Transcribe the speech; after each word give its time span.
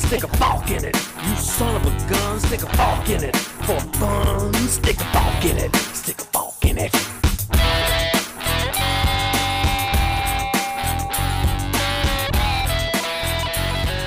stick 0.00 0.24
a 0.24 0.28
fork 0.36 0.70
in 0.70 0.84
it. 0.84 0.94
You 0.94 1.36
son 1.36 1.76
of 1.76 1.86
a 1.86 2.10
gun, 2.10 2.40
stick 2.40 2.62
a 2.62 2.76
fork 2.76 3.08
in 3.08 3.24
it. 3.24 3.36
For 3.36 3.80
fun, 3.98 4.52
stick 4.68 5.00
a 5.00 5.04
fork 5.04 5.44
in 5.44 5.56
it. 5.58 5.76
Stick 5.94 6.20
a 6.20 6.46
in 6.68 6.78
it. 6.78 6.92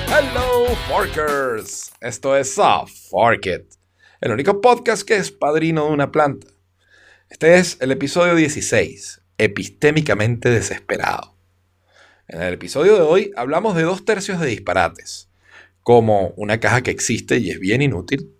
Hello, 0.08 0.74
Forkers. 0.88 1.92
Esto 2.00 2.36
es 2.36 2.58
a 2.58 2.84
Fork 2.86 3.46
It, 3.46 3.74
el 4.20 4.32
único 4.32 4.60
podcast 4.60 5.02
que 5.02 5.16
es 5.16 5.30
padrino 5.30 5.86
de 5.86 5.92
una 5.92 6.12
planta. 6.12 6.46
Este 7.30 7.58
es 7.58 7.78
el 7.80 7.92
episodio 7.92 8.34
16, 8.34 9.22
epistémicamente 9.38 10.50
desesperado. 10.50 11.36
En 12.28 12.42
el 12.42 12.54
episodio 12.54 12.96
de 12.96 13.02
hoy 13.02 13.32
hablamos 13.36 13.76
de 13.76 13.82
dos 13.82 14.04
tercios 14.04 14.40
de 14.40 14.48
disparates, 14.48 15.29
como 15.90 16.32
una 16.36 16.60
caja 16.60 16.82
que 16.84 16.92
existe 16.92 17.38
y 17.38 17.50
es 17.50 17.58
bien 17.58 17.82
inútil, 17.82 18.32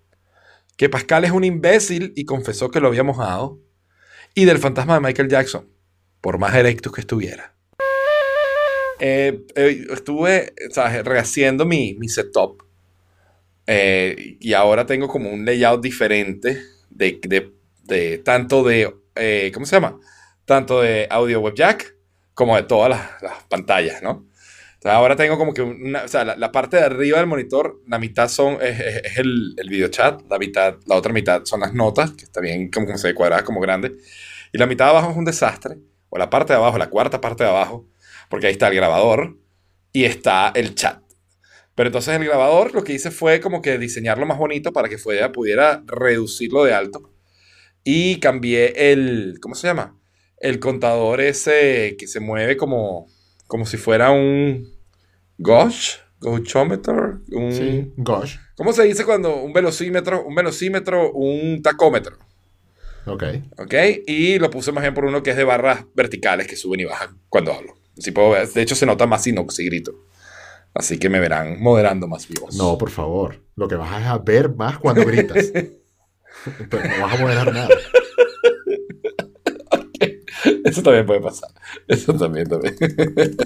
que 0.76 0.88
Pascal 0.88 1.24
es 1.24 1.32
un 1.32 1.42
imbécil 1.42 2.12
y 2.14 2.24
confesó 2.24 2.70
que 2.70 2.78
lo 2.78 2.86
había 2.86 3.02
mojado, 3.02 3.58
y 4.36 4.44
del 4.44 4.58
fantasma 4.58 4.94
de 4.94 5.00
Michael 5.00 5.28
Jackson, 5.28 5.68
por 6.20 6.38
más 6.38 6.54
erectus 6.54 6.92
que 6.92 7.00
estuviera. 7.00 7.56
Eh, 9.00 9.44
eh, 9.56 9.84
estuve 9.90 10.54
rehaciendo 11.02 11.66
mi, 11.66 11.94
mi 11.94 12.08
setup 12.08 12.62
eh, 13.66 14.36
y 14.38 14.52
ahora 14.52 14.86
tengo 14.86 15.08
como 15.08 15.28
un 15.28 15.44
layout 15.44 15.82
diferente 15.82 16.62
de, 16.88 18.22
tanto 18.24 18.62
de, 18.62 18.94
eh, 19.16 19.50
¿cómo 19.52 19.66
se 19.66 19.74
llama? 19.74 19.98
Tanto 20.44 20.82
de 20.82 21.08
audio 21.10 21.40
web 21.40 21.54
jack 21.56 21.96
como 22.32 22.54
de 22.54 22.62
todas 22.62 22.90
las 22.90 23.42
pantallas, 23.48 24.04
¿no? 24.04 24.29
Sea, 24.80 24.94
ahora 24.96 25.14
tengo 25.16 25.36
como 25.38 25.52
que 25.52 25.62
una, 25.62 26.04
o 26.04 26.08
sea, 26.08 26.24
la, 26.24 26.36
la 26.36 26.52
parte 26.52 26.78
de 26.78 26.84
arriba 26.84 27.18
del 27.18 27.26
monitor, 27.26 27.82
la 27.86 27.98
mitad 27.98 28.28
son, 28.28 28.54
es, 28.62 28.80
es- 28.80 29.04
es 29.04 29.18
el, 29.18 29.54
el 29.58 29.68
video 29.68 29.88
chat, 29.88 30.22
la 30.30 30.38
mitad, 30.38 30.76
la 30.86 30.96
otra 30.96 31.12
mitad 31.12 31.44
son 31.44 31.60
las 31.60 31.74
notas, 31.74 32.12
que 32.12 32.24
está 32.24 32.40
bien 32.40 32.70
como, 32.70 32.86
como 32.86 32.98
se 32.98 33.14
cuadradas 33.14 33.44
como 33.44 33.60
grande, 33.60 33.96
y 34.52 34.58
la 34.58 34.66
mitad 34.66 34.86
de 34.86 34.90
abajo 34.92 35.10
es 35.12 35.16
un 35.18 35.24
desastre, 35.26 35.76
o 36.08 36.18
la 36.18 36.30
parte 36.30 36.52
de 36.54 36.58
abajo, 36.58 36.78
la 36.78 36.88
cuarta 36.90 37.20
parte 37.20 37.44
de 37.44 37.50
abajo, 37.50 37.86
porque 38.30 38.46
ahí 38.46 38.52
está 38.52 38.68
el 38.68 38.74
grabador 38.76 39.36
y 39.92 40.04
está 40.04 40.50
el 40.54 40.74
chat. 40.74 41.02
Pero 41.74 41.88
entonces 41.88 42.14
el 42.16 42.24
grabador 42.24 42.74
lo 42.74 42.84
que 42.84 42.92
hice 42.94 43.10
fue 43.10 43.40
como 43.40 43.62
que 43.62 43.78
diseñarlo 43.78 44.26
más 44.26 44.38
bonito 44.38 44.72
para 44.72 44.88
que 44.88 44.98
fuera, 44.98 45.32
pudiera 45.32 45.82
reducirlo 45.86 46.64
de 46.64 46.74
alto. 46.74 47.12
Y 47.84 48.20
cambié 48.20 48.92
el, 48.92 49.38
¿cómo 49.40 49.54
se 49.54 49.68
llama? 49.68 49.98
El 50.38 50.60
contador 50.60 51.20
ese 51.20 51.96
que 51.98 52.06
se 52.06 52.20
mueve 52.20 52.56
como, 52.56 53.06
como 53.50 53.66
si 53.66 53.76
fuera 53.78 54.12
un 54.12 54.72
gosh, 55.36 55.96
gochometer, 56.20 57.16
un, 57.32 57.52
Sí, 57.52 57.92
gosh. 57.96 58.36
¿cómo 58.56 58.72
se 58.72 58.84
dice 58.84 59.04
cuando 59.04 59.34
un 59.42 59.52
velocímetro, 59.52 60.24
un 60.24 60.36
velocímetro, 60.36 61.10
un 61.10 61.60
tacómetro? 61.60 62.16
Ok. 63.06 63.24
¿Ok? 63.58 63.74
Y 64.06 64.38
lo 64.38 64.50
puse 64.50 64.70
más 64.70 64.82
bien 64.82 64.94
por 64.94 65.04
uno 65.04 65.24
que 65.24 65.30
es 65.30 65.36
de 65.36 65.42
barras 65.42 65.84
verticales 65.94 66.46
que 66.46 66.54
suben 66.54 66.78
y 66.78 66.84
bajan 66.84 67.18
cuando 67.28 67.52
hablo. 67.52 67.74
Así 67.98 68.12
puedo 68.12 68.30
ver. 68.30 68.48
De 68.48 68.62
hecho, 68.62 68.76
se 68.76 68.86
nota 68.86 69.08
más 69.08 69.24
si 69.24 69.32
no 69.32 69.44
si 69.50 69.64
grito. 69.66 69.92
Así 70.72 70.96
que 70.96 71.08
me 71.08 71.18
verán 71.18 71.60
moderando 71.60 72.06
más 72.06 72.30
mi 72.30 72.36
voz. 72.40 72.54
No, 72.56 72.78
por 72.78 72.90
favor. 72.90 73.42
Lo 73.56 73.66
que 73.66 73.74
vas 73.74 73.90
a 74.06 74.16
ver 74.18 74.54
más 74.54 74.78
cuando 74.78 75.04
gritas. 75.04 75.50
Pero 76.70 76.84
no 76.88 77.02
vas 77.04 77.14
a 77.14 77.20
moderar 77.20 77.52
nada. 77.52 77.68
Eso 80.64 80.82
también 80.82 81.06
puede 81.06 81.20
pasar. 81.20 81.50
Eso 81.88 82.14
también, 82.14 82.48
también. 82.48 82.76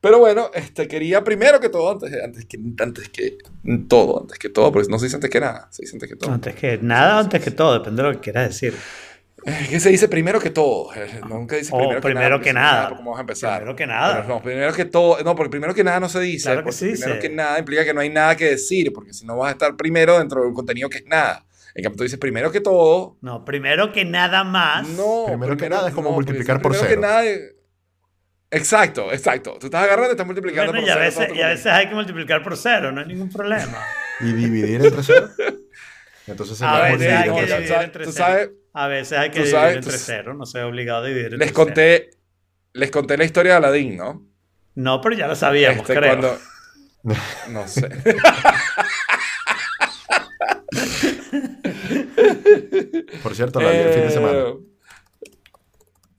Pero 0.00 0.18
bueno, 0.18 0.50
este, 0.52 0.86
quería 0.86 1.24
primero 1.24 1.58
que 1.58 1.70
todo, 1.70 1.92
antes, 1.92 2.12
antes, 2.22 2.44
que, 2.44 2.58
antes 2.78 3.08
que 3.08 3.38
todo, 3.88 4.20
antes 4.20 4.38
que 4.38 4.50
todo, 4.50 4.70
porque 4.70 4.86
no 4.90 4.98
se 4.98 5.06
dice 5.06 5.16
antes 5.16 5.30
que 5.30 5.40
nada, 5.40 5.66
se 5.70 5.82
dice 5.82 5.96
antes 5.96 6.10
que 6.10 6.16
todo. 6.16 6.30
Antes 6.30 6.54
que 6.54 6.78
nada, 6.82 7.20
antes 7.20 7.42
que 7.42 7.50
todo, 7.50 7.72
depende 7.72 8.02
de 8.02 8.08
lo 8.10 8.14
que 8.14 8.20
quieras 8.20 8.48
decir. 8.48 8.74
Eh, 9.46 9.66
¿Qué 9.70 9.80
se 9.80 9.90
dice 9.90 10.08
primero 10.08 10.40
que 10.40 10.50
todo? 10.50 10.94
Eh, 10.94 11.20
Nunca 11.28 11.56
dice 11.56 11.70
O 11.72 11.78
primero, 11.78 12.00
primero 12.00 12.38
que 12.38 12.44
que 12.44 12.52
nada. 12.52 12.72
nada. 12.72 12.88
porque 12.88 12.96
¿Cómo 12.98 13.10
vamos 13.10 13.18
a 13.18 13.22
empezar? 13.22 13.56
Primero 13.58 13.76
que 13.76 13.86
nada. 13.86 14.14
Pero 14.16 14.28
no, 14.28 14.42
primero 14.42 14.72
que 14.72 14.84
todo. 14.86 15.22
No, 15.22 15.34
porque 15.34 15.50
primero 15.50 15.74
que 15.74 15.84
nada 15.84 16.00
no 16.00 16.08
se 16.08 16.20
dice. 16.20 16.44
Claro 16.44 16.60
que 16.60 16.64
porque 16.64 16.76
se 16.76 16.86
dice. 16.86 17.04
Primero 17.04 17.22
que 17.22 17.28
nada 17.30 17.58
implica 17.58 17.84
que 17.84 17.94
no 17.94 18.00
hay 18.00 18.10
nada 18.10 18.36
que 18.36 18.50
decir, 18.50 18.92
porque 18.92 19.12
si 19.12 19.24
no 19.26 19.36
vas 19.36 19.48
a 19.48 19.52
estar 19.52 19.76
primero 19.76 20.18
dentro 20.18 20.42
de 20.42 20.48
un 20.48 20.54
contenido 20.54 20.88
que 20.88 20.98
es 20.98 21.06
nada. 21.06 21.44
En 21.74 21.82
cambio, 21.82 21.96
tú 21.98 22.02
dices 22.04 22.18
primero 22.18 22.52
que 22.52 22.60
todo. 22.60 23.18
No, 23.20 23.44
primero 23.44 23.90
que 23.92 24.04
nada 24.04 24.44
más. 24.44 24.86
No. 24.88 25.24
Primero 25.26 25.56
que 25.56 25.68
nada 25.68 25.88
es 25.88 25.94
como 25.94 26.10
porque 26.14 26.30
multiplicar 26.32 26.62
por 26.62 26.72
primero 26.72 26.88
cero. 26.88 27.00
que 27.00 27.06
nada 27.06 27.24
es- 27.24 27.50
Exacto, 28.50 29.12
exacto. 29.12 29.56
Tú 29.58 29.66
estás 29.66 29.82
agarrando 29.82 30.10
y 30.10 30.12
estás 30.12 30.26
multiplicando 30.26 30.70
Bueno, 30.70 30.86
por 30.86 30.88
y 30.88 30.90
a, 30.92 31.10
cero 31.10 31.20
veces, 31.26 31.36
y 31.36 31.42
a 31.42 31.48
veces 31.48 31.66
hay 31.66 31.88
que 31.88 31.94
multiplicar 31.96 32.42
por 32.44 32.56
cero, 32.56 32.92
no 32.92 33.00
hay 33.00 33.06
ningún 33.08 33.28
problema. 33.30 33.78
Y 34.20 34.32
dividir 34.32 34.84
entre 34.84 35.02
cero. 35.02 35.28
Entonces 36.28 36.62
A 36.62 36.76
sería 36.88 36.96
veces 36.96 37.12
hay 37.12 37.30
multiplicar 37.30 37.34
que 37.40 37.46
cero. 37.48 37.58
dividir 37.58 37.84
entre 37.84 38.04
tú 38.04 38.12
cero. 38.12 38.24
sabes- 38.26 38.50
A 38.72 38.86
veces 38.88 39.18
hay 39.18 39.30
que 39.30 39.38
dividir 39.40 39.54
sabes- 39.56 39.76
entre 39.76 39.98
cero, 39.98 40.34
no 40.34 40.46
soy 40.46 40.62
obligado 40.62 41.02
a 41.04 41.06
dividir 41.08 41.24
entre 41.26 41.38
Les 41.38 41.48
cero. 41.48 41.64
conté, 41.64 42.10
les 42.74 42.90
conté 42.92 43.16
la 43.18 43.24
historia 43.24 43.52
de 43.52 43.58
Aladín, 43.58 43.96
¿no? 43.96 44.24
No, 44.76 45.00
pero 45.00 45.16
ya 45.16 45.26
lo 45.26 45.34
sabíamos, 45.34 45.80
Este, 45.80 45.94
creo. 45.94 46.10
cuando- 46.10 46.38
No 47.50 47.66
sé. 47.66 47.88
Por 53.22 53.34
cierto, 53.34 53.60
la 53.60 53.70
vi 53.70 53.78
el 53.78 53.92
fin 53.92 54.02
de 54.02 54.10
semana. 54.10 54.38
Eh, 54.38 54.54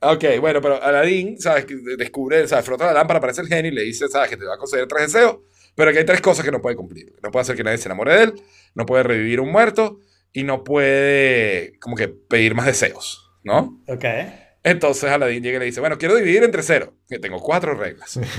Ok, 0.07 0.23
bueno, 0.39 0.61
pero 0.61 0.81
Aladín, 0.81 1.39
¿sabes? 1.39 1.65
Que 1.65 1.75
Descubre, 1.97 2.47
¿sabes? 2.47 2.63
Frota 2.65 2.85
la 2.85 2.93
lámpara, 2.93 3.17
aparece 3.17 3.41
el 3.41 3.47
genio 3.47 3.71
y 3.71 3.75
le 3.75 3.81
dice, 3.81 4.07
¿sabes? 4.07 4.29
Que 4.29 4.37
te 4.37 4.45
va 4.45 4.53
a 4.53 4.57
conceder 4.57 4.87
tres 4.87 5.11
deseos, 5.11 5.37
pero 5.73 5.91
que 5.91 5.99
hay 5.99 6.05
tres 6.05 6.21
cosas 6.21 6.45
que 6.45 6.51
no 6.51 6.61
puede 6.61 6.75
cumplir. 6.75 7.13
No 7.23 7.31
puede 7.31 7.41
hacer 7.41 7.55
que 7.55 7.63
nadie 7.63 7.79
se 7.79 7.87
enamore 7.87 8.15
de 8.15 8.23
él, 8.23 8.33
no 8.75 8.85
puede 8.85 9.03
revivir 9.03 9.39
un 9.39 9.51
muerto 9.51 9.99
y 10.31 10.43
no 10.43 10.63
puede, 10.63 11.79
como 11.79 11.95
que, 11.95 12.07
pedir 12.09 12.53
más 12.53 12.67
deseos, 12.67 13.31
¿no? 13.43 13.81
Ok. 13.87 14.05
Entonces 14.63 15.09
Aladín 15.09 15.43
llega 15.43 15.57
y 15.57 15.59
le 15.59 15.65
dice, 15.65 15.79
bueno, 15.79 15.97
quiero 15.97 16.15
dividir 16.15 16.43
entre 16.43 16.61
cero, 16.61 16.93
que 17.07 17.17
tengo 17.19 17.39
cuatro 17.39 17.73
reglas. 17.75 18.19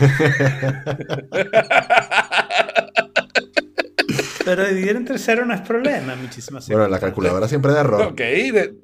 Pero 4.47 4.65
dividir 4.65 4.95
entre 4.97 5.19
cero 5.19 5.45
no 5.45 5.53
es 5.53 5.61
problema, 5.61 6.15
muchísimas 6.15 6.69
Bueno, 6.69 6.87
la 6.87 7.01
calculadora 7.01 7.49
siempre 7.49 7.73
da 7.73 7.81
error. 7.81 8.01
Ok, 8.03 8.17
de- 8.19 8.75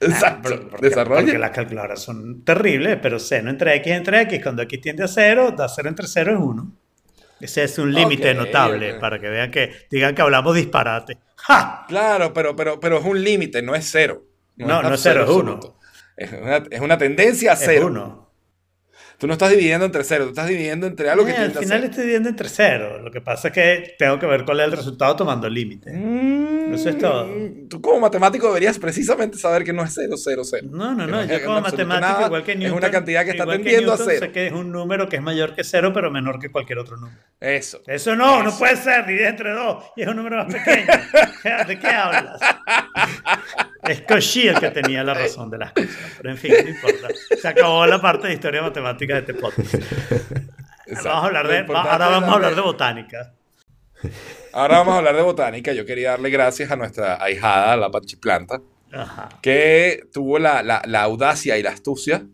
exacto, 0.00 0.50
Pero 0.50 0.68
porque, 0.68 0.88
desarrolla. 0.90 1.22
porque 1.22 1.38
las 1.38 1.50
calculadoras 1.52 2.02
son 2.02 2.44
terribles, 2.44 2.98
pero 3.00 3.18
seno 3.18 3.48
entre 3.48 3.74
x 3.76 3.92
entre 3.92 4.20
x, 4.20 4.42
cuando 4.42 4.60
x 4.62 4.80
tiende 4.82 5.02
a 5.04 5.08
cero, 5.08 5.54
da 5.56 5.68
cero 5.70 5.88
entre 5.88 6.06
cero 6.06 6.32
es 6.32 6.38
1. 6.38 6.72
Ese 7.40 7.64
es 7.64 7.78
un 7.78 7.94
límite 7.94 8.34
notable 8.34 8.94
para 8.94 9.18
que 9.18 9.28
vean 9.30 9.50
que 9.50 9.72
digan 9.90 10.14
que 10.14 10.20
hablamos 10.22 10.54
disparate. 10.54 11.18
¡Ja! 11.36 11.84
Claro, 11.88 12.32
pero, 12.34 12.54
pero, 12.54 12.78
pero 12.78 12.98
es 12.98 13.04
un 13.06 13.22
límite, 13.24 13.62
no 13.62 13.74
es 13.74 13.90
cero. 13.90 14.22
No, 14.56 14.82
no 14.82 14.94
es 14.94 15.00
cero, 15.02 15.24
es 15.24 15.30
uno. 15.30 15.60
Es 16.16 16.30
una, 16.32 16.56
es 16.70 16.80
una 16.80 16.98
tendencia 16.98 17.52
a 17.52 17.54
Es 17.54 17.62
cero. 17.64 17.86
1. 19.24 19.24
Tú 19.24 19.26
no 19.28 19.32
estás 19.32 19.50
dividiendo 19.50 19.86
entre 19.86 20.04
cero, 20.04 20.24
tú 20.24 20.30
estás 20.30 20.48
dividiendo 20.48 20.86
entre 20.86 21.08
algo 21.08 21.24
que 21.24 21.32
al 21.32 21.50
final 21.52 21.84
estoy 21.84 22.02
dividiendo 22.02 22.28
entre 22.28 22.48
cero. 22.50 23.00
Lo 23.02 23.10
que 23.10 23.22
pasa 23.22 23.48
es 23.48 23.54
que 23.54 23.94
tengo 23.98 24.18
que 24.18 24.26
ver 24.26 24.44
cuál 24.44 24.60
es 24.60 24.66
el 24.66 24.72
resultado 24.72 25.16
tomando 25.16 25.46
el 25.46 25.54
límite. 25.54 25.90
Mm, 25.92 26.74
Eso 26.74 26.90
es 26.90 26.98
todo. 26.98 27.26
Tú 27.70 27.80
como 27.80 28.00
matemático 28.00 28.48
deberías 28.48 28.78
precisamente 28.78 29.38
saber 29.38 29.64
que 29.64 29.72
no 29.72 29.82
es 29.82 29.94
cero, 29.94 30.16
cero, 30.16 30.42
cero. 30.44 30.66
No, 30.70 30.94
no, 30.94 31.06
Que 31.06 31.10
no. 31.12 31.20
es 31.22 31.28
Yo 31.40 31.44
como 31.46 31.60
matemático, 31.62 32.00
nada, 32.06 32.26
igual 32.26 32.42
que 32.44 32.52
es 32.52 32.58
Newton. 32.58 32.76
una 32.78 32.90
cantidad 32.90 33.24
que 33.24 33.30
está 33.30 33.46
tendiendo 33.46 33.92
a 33.92 33.96
Newton, 33.96 34.06
cero. 34.10 34.26
Sé 34.26 34.32
que 34.32 34.46
es 34.48 34.52
un 34.52 34.70
número 34.70 35.08
que 35.08 35.16
es 35.16 35.22
mayor 35.22 35.54
que 35.54 35.64
cero, 35.64 35.90
pero 35.94 36.10
menor 36.10 36.38
que 36.38 36.50
cualquier 36.50 36.78
otro 36.80 36.96
número. 36.98 37.18
Eso. 37.40 37.80
Eso 37.86 38.14
no, 38.14 38.42
no 38.42 38.56
puede 38.56 38.76
ser. 38.76 39.06
Divide 39.06 39.28
entre 39.28 39.52
dos 39.52 39.84
y 39.96 40.02
es 40.02 40.08
un 40.08 40.16
número 40.16 40.36
más 40.44 40.52
pequeño. 40.54 40.86
¿De 41.66 41.78
qué 41.78 41.86
hablas? 41.86 42.40
Es 43.82 44.00
Cauchy 44.02 44.48
el 44.48 44.58
que 44.60 44.70
tenía 44.70 45.04
la 45.04 45.12
razón 45.12 45.50
de 45.50 45.58
las 45.58 45.72
cosas. 45.72 45.90
Pero 46.16 46.30
en 46.30 46.38
fin, 46.38 46.52
no 46.64 46.70
importa. 46.70 47.08
Se 47.40 47.48
acabó 47.48 47.86
la 47.86 48.00
parte 48.00 48.28
de 48.28 48.34
historia 48.34 48.62
matemática 48.62 49.13
de 49.14 49.20
este 49.20 49.34
podcast. 49.34 49.74
Vamos 50.86 51.06
a 51.06 51.26
hablar 51.26 51.48
de, 51.48 51.58
ahora 51.74 52.08
vamos 52.10 52.28
a 52.28 52.32
hablar 52.34 52.54
de 52.54 52.60
botánica. 52.60 53.34
Ahora 54.52 54.78
vamos 54.78 54.94
a 54.94 54.98
hablar 54.98 55.16
de 55.16 55.22
botánica. 55.22 55.72
Yo 55.72 55.86
quería 55.86 56.10
darle 56.10 56.28
gracias 56.28 56.70
a 56.70 56.76
nuestra 56.76 57.22
ahijada, 57.22 57.74
la 57.76 57.90
panchiplanta, 57.90 58.60
Ajá. 58.92 59.30
que 59.42 60.04
tuvo 60.12 60.38
la, 60.38 60.62
la- 60.62 60.82
la 60.86 61.02
audacia 61.02 61.56
y 61.56 61.62
la 61.62 61.70
astucia 61.70 62.26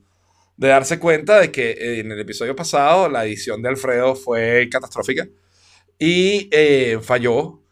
de 0.56 0.68
darse 0.68 0.98
cuenta 0.98 1.38
de 1.40 1.52
que 1.52 1.70
eh, 1.70 2.00
en 2.00 2.10
el 2.10 2.18
episodio 2.20 2.56
pasado 2.56 3.08
la 3.08 3.24
edición 3.24 3.62
de 3.62 3.68
Alfredo 3.68 4.14
fue 4.16 4.68
catastrófica 4.70 5.26
y 5.98 6.48
eh, 6.52 6.98
falló 7.02 7.62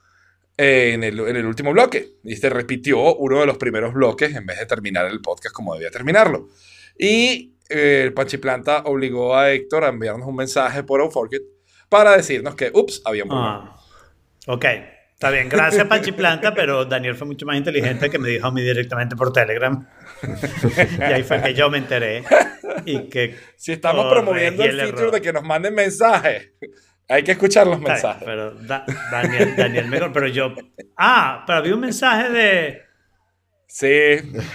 eh, 0.56 0.92
en, 0.94 1.02
el, 1.02 1.18
en 1.20 1.36
el 1.36 1.44
último 1.44 1.72
bloque. 1.72 2.12
Y 2.22 2.36
se 2.36 2.48
repitió 2.50 3.16
uno 3.16 3.40
de 3.40 3.46
los 3.46 3.58
primeros 3.58 3.92
bloques 3.94 4.34
en 4.34 4.46
vez 4.46 4.58
de 4.60 4.66
terminar 4.66 5.06
el 5.06 5.20
podcast 5.20 5.54
como 5.54 5.74
debía 5.74 5.90
terminarlo. 5.90 6.48
Y 6.96 7.57
eh, 7.68 8.02
el 8.04 8.12
Panchiplanta 8.14 8.82
obligó 8.86 9.36
a 9.36 9.50
Héctor 9.50 9.84
a 9.84 9.88
enviarnos 9.88 10.26
un 10.26 10.36
mensaje 10.36 10.82
por 10.82 11.00
Unforkit 11.00 11.42
para 11.88 12.16
decirnos 12.16 12.54
que, 12.54 12.70
ups, 12.72 13.02
había 13.04 13.22
un 13.24 13.28
problema. 13.30 13.74
Ah, 13.76 14.52
ok, 14.52 14.64
está 15.14 15.30
bien. 15.30 15.48
Gracias, 15.48 15.86
Panchiplanta, 15.86 16.54
pero 16.54 16.84
Daniel 16.84 17.14
fue 17.14 17.26
mucho 17.26 17.46
más 17.46 17.56
inteligente 17.56 18.10
que 18.10 18.18
me 18.18 18.28
dijo 18.28 18.46
a 18.46 18.52
mí 18.52 18.60
directamente 18.62 19.16
por 19.16 19.32
Telegram. 19.32 19.86
y 20.98 21.02
ahí 21.02 21.22
fue 21.22 21.40
que 21.42 21.54
yo 21.54 21.70
me 21.70 21.78
enteré. 21.78 22.24
Y 22.84 23.08
que 23.08 23.36
Si 23.56 23.72
estamos 23.72 24.12
promoviendo 24.12 24.62
el 24.62 24.70
corregí 24.70 24.86
feature 24.88 25.02
error. 25.08 25.14
de 25.14 25.22
que 25.22 25.32
nos 25.32 25.42
manden 25.42 25.74
mensajes 25.74 26.52
Hay 27.08 27.22
que 27.22 27.32
escuchar 27.32 27.66
los 27.66 27.78
bien, 27.80 27.92
mensajes. 27.92 28.22
Pero 28.24 28.50
Da- 28.54 28.84
Daniel, 29.10 29.54
Daniel 29.56 29.88
Mejor, 29.88 30.12
pero 30.12 30.26
yo. 30.28 30.54
Ah, 30.96 31.44
pero 31.46 31.58
había 31.60 31.74
un 31.74 31.80
mensaje 31.80 32.28
de. 32.30 32.82
Sí. 33.68 33.86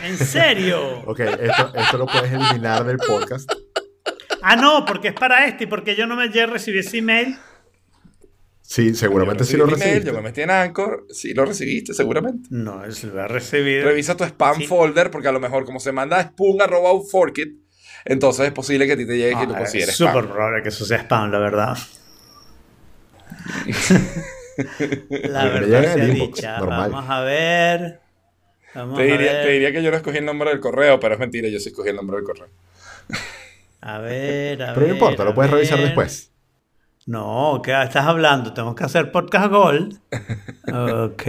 ¿En 0.03 0.17
serio? 0.17 1.03
Ok, 1.05 1.19
esto, 1.19 1.71
esto 1.75 1.97
lo 1.97 2.05
puedes 2.07 2.31
eliminar 2.31 2.83
del 2.83 2.97
podcast. 2.97 3.49
Ah, 4.41 4.55
no, 4.55 4.83
porque 4.85 5.09
es 5.09 5.13
para 5.13 5.45
este 5.47 5.63
y 5.65 5.67
porque 5.67 5.95
yo 5.95 6.05
no 6.07 6.15
me 6.15 6.25
llegué 6.27 6.41
a 6.41 6.47
recibir 6.47 6.79
ese 6.81 6.97
email. 6.97 7.37
Sí, 8.61 8.95
seguramente 8.95 9.43
sí 9.43 9.55
lo 9.55 9.65
recibí 9.65 9.81
email, 9.91 9.93
recibiste. 10.01 10.09
Yo 10.11 10.15
me 10.17 10.21
metí 10.29 10.41
en 10.41 10.49
Anchor. 10.49 11.05
Sí, 11.11 11.33
lo 11.33 11.45
recibiste, 11.45 11.93
seguramente. 11.93 12.47
No, 12.49 12.83
eso 12.83 13.07
lo 13.07 13.13
voy 13.13 13.21
a 13.21 13.27
recibir. 13.27 13.83
Revisa 13.83 14.17
tu 14.17 14.23
spam 14.23 14.57
Sí. 14.57 14.67
folder, 14.67 15.11
porque 15.11 15.27
a 15.27 15.31
lo 15.31 15.39
mejor 15.39 15.63
como 15.65 15.79
se 15.79 15.91
manda 15.91 16.17
a 16.17 16.23
spoon.forkit, 16.23 17.59
entonces 18.05 18.47
es 18.47 18.51
posible 18.51 18.87
que 18.87 18.93
a 18.93 18.97
ti 18.97 19.05
te 19.05 19.15
llegue 19.17 19.31
y 19.31 19.35
Ah, 19.35 19.43
lo 19.45 19.51
es 19.53 19.57
consideres 19.59 19.95
súper 19.95 20.23
spam. 20.23 20.27
probable 20.33 20.63
que 20.63 20.69
eso 20.69 20.85
sea 20.85 20.97
spam, 20.99 21.31
la 21.31 21.39
verdad. 21.39 21.77
la 25.09 25.45
verdad 25.45 25.93
sea 25.93 26.05
dicha. 26.05 26.57
normal. 26.59 26.91
Vamos 26.91 27.09
a 27.09 27.21
ver. 27.21 27.99
Vamos 28.75 28.97
Te 28.97 29.03
diría, 29.03 29.33
ver. 29.33 29.43
te 29.45 29.51
diría 29.51 29.71
que 29.71 29.83
yo 29.83 29.91
no 29.91 29.97
escogí 29.97 30.17
el 30.17 30.25
nombre 30.25 30.49
del 30.49 30.59
correo, 30.59 30.99
pero 30.99 31.13
es 31.13 31.19
mentira, 31.19 31.47
yo 31.49 31.59
sí 31.59 31.69
escogí 31.69 31.89
el 31.89 31.95
nombre 31.95 32.17
del 32.17 32.25
correo. 32.25 32.47
A 33.81 33.99
ver, 33.99 34.63
a 34.63 34.67
ver. 34.67 34.75
Pero 34.75 34.87
no 34.87 34.93
importa, 34.93 35.23
lo 35.25 35.33
puedes 35.35 35.51
revisar 35.51 35.79
después. 35.79 36.31
No, 37.05 37.61
¿qué 37.63 37.79
estás 37.83 38.05
hablando? 38.05 38.53
Tengo 38.53 38.73
que 38.75 38.83
hacer 38.85 39.11
podcast 39.11 39.51
gold. 39.51 39.99
Ok. 40.73 41.23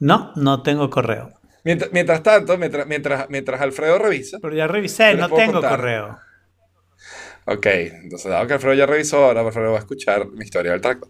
No, 0.00 0.32
no 0.34 0.62
tengo 0.62 0.90
correo. 0.90 1.32
Mientras, 1.64 1.92
mientras 1.92 2.22
tanto, 2.24 2.58
mientras, 2.58 2.86
mientras, 2.88 3.28
mientras 3.28 3.60
Alfredo 3.60 3.98
revisa, 3.98 4.38
Pero 4.42 4.54
ya 4.56 4.66
revisé, 4.66 5.14
no 5.14 5.28
tengo 5.28 5.60
contar. 5.60 5.76
correo. 5.78 6.18
ok, 7.44 7.66
entonces 7.66 8.28
dado 8.30 8.46
que 8.48 8.54
Alfredo 8.54 8.74
ya 8.74 8.86
revisó, 8.86 9.26
ahora 9.26 9.42
Alfredo 9.42 9.70
va 9.70 9.76
a 9.76 9.80
escuchar 9.80 10.26
mi 10.26 10.42
historia 10.44 10.72
del 10.72 10.80
trackpad. 10.80 11.08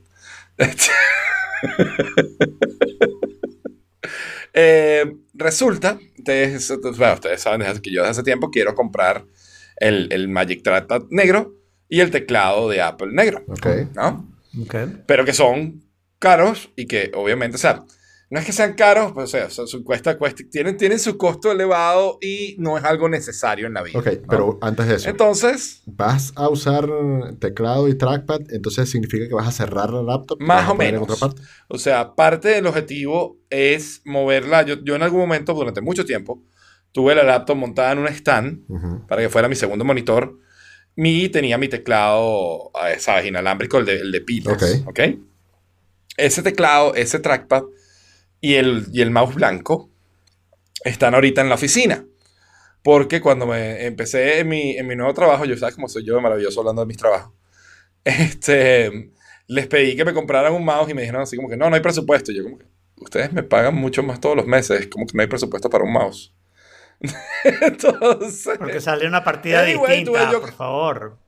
Eh, 4.54 5.16
resulta, 5.34 5.98
ustedes, 6.18 6.72
bueno, 6.98 7.14
ustedes 7.14 7.40
saben 7.40 7.60
desde 7.60 7.80
que 7.80 7.90
yo 7.90 8.02
desde 8.02 8.10
hace 8.10 8.22
tiempo 8.22 8.50
quiero 8.50 8.74
comprar 8.74 9.24
el, 9.76 10.08
el 10.12 10.28
Magic 10.28 10.62
Trackpad 10.62 11.04
negro 11.10 11.54
y 11.88 12.00
el 12.00 12.10
teclado 12.10 12.68
de 12.68 12.80
Apple 12.82 13.12
negro, 13.12 13.42
Ok. 13.48 13.66
¿no? 13.94 14.28
Ok. 14.62 14.74
pero 15.06 15.24
que 15.24 15.32
son 15.32 15.82
caros 16.18 16.70
y 16.76 16.86
que 16.86 17.10
obviamente, 17.14 17.56
o 17.56 17.58
sea, 17.58 17.82
no 18.32 18.40
es 18.40 18.46
que 18.46 18.52
sean 18.52 18.72
caros, 18.72 19.12
pues, 19.12 19.24
o 19.34 19.50
sea, 19.50 19.50
su, 19.66 19.84
cuesta, 19.84 20.16
cuesta- 20.16 20.42
tienen, 20.50 20.78
tienen 20.78 20.98
su 20.98 21.18
costo 21.18 21.52
elevado 21.52 22.16
y 22.22 22.56
no 22.58 22.78
es 22.78 22.84
algo 22.84 23.06
necesario 23.10 23.66
en 23.66 23.74
la 23.74 23.82
vida. 23.82 23.98
Ok, 23.98 24.06
¿no? 24.06 24.26
pero 24.26 24.58
antes 24.62 24.86
de 24.88 24.94
eso, 24.94 25.10
Entonces, 25.10 25.82
vas 25.84 26.32
a 26.34 26.48
usar 26.48 26.88
teclado 27.40 27.88
y 27.88 27.94
trackpad, 27.94 28.40
entonces 28.48 28.88
significa 28.90 29.28
que 29.28 29.34
vas 29.34 29.48
a 29.48 29.52
cerrar 29.52 29.90
la 29.90 30.02
laptop. 30.02 30.40
la 30.40 30.46
Más 30.46 30.70
o 30.70 30.74
menos. 30.74 31.02
En 31.02 31.10
otra 31.10 31.16
parte. 31.16 31.42
o 31.68 31.76
sea, 31.76 32.14
parte 32.14 32.48
del 32.48 32.66
objetivo 32.66 33.36
es 33.50 34.00
moverla. 34.06 34.62
Yo, 34.62 34.76
yo 34.82 34.96
en 34.96 35.02
algún 35.02 35.20
momento, 35.20 35.52
durante 35.52 35.82
mucho 35.82 36.06
tiempo, 36.06 36.42
tuve 36.90 37.14
la 37.14 37.24
laptop 37.24 37.56
montada 37.58 37.92
en 37.92 37.98
un 37.98 38.08
stand 38.08 39.06
para 39.08 39.20
que 39.20 39.28
fuera 39.28 39.46
mi 39.46 39.56
segundo 39.56 39.84
monitor. 39.84 40.38
Y 40.96 41.28
tenía 41.28 41.58
mi 41.58 41.68
teclado, 41.68 42.70
eh, 42.88 42.98
¿sabes? 42.98 43.26
Inalámbrico, 43.26 43.76
el 43.76 43.84
de, 43.84 43.96
el 43.96 44.10
de 44.10 44.20
pilas. 44.22 44.54
Ok. 44.54 44.88
¿ok? 44.88 45.00
Ese 46.16 46.42
teclado, 46.42 46.94
ese 46.94 47.18
trackpad 47.18 47.64
y 48.42 48.56
el, 48.56 48.86
y 48.92 49.00
el 49.00 49.10
mouse 49.10 49.34
blanco 49.34 49.88
están 50.84 51.14
ahorita 51.14 51.40
en 51.40 51.48
la 51.48 51.54
oficina. 51.54 52.04
Porque 52.82 53.20
cuando 53.20 53.46
me 53.46 53.86
empecé 53.86 54.40
en 54.40 54.48
mi, 54.48 54.76
en 54.76 54.86
mi 54.88 54.96
nuevo 54.96 55.14
trabajo, 55.14 55.44
yo 55.46 55.56
sabes 55.56 55.76
cómo 55.76 55.88
soy 55.88 56.04
yo 56.04 56.16
de 56.16 56.20
maravilloso 56.20 56.60
hablando 56.60 56.82
de 56.82 56.86
mis 56.86 56.98
trabajos. 56.98 57.32
Este, 58.04 59.12
les 59.46 59.66
pedí 59.68 59.94
que 59.94 60.04
me 60.04 60.12
compraran 60.12 60.52
un 60.52 60.64
mouse 60.64 60.90
y 60.90 60.94
me 60.94 61.02
dijeron 61.02 61.22
así 61.22 61.36
como 61.36 61.48
que 61.48 61.56
no, 61.56 61.70
no 61.70 61.76
hay 61.76 61.80
presupuesto. 61.80 62.32
Y 62.32 62.36
yo 62.36 62.42
como 62.42 62.58
que 62.58 62.66
ustedes 62.96 63.32
me 63.32 63.44
pagan 63.44 63.76
mucho 63.76 64.02
más 64.02 64.20
todos 64.20 64.34
los 64.36 64.46
meses, 64.46 64.88
como 64.88 65.06
que 65.06 65.12
no 65.14 65.22
hay 65.22 65.28
presupuesto 65.28 65.70
para 65.70 65.84
un 65.84 65.92
mouse. 65.92 66.34
Entonces, 67.60 68.58
Porque 68.58 68.80
sale 68.80 69.06
una 69.06 69.22
partida 69.22 69.62
Anyway, 69.62 69.98
distinta, 69.98 70.32
yo- 70.32 70.40
por 70.40 70.52
favor. 70.52 71.18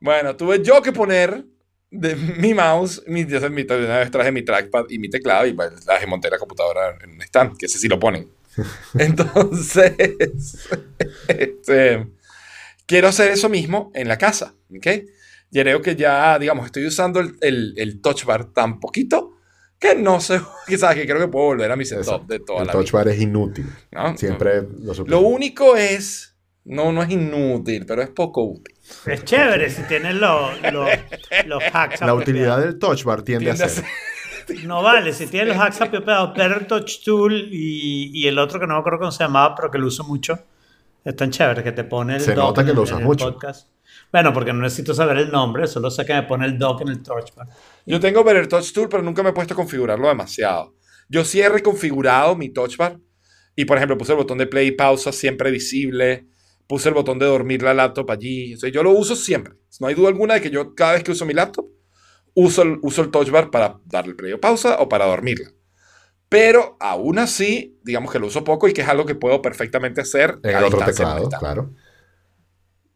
Bueno, 0.00 0.34
tuve 0.36 0.62
yo 0.62 0.80
que 0.80 0.92
poner 0.92 1.44
de 1.90 2.14
mi 2.14 2.54
mouse, 2.54 3.02
mi, 3.06 3.26
yo 3.26 3.38
una 3.38 3.98
vez 3.98 4.10
traje 4.10 4.30
mi 4.30 4.42
trackpad 4.44 4.84
y 4.88 4.98
mi 4.98 5.10
teclado 5.10 5.46
y 5.46 5.52
pues, 5.52 5.84
la 5.86 6.06
monté 6.06 6.30
la 6.30 6.38
computadora 6.38 6.96
en 7.02 7.10
un 7.10 7.22
stand, 7.22 7.56
que 7.56 7.66
ese 7.66 7.78
sí 7.78 7.88
lo 7.88 7.98
ponen. 7.98 8.28
Entonces, 8.98 9.92
este, 11.28 12.06
quiero 12.86 13.08
hacer 13.08 13.30
eso 13.32 13.48
mismo 13.48 13.90
en 13.94 14.08
la 14.08 14.18
casa, 14.18 14.54
¿ok? 14.76 14.86
Y 15.52 15.60
creo 15.60 15.82
que 15.82 15.96
ya, 15.96 16.38
digamos, 16.38 16.66
estoy 16.66 16.86
usando 16.86 17.18
el, 17.20 17.36
el, 17.40 17.74
el 17.76 18.00
touch 18.00 18.24
bar 18.24 18.52
tan 18.52 18.78
poquito 18.78 19.36
que 19.80 19.94
no 19.96 20.20
sé, 20.20 20.40
quizás 20.68 20.94
que 20.94 21.06
creo 21.06 21.18
que 21.18 21.28
puedo 21.28 21.46
volver 21.46 21.72
a 21.72 21.76
mi 21.76 21.84
setup 21.84 22.02
Eso. 22.02 22.24
de 22.28 22.38
toda 22.40 22.60
El 22.60 22.66
la 22.68 22.72
touch 22.72 22.92
vida. 22.92 22.98
bar 22.98 23.08
es 23.08 23.20
inútil. 23.20 23.66
¿no? 23.90 24.16
Siempre 24.16 24.62
lo 24.78 24.94
supe. 24.94 25.10
Lo 25.10 25.20
único 25.20 25.76
es, 25.76 26.36
no, 26.64 26.92
no 26.92 27.02
es 27.02 27.10
inútil, 27.10 27.84
pero 27.86 28.02
es 28.02 28.10
poco 28.10 28.44
útil. 28.44 28.76
Es 29.06 29.24
chévere 29.24 29.70
si 29.70 29.82
tienes 29.84 30.14
los, 30.16 30.50
los, 30.72 30.88
los 31.46 31.62
hacks. 31.72 32.00
La 32.00 32.14
utilidad 32.14 32.60
del 32.60 32.78
touch 32.78 33.04
bar 33.04 33.22
tiende, 33.22 33.46
Tiende 33.46 33.64
a 33.64 33.68
ser. 33.68 33.84
No 34.64 34.82
vale, 34.82 35.12
si 35.12 35.26
tienes 35.26 35.48
los 35.54 35.56
hacks 35.64 35.80
apropiados, 35.80 36.34
Better 36.36 36.66
Touch 36.66 37.04
Tool 37.04 37.32
y, 37.52 38.10
y 38.12 38.26
el 38.26 38.38
otro 38.38 38.58
que 38.58 38.66
no 38.66 38.74
me 38.74 38.80
acuerdo 38.80 38.98
cómo 38.98 39.12
se 39.12 39.22
llamaba, 39.24 39.54
pero 39.54 39.70
que 39.70 39.78
lo 39.78 39.86
uso 39.86 40.02
mucho, 40.04 40.38
es 41.04 41.14
tan 41.16 41.30
chévere 41.30 41.62
que 41.62 41.72
te 41.72 41.84
pone 41.84 42.16
el 42.16 42.20
Se 42.20 42.34
dock 42.34 42.44
nota 42.46 42.60
en 42.62 42.66
que 42.66 42.70
el- 42.72 42.76
lo 42.76 42.82
usas 42.82 42.96
en 42.96 43.02
el 43.02 43.06
mucho. 43.06 43.32
podcast. 43.32 43.68
Bueno, 44.12 44.32
porque 44.32 44.52
no 44.52 44.60
necesito 44.60 44.92
saber 44.92 45.18
el 45.18 45.30
nombre, 45.30 45.66
solo 45.68 45.88
sé 45.90 46.04
que 46.04 46.14
me 46.14 46.24
pone 46.24 46.46
el 46.46 46.58
dock 46.58 46.80
en 46.80 46.88
el 46.88 47.02
touch 47.02 47.32
bar. 47.36 47.46
Yo 47.86 48.00
tengo 48.00 48.24
Better 48.24 48.48
Touch 48.48 48.72
Tool, 48.72 48.88
pero 48.88 49.02
nunca 49.02 49.22
me 49.22 49.30
he 49.30 49.32
puesto 49.32 49.54
a 49.54 49.56
configurarlo 49.56 50.08
demasiado. 50.08 50.74
Yo 51.08 51.24
sí 51.24 51.40
he 51.40 51.48
reconfigurado 51.48 52.34
mi 52.36 52.48
touch 52.48 52.76
bar. 52.76 52.98
Y, 53.56 53.64
por 53.66 53.76
ejemplo, 53.76 53.98
puse 53.98 54.12
el 54.12 54.18
botón 54.18 54.38
de 54.38 54.46
play 54.46 54.68
y 54.68 54.72
pausa 54.72 55.12
siempre 55.12 55.50
visible. 55.50 56.26
Puse 56.70 56.88
el 56.88 56.94
botón 56.94 57.18
de 57.18 57.26
dormir 57.26 57.64
la 57.64 57.74
laptop 57.74 58.08
allí. 58.12 58.54
O 58.54 58.56
sea, 58.56 58.70
yo 58.70 58.84
lo 58.84 58.92
uso 58.92 59.16
siempre. 59.16 59.54
No 59.80 59.88
hay 59.88 59.96
duda 59.96 60.06
alguna 60.06 60.34
de 60.34 60.40
que 60.40 60.50
yo, 60.50 60.76
cada 60.76 60.92
vez 60.92 61.02
que 61.02 61.10
uso 61.10 61.26
mi 61.26 61.34
laptop, 61.34 61.66
uso 62.32 62.62
el, 62.62 62.78
uso 62.82 63.02
el 63.02 63.10
touch 63.10 63.28
bar 63.28 63.50
para 63.50 63.80
darle 63.86 64.14
play 64.14 64.32
o 64.32 64.40
pausa 64.40 64.76
o 64.78 64.88
para 64.88 65.06
dormirla. 65.06 65.50
Pero, 66.28 66.76
aún 66.78 67.18
así, 67.18 67.76
digamos 67.82 68.12
que 68.12 68.20
lo 68.20 68.28
uso 68.28 68.44
poco 68.44 68.68
y 68.68 68.72
que 68.72 68.82
es 68.82 68.88
algo 68.88 69.04
que 69.04 69.16
puedo 69.16 69.42
perfectamente 69.42 70.00
hacer 70.00 70.38
En 70.44 70.56
el 70.56 70.62
otro 70.62 70.78
teclado, 70.84 71.28
claro. 71.28 71.74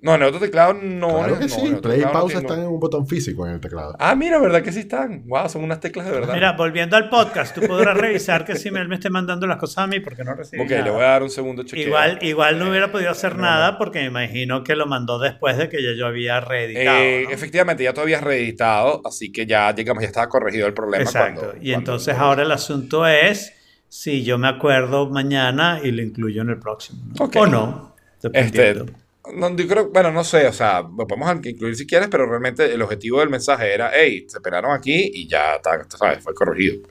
No, 0.04 0.14
en 0.14 0.20
el 0.22 0.28
otro 0.28 0.38
teclado 0.40 0.74
no. 0.74 1.08
claro 1.16 1.38
que 1.38 1.46
no, 1.46 1.48
sí. 1.48 1.74
Play 1.82 2.00
y 2.02 2.04
no 2.04 2.12
pausa 2.12 2.38
están 2.38 2.60
en 2.60 2.66
un 2.66 2.78
botón 2.78 3.06
físico 3.06 3.46
en 3.46 3.54
el 3.54 3.60
teclado. 3.60 3.96
Ah, 3.98 4.14
mira, 4.14 4.38
¿verdad 4.38 4.62
que 4.62 4.70
sí 4.70 4.80
están? 4.80 5.26
Wow, 5.26 5.48
son 5.48 5.64
unas 5.64 5.80
teclas 5.80 6.04
de 6.04 6.12
verdad. 6.12 6.34
Mira, 6.34 6.52
volviendo 6.52 6.94
al 6.96 7.08
podcast, 7.08 7.54
tú 7.54 7.62
podrás 7.66 7.96
revisar 7.96 8.44
que 8.44 8.54
si 8.54 8.68
él 8.68 8.86
me 8.86 8.96
esté 8.96 9.08
mandando 9.08 9.46
las 9.46 9.56
cosas 9.56 9.78
a 9.78 9.86
mí 9.86 10.00
porque 10.00 10.22
no 10.22 10.34
recibí 10.34 10.62
Ok, 10.62 10.70
nada. 10.70 10.84
le 10.84 10.90
voy 10.90 11.00
a 11.02 11.06
dar 11.06 11.22
un 11.22 11.30
segundo 11.30 11.62
chequeo. 11.62 11.86
Igual, 11.86 12.18
igual 12.20 12.58
no 12.58 12.68
hubiera 12.68 12.92
podido 12.92 13.10
hacer 13.10 13.36
no, 13.36 13.42
nada 13.42 13.78
porque 13.78 14.00
me 14.00 14.06
imagino 14.06 14.62
que 14.62 14.76
lo 14.76 14.86
mandó 14.86 15.18
después 15.18 15.56
de 15.56 15.70
que 15.70 15.82
ya 15.82 15.92
yo 15.96 16.06
había 16.06 16.38
reeditado. 16.40 16.98
Eh, 16.98 17.22
¿no? 17.24 17.30
Efectivamente, 17.30 17.82
ya 17.82 17.94
tú 17.94 18.02
habías 18.02 18.22
reeditado, 18.22 19.00
así 19.06 19.32
que 19.32 19.46
ya, 19.46 19.72
digamos, 19.72 20.02
ya 20.02 20.08
estaba 20.08 20.28
corregido 20.28 20.66
el 20.66 20.74
problema. 20.74 21.02
Exacto. 21.04 21.40
cuando- 21.40 21.56
y 21.62 21.70
cuando- 21.72 21.78
entonces 21.78 22.14
ahora 22.18 22.42
el 22.42 22.52
asunto 22.52 23.06
es 23.06 23.54
si 23.88 24.22
yo 24.22 24.36
me 24.36 24.48
acuerdo 24.48 25.08
mañana 25.08 25.80
y 25.82 25.92
lo 25.92 26.02
incluyo 26.02 26.42
en 26.42 26.50
el 26.50 26.58
próximo. 26.58 27.04
¿no? 27.18 27.24
Ok. 27.24 27.36
O 27.36 27.46
no. 27.46 27.94
Este, 28.16 28.28
dependiendo. 28.28 28.86
No, 29.34 29.56
yo 29.56 29.66
creo, 29.66 29.88
bueno, 29.90 30.12
no 30.12 30.22
sé, 30.24 30.46
o 30.46 30.52
sea, 30.52 30.82
lo 30.82 31.06
podemos 31.06 31.34
incluir 31.46 31.76
si 31.76 31.86
quieres, 31.86 32.08
pero 32.08 32.26
realmente 32.28 32.72
el 32.72 32.82
objetivo 32.82 33.20
del 33.20 33.30
mensaje 33.30 33.72
era, 33.72 33.90
hey, 33.94 34.26
se 34.28 34.40
pelaron 34.40 34.72
aquí 34.72 35.10
y 35.14 35.28
ya 35.28 35.56
está, 35.56 35.86
sabes, 35.96 36.22
fue 36.22 36.34
corregido. 36.34 36.86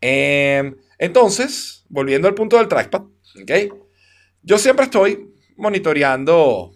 Eh, 0.00 0.74
entonces, 0.98 1.84
volviendo 1.88 2.28
al 2.28 2.34
punto 2.34 2.56
del 2.58 2.68
trackpad, 2.68 3.02
¿ok? 3.02 3.74
Yo 4.42 4.58
siempre 4.58 4.84
estoy 4.84 5.32
monitoreando, 5.56 6.72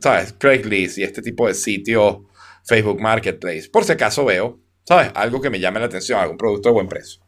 ¿sabes? 0.00 0.34
Craigslist 0.38 0.98
y 0.98 1.02
este 1.04 1.22
tipo 1.22 1.46
de 1.46 1.54
sitios, 1.54 2.18
Facebook 2.64 3.00
Marketplace, 3.00 3.68
por 3.70 3.84
si 3.84 3.92
acaso 3.92 4.24
veo, 4.24 4.58
¿sabes? 4.84 5.10
Algo 5.14 5.40
que 5.40 5.50
me 5.50 5.60
llame 5.60 5.80
la 5.80 5.86
atención, 5.86 6.18
algún 6.20 6.38
producto 6.38 6.68
de 6.70 6.72
buen 6.74 6.88
precio. 6.88 7.20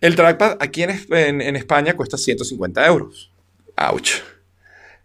El 0.00 0.16
trackpad 0.16 0.56
aquí 0.60 0.82
en, 0.82 0.90
en- 1.10 1.40
en 1.40 1.56
España 1.56 1.94
cuesta 1.96 2.16
150 2.16 2.86
euros. 2.86 3.32
Ouch. 3.76 4.20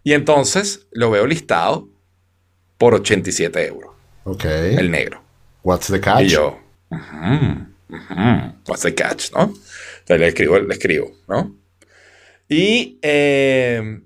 Y 0.04 0.12
entonces 0.12 0.86
lo 0.92 1.10
veo 1.10 1.26
listado 1.26 1.88
por 2.78 2.94
87 2.94 3.66
euros, 3.66 3.94
Ok. 4.24 4.44
el 4.44 4.90
negro. 4.90 5.22
What's 5.62 5.86
the 5.88 6.00
catch? 6.00 6.22
Y 6.22 6.28
yo, 6.28 6.60
ujú, 6.90 7.66
ujú, 7.88 8.54
what's 8.68 8.82
the 8.82 8.94
catch, 8.94 9.32
¿no? 9.32 9.44
Entonces 10.00 10.20
le 10.20 10.28
escribo, 10.28 10.58
le 10.58 10.74
escribo, 10.74 11.10
¿no? 11.26 11.56
Y 12.48 12.98
eh, 13.02 14.00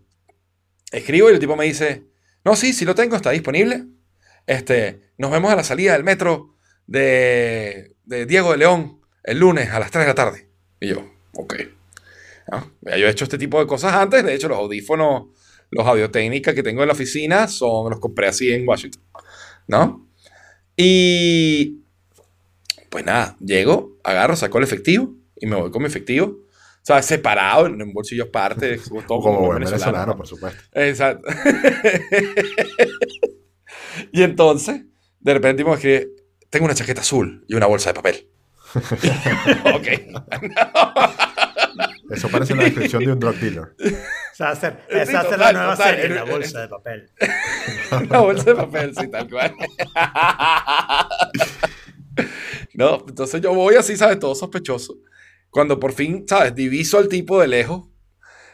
escribo 0.92 1.28
y 1.30 1.34
el 1.34 1.40
tipo 1.40 1.56
me 1.56 1.64
dice, 1.64 2.04
no, 2.44 2.54
sí, 2.54 2.72
sí 2.72 2.84
lo 2.84 2.94
tengo, 2.94 3.16
está 3.16 3.30
disponible. 3.30 3.84
Este, 4.46 5.10
nos 5.18 5.30
vemos 5.32 5.50
a 5.52 5.56
la 5.56 5.64
salida 5.64 5.92
del 5.94 6.04
metro 6.04 6.54
de, 6.86 7.96
de 8.04 8.24
Diego 8.26 8.52
de 8.52 8.58
León 8.58 9.00
el 9.24 9.40
lunes 9.40 9.68
a 9.70 9.80
las 9.80 9.90
3 9.90 10.04
de 10.04 10.08
la 10.08 10.14
tarde. 10.14 10.48
Y 10.80 10.88
yo, 10.88 11.04
ok. 11.34 11.54
¿No? 12.52 12.70
Yo 12.82 13.06
he 13.06 13.10
hecho 13.10 13.24
este 13.24 13.36
tipo 13.36 13.58
de 13.60 13.66
cosas 13.66 13.92
antes, 13.94 14.24
de 14.24 14.34
hecho 14.34 14.48
los 14.48 14.56
audífonos, 14.58 15.24
los 15.70 15.86
audio 15.86 16.10
que 16.10 16.62
tengo 16.62 16.82
en 16.82 16.88
la 16.88 16.94
oficina 16.94 17.48
son, 17.48 17.90
los 17.90 18.00
compré 18.00 18.28
así 18.28 18.52
en 18.52 18.66
Washington, 18.66 19.02
¿no? 19.66 20.08
Y 20.76 21.80
pues 22.88 23.04
nada, 23.04 23.36
llego, 23.40 23.98
agarro, 24.04 24.36
saco 24.36 24.58
el 24.58 24.64
efectivo 24.64 25.14
y 25.36 25.46
me 25.46 25.56
voy 25.56 25.70
con 25.70 25.82
mi 25.82 25.88
efectivo. 25.88 26.26
O 26.26 26.86
sea, 26.88 27.02
separado 27.02 27.66
en 27.66 27.82
un 27.82 27.92
bolsillo 27.92 28.24
aparte, 28.24 28.78
todo 28.88 29.04
Como, 29.06 29.22
como 29.22 29.40
buen 29.40 29.58
venezolano, 29.58 29.84
venezolano, 29.84 30.12
¿no? 30.12 30.16
por 30.16 30.26
supuesto. 30.26 30.62
Exacto. 30.72 31.28
y 34.12 34.22
entonces, 34.22 34.84
de 35.20 35.34
repente 35.34 35.64
me 35.64 35.74
escribe, 35.74 36.08
tengo 36.48 36.64
una 36.64 36.74
chaqueta 36.74 37.02
azul 37.02 37.44
y 37.46 37.54
una 37.54 37.66
bolsa 37.66 37.90
de 37.90 37.94
papel. 37.94 38.28
ok. 39.74 39.88
Eso 42.10 42.28
parece 42.28 42.54
la 42.54 42.64
descripción 42.64 43.04
de 43.04 43.12
un 43.12 43.18
drug 43.18 43.36
dealer. 43.36 43.74
Sea, 44.38 44.50
hacer, 44.50 44.78
Sí, 44.88 44.98
esa 44.98 45.20
hace 45.20 45.30
total, 45.30 45.40
la 45.40 45.52
nueva 45.52 45.76
total. 45.76 45.96
serie, 45.96 46.14
la 46.14 46.22
bolsa 46.24 46.60
de 46.60 46.68
papel. 46.68 47.10
Una 48.08 48.18
bolsa 48.20 48.44
de 48.44 48.54
papel, 48.54 48.94
sí, 48.96 49.10
tal 49.10 49.28
cual. 49.28 49.54
no, 52.74 53.04
entonces 53.08 53.40
yo 53.40 53.52
voy 53.54 53.74
así, 53.74 53.96
¿sabes? 53.96 54.20
Todo 54.20 54.36
sospechoso. 54.36 54.94
Cuando 55.50 55.80
por 55.80 55.92
fin, 55.92 56.24
¿sabes? 56.28 56.54
Diviso 56.54 56.98
al 56.98 57.08
tipo 57.08 57.40
de 57.40 57.48
lejos. 57.48 57.88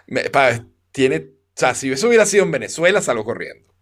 me- 0.06 0.30
pa- 0.30 0.64
tiene, 0.90 1.16
o 1.18 1.52
sea, 1.54 1.74
si 1.74 1.92
eso 1.92 2.08
hubiera 2.08 2.24
sido 2.24 2.44
en 2.44 2.50
Venezuela, 2.52 3.02
salgo 3.02 3.24
corriendo. 3.24 3.74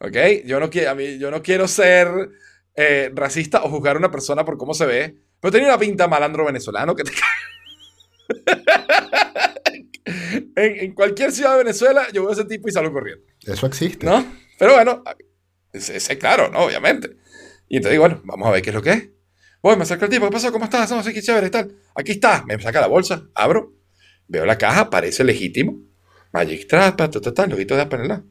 ¿Ok? 0.00 0.16
Yo 0.46 0.58
no, 0.58 0.70
quiero, 0.70 0.90
a 0.90 0.94
mí, 0.94 1.18
yo 1.18 1.30
no 1.30 1.42
quiero 1.42 1.68
ser 1.68 2.08
eh, 2.76 3.10
racista 3.14 3.62
o 3.62 3.68
juzgar 3.68 3.96
a 3.96 3.98
una 3.98 4.10
persona 4.10 4.42
por 4.44 4.56
cómo 4.56 4.72
se 4.72 4.86
ve, 4.86 5.18
pero 5.40 5.52
tenía 5.52 5.68
una 5.68 5.78
pinta 5.78 6.08
malandro 6.08 6.46
venezolano 6.46 6.94
que 6.94 7.04
te 7.04 7.12
en, 10.04 10.54
en 10.56 10.94
cualquier 10.94 11.32
ciudad 11.32 11.52
de 11.52 11.58
Venezuela, 11.58 12.06
yo 12.12 12.22
veo 12.22 12.30
a 12.30 12.34
ese 12.34 12.44
tipo 12.44 12.68
y 12.68 12.72
salgo 12.72 12.92
corriendo. 12.92 13.24
Eso 13.46 13.66
existe. 13.66 14.06
¿No? 14.06 14.24
Pero 14.58 14.74
bueno, 14.74 15.02
ese, 15.72 15.96
ese, 15.96 16.18
claro, 16.18 16.50
¿no? 16.50 16.60
Obviamente. 16.60 17.16
Y 17.68 17.76
entonces 17.76 17.92
digo, 17.92 18.02
bueno, 18.02 18.20
vamos 18.24 18.48
a 18.48 18.52
ver 18.52 18.62
qué 18.62 18.70
es 18.70 18.74
lo 18.74 18.82
que 18.82 18.92
es. 18.92 19.08
Voy, 19.62 19.76
me 19.76 19.84
acerca 19.84 20.04
el 20.04 20.10
tipo, 20.10 20.26
¿qué 20.26 20.32
pasó? 20.32 20.52
¿Cómo 20.52 20.66
estás? 20.66 20.90
No, 20.90 21.02
sí, 21.02 21.12
qué 21.12 21.22
chévere 21.22 21.48
tal. 21.48 21.74
Aquí 21.94 22.12
está. 22.12 22.44
Me 22.46 22.60
saca 22.60 22.80
la 22.80 22.86
bolsa, 22.86 23.28
abro, 23.34 23.72
veo 24.28 24.44
la 24.44 24.58
caja, 24.58 24.90
parece 24.90 25.24
legítimo. 25.24 25.80
Magic 26.32 26.66
Trap, 26.68 26.96
ta, 26.96 27.10
ta, 27.10 27.20
ta, 27.20 27.32
ta, 27.32 27.46
loguito 27.46 27.76
de 27.76 27.84
¿verdad? 27.84 28.22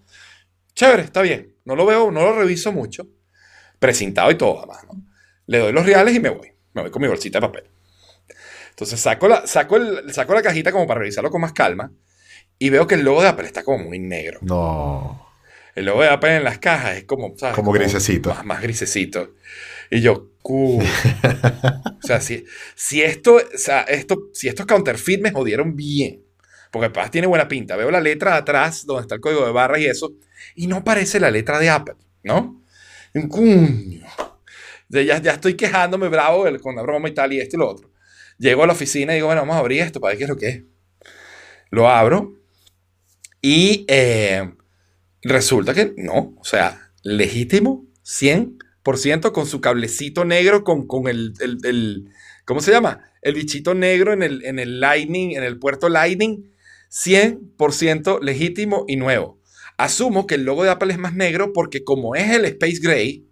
Chévere, 0.75 1.03
está 1.03 1.21
bien. 1.21 1.55
No 1.65 1.75
lo 1.75 1.85
veo, 1.85 2.11
no 2.11 2.21
lo 2.21 2.33
reviso 2.37 2.71
mucho. 2.71 3.07
Presentado 3.79 4.29
y 4.29 4.35
todo, 4.35 4.59
además, 4.59 4.85
¿no? 4.85 5.03
Le 5.47 5.57
doy 5.57 5.71
los 5.73 5.85
reales 5.85 6.15
y 6.15 6.19
me 6.19 6.29
voy. 6.29 6.51
Me 6.73 6.83
voy 6.83 6.91
con 6.91 7.01
mi 7.01 7.07
bolsita 7.07 7.39
de 7.39 7.47
papel. 7.47 7.63
Entonces 8.73 8.99
saco 8.99 9.27
la, 9.27 9.45
saco, 9.45 9.77
el, 9.77 10.11
saco 10.11 10.33
la 10.33 10.41
cajita 10.41 10.71
como 10.71 10.87
para 10.87 11.01
revisarlo 11.01 11.29
con 11.29 11.41
más 11.41 11.53
calma 11.53 11.91
y 12.57 12.69
veo 12.69 12.87
que 12.87 12.95
el 12.95 13.01
logo 13.01 13.21
de 13.21 13.27
Apple 13.27 13.45
está 13.45 13.63
como 13.63 13.83
muy 13.83 13.99
negro. 13.99 14.39
No. 14.41 15.29
El 15.75 15.85
logo 15.85 16.01
de 16.01 16.09
Apple 16.09 16.37
en 16.37 16.43
las 16.43 16.57
cajas 16.57 16.97
es 16.97 17.03
como, 17.03 17.33
¿sabes? 17.37 17.55
Como 17.55 17.71
grisecito. 17.71 18.29
Más, 18.29 18.45
más 18.45 18.61
grisecito. 18.61 19.33
Y 19.91 20.01
yo, 20.01 20.31
"Cu". 20.41 20.81
o 20.81 22.07
sea, 22.07 22.19
si, 22.19 22.45
si 22.75 23.03
esto, 23.03 23.35
o 23.35 23.57
sea, 23.57 23.81
esto, 23.81 24.29
si 24.33 24.47
estos 24.47 24.65
counterfeit 24.65 25.21
me 25.21 25.31
jodieron 25.31 25.75
bien. 25.75 26.23
Porque 26.71 26.87
además 26.87 27.11
tiene 27.11 27.27
buena 27.27 27.47
pinta. 27.47 27.75
Veo 27.75 27.91
la 27.91 28.01
letra 28.01 28.31
de 28.31 28.37
atrás, 28.37 28.85
donde 28.87 29.03
está 29.03 29.15
el 29.15 29.21
código 29.21 29.45
de 29.45 29.51
barras 29.51 29.79
y 29.79 29.85
eso, 29.85 30.13
y 30.55 30.65
no 30.65 30.83
parece 30.83 31.19
la 31.19 31.29
letra 31.29 31.59
de 31.59 31.69
Apple, 31.69 31.95
¿no? 32.23 32.63
Un 33.13 33.27
cuño. 33.29 34.07
Ya, 34.89 35.19
ya 35.19 35.31
estoy 35.33 35.55
quejándome 35.55 36.07
bravo 36.07 36.45
con 36.61 36.75
la 36.75 36.81
broma 36.81 37.09
y 37.09 37.13
tal, 37.13 37.33
y 37.33 37.39
esto 37.39 37.57
y 37.57 37.59
lo 37.59 37.69
otro. 37.69 37.92
Llego 38.43 38.63
a 38.63 38.67
la 38.67 38.73
oficina 38.73 39.13
y 39.13 39.15
digo, 39.15 39.27
bueno, 39.27 39.41
vamos 39.43 39.55
a 39.55 39.59
abrir 39.59 39.81
esto 39.81 40.01
para 40.01 40.09
ver 40.11 40.17
qué 40.17 40.23
es 40.25 40.29
lo 40.29 40.35
que 40.35 40.47
es. 40.49 40.63
Lo 41.71 41.87
abro 41.87 42.33
y 43.41 43.85
eh, 43.87 44.53
resulta 45.21 45.73
que 45.73 45.93
no, 45.95 46.35
o 46.37 46.43
sea, 46.43 46.91
legítimo, 47.03 47.85
100%, 48.03 49.31
con 49.31 49.45
su 49.45 49.61
cablecito 49.61 50.25
negro, 50.25 50.65
con, 50.65 50.87
con 50.87 51.07
el, 51.07 51.33
el- 51.39 51.57
el- 51.63 52.09
¿cómo 52.43 52.59
se 52.59 52.71
llama? 52.71 52.99
El 53.21 53.35
bichito 53.35 53.73
negro 53.75 54.11
en 54.11 54.23
el, 54.23 54.43
en 54.43 54.59
el 54.59 54.81
Lightning, 54.81 55.37
en 55.37 55.43
el 55.43 55.57
puerto 55.57 55.87
Lightning, 55.87 56.51
100% 56.91 58.19
legítimo 58.21 58.83
y 58.89 58.97
nuevo. 58.97 59.39
Asumo 59.77 60.27
que 60.27 60.35
el 60.35 60.43
logo 60.43 60.63
de 60.65 60.69
Apple 60.69 60.91
es 60.91 60.99
más 60.99 61.15
negro 61.15 61.53
porque 61.53 61.85
como 61.85 62.13
es 62.15 62.29
el 62.29 62.43
Space 62.45 62.79
Gray, 62.81 63.25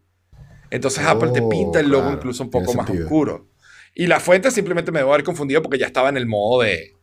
entonces 0.69 1.03
Apple 1.03 1.31
te 1.33 1.41
Oh, 1.41 1.49
pinta 1.49 1.81
el 1.81 1.89
logo 1.89 2.03
claro, 2.03 2.17
incluso 2.17 2.43
un 2.43 2.49
poco 2.49 2.73
más 2.73 2.85
sentido. 2.87 3.05
oscuro. 3.05 3.50
Y 4.01 4.07
la 4.07 4.19
fuente 4.19 4.49
simplemente 4.49 4.91
me 4.91 4.97
debo 4.99 5.13
haber 5.13 5.23
confundido 5.23 5.61
porque 5.61 5.77
ya 5.77 5.85
estaba 5.85 6.09
en 6.09 6.17
el 6.17 6.25
modo 6.25 6.63
de, 6.63 6.95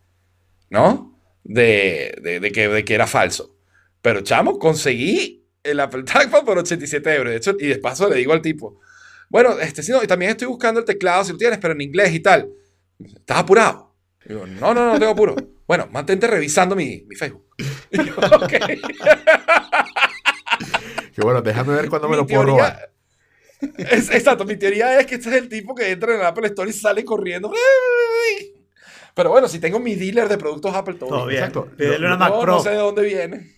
¿no? 0.68 1.16
De, 1.44 2.12
de, 2.20 2.40
de 2.40 2.50
que, 2.50 2.66
de 2.68 2.84
que 2.84 2.92
era 2.94 3.06
falso. 3.06 3.56
Pero, 4.02 4.22
chamo, 4.22 4.58
conseguí 4.58 5.46
el 5.62 5.78
Apple 5.78 6.02
Trackpad 6.02 6.44
por 6.44 6.58
87 6.58 7.14
euros. 7.14 7.30
De 7.30 7.36
hecho, 7.36 7.54
y 7.60 7.68
de 7.68 7.78
paso 7.78 8.08
le 8.08 8.16
digo 8.16 8.32
al 8.32 8.42
tipo, 8.42 8.80
bueno, 9.28 9.60
este, 9.60 9.84
sí, 9.84 9.92
no, 9.92 10.02
y 10.02 10.08
también 10.08 10.32
estoy 10.32 10.48
buscando 10.48 10.80
el 10.80 10.86
teclado 10.86 11.22
si 11.22 11.30
lo 11.30 11.38
tienes, 11.38 11.58
pero 11.58 11.72
en 11.74 11.82
inglés 11.82 12.12
y 12.12 12.18
tal. 12.18 12.50
¿Estás 12.98 13.38
apurado? 13.38 13.94
Digo, 14.26 14.44
no, 14.46 14.74
no, 14.74 14.92
no 14.92 14.98
tengo 14.98 15.12
apuro. 15.12 15.36
Bueno, 15.68 15.86
mantente 15.92 16.26
revisando 16.26 16.74
mi, 16.74 17.04
mi 17.06 17.14
Facebook. 17.14 17.44
Y 17.92 18.04
yo, 18.06 18.14
ok. 18.16 18.48
Que 21.14 21.20
bueno, 21.22 21.42
déjame 21.42 21.74
ver 21.74 21.88
cuándo 21.90 22.08
me 22.08 22.16
Mi 22.16 22.22
lo 22.22 22.26
puedo 22.26 22.40
teoría- 22.44 22.56
robar. 22.70 22.92
Es- 23.76 24.10
exacto, 24.10 24.44
mi 24.44 24.56
teoría 24.56 24.98
es 25.00 25.06
que 25.06 25.16
este 25.16 25.30
es 25.30 25.34
el 25.36 25.48
tipo 25.48 25.74
que 25.74 25.90
entra 25.90 26.14
en 26.14 26.20
el 26.20 26.26
Apple 26.26 26.46
Store 26.48 26.70
y 26.70 26.72
sale 26.72 27.04
corriendo. 27.04 27.52
Pero 29.14 29.30
bueno, 29.30 29.48
si 29.48 29.58
tengo 29.58 29.80
mi 29.80 29.94
dealer 29.96 30.28
de 30.28 30.38
productos 30.38 30.74
Apple, 30.74 30.94
todo, 30.94 31.08
Todo 31.10 31.26
bien. 31.26 31.38
exacto. 31.44 31.68
Pídele 31.76 32.06
una 32.06 32.10
No, 32.10 32.18
Mac 32.18 32.32
no 32.34 32.40
Pro. 32.40 32.60
sé 32.60 32.70
de 32.70 32.76
dónde 32.76 33.02
viene. 33.02 33.56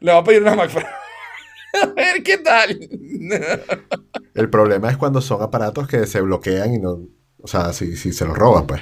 Le 0.00 0.12
voy 0.12 0.20
a 0.20 0.24
pedir 0.24 0.42
una 0.42 0.54
Mac 0.56 0.70
Pro. 0.72 0.82
A 1.82 1.86
ver 1.94 2.22
qué 2.24 2.38
tal. 2.38 2.76
El 4.34 4.50
problema 4.50 4.90
es 4.90 4.96
cuando 4.96 5.20
son 5.20 5.40
aparatos 5.42 5.86
que 5.86 6.06
se 6.06 6.20
bloquean 6.20 6.74
y 6.74 6.78
no. 6.78 6.98
O 7.42 7.46
sea, 7.46 7.72
si, 7.72 7.96
si 7.96 8.12
se 8.12 8.24
los 8.24 8.36
roban, 8.36 8.66
pues. 8.66 8.80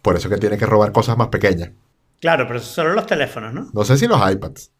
Por 0.00 0.16
eso 0.16 0.30
que 0.30 0.38
tiene 0.38 0.56
que 0.56 0.64
robar 0.64 0.92
cosas 0.92 1.18
más 1.18 1.28
pequeñas. 1.28 1.72
Claro, 2.20 2.46
pero 2.48 2.60
solo 2.60 2.94
los 2.94 3.06
teléfonos, 3.06 3.52
¿no? 3.52 3.68
No 3.74 3.84
sé 3.84 3.98
si 3.98 4.06
los 4.06 4.18
iPads. 4.32 4.72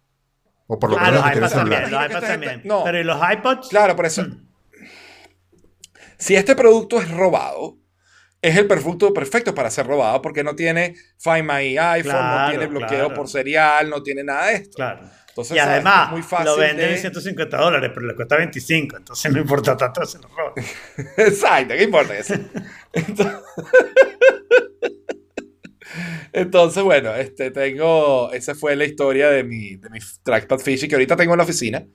O 0.72 0.78
por 0.78 0.90
lo 0.90 0.98
Ah, 0.98 1.10
menos 1.10 1.24
los 1.24 1.36
iPads 1.36 1.52
también, 1.52 1.90
los 1.90 2.04
iPads 2.06 2.26
también. 2.28 2.60
No. 2.64 2.84
Pero 2.84 3.00
¿y 3.00 3.04
los 3.04 3.18
iPods? 3.32 3.68
Claro, 3.68 3.96
por 3.96 4.06
eso. 4.06 4.24
Si 6.16 6.36
este 6.36 6.54
producto 6.54 7.00
es 7.00 7.10
robado, 7.10 7.78
es 8.42 8.54
el 8.56 8.66
producto 8.66 9.12
perfecto 9.14 9.54
para 9.54 9.70
ser 9.70 9.86
robado 9.86 10.20
porque 10.20 10.44
no 10.44 10.54
tiene 10.54 10.94
Find 11.18 11.44
My 11.50 11.78
iPhone, 11.78 12.12
no 12.12 12.18
Claro, 12.18 12.50
tiene 12.50 12.66
bloqueo 12.66 12.88
claro. 13.06 13.14
por 13.14 13.26
serial, 13.28 13.88
no 13.88 14.02
tiene 14.02 14.22
nada 14.22 14.48
de 14.48 14.54
esto. 14.56 14.76
Claro. 14.76 15.00
Entonces, 15.28 15.56
y 15.56 15.60
además, 15.60 16.06
es 16.08 16.12
muy 16.12 16.22
fácil 16.22 16.46
lo 16.46 16.56
venden 16.58 16.88
de- 16.88 16.92
en 16.94 16.98
150 17.00 17.56
dólares, 17.56 17.90
pero 17.94 18.06
le 18.06 18.14
cuesta 18.14 18.36
25, 18.36 18.96
entonces 18.98 19.32
no 19.32 19.40
importa 19.40 19.76
tanto 19.78 20.04
se 20.04 20.18
lo 20.18 20.28
roban. 20.28 20.52
Exacto, 21.16 21.74
¿qué 21.74 21.82
importa 21.84 22.14
eso? 22.18 22.34
Entonces, 22.92 23.36
Entonces, 26.32 26.82
bueno, 26.82 27.14
este, 27.14 27.50
tengo, 27.50 28.32
esa 28.32 28.54
fue 28.54 28.76
la 28.76 28.84
historia 28.84 29.28
de 29.30 29.44
mi, 29.44 29.76
de 29.76 29.90
mi 29.90 29.98
trackpad 30.22 30.58
fishy 30.58 30.88
que 30.88 30.94
ahorita 30.94 31.16
tengo 31.16 31.34
en 31.34 31.38
la 31.38 31.44
oficina 31.44 31.86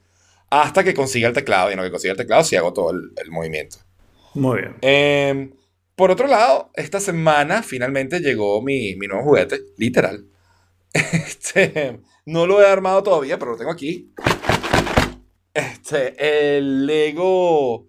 hasta 0.50 0.84
que 0.84 0.94
consiga 0.94 1.28
el 1.28 1.34
teclado. 1.34 1.70
Y 1.70 1.74
en 1.74 1.78
lo 1.78 1.84
que 1.84 1.92
consiga 1.92 2.12
el 2.12 2.18
teclado, 2.18 2.44
sí 2.44 2.56
hago 2.56 2.74
todo 2.74 2.92
el, 2.92 3.12
el 3.18 3.32
movimiento. 3.32 3.78
Muy 4.34 4.60
bien. 4.60 4.76
Eh, 4.82 5.50
por 5.96 6.12
otro 6.12 6.28
lado, 6.28 6.72
esta 6.74 7.00
semana 7.00 7.64
finalmente 7.64 8.20
llegó 8.20 8.62
mi, 8.62 8.96
mi 8.96 9.08
nuevo 9.08 9.24
juguete, 9.24 9.62
literal. 9.78 10.26
Este, 10.94 12.00
no 12.26 12.48
lo 12.48 12.62
he 12.62 12.68
armado 12.68 13.04
todavía, 13.04 13.38
pero 13.38 13.52
lo 13.52 13.58
tengo 13.58 13.72
aquí. 13.72 14.14
Este, 15.54 16.58
el 16.58 16.86
Lego 16.86 17.88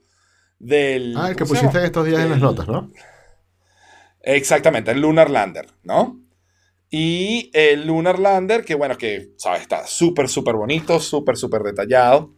del... 0.59 1.17
Ah, 1.17 1.31
el 1.31 1.37
que 1.37 1.45
¿cómo 1.45 1.55
se 1.55 1.63
pusiste 1.63 1.85
estos 1.87 2.07
días 2.07 2.21
en 2.21 2.31
las 2.31 2.41
notas, 2.41 2.69
¿no? 2.69 2.91
Exactamente, 4.27 4.91
el 4.91 5.01
Lunar 5.01 5.31
Lander, 5.31 5.69
¿no? 5.85 6.21
Y 6.91 7.49
el 7.55 7.87
Lunar 7.87 8.19
Lander, 8.19 8.65
que 8.65 8.75
bueno, 8.75 8.99
que, 8.99 9.31
¿sabes? 9.37 9.63
Está 9.63 9.87
súper, 9.87 10.29
súper 10.29 10.57
bonito, 10.57 10.99
súper, 10.99 11.37
súper 11.37 11.63
detallado. 11.63 12.35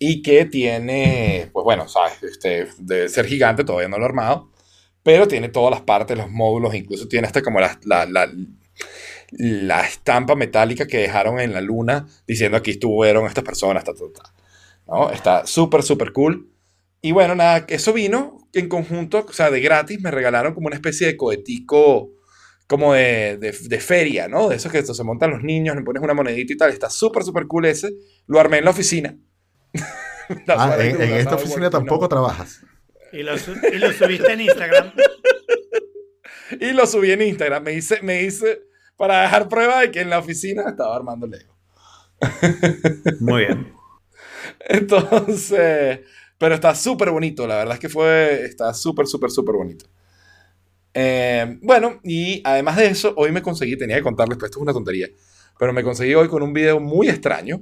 Y 0.00 0.20
que 0.22 0.46
tiene, 0.46 1.48
pues 1.52 1.62
bueno, 1.62 1.88
¿sabes? 1.88 2.20
Este, 2.24 2.66
debe 2.78 3.08
ser 3.08 3.26
gigante, 3.26 3.62
todavía 3.62 3.88
no 3.88 3.98
lo 3.98 4.04
he 4.04 4.08
armado. 4.08 4.50
Pero 5.04 5.28
tiene 5.28 5.48
todas 5.48 5.70
las 5.70 5.82
partes, 5.82 6.18
los 6.18 6.28
módulos, 6.28 6.74
incluso 6.74 7.06
tiene 7.06 7.28
hasta 7.28 7.40
como 7.40 7.60
la, 7.60 7.78
la, 7.84 8.28
la, 9.30 9.80
estampa 9.86 10.34
metálica 10.34 10.88
que 10.88 10.98
dejaron 10.98 11.38
en 11.38 11.52
la 11.52 11.60
luna 11.60 12.08
diciendo 12.26 12.56
aquí 12.56 12.72
estuvieron 12.72 13.26
estas 13.26 13.44
personas, 13.44 13.84
ta. 13.84 13.92
Está 15.12 15.46
súper, 15.46 15.84
súper 15.84 16.12
cool. 16.12 16.51
Y 17.02 17.10
bueno, 17.12 17.34
nada, 17.34 17.66
eso 17.68 17.92
vino 17.92 18.38
en 18.52 18.68
conjunto, 18.68 19.26
o 19.28 19.32
sea, 19.32 19.50
de 19.50 19.60
gratis, 19.60 20.00
me 20.00 20.12
regalaron 20.12 20.54
como 20.54 20.68
una 20.68 20.76
especie 20.76 21.08
de 21.08 21.16
cohetico, 21.16 22.12
como 22.68 22.94
de, 22.94 23.36
de, 23.38 23.52
de 23.52 23.80
feria, 23.80 24.28
¿no? 24.28 24.48
De 24.48 24.56
esos 24.56 24.70
que 24.70 24.78
esto, 24.78 24.94
se 24.94 25.02
montan 25.02 25.30
los 25.30 25.42
niños, 25.42 25.74
le 25.74 25.82
pones 25.82 26.02
una 26.02 26.14
monedita 26.14 26.52
y 26.52 26.56
tal. 26.56 26.70
Está 26.70 26.88
súper, 26.88 27.24
súper 27.24 27.46
cool 27.46 27.66
ese. 27.66 27.90
Lo 28.26 28.38
armé 28.38 28.58
en 28.58 28.64
la 28.64 28.70
oficina. 28.70 29.18
La 30.46 30.54
Ah, 30.56 30.76
en, 30.78 31.00
en 31.02 31.10
lo 31.10 31.16
esta 31.16 31.34
oficina 31.34 31.68
tampoco 31.70 32.04
no. 32.04 32.08
trabajas. 32.08 32.64
Y 33.12 33.22
lo, 33.24 33.32
y 33.34 33.78
lo 33.78 33.92
subiste 33.92 34.32
en 34.32 34.40
Instagram. 34.42 34.92
Y 36.60 36.72
lo 36.72 36.86
subí 36.86 37.10
en 37.10 37.22
Instagram. 37.22 37.62
Me 37.62 37.72
hice, 37.72 38.02
me 38.02 38.22
hice 38.22 38.62
para 38.96 39.22
dejar 39.22 39.48
prueba 39.48 39.80
de 39.80 39.90
que 39.90 40.00
en 40.00 40.10
la 40.10 40.18
oficina 40.18 40.64
estaba 40.68 40.94
armando 40.94 41.26
Lego. 41.26 41.56
Muy 43.20 43.46
bien. 43.46 43.72
Entonces, 44.60 46.00
Pero 46.42 46.56
está 46.56 46.74
súper 46.74 47.08
bonito, 47.10 47.46
la 47.46 47.54
verdad 47.54 47.74
es 47.74 47.78
que 47.78 47.88
fue, 47.88 48.46
está 48.46 48.74
súper, 48.74 49.06
súper, 49.06 49.30
súper 49.30 49.54
bonito. 49.54 49.86
Eh, 50.92 51.56
bueno, 51.62 52.00
y 52.02 52.42
además 52.42 52.78
de 52.78 52.86
eso, 52.88 53.14
hoy 53.16 53.30
me 53.30 53.42
conseguí, 53.42 53.78
tenía 53.78 53.94
que 53.94 54.02
contarles, 54.02 54.38
pero 54.38 54.46
esto 54.46 54.58
es 54.58 54.62
una 54.62 54.72
tontería, 54.72 55.06
pero 55.56 55.72
me 55.72 55.84
conseguí 55.84 56.16
hoy 56.16 56.26
con 56.26 56.42
un 56.42 56.52
video 56.52 56.80
muy 56.80 57.08
extraño 57.08 57.60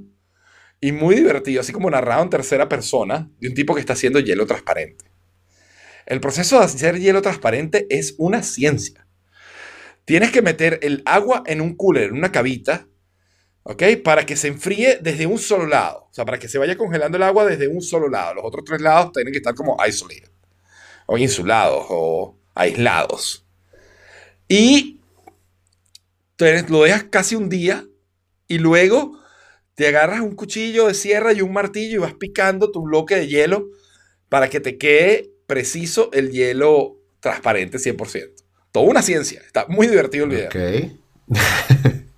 y 0.81 0.93
muy 0.93 1.17
divertido, 1.17 1.61
así 1.61 1.75
como 1.75 1.91
narrado 1.91 2.23
en 2.23 2.31
tercera 2.31 2.71
persona, 2.71 3.31
de 3.39 3.49
un 3.49 3.55
tipo 3.55 3.75
que 3.75 3.81
está 3.81 3.93
haciendo 3.93 4.19
hielo 4.19 4.47
transparente. 4.47 5.05
El 6.07 6.21
proceso 6.21 6.59
de 6.59 6.65
hacer 6.65 6.99
hielo 7.01 7.21
transparente 7.21 7.87
es 7.91 8.15
una 8.17 8.43
ciencia. 8.43 9.07
Tienes 10.07 10.31
que 10.31 10.41
meter 10.41 10.79
el 10.81 11.03
agua 11.05 11.43
en 11.45 11.61
un 11.61 11.77
cooler, 11.77 12.05
en 12.05 12.17
una 12.17 12.33
cavita, 12.33 12.89
¿ok? 13.71 13.83
Para 14.03 14.27
que 14.27 14.37
se 14.37 14.49
enfríe 14.49 14.99
desde 15.01 15.27
un 15.27 15.39
solo 15.39 15.67
lado. 15.67 16.07
O 16.11 16.15
sea, 16.15 16.25
para 16.25 16.39
que 16.39 16.49
se 16.49 16.59
vaya 16.59 16.77
congelando 16.77 17.17
el 17.17 17.23
agua 17.23 17.47
desde 17.47 17.69
un 17.69 17.81
solo 17.83 18.09
lado. 18.09 18.35
Los 18.35 18.45
otros 18.45 18.65
tres 18.65 18.81
lados 18.81 19.13
tienen 19.13 19.33
que 19.33 19.39
estar 19.39 19.55
como 19.55 19.77
isolated. 19.87 20.29
O 21.07 21.17
insulados 21.19 21.87
o 21.89 22.37
aislados. 22.55 23.45
Y 24.49 25.01
te- 26.37 26.69
lo 26.69 26.83
dejas 26.83 27.05
casi 27.05 27.37
un 27.37 27.49
día 27.49 27.87
y 28.49 28.59
luego 28.59 29.19
te 29.75 29.87
agarras 29.89 30.21
un 30.21 30.35
cuchillo 30.35 30.89
de 30.89 30.95
sierra 30.95 31.33
y 31.33 31.41
un 31.41 31.53
martillo 31.53 31.95
y 31.97 31.99
vas 31.99 32.15
picando 32.15 32.71
tu 32.71 32.83
bloque 32.83 33.17
de 33.17 33.29
hielo 33.29 33.69
para 34.29 34.49
que 34.51 34.61
te 34.61 34.77
quede 34.79 35.31
preciso 35.47 36.11
el 36.13 36.31
hielo 36.31 36.97
transparente 37.21 37.79
100%. 37.79 38.33
Toda 38.73 38.87
una 38.87 39.03
ciencia. 39.03 39.41
Está 39.45 39.67
muy 39.69 39.87
divertido 39.87 40.25
el 40.27 40.31
video. 40.31 40.49
Ok. 40.49 40.93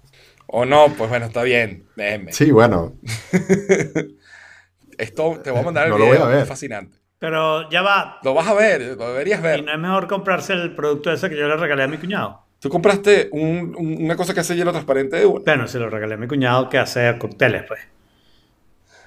O 0.55 0.65
no, 0.67 0.89
pues 0.97 1.09
bueno, 1.09 1.27
está 1.27 1.43
bien. 1.43 1.87
Déjenme. 1.97 2.33
Sí, 2.33 2.51
bueno. 2.51 2.93
Esto 4.99 5.41
te 5.43 5.51
voy 5.51 5.61
a 5.61 5.63
mandar 5.63 5.85
el 5.87 5.91
No 5.91 5.99
lo 5.99 6.05
video. 6.05 6.19
voy 6.21 6.27
a 6.29 6.31
ver. 6.35 6.43
Es 6.43 6.49
fascinante. 6.49 6.99
Pero 7.19 7.71
ya 7.71 7.83
va. 7.83 8.19
Lo 8.23 8.35
vas 8.35 8.47
a 8.49 8.55
ver, 8.55 8.83
lo 8.99 9.13
deberías 9.13 9.41
¿Y 9.41 9.43
ver. 9.43 9.65
no 9.65 9.73
es 9.73 9.79
mejor 9.79 10.09
comprarse 10.09 10.53
el 10.53 10.75
producto 10.75 11.13
ese 11.13 11.31
que 11.31 11.37
yo 11.37 11.49
le 11.49 11.57
regalé 11.57 11.85
a 11.85 11.89
mi 11.89 11.97
cuñado? 11.97 12.45
Tú 12.59 12.69
compraste 12.69 13.29
un- 13.33 13.75
un- 13.77 14.05
una 14.05 14.17
cosa 14.17 14.35
que 14.35 14.41
hace 14.41 14.55
hielo 14.55 14.73
transparente 14.73 15.17
de 15.17 15.27
una. 15.27 15.43
Bueno, 15.45 15.67
se 15.67 15.79
lo 15.79 15.89
regalé 15.89 16.15
a 16.15 16.17
mi 16.19 16.27
cuñado 16.29 16.69
que 16.69 16.79
hace 16.79 17.17
cócteles, 17.19 17.63
pues. 17.67 17.81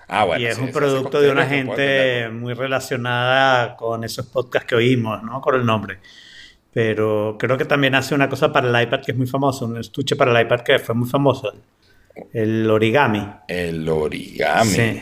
Ah, 0.08 0.24
bueno. 0.24 0.42
y 0.42 0.46
es 0.46 0.56
sí, 0.56 0.62
un 0.62 0.72
producto 0.72 1.20
de 1.20 1.32
una 1.32 1.44
lo 1.44 1.50
gente 1.50 2.30
muy 2.32 2.54
relacionada 2.54 3.76
con 3.76 4.04
esos 4.04 4.26
podcasts 4.28 4.68
que 4.68 4.76
oímos, 4.76 5.22
no 5.24 5.42
con 5.42 5.56
el 5.56 5.66
nombre. 5.66 6.00
Pero 6.76 7.38
creo 7.40 7.58
que 7.58 7.64
también 7.64 7.96
hace 7.96 8.14
una 8.14 8.28
cosa 8.28 8.52
para 8.52 8.68
el 8.68 8.88
iPad 8.88 9.00
que 9.00 9.14
es 9.14 9.18
muy 9.18 9.28
famoso, 9.28 9.66
un 9.66 9.78
estuche 9.78 10.18
para 10.18 10.38
el 10.38 10.46
iPad 10.46 10.60
que 10.60 10.78
fue 10.78 10.94
muy 10.94 11.08
famoso, 11.08 11.54
el 12.34 12.70
origami. 12.70 13.26
El 13.48 13.88
origami. 13.88 14.70
Sí. 14.70 15.02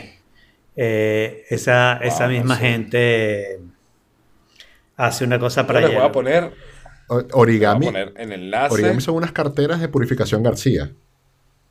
Eh, 0.76 1.46
esa 1.50 1.98
esa 1.98 2.26
Wow, 2.26 2.34
no 2.34 2.40
misma 2.40 2.56
gente 2.58 3.60
hace 4.98 5.26
una 5.26 5.40
cosa 5.40 5.62
Yo 5.62 5.68
para 5.68 5.82
les 5.82 5.90
voy 5.96 6.06
a 6.06 6.12
poner, 6.12 6.52
O- 7.08 7.16
voy 7.16 7.26
a 7.32 7.36
Origami. 7.38 7.86
poner 7.88 8.14
el 8.18 8.32
enlace. 8.34 8.74
Origami 8.76 9.02
son 9.02 9.16
unas 9.16 9.32
carteras 9.32 9.80
de 9.82 9.88
purificación 9.88 10.44
García. 10.44 10.92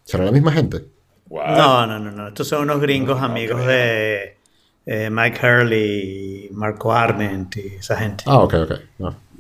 ¿Será 0.05 0.25
la 0.25 0.33
misma 0.33 0.51
gente? 0.53 0.85
Wow. 1.29 1.43
No, 1.57 1.87
no, 1.87 1.99
no, 2.01 2.11
no. 2.11 2.29
Estos 2.29 2.49
son 2.49 2.63
unos 2.63 2.81
gringos 2.81 3.21
No, 3.21 3.29
no 3.29 3.33
amigos 3.33 3.67
de 3.67 4.37
eh, 4.85 5.11
Mike 5.11 5.39
Hurley, 5.47 6.49
Marco 6.53 6.93
Arment 6.93 7.57
y 7.57 7.77
esa 7.77 7.97
gente. 7.97 8.25
Ah, 8.27 8.39
ok, 8.41 8.55
ok. 8.55 8.73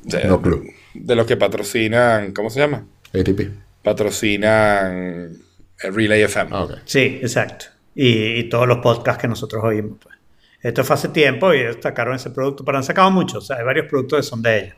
No, 0.04 0.18
De, 0.18 0.24
no 0.26 0.42
club. 0.42 0.64
de 0.94 1.14
los 1.16 1.26
que 1.26 1.36
patrocinan, 1.36 2.32
¿cómo 2.32 2.50
se 2.50 2.60
llama? 2.60 2.84
ATP. 3.14 3.50
Patrocinan 3.82 5.32
el 5.82 5.94
Relay 5.94 6.22
FM. 6.22 6.50
Ah, 6.52 6.64
ok. 6.64 6.72
Sí, 6.84 7.18
exacto. 7.22 7.66
Y, 7.94 8.38
y 8.38 8.48
todos 8.48 8.66
los 8.66 8.78
podcasts 8.78 9.20
que 9.20 9.28
nosotros 9.28 9.62
oímos. 9.64 9.98
Pues. 10.02 10.16
Esto 10.62 10.84
fue 10.84 10.94
hace 10.94 11.08
tiempo 11.08 11.52
y 11.52 11.58
ellos 11.60 11.78
sacaron 11.80 12.14
ese 12.14 12.30
producto, 12.30 12.64
pero 12.64 12.78
han 12.78 12.84
sacado 12.84 13.10
muchos. 13.10 13.44
O 13.44 13.46
sea, 13.46 13.56
hay 13.58 13.64
varios 13.64 13.86
productos 13.86 14.18
que 14.20 14.22
son 14.22 14.42
de 14.42 14.58
ellos. 14.60 14.74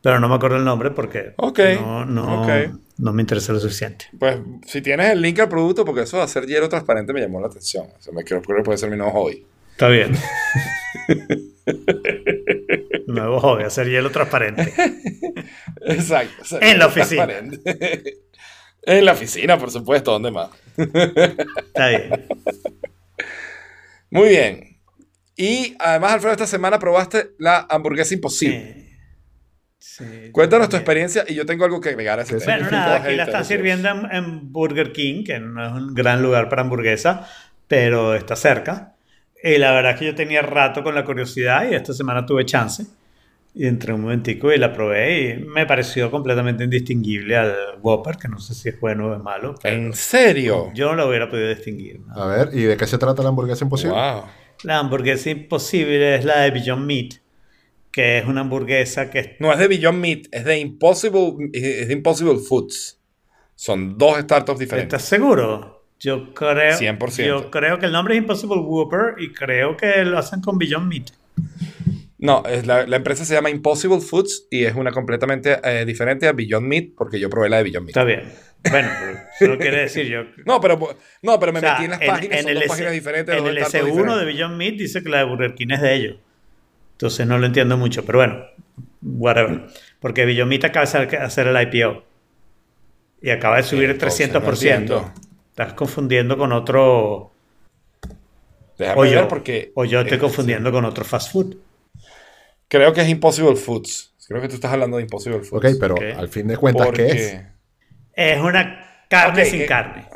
Pero 0.00 0.20
no 0.20 0.28
me 0.28 0.36
acuerdo 0.36 0.56
el 0.56 0.64
nombre 0.64 0.90
porque 0.92 1.32
Ok, 1.36 1.58
no, 1.80 2.04
no, 2.06 2.42
ok. 2.42 2.48
no 2.98 3.12
me 3.12 3.20
interesa 3.22 3.52
lo 3.52 3.58
suficiente. 3.60 4.06
Pues 4.18 4.38
si 4.66 4.80
tienes 4.80 5.10
el 5.10 5.20
link 5.20 5.38
al 5.40 5.48
producto, 5.48 5.84
porque 5.84 6.02
eso 6.02 6.16
de 6.18 6.22
hacer 6.22 6.46
hielo 6.46 6.68
transparente 6.68 7.12
me 7.12 7.20
llamó 7.20 7.40
la 7.40 7.48
atención. 7.48 7.86
O 7.98 8.02
sea, 8.02 8.12
me 8.14 8.22
creo 8.24 8.40
que 8.40 8.54
puede 8.62 8.78
ser 8.78 8.90
mi 8.90 8.96
nuevo 8.96 9.12
hobby. 9.12 9.44
Está 9.72 9.88
bien. 9.88 10.12
Nuevo 13.08 13.40
hobby, 13.40 13.64
hacer 13.64 13.88
hielo 13.88 14.10
transparente. 14.10 14.70
Exacto. 15.86 16.42
hacer 16.42 16.62
En 16.62 16.78
la 16.78 16.86
hielo 16.88 17.02
oficina. 17.02 17.26
transparente. 17.26 18.18
en 18.82 19.04
la 19.04 19.12
oficina, 19.12 19.58
por 19.58 19.70
supuesto. 19.70 20.12
¿Dónde 20.12 20.30
más? 20.30 20.50
Está 20.76 21.88
bien. 21.88 22.26
Muy 24.10 24.28
bien. 24.28 24.80
Y 25.36 25.74
además, 25.78 26.12
Alfredo, 26.12 26.32
esta 26.32 26.46
semana 26.46 26.78
probaste 26.78 27.30
la 27.38 27.66
hamburguesa 27.70 28.12
imposible. 28.12 28.74
Sí. 28.74 28.84
Sí, 29.80 30.30
Cuéntanos 30.32 30.68
tu 30.68 30.76
experiencia 30.76 31.24
y 31.26 31.34
yo 31.34 31.46
tengo 31.46 31.64
algo 31.64 31.80
que 31.80 31.88
agregar 31.88 32.18
a 32.18 32.22
ese 32.22 32.38
tema. 32.38 32.56
Bueno, 32.56 32.70
nada, 32.70 32.96
aquí 32.96 33.14
la 33.16 33.24
están 33.24 33.44
sirviendo 33.44 33.88
en, 33.88 34.12
en 34.12 34.52
Burger 34.52 34.92
King, 34.92 35.24
que 35.24 35.38
no 35.38 35.64
es 35.64 35.72
un 35.72 35.94
gran 35.94 36.20
lugar 36.20 36.48
para 36.48 36.62
hamburguesa, 36.62 37.26
pero 37.68 38.14
está 38.14 38.36
cerca. 38.36 38.97
Y 39.42 39.58
la 39.58 39.72
verdad 39.72 39.92
es 39.92 39.98
que 39.98 40.06
yo 40.06 40.14
tenía 40.14 40.42
rato 40.42 40.82
con 40.82 40.94
la 40.94 41.04
curiosidad 41.04 41.70
y 41.70 41.74
esta 41.74 41.92
semana 41.92 42.26
tuve 42.26 42.44
chance. 42.44 42.84
Y 43.54 43.66
entré 43.66 43.92
un 43.92 44.02
momentico 44.02 44.52
y 44.52 44.58
la 44.58 44.72
probé 44.72 45.30
y 45.30 45.36
me 45.44 45.66
pareció 45.66 46.10
completamente 46.10 46.64
indistinguible 46.64 47.36
al 47.36 47.54
Whopper, 47.80 48.16
que 48.16 48.28
no 48.28 48.38
sé 48.38 48.54
si 48.54 48.68
es 48.68 48.78
bueno 48.78 49.08
o 49.08 49.14
es 49.14 49.22
malo. 49.22 49.54
pero 49.60 49.74
¿En 49.74 49.92
serio? 49.94 50.70
Yo 50.74 50.90
no 50.90 50.96
lo 50.96 51.08
hubiera 51.08 51.28
podido 51.28 51.48
distinguir. 51.48 52.00
¿no? 52.00 52.14
A 52.14 52.26
ver, 52.26 52.50
¿y 52.52 52.62
de 52.62 52.76
qué 52.76 52.86
se 52.86 52.98
trata 52.98 53.22
la 53.22 53.30
hamburguesa 53.30 53.64
imposible? 53.64 53.94
Wow. 53.94 54.24
La 54.64 54.78
hamburguesa 54.78 55.30
imposible 55.30 56.16
es 56.16 56.24
la 56.24 56.40
de 56.40 56.50
Beyond 56.50 56.86
Meat, 56.86 57.14
que 57.90 58.18
es 58.18 58.26
una 58.26 58.42
hamburguesa 58.42 59.10
que 59.10 59.36
No 59.40 59.52
es 59.52 59.58
de 59.58 59.68
Beyond 59.68 59.98
Meat, 59.98 60.26
es 60.30 60.44
de 60.44 60.58
Impossible, 60.58 61.50
es 61.52 61.88
de 61.88 61.92
Impossible 61.92 62.38
Foods. 62.38 63.00
Son 63.54 63.96
dos 63.98 64.18
startups 64.18 64.58
diferentes. 64.58 64.94
¿Estás 64.94 65.08
seguro? 65.08 65.77
Yo 66.00 66.32
creo, 66.34 66.78
100%. 66.78 67.24
yo 67.26 67.50
creo 67.50 67.78
que 67.78 67.86
el 67.86 67.92
nombre 67.92 68.14
es 68.14 68.18
Impossible 68.20 68.58
Whopper 68.60 69.14
y 69.18 69.32
creo 69.32 69.76
que 69.76 70.04
lo 70.04 70.18
hacen 70.18 70.40
con 70.40 70.56
Beyond 70.58 70.86
Meat. 70.88 71.10
No, 72.18 72.42
es 72.46 72.66
la, 72.66 72.86
la 72.86 72.96
empresa 72.96 73.24
se 73.24 73.34
llama 73.34 73.50
Impossible 73.50 74.00
Foods 74.00 74.46
y 74.50 74.64
es 74.64 74.74
una 74.74 74.90
completamente 74.92 75.58
eh, 75.62 75.84
diferente 75.84 76.26
a 76.28 76.32
Beyond 76.32 76.66
Meat 76.66 76.84
porque 76.96 77.18
yo 77.20 77.28
probé 77.30 77.48
la 77.48 77.58
de 77.58 77.62
Beyond 77.64 77.86
Meat. 77.86 77.90
Está 77.96 78.04
bien. 78.04 78.22
Bueno, 78.70 78.88
no 79.40 79.56
quiere 79.58 79.82
decir 79.82 80.06
yo. 80.06 80.22
No, 80.44 80.60
pero, 80.60 80.78
no, 81.22 81.38
pero 81.38 81.52
me 81.52 81.58
O 81.58 81.62
sea, 81.62 81.72
metí 81.74 81.84
en 81.84 81.90
las 81.92 82.00
páginas, 82.00 82.40
son 82.40 82.48
el 82.50 82.54
dos 82.56 82.62
S- 82.64 82.68
páginas 82.72 82.92
diferentes. 82.92 83.36
en 83.36 83.46
el 83.46 83.64
startups 83.64 83.92
S1 83.94 84.18
de. 84.18 84.24
Beyond 84.24 84.56
Meat 84.56 84.74
dice 84.74 85.02
que 85.02 85.08
la 85.08 85.18
de 85.18 85.24
Burger 85.24 85.54
King 85.54 85.68
es 85.70 85.80
de 85.80 85.94
ellos. 85.94 86.16
Entonces 86.92 87.24
no 87.26 87.38
lo 87.38 87.46
entiendo 87.46 87.76
mucho, 87.76 88.04
pero 88.04 88.18
bueno, 88.18 88.44
whatever. 89.02 89.66
Porque 90.00 90.24
Beyond 90.24 90.48
Meat 90.50 90.64
acaba 90.64 90.86
de 90.86 91.16
hacer- 91.18 91.46
el 91.46 91.62
IPO 91.72 92.04
y 93.22 93.30
acaba 93.30 93.56
de 93.58 93.62
subir 93.62 93.84
el 93.84 93.90
Entonces, 93.92 94.32
no 94.32 94.40
300%. 94.40 94.52
entiendo. 94.54 95.12
Estás 95.58 95.72
confundiendo 95.72 96.38
con 96.38 96.52
otro. 96.52 97.32
Déjame 98.78 98.96
O 99.00 99.02
ver 99.02 99.12
yo, 99.12 99.26
porque 99.26 99.72
o 99.74 99.84
yo 99.84 100.02
estoy 100.02 100.16
eh, 100.16 100.20
confundiendo 100.20 100.70
con 100.70 100.84
otro 100.84 101.04
fast 101.04 101.32
food. 101.32 101.56
creo 102.68 102.92
que 102.92 103.00
es 103.00 103.08
Impossible 103.08 103.56
Foods. 103.56 104.14
Creo 104.28 104.40
que 104.40 104.46
tú 104.48 104.54
estás 104.54 104.72
hablando 104.72 104.98
de 104.98 105.02
Impossible 105.02 105.40
Foods. 105.40 105.64
Ok, 105.74 105.80
pero 105.80 105.94
Ok. 105.96 106.02
al 106.16 106.28
fin 106.28 106.46
de 106.46 106.56
cuentas, 106.56 106.88
¿qué 106.92 107.06
es? 107.06 107.40
Es 108.12 108.40
una 108.40 109.04
carne 109.10 109.44
sin 109.46 109.62
eh. 109.62 109.66
carne. 109.66 110.06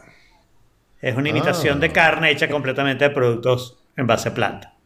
Es 1.00 1.16
una 1.16 1.28
imitación 1.31 1.78
Ah. 1.78 1.81
de 1.81 1.90
carne 1.90 2.31
hecha 2.31 2.48
completamente 2.48 3.02
de 3.02 3.11
productos 3.11 3.81
en 3.96 4.07
base 4.07 4.28
a 4.28 4.35
planta. 4.35 4.76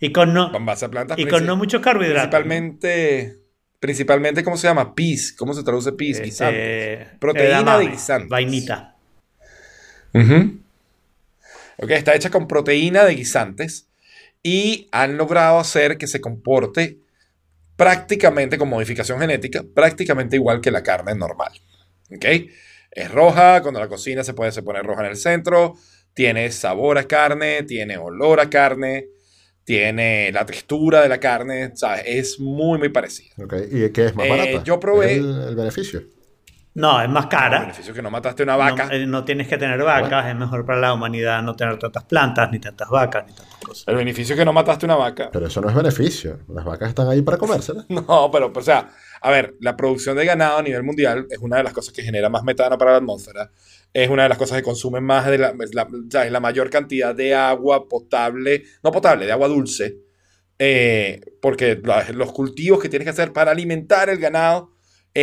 Y 0.00 0.10
con 0.10 0.32
no, 0.32 0.50
Con 0.52 0.64
base 0.64 0.86
a 0.86 0.88
plantas. 0.88 1.18
y 1.18 1.26
con 1.26 1.44
no 1.44 1.54
muchos 1.54 1.82
carbohidratos. 1.82 2.30
Principalmente, 2.30 3.36
principalmente, 3.78 4.42
¿cómo 4.42 4.56
se 4.56 4.68
llama? 4.68 4.94
Peas. 4.94 5.34
¿Cómo 5.36 5.52
se 5.52 5.62
traduce 5.62 5.92
peas? 5.92 6.12
Este, 6.16 6.24
Guisantes. 6.24 7.08
Proteína 7.18 7.48
edamame, 7.58 7.84
de 7.84 7.90
guisantes. 7.90 8.28
Vainita. 8.30 8.94
Ujú. 10.20 10.58
Ok, 11.78 11.90
está 11.90 12.14
hecha 12.14 12.30
con 12.30 12.48
proteína 12.48 13.04
de 13.04 13.14
guisantes 13.14 13.86
y 14.42 14.88
han 14.92 15.16
logrado 15.16 15.58
hacer 15.58 15.96
que 15.98 16.06
se 16.06 16.20
comporte 16.20 16.98
prácticamente 17.76 18.58
con 18.58 18.68
modificación 18.68 19.20
genética, 19.20 19.62
prácticamente 19.74 20.36
igual 20.36 20.60
que 20.60 20.70
la 20.70 20.82
carne 20.82 21.14
normal. 21.14 21.52
¿Ok? 22.10 22.24
Es 22.90 23.10
roja, 23.12 23.62
cuando 23.62 23.78
la 23.80 23.88
cocina 23.88 24.24
se 24.24 24.34
puede 24.34 24.50
se 24.50 24.62
pone 24.62 24.82
roja 24.82 25.02
en 25.02 25.10
el 25.10 25.16
centro, 25.16 25.76
tiene 26.14 26.50
sabor 26.50 26.98
a 26.98 27.04
carne, 27.04 27.62
tiene 27.62 27.96
olor 27.96 28.40
a 28.40 28.50
carne, 28.50 29.06
tiene 29.62 30.32
la 30.32 30.44
textura 30.46 31.02
de 31.02 31.08
la 31.08 31.20
carne. 31.20 31.72
Es 32.04 32.40
muy, 32.40 32.78
muy 32.78 32.88
parecida. 32.88 33.34
Ok, 33.44 33.54
¿Y 33.70 33.90
qué 33.90 34.06
es 34.06 34.14
más 34.16 34.26
Eh, 34.26 34.30
barata? 34.30 34.64
yo 34.64 34.80
probé- 34.80 35.04
¿Es 35.12 35.18
el, 35.18 35.42
el 35.50 35.54
beneficio. 35.54 36.02
No, 36.74 37.00
es 37.02 37.08
más 37.08 37.24
El 37.24 37.30
cara. 37.30 37.60
beneficio 37.60 37.90
es 37.92 37.96
que 37.96 38.02
no 38.02 38.10
mataste 38.10 38.44
una 38.44 38.54
vaca. 38.56 38.86
No, 38.86 38.92
eh, 38.92 39.06
no 39.06 39.24
tienes 39.24 39.48
que 39.48 39.58
tener 39.58 39.82
vacas, 39.82 40.26
es 40.26 40.36
mejor 40.36 40.64
para 40.64 40.78
la 40.78 40.92
humanidad 40.94 41.42
no 41.42 41.56
tener 41.56 41.76
tantas 41.78 42.04
plantas, 42.04 42.50
ni 42.52 42.60
tantas 42.60 42.88
vacas, 42.88 43.24
ni 43.26 43.32
tantas 43.32 43.56
cosas. 43.56 43.84
El 43.88 43.96
beneficio 43.96 44.34
es 44.34 44.38
que 44.38 44.44
no 44.44 44.52
mataste 44.52 44.86
una 44.86 44.94
vaca. 44.94 45.30
Pero 45.32 45.46
eso 45.46 45.60
no 45.60 45.68
es 45.70 45.74
beneficio. 45.74 46.38
Las 46.48 46.64
vacas 46.64 46.90
están 46.90 47.08
ahí 47.08 47.22
para 47.22 47.36
comérselas. 47.36 47.84
No, 47.88 48.30
pero, 48.30 48.52
o 48.54 48.62
sea, 48.62 48.90
a 49.20 49.30
ver, 49.30 49.56
la 49.60 49.76
producción 49.76 50.16
de 50.16 50.24
ganado 50.24 50.58
a 50.58 50.62
nivel 50.62 50.84
mundial 50.84 51.26
es 51.30 51.38
una 51.38 51.56
de 51.56 51.64
las 51.64 51.72
cosas 51.72 51.92
que 51.92 52.02
genera 52.02 52.28
más 52.28 52.44
metano 52.44 52.78
para 52.78 52.92
la 52.92 52.98
atmósfera. 52.98 53.50
Es 53.92 54.08
una 54.08 54.22
de 54.24 54.28
las 54.28 54.38
cosas 54.38 54.58
que 54.58 54.62
consumen 54.62 55.02
más 55.02 55.26
de 55.26 55.38
la, 55.38 55.54
la, 55.72 55.88
¿sabes? 56.10 56.30
la 56.30 56.40
mayor 56.40 56.70
cantidad 56.70 57.12
de 57.14 57.34
agua 57.34 57.88
potable, 57.88 58.62
no 58.84 58.92
potable, 58.92 59.26
de 59.26 59.32
agua 59.32 59.48
dulce. 59.48 59.96
eh, 60.60 61.20
porque 61.40 61.80
la- 61.84 62.04
los 62.12 62.32
cultivos 62.32 62.80
que 62.80 62.88
tienes 62.88 63.06
que 63.06 63.10
hacer 63.10 63.32
para 63.32 63.50
alimentar 63.52 64.08
el 64.10 64.18
ganado 64.18 64.72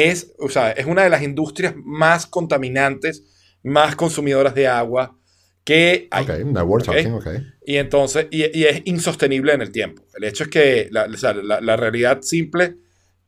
es, 0.03 0.33
o 0.39 0.49
sea, 0.49 0.71
es 0.71 0.85
una 0.85 1.03
de 1.03 1.09
las 1.09 1.21
industrias 1.23 1.73
más 1.77 2.25
contaminantes, 2.25 3.23
más 3.63 3.95
consumidoras 3.95 4.53
de 4.55 4.67
agua 4.67 5.17
que 5.63 6.07
hay. 6.11 6.23
Ok, 6.25 6.39
now 6.45 6.63
we're 6.65 6.83
Ok. 6.83 6.95
talking, 6.95 7.13
ok. 7.13 7.27
Y 7.65 7.77
entonces, 7.77 8.27
y, 8.29 8.43
y 8.57 8.65
es 8.65 8.81
insostenible 8.85 9.53
en 9.53 9.61
el 9.61 9.71
tiempo. 9.71 10.03
El 10.15 10.25
hecho 10.25 10.43
es 10.43 10.49
que 10.49 10.87
la, 10.91 11.05
o 11.05 11.17
sea, 11.17 11.33
la- 11.33 11.61
la 11.61 11.75
realidad 11.75 12.21
simple 12.21 12.75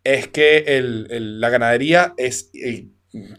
es 0.03 0.27
que 0.27 0.59
el- 0.59 1.07
el- 1.09 1.39
la 1.41 1.49
ganadería 1.49 2.13
es, 2.17 2.51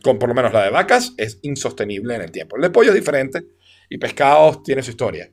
con 0.03 0.19
por 0.19 0.29
lo 0.29 0.35
menos 0.35 0.53
la 0.53 0.65
de 0.65 0.71
vacas, 0.71 1.15
es 1.17 1.39
insostenible 1.43 2.15
en 2.17 2.23
el 2.23 2.31
tiempo. 2.33 2.57
El 2.57 2.63
de 2.63 2.71
pollo 2.71 2.91
es 2.91 2.95
diferente 2.97 3.45
y 3.89 3.99
pescados 3.99 4.63
tiene 4.63 4.83
su 4.83 4.91
historia. 4.91 5.31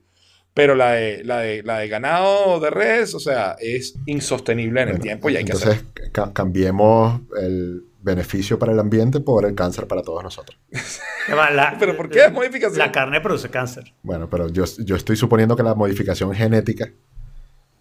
Pero 0.56 0.74
la 0.74 0.92
de, 0.92 1.22
la 1.22 1.40
de, 1.40 1.62
la 1.62 1.78
de 1.80 1.88
ganado 1.88 2.58
de 2.60 2.70
res, 2.70 3.12
o 3.14 3.20
sea, 3.20 3.56
es 3.60 3.94
insostenible 4.06 4.80
en 4.80 4.88
el 4.88 4.94
Bueno, 4.94 5.02
tiempo 5.02 5.28
y 5.28 5.36
hay 5.36 5.44
que 5.44 5.52
Entonces, 5.52 5.84
hacer. 5.84 6.12
ca- 6.12 6.32
cambiemos 6.32 7.20
el 7.38 7.84
beneficio 8.00 8.58
para 8.58 8.72
el 8.72 8.78
ambiente 8.80 9.20
por 9.20 9.44
el 9.44 9.54
cáncer 9.54 9.86
para 9.86 10.00
todos 10.00 10.22
nosotros. 10.22 10.58
La- 11.28 11.76
¿Pero 11.78 11.94
por 11.94 12.08
qué 12.08 12.24
es 12.24 12.32
modificación? 12.32 12.78
La 12.78 12.90
carne 12.90 13.20
produce 13.20 13.50
cáncer. 13.50 13.92
Bueno, 14.02 14.30
pero 14.30 14.48
yo, 14.48 14.64
yo 14.78 14.96
estoy 14.96 15.16
suponiendo 15.16 15.56
que 15.56 15.62
la 15.62 15.74
modificación 15.74 16.32
genética 16.34 16.90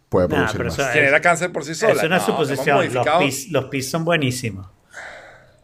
puede 0.09 0.27
Nah, 0.27 0.51
producir 0.51 0.65
más. 0.65 0.91
Genera 0.93 1.21
cáncer 1.21 1.53
por 1.53 1.63
sí 1.63 1.75
sola. 1.75 1.93
es 1.93 2.03
una 2.03 2.17
No, 2.17 2.25
suposición. 2.25 2.93
Los 2.93 3.07
pis, 3.19 3.51
los 3.51 3.65
pis 3.65 3.89
son 3.89 4.03
buenísimos. 4.03 4.67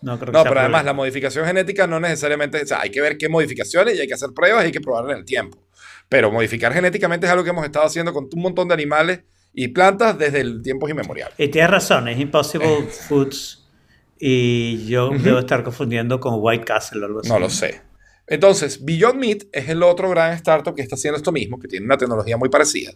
No 0.02 0.18
creo 0.18 0.32
que 0.32 0.38
No, 0.38 0.44
pero 0.46 0.62
además 0.62 0.86
la 0.86 0.94
modificación 0.94 1.46
genética 1.46 1.86
no 1.88 2.00
necesariamente, 2.00 2.62
o 2.64 2.66
sea, 2.66 2.80
hay 2.82 2.90
que 2.90 3.02
ver 3.02 3.18
qué 3.18 3.28
modificaciones 3.30 3.98
y 3.98 4.00
hay 4.02 4.08
que 4.08 4.14
hacer 4.16 4.30
pruebas 4.34 4.64
y 4.64 4.68
hay 4.68 4.72
que 4.72 4.82
probarla 4.82 5.12
en 5.12 5.20
el 5.20 5.26
tiempo. 5.26 5.60
Pero 6.12 6.30
modificar 6.30 6.74
genéticamente 6.74 7.26
es 7.26 7.32
algo 7.32 7.46
que 7.46 7.52
hemos 7.52 7.64
estado 7.64 7.86
haciendo 7.86 8.12
con 8.12 8.28
un 8.30 8.42
montón 8.42 8.68
de 8.68 8.74
animales 8.74 9.22
y 9.54 9.70
plantas 9.70 10.20
desde 10.20 10.42
el 10.42 10.62
tiempos 10.62 10.90
inmemoriales. 10.90 11.36
Y 11.38 11.48
tienes 11.48 11.72
razón, 11.72 12.10
es 12.10 12.20
Impossible 12.20 12.84
Foods. 13.08 13.66
Y 14.20 14.88
yo 14.88 15.10
debo 15.12 15.40
estar 15.40 15.64
confundiendo 15.64 16.20
con 16.20 16.34
White 16.40 16.66
Castle 16.66 17.04
o 17.04 17.06
algo 17.06 17.20
así. 17.22 17.30
No 17.30 17.40
lo 17.40 17.50
sé. 17.50 17.80
Entonces, 18.28 18.84
Beyond 18.84 19.20
Meat 19.20 19.44
es 19.54 19.70
el 19.70 19.82
otro 19.84 20.10
gran 20.10 20.34
startup 20.34 20.76
que 20.76 20.82
está 20.82 20.96
haciendo 20.96 21.16
esto 21.16 21.32
mismo, 21.32 21.58
que 21.58 21.70
tiene 21.70 21.86
una 21.86 21.96
tecnología 21.96 22.36
muy 22.36 22.50
parecida. 22.50 22.92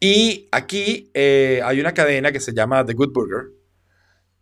Y 0.00 0.48
aquí 0.50 1.12
eh, 1.14 1.60
hay 1.64 1.78
una 1.78 1.94
cadena 1.94 2.32
que 2.32 2.40
se 2.40 2.52
llama 2.52 2.84
The 2.84 2.94
Good 2.94 3.12
Burger. 3.12 3.52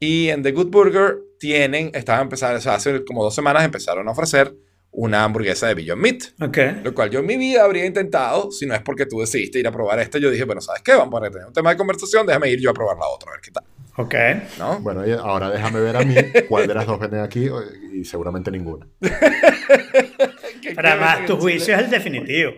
Y 0.00 0.30
en 0.30 0.42
The 0.42 0.52
Good 0.52 0.70
Burger 0.70 1.18
tienen, 1.38 1.90
estaban 1.92 2.22
empezando, 2.22 2.56
o 2.56 2.62
sea, 2.62 2.76
hace 2.76 3.04
como 3.04 3.22
dos 3.22 3.34
semanas 3.34 3.66
empezaron 3.66 4.08
a 4.08 4.12
ofrecer 4.12 4.56
una 4.92 5.24
hamburguesa 5.24 5.66
de 5.68 5.74
Beyond 5.74 6.02
Meat. 6.02 6.22
Ok. 6.40 6.58
Lo 6.84 6.94
cual 6.94 7.10
yo 7.10 7.20
en 7.20 7.26
mi 7.26 7.36
vida 7.36 7.64
habría 7.64 7.86
intentado, 7.86 8.50
si 8.52 8.66
no 8.66 8.74
es 8.74 8.82
porque 8.82 9.06
tú 9.06 9.20
decidiste 9.20 9.58
ir 9.58 9.66
a 9.66 9.72
probar 9.72 9.98
esta. 9.98 10.18
Yo 10.18 10.30
dije, 10.30 10.44
bueno, 10.44 10.60
¿sabes 10.60 10.82
qué? 10.82 10.92
Vamos 10.94 11.20
a 11.20 11.30
tener 11.30 11.46
un 11.46 11.52
tema 11.52 11.70
de 11.70 11.76
conversación, 11.76 12.26
déjame 12.26 12.50
ir 12.50 12.60
yo 12.60 12.70
a 12.70 12.74
probar 12.74 12.96
la 12.98 13.08
otra, 13.08 13.30
a 13.30 13.32
ver 13.32 13.40
qué 13.40 13.50
tal. 13.50 13.64
Ok. 13.96 14.14
¿No? 14.58 14.80
Bueno, 14.80 15.06
y 15.06 15.12
ahora 15.12 15.50
déjame 15.50 15.80
ver 15.80 15.96
a 15.96 16.00
mí 16.00 16.14
cuál 16.48 16.66
de 16.66 16.74
las 16.74 16.86
dos 16.86 17.00
viene 17.00 17.20
aquí 17.20 17.48
y 17.92 18.04
seguramente 18.04 18.50
ninguna. 18.50 18.86
Pero 19.00 20.88
además, 20.88 21.26
tu 21.26 21.36
juicio 21.38 21.74
es 21.74 21.80
el 21.80 21.90
definitivo. 21.90 22.52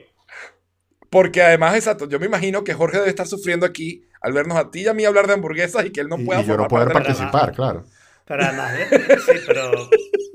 Porque 1.10 1.42
además, 1.42 1.76
exacto, 1.76 2.08
yo 2.08 2.18
me 2.18 2.26
imagino 2.26 2.64
que 2.64 2.74
Jorge 2.74 2.98
debe 2.98 3.08
estar 3.08 3.26
sufriendo 3.26 3.64
aquí 3.64 4.04
al 4.20 4.32
vernos 4.32 4.58
a 4.58 4.70
ti 4.70 4.80
y 4.80 4.88
a 4.88 4.94
mí 4.94 5.04
hablar 5.04 5.28
de 5.28 5.34
hamburguesas 5.34 5.86
y 5.86 5.90
que 5.90 6.00
él 6.00 6.08
no 6.08 6.18
Y, 6.18 6.24
pueda 6.24 6.40
y 6.40 6.44
yo 6.44 6.56
no 6.56 6.66
poder 6.66 6.92
participar, 6.92 7.52
claro. 7.52 7.84
Pero 8.26 8.42
además, 8.44 8.72
sí, 9.26 9.32
pero, 9.46 9.90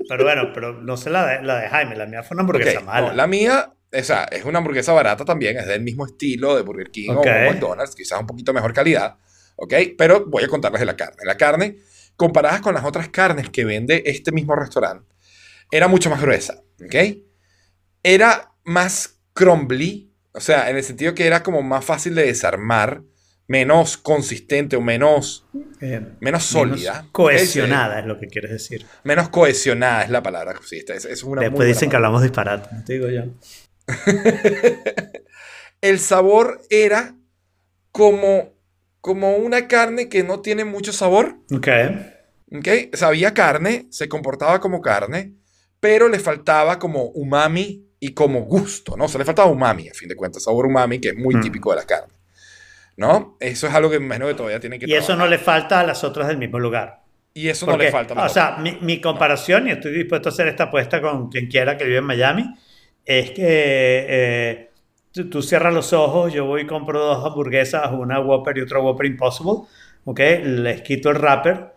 pero 0.08 0.24
bueno, 0.24 0.50
pero 0.54 0.80
no 0.80 0.96
sé 0.96 1.10
la 1.10 1.26
de, 1.26 1.42
la 1.42 1.58
de 1.60 1.68
Jaime, 1.68 1.96
la 1.96 2.06
mía 2.06 2.22
fue 2.22 2.36
una 2.36 2.42
hamburguesa 2.42 2.78
Ok, 2.78 2.84
mala. 2.84 3.08
no, 3.08 3.14
la 3.14 3.26
mía, 3.26 3.72
o 3.92 4.02
sea, 4.04 4.24
es 4.24 4.44
una 4.44 4.58
hamburguesa 4.58 4.92
barata 4.92 5.24
también, 5.24 5.56
es 5.58 5.66
del 5.66 5.82
mismo 5.82 6.06
estilo 6.06 6.54
de 6.54 6.62
Burger 6.62 6.90
King 6.90 7.10
o 7.10 7.24
McDonald's, 7.24 7.96
quizás 7.96 8.20
un 8.20 8.26
poquito 8.26 8.52
mejor 8.52 8.72
calidad, 8.72 9.16
¿ok? 9.56 9.74
Pero 9.98 10.24
voy 10.26 10.44
a 10.44 10.48
contarles 10.48 10.80
de 10.80 10.86
la 10.86 10.96
carne. 10.96 11.16
La 11.24 11.36
carne, 11.36 11.78
comparadas 12.16 12.60
con 12.60 12.74
las 12.74 12.84
otras 12.84 13.08
carnes 13.08 13.50
que 13.50 13.64
vende 13.64 14.02
este 14.06 14.30
mismo 14.30 14.54
restaurante, 14.54 15.12
era 15.72 15.88
mucho 15.88 16.10
más 16.10 16.20
gruesa, 16.22 16.62
¿ok? 16.84 16.94
Era 18.02 18.52
más 18.64 19.20
crumbly, 19.32 20.12
o 20.32 20.40
sea, 20.40 20.70
en 20.70 20.76
el 20.76 20.84
sentido 20.84 21.14
que 21.14 21.26
era 21.26 21.42
como 21.42 21.62
más 21.62 21.84
fácil 21.84 22.14
de 22.14 22.24
desarmar, 22.26 23.02
menos 23.50 23.96
consistente 23.96 24.76
o 24.76 24.80
menos, 24.80 25.44
Eh, 25.80 26.00
menos 26.20 26.44
sólida. 26.44 26.92
menos 26.92 27.10
cohesionada 27.10 27.98
es 27.98 28.06
lo 28.06 28.16
que 28.20 28.28
quieres 28.28 28.52
decir. 28.52 28.86
menos 29.02 29.28
cohesionada 29.28 30.04
es 30.04 30.10
la 30.10 30.22
palabra. 30.22 30.54
Es, 30.70 31.04
es 31.04 31.24
una 31.24 31.42
Después 31.42 31.66
dicen 31.66 31.90
que 31.90 31.96
hablamos 31.96 32.22
disparate, 32.22 32.68
te 32.86 32.92
digo 32.92 33.08
yo. 33.08 33.24
El 35.80 35.98
sabor 35.98 36.60
era 36.70 37.16
como, 37.90 38.52
como 39.00 39.36
una 39.36 39.66
carne 39.66 40.08
que 40.08 40.22
no 40.22 40.40
tiene 40.40 40.64
mucho 40.64 40.92
sabor. 40.92 41.36
Ok. 41.52 41.68
¿ok? 42.56 42.68
Sabía 42.94 43.34
carne, 43.34 43.86
se 43.90 44.08
comportaba 44.08 44.60
como 44.60 44.80
carne, 44.80 45.34
pero 45.80 46.08
le 46.08 46.20
faltaba 46.20 46.78
como 46.78 47.04
umami 47.06 47.86
y 47.98 48.12
como 48.14 48.42
gusto, 48.42 48.96
¿no? 48.96 49.06
O 49.06 49.08
sea, 49.08 49.18
le 49.18 49.24
faltaba 49.24 49.50
umami, 49.50 49.88
a 49.88 49.94
fin 49.94 50.08
de 50.08 50.14
cuentas, 50.14 50.44
sabor 50.44 50.66
umami, 50.66 51.00
que 51.00 51.08
es 51.08 51.16
muy 51.16 51.34
Mm. 51.34 51.40
típico 51.40 51.70
de 51.70 51.76
la 51.76 51.84
carne. 51.86 52.14
¿No? 52.96 53.36
Eso 53.40 53.66
es 53.66 53.74
algo 53.74 53.90
que 53.90 53.98
me 53.98 54.06
imagino 54.06 54.26
que 54.26 54.34
todavía 54.34 54.60
tienen 54.60 54.78
que 54.78 54.86
Y 54.86 54.94
eso 54.94 55.16
no 55.16 55.26
le 55.26 55.38
falta 55.38 55.80
a 55.80 55.84
las 55.84 56.04
otras 56.04 56.28
del 56.28 56.38
mismo 56.38 56.58
lugar. 56.58 57.02
Y 57.32 57.48
eso 57.48 57.66
no 57.66 57.76
le 57.76 57.90
falta. 57.90 58.14
a 58.14 58.26
o 58.26 58.28
sea, 58.28 58.56
mi, 58.58 58.76
mi 58.80 59.00
comparación, 59.00 59.68
y 59.68 59.70
estoy 59.70 59.92
dispuesto 59.92 60.28
a 60.28 60.32
hacer 60.32 60.48
esta 60.48 60.64
apuesta 60.64 61.00
con 61.00 61.28
quien 61.30 61.46
quiera 61.46 61.76
que 61.76 61.84
vive 61.84 61.98
en 61.98 62.04
Miami, 62.04 62.54
es 63.04 63.30
que 63.30 64.06
eh, 64.08 64.70
tú, 65.12 65.30
tú 65.30 65.42
cierras 65.42 65.72
los 65.72 65.92
ojos, 65.92 66.32
yo 66.32 66.44
voy 66.44 66.62
y 66.62 66.66
compro 66.66 67.00
dos 67.00 67.24
hamburguesas, 67.24 67.90
una 67.92 68.20
Whopper 68.20 68.58
y 68.58 68.62
otra 68.62 68.80
Whopper 68.80 69.06
Impossible, 69.06 69.68
¿ok? 70.04 70.20
Les 70.44 70.82
quito 70.82 71.10
el 71.10 71.18
wrapper, 71.18 71.72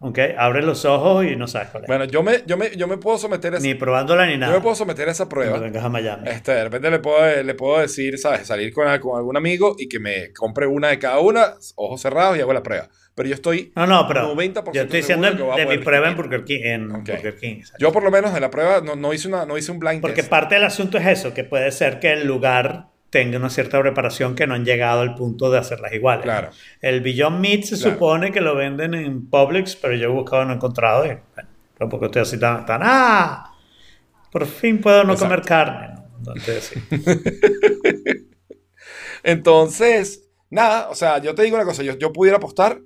¿ok? 0.00 0.18
Abre 0.36 0.62
los 0.62 0.84
ojos 0.84 1.24
y 1.24 1.36
no 1.36 1.46
sabes 1.46 1.68
cuál 1.68 1.84
es. 1.84 1.88
Bueno, 1.88 2.04
yo 2.04 2.22
me, 2.22 2.42
yo 2.46 2.56
me, 2.56 2.76
yo 2.76 2.86
me 2.88 2.96
puedo 2.98 3.18
someter 3.18 3.54
a 3.54 3.58
esa, 3.58 3.66
ni 3.66 3.74
probándola 3.74 4.26
ni 4.26 4.32
yo 4.34 4.38
nada. 4.38 4.52
me 4.54 4.60
puedo 4.60 4.74
someter 4.74 5.08
a 5.08 5.12
esa 5.12 5.28
prueba. 5.28 5.50
cuando 5.52 5.66
vengas 5.66 5.84
a 5.84 5.88
Miami. 5.88 6.28
Este, 6.28 6.52
de 6.52 6.64
repente 6.64 6.90
le 6.90 6.98
puedo, 6.98 7.42
le 7.42 7.54
puedo 7.54 7.80
decir, 7.80 8.18
¿sabes? 8.18 8.46
Salir 8.46 8.72
con, 8.72 8.84
con 9.00 9.16
algún 9.18 9.36
amigo 9.36 9.76
y 9.78 9.88
que 9.88 9.98
me 9.98 10.32
compre 10.32 10.66
una 10.66 10.88
de 10.88 10.98
cada 10.98 11.18
una, 11.20 11.54
ojos 11.76 12.00
cerrados 12.00 12.36
y 12.36 12.40
hago 12.40 12.52
la 12.52 12.62
prueba. 12.62 12.88
Pero 13.14 13.28
yo 13.28 13.34
estoy, 13.34 13.72
No, 13.74 13.84
no, 13.86 14.06
pero 14.06 14.32
90% 14.34 14.72
yo 14.72 14.82
estoy 14.82 15.00
diciendo 15.00 15.36
que 15.36 15.42
a 15.62 15.66
de 15.66 15.66
mi 15.76 15.82
prueba 15.82 16.08
en. 16.08 16.16
Burger 16.16 16.44
King. 16.44 16.60
En 16.62 16.90
Ok. 16.92 17.08
Burger 17.08 17.36
King 17.36 17.56
exacto. 17.58 17.78
yo 17.84 17.90
por 17.92 18.04
lo 18.04 18.12
menos 18.12 18.32
de 18.32 18.38
la 18.38 18.48
prueba 18.50 18.80
no, 18.80 18.94
no 18.94 19.12
hice, 19.12 19.26
una, 19.26 19.44
no 19.44 19.58
hice 19.58 19.72
un 19.72 19.80
blind 19.80 20.00
Porque 20.00 20.16
test. 20.22 20.28
parte 20.30 20.54
del 20.54 20.62
asunto 20.64 20.98
es 20.98 21.06
eso, 21.08 21.34
que 21.34 21.42
puede 21.42 21.72
ser 21.72 21.98
que 21.98 22.12
el 22.12 22.26
lugar 22.28 22.90
tenga 23.10 23.38
una 23.38 23.50
cierta 23.50 23.80
preparación 23.80 24.34
que 24.34 24.46
no 24.46 24.54
han 24.54 24.64
llegado 24.64 25.00
al 25.00 25.14
punto 25.14 25.50
de 25.50 25.58
hacerlas 25.58 25.92
iguales. 25.92 26.24
Claro. 26.24 26.50
El 26.80 27.00
Beyond 27.00 27.40
Meat 27.40 27.62
se 27.64 27.76
Claro. 27.76 27.92
supone 27.92 28.32
que 28.32 28.40
lo 28.40 28.54
venden 28.54 28.94
en 28.94 29.28
Publix, 29.28 29.76
pero 29.76 29.94
yo 29.94 30.04
he 30.08 30.12
buscado 30.12 30.42
y 30.42 30.46
no 30.46 30.52
he 30.52 30.56
encontrado. 30.56 31.04
Y, 31.06 31.08
bueno, 31.08 31.48
tampoco 31.78 32.06
estoy 32.06 32.22
así 32.22 32.38
tan, 32.38 32.66
tan, 32.66 32.80
¡ah! 32.84 33.54
Por 34.30 34.46
fin 34.46 34.80
puedo 34.80 35.04
no 35.04 35.14
Exacto. 35.14 35.34
comer 35.34 35.46
carne. 35.46 35.94
¿no? 36.24 36.34
Entonces, 39.22 40.28
nada, 40.50 40.88
o 40.90 40.94
sea, 40.94 41.18
yo 41.18 41.34
te 41.34 41.42
digo 41.42 41.56
una 41.56 41.64
cosa, 41.64 41.82
yo, 41.82 41.96
yo 41.98 42.12
pudiera 42.12 42.36
apostar 42.38 42.80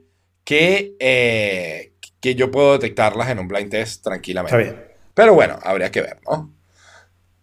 que, 0.44 0.94
eh, 0.98 1.92
que 2.20 2.34
yo 2.34 2.50
puedo 2.50 2.72
detectarlas 2.74 3.28
en 3.30 3.38
un 3.38 3.48
blind 3.48 3.70
test 3.70 4.02
tranquilamente. 4.04 4.60
Está 4.60 4.72
bien. 4.72 4.86
Pero 5.14 5.34
bueno, 5.34 5.58
habría 5.62 5.90
que 5.90 6.00
ver, 6.00 6.18
¿no? 6.28 6.54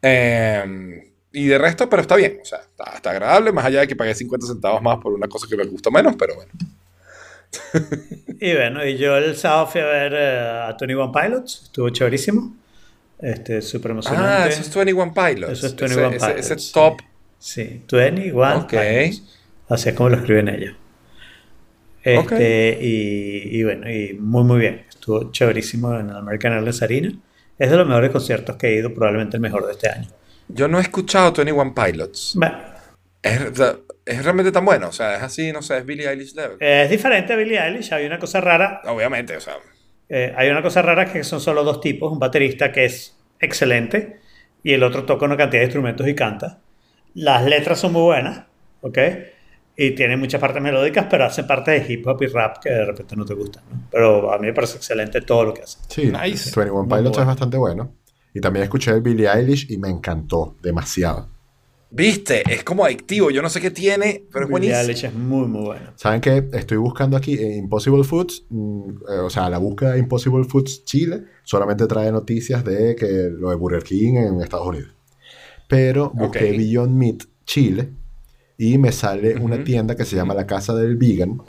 Eh, 0.01 1.08
y 1.31 1.45
de 1.47 1.57
resto, 1.57 1.89
pero 1.89 2.01
está 2.01 2.15
bien, 2.15 2.39
o 2.41 2.45
sea, 2.45 2.59
está, 2.59 2.91
está 2.95 3.11
agradable, 3.11 3.51
más 3.51 3.65
allá 3.65 3.81
de 3.81 3.87
que 3.87 3.95
pagué 3.95 4.15
50 4.15 4.47
centavos 4.47 4.81
más 4.81 4.97
por 4.97 5.13
una 5.13 5.27
cosa 5.27 5.47
que 5.49 5.55
me 5.57 5.65
gustó 5.65 5.91
menos, 5.91 6.15
pero 6.17 6.35
bueno. 6.35 6.51
Y 8.41 8.53
bueno, 8.53 8.85
y 8.85 8.97
yo 8.97 9.17
el 9.17 9.35
sábado 9.35 9.67
fui 9.67 9.81
a 9.81 9.85
ver 9.85 10.13
eh, 10.15 10.39
a 10.69 10.77
Tony 10.77 10.93
One 10.93 11.11
Pilots, 11.13 11.61
estuvo 11.65 11.89
chéverísimo. 11.89 12.55
Este, 13.21 13.61
súper 13.61 13.91
emocionante. 13.91 14.29
Ah, 14.31 14.47
eso 14.47 14.61
es 14.61 14.73
21 14.73 15.13
Pilots. 15.13 15.51
Eso 15.51 15.67
es 15.67 15.73
Ese- 15.73 15.85
21 15.95 16.09
ese, 16.15 16.25
Pilots. 16.27 16.51
ese 16.51 16.71
top. 16.73 16.99
Sí, 17.37 17.81
21 17.91 18.57
Ok. 18.59 18.69
Pilots. 18.69 19.39
Así 19.67 19.89
es 19.89 19.95
como 19.95 20.09
lo 20.09 20.15
escriben 20.17 20.47
ellos. 20.47 20.75
Este, 22.01 22.77
y, 22.81 23.59
y 23.59 23.63
bueno, 23.65 23.91
y 23.91 24.13
muy, 24.13 24.43
muy 24.45 24.59
bien. 24.59 24.85
Estuvo 24.87 25.31
chéverísimo 25.31 25.93
en 25.99 26.09
el 26.09 26.15
American 26.15 26.53
Airlines 26.53 26.81
Arena. 26.81 27.11
Es 27.57 27.69
de 27.69 27.75
los 27.75 27.85
mejores 27.87 28.11
conciertos 28.11 28.55
que 28.55 28.67
he 28.67 28.75
ido, 28.75 28.93
probablemente 28.93 29.35
el 29.35 29.41
mejor 29.41 29.65
de 29.65 29.73
este 29.73 29.89
año. 29.89 30.07
Yo 30.49 30.67
no 30.67 30.77
he 30.79 30.81
escuchado 30.81 31.31
21 31.31 31.73
Pilots. 31.73 32.33
Bueno, 32.35 32.57
Es, 33.21 33.39
es 34.05 34.23
realmente 34.23 34.51
tan 34.51 34.65
bueno, 34.65 34.87
o 34.89 34.91
sea, 34.91 35.15
es 35.17 35.23
así, 35.23 35.51
no 35.51 35.61
sé, 35.61 35.77
es 35.77 35.85
Billie 35.85 36.09
Eilish 36.09 36.33
level. 36.35 36.57
es 36.59 36.89
diferente 36.89 37.33
a 37.33 37.35
Billie 37.35 37.59
Eilish. 37.59 37.93
Hay 37.93 38.05
una 38.05 38.17
cosa 38.19 38.41
rara. 38.41 38.81
Obviamente, 38.85 39.37
o 39.37 39.41
sea, 39.41 39.53
eh, 40.09 40.33
hay 40.35 40.49
una 40.49 40.61
cosa 40.61 40.81
rara 40.81 41.05
que 41.11 41.23
son 41.23 41.39
solo 41.39 41.63
dos 41.63 41.79
tipos, 41.81 42.11
un 42.11 42.19
baterista 42.19 42.71
que 42.71 42.85
es 42.85 43.15
excelente 43.39 44.19
y 44.63 44.73
el 44.73 44.83
otro 44.83 45.05
toca 45.05 45.25
una 45.25 45.37
cantidad 45.37 45.61
de 45.61 45.65
instrumentos 45.65 46.07
y 46.07 46.15
canta. 46.15 46.59
Las 47.13 47.45
letras 47.45 47.79
son 47.79 47.93
muy 47.93 48.01
buenas, 48.03 48.45
¿ok? 48.81 48.97
Y 49.75 49.91
tiene 49.91 50.17
muchas 50.17 50.41
partes 50.41 50.61
melódicas, 50.61 51.05
pero 51.09 51.25
hace 51.25 51.43
parte 51.45 51.71
de 51.71 51.93
hip 51.93 52.05
hop 52.05 52.21
y 52.21 52.27
rap 52.27 52.57
que 52.61 52.69
de 52.69 52.85
repente 52.85 53.15
no 53.15 53.23
te 53.25 53.33
gustan, 53.33 53.63
¿no? 53.71 53.87
Pero 53.91 54.33
a 54.33 54.37
mí 54.37 54.47
me 54.47 54.53
parece 54.53 54.77
excelente 54.77 55.21
todo 55.21 55.45
lo 55.45 55.53
que 55.53 55.61
hace. 55.61 55.77
Sí, 55.87 56.07
Nice. 56.07 56.51
21 56.55 56.83
Muy 56.83 56.87
Pilots 56.97 57.09
bueno. 57.17 57.21
es 57.21 57.25
bastante 57.27 57.57
bueno. 57.57 57.93
Y 58.33 58.41
también 58.41 58.63
escuché 58.63 58.99
Billie 58.99 59.27
Eilish 59.27 59.71
y 59.71 59.77
me 59.77 59.89
encantó 59.89 60.55
demasiado. 60.61 61.27
¿Viste? 61.91 62.43
Es 62.47 62.63
como 62.63 62.85
adictivo. 62.85 63.31
Yo 63.31 63.41
no 63.41 63.49
sé 63.49 63.59
qué 63.59 63.71
tiene, 63.71 64.23
pero 64.31 64.45
es 64.45 64.51
Billie 64.51 64.71
buenísimo. 64.71 64.79
Eilish 64.79 65.05
es 65.05 65.13
muy, 65.13 65.47
muy 65.47 65.65
bueno. 65.65 65.91
¿Saben 65.95 66.21
qué? 66.21 66.47
Estoy 66.53 66.77
buscando 66.77 67.17
aquí 67.17 67.33
en 67.33 67.53
Impossible 67.53 68.03
Foods, 68.03 68.45
mm, 68.49 68.89
eh, 69.09 69.19
o 69.23 69.29
sea, 69.29 69.49
la 69.49 69.57
búsqueda 69.57 69.93
de 69.93 69.99
Impossible 69.99 70.43
Foods 70.43 70.85
Chile 70.85 71.23
solamente 71.43 71.87
trae 71.87 72.11
noticias 72.11 72.63
de 72.63 72.95
que 72.95 73.29
lo 73.31 73.49
de 73.49 73.55
Burger 73.55 73.83
King 73.83 74.13
en 74.15 74.41
Estados 74.41 74.67
Unidos. 74.67 74.93
Pero 75.67 76.11
busqué 76.11 76.51
Ok. 76.51 76.57
Beyond 76.57 76.95
Meat 76.95 77.23
Chile 77.45 77.89
y 78.57 78.77
me 78.77 78.91
sale 78.91 79.35
una 79.37 79.63
tienda 79.63 79.95
que 79.95 80.05
se 80.05 80.15
llama 80.15 80.33
La 80.35 80.45
Casa 80.45 80.75
del 80.75 80.95
Vegan 80.97 81.41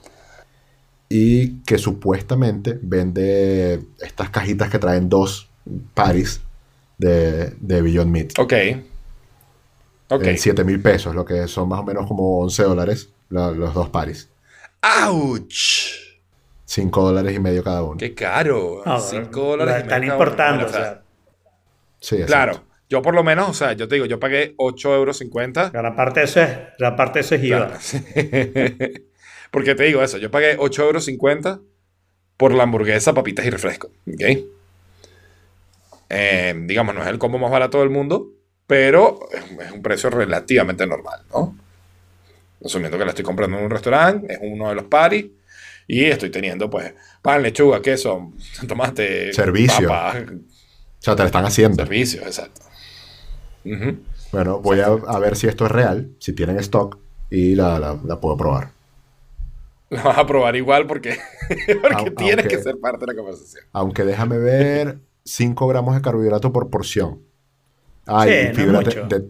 y 1.08 1.60
que 1.62 1.76
supuestamente 1.76 2.78
vende 2.80 3.82
estas 4.00 4.30
cajitas 4.30 4.70
que 4.70 4.78
traen 4.78 5.08
dos 5.08 5.50
paris 5.92 6.40
de, 7.00 7.50
de 7.58 7.82
Beyond 7.82 8.10
Meat. 8.10 8.38
Ok. 8.38 8.52
Ok. 10.08 10.24
En 10.24 10.38
7 10.38 10.64
mil 10.64 10.80
pesos, 10.82 11.14
lo 11.14 11.24
que 11.24 11.46
son 11.48 11.68
más 11.68 11.80
o 11.80 11.84
menos 11.84 12.06
como 12.06 12.40
11 12.40 12.62
dólares 12.64 13.10
la- 13.28 13.50
los 13.52 13.72
dos 13.74 13.88
paris. 13.90 14.28
¡Auch! 14.82 15.44
5 16.64 17.02
dólares 17.02 17.34
y 17.34 17.38
medio 17.40 17.62
cada 17.64 17.82
uno. 17.82 17.96
¡Qué 17.96 18.14
caro! 18.14 18.82
No, 18.84 19.00
5 19.00 19.40
lo 19.40 19.46
dólares. 19.64 19.74
y 19.76 19.82
están 19.84 20.00
medio 20.00 20.14
uno. 20.14 20.24
importando, 20.24 20.64
Bueno, 20.66 20.78
o 20.78 20.80
sea, 20.82 21.02
Sí, 22.00 22.14
exacto. 22.16 22.32
Claro. 22.32 22.64
Yo 22.88 23.02
por 23.02 23.14
lo 23.14 23.22
menos, 23.22 23.48
o 23.50 23.54
sea, 23.54 23.72
yo 23.74 23.86
te 23.86 23.94
digo, 23.96 24.06
yo 24.06 24.18
pagué 24.18 24.54
8,50 24.56 24.94
euros. 24.96 25.72
gran 25.72 25.94
parte 25.94 26.20
de 26.20 26.26
eso 26.26 26.40
es, 26.40 26.48
gran 26.78 26.96
parte 26.96 27.18
de 27.18 27.24
eso 27.24 27.34
es 27.36 27.44
IVA. 27.44 27.78
Claro. 27.78 28.92
Porque 29.52 29.74
te 29.74 29.84
digo 29.84 30.02
eso, 30.02 30.18
yo 30.18 30.30
pagué 30.30 30.56
8,50 30.58 31.46
euros 31.48 31.60
por 32.36 32.52
la 32.54 32.62
hamburguesa, 32.64 33.12
papitas 33.14 33.44
y 33.46 33.50
refresco. 33.50 33.88
¿Ok? 34.12 34.22
Eh, 36.10 36.54
digamos, 36.66 36.94
no 36.94 37.02
es 37.02 37.08
el 37.08 37.18
combo 37.18 37.38
más 37.38 37.50
barato 37.50 37.78
del 37.80 37.90
mundo, 37.90 38.28
pero 38.66 39.20
es 39.32 39.72
un 39.72 39.80
precio 39.82 40.10
relativamente 40.10 40.86
normal, 40.86 41.20
¿no? 41.32 41.56
Asumiendo 42.64 42.98
que 42.98 43.04
la 43.04 43.10
estoy 43.10 43.24
comprando 43.24 43.56
en 43.58 43.64
un 43.64 43.70
restaurante, 43.70 44.32
es 44.34 44.38
uno 44.42 44.68
de 44.68 44.74
los 44.74 44.84
paris, 44.84 45.26
y 45.86 46.04
estoy 46.04 46.30
teniendo, 46.30 46.68
pues, 46.68 46.92
pan, 47.22 47.42
lechuga, 47.42 47.80
queso, 47.80 48.32
tomate, 48.68 49.32
Servicio. 49.32 49.88
papa, 49.88 50.16
O 50.18 51.02
sea, 51.02 51.16
te 51.16 51.22
la 51.22 51.26
están 51.26 51.44
haciendo. 51.46 51.76
servicios, 51.82 52.26
exacto. 52.26 52.60
Bueno, 54.32 54.60
voy 54.60 54.80
a, 54.80 54.86
a 54.86 55.18
ver 55.18 55.36
si 55.36 55.46
esto 55.48 55.64
es 55.66 55.72
real, 55.72 56.10
si 56.18 56.32
tienen 56.32 56.58
stock, 56.58 56.98
y 57.30 57.54
la, 57.54 57.78
la- 57.78 57.98
la 58.04 58.20
puedo 58.20 58.36
probar. 58.36 58.70
Lo 59.90 60.02
vas 60.04 60.18
a 60.18 60.26
probar 60.26 60.54
igual 60.54 60.86
porque, 60.86 61.18
porque 61.82 62.10
tienes 62.12 62.46
que 62.46 62.58
ser 62.62 62.78
parte 62.78 63.00
de 63.06 63.12
la 63.12 63.16
conversación. 63.16 63.64
Aunque 63.72 64.04
déjame 64.04 64.38
ver 64.38 64.98
5 65.24 65.66
gramos 65.68 65.94
de 65.94 66.00
carbohidrato 66.02 66.52
por 66.52 66.70
porción. 66.70 67.20
Ah, 68.06 68.24
Sí, 68.26 68.32
no 68.48 68.54
fibra, 68.54 68.80
mucho. 68.80 69.06
de- 69.06 69.18
de- 69.20 69.28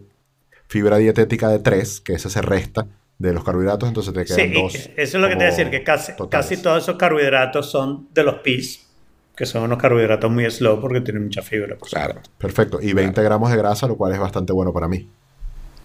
fibra 0.67 0.97
dietética 0.97 1.49
de 1.49 1.59
3, 1.59 2.01
que 2.01 2.13
esa 2.13 2.29
se 2.29 2.41
resta 2.41 2.87
de 3.19 3.33
los 3.33 3.43
carbohidratos, 3.43 3.87
entonces 3.89 4.13
te 4.13 4.25
Sí, 4.25 4.35
quedan 4.35 4.53
dos. 4.53 4.75
eso 4.75 4.89
es 4.97 5.13
lo 5.15 5.27
que 5.27 5.33
te 5.33 5.35
voy 5.35 5.45
a 5.45 5.49
decir, 5.49 5.69
que 5.69 5.83
casi, 5.83 6.13
casi 6.29 6.57
todos 6.57 6.81
esos 6.83 6.95
carbohidratos 6.97 7.69
son 7.69 8.07
de 8.13 8.23
los 8.23 8.35
PIS, 8.35 8.87
que 9.35 9.45
son 9.45 9.63
unos 9.63 9.77
carbohidratos 9.77 10.31
muy 10.31 10.49
slow 10.49 10.79
porque 10.81 11.01
tienen 11.01 11.23
mucha 11.25 11.41
fibra. 11.41 11.75
por 11.77 11.87
Claro. 11.89 12.13
supuesto. 12.13 12.31
Perfecto. 12.37 12.79
Y 12.81 12.93
20 12.93 13.21
gramos 13.21 13.51
de 13.51 13.57
grasa, 13.57 13.87
lo 13.87 13.95
cual 13.97 14.13
es 14.13 14.19
bastante 14.19 14.53
bueno 14.53 14.73
para 14.73 14.87
mí. 14.87 15.07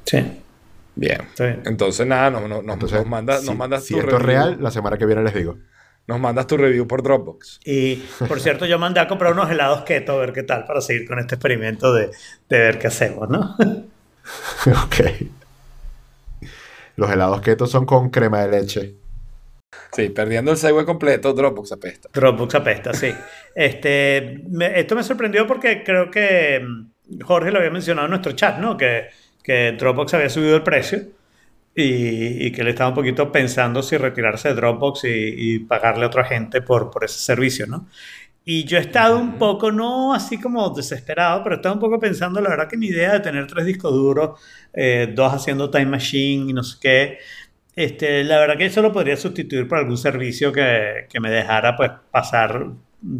Sí, 0.04 0.18
Bien. 0.94 1.20
está 1.22 1.44
bien. 1.46 1.62
Entonces, 1.66 2.06
nada, 2.06 2.30
nos, 2.30 2.42
nos, 2.48 2.64
nos- 2.64 2.74
Entonces, 2.74 2.98
nos 3.00 3.08
mandas, 3.08 3.40
si, 3.42 3.46
nos 3.48 3.56
mandas 3.56 3.84
si 3.84 3.94
tu 3.94 4.00
esto 4.00 4.16
es 4.16 4.22
real, 4.22 4.56
la 4.60 4.70
semana 4.70 4.96
que 4.96 5.04
viene 5.04 5.22
les 5.22 5.34
digo. 5.34 5.56
Nos 6.06 6.20
mandas 6.20 6.46
tu 6.46 6.56
review 6.56 6.86
por 6.86 7.02
Dropbox. 7.02 7.60
Y 7.64 7.96
por 8.28 8.38
cierto, 8.40 8.64
yo 8.66 8.78
mandé 8.78 9.00
a 9.00 9.08
comprar 9.08 9.32
unos 9.32 9.50
helados 9.50 9.82
keto 9.82 10.12
a 10.12 10.16
ver 10.18 10.32
qué 10.32 10.44
tal 10.44 10.64
para 10.64 10.80
seguir 10.80 11.06
con 11.08 11.18
este 11.18 11.34
experimento 11.34 11.92
de, 11.92 12.10
de 12.48 12.58
ver 12.58 12.78
qué 12.78 12.86
hacemos, 12.86 13.28
¿no? 13.28 13.56
ok. 14.84 14.96
Los 16.96 17.10
helados 17.10 17.40
keto 17.40 17.66
son 17.66 17.84
con 17.86 18.10
crema 18.10 18.42
de 18.46 18.60
leche. 18.60 18.94
Sí, 19.92 20.08
perdiendo 20.10 20.52
el 20.52 20.56
segue 20.56 20.84
completo, 20.84 21.32
Dropbox 21.32 21.72
apesta. 21.72 22.08
Dropbox 22.12 22.54
apesta, 22.54 22.94
sí. 22.94 23.12
Este, 23.54 24.42
me- 24.48 24.78
esto 24.78 24.94
me 24.94 25.02
sorprendió 25.02 25.46
porque 25.46 25.82
creo 25.84 26.10
que 26.10 26.60
mm, 26.60 27.20
Jorge 27.22 27.50
lo 27.50 27.58
había 27.58 27.70
mencionado 27.70 28.06
en 28.06 28.10
nuestro 28.10 28.32
chat, 28.32 28.58
¿no? 28.58 28.76
Que, 28.76 29.08
que 29.42 29.72
Dropbox 29.72 30.14
había 30.14 30.30
subido 30.30 30.56
el 30.56 30.62
precio 30.62 31.02
y, 31.76 32.46
y 32.46 32.52
que 32.52 32.62
él 32.62 32.68
estaba 32.68 32.90
un 32.90 32.96
poquito 32.96 33.30
pensando 33.32 33.82
si 33.82 33.98
retirarse 33.98 34.48
de 34.50 34.54
Dropbox 34.56 35.04
y, 35.04 35.08
y 35.56 35.58
pagarle 35.60 36.04
a 36.04 36.08
otra 36.08 36.24
gente 36.24 36.62
por, 36.62 36.90
por 36.90 37.04
ese 37.04 37.18
servicio, 37.20 37.66
¿no? 37.68 37.88
Y 38.44 38.64
yo 38.64 38.78
he 38.78 38.80
estado 38.80 39.18
un 39.18 39.38
poco, 39.38 39.72
no 39.72 40.14
así 40.14 40.40
como 40.40 40.70
desesperado, 40.70 41.42
pero 41.42 41.56
he 41.56 41.58
estado 41.58 41.74
un 41.74 41.80
poco 41.80 41.98
pensando, 41.98 42.40
la 42.40 42.50
verdad 42.50 42.68
que 42.68 42.76
mi 42.76 42.86
idea 42.88 43.14
de 43.14 43.20
tener 43.20 43.46
tres 43.48 43.66
discos 43.66 43.92
duros, 43.92 44.40
eh, 44.72 45.12
dos 45.14 45.32
haciendo 45.34 45.68
Time 45.70 45.86
Machine 45.86 46.50
y 46.50 46.52
no 46.52 46.62
sé 46.62 46.78
qué, 46.80 47.18
este, 47.76 48.24
la 48.24 48.38
verdad 48.38 48.56
que 48.56 48.66
eso 48.66 48.82
lo 48.82 48.92
podría 48.92 49.16
sustituir 49.16 49.68
por 49.68 49.78
algún 49.78 49.98
servicio 49.98 50.52
que, 50.52 51.06
que 51.10 51.20
me 51.20 51.30
dejara 51.30 51.76
pues 51.76 51.90
pasar, 52.10 52.66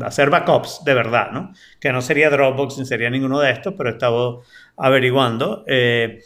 hacer 0.01 0.31
backups 0.31 0.83
de 0.85 0.95
verdad, 0.95 1.31
¿no? 1.33 1.53
Que 1.81 1.93
no 1.93 2.01
sería 2.03 2.31
Dropbox 2.31 2.79
ni 2.79 2.87
sería 2.87 3.11
ninguno 3.11 3.41
de 3.41 3.51
estos, 3.51 3.75
pero 3.77 3.91
he 3.91 3.93
estado 3.93 4.43
averiguando. 4.77 5.65
eh, 5.67 6.21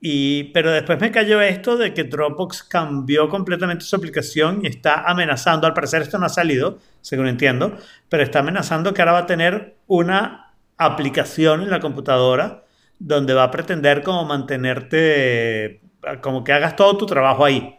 y, 0.00 0.44
pero 0.52 0.70
después 0.72 0.98
me 1.00 1.10
cayó 1.10 1.40
esto 1.42 1.76
de 1.76 1.92
que 1.92 2.04
Dropbox 2.04 2.62
cambió 2.62 3.28
completamente 3.28 3.84
su 3.84 3.94
aplicación 3.96 4.60
y 4.64 4.68
está 4.68 5.02
amenazando, 5.04 5.66
al 5.66 5.74
parecer 5.74 6.02
esto 6.02 6.18
no 6.18 6.26
ha 6.26 6.30
salido, 6.30 6.78
según 7.02 7.26
entiendo, 7.28 7.76
pero 8.08 8.22
está 8.22 8.38
amenazando 8.40 8.94
que 8.94 9.02
ahora 9.02 9.12
va 9.12 9.18
a 9.20 9.26
tener 9.26 9.76
una 9.86 10.52
aplicación 10.78 11.62
en 11.62 11.70
la 11.70 11.80
computadora 11.80 12.64
donde 12.98 13.34
va 13.34 13.44
a 13.44 13.50
pretender 13.50 14.02
como 14.02 14.24
mantenerte, 14.24 15.80
como 16.22 16.44
que 16.44 16.52
hagas 16.52 16.76
todo 16.76 16.96
tu 16.96 17.06
trabajo 17.06 17.44
ahí, 17.44 17.76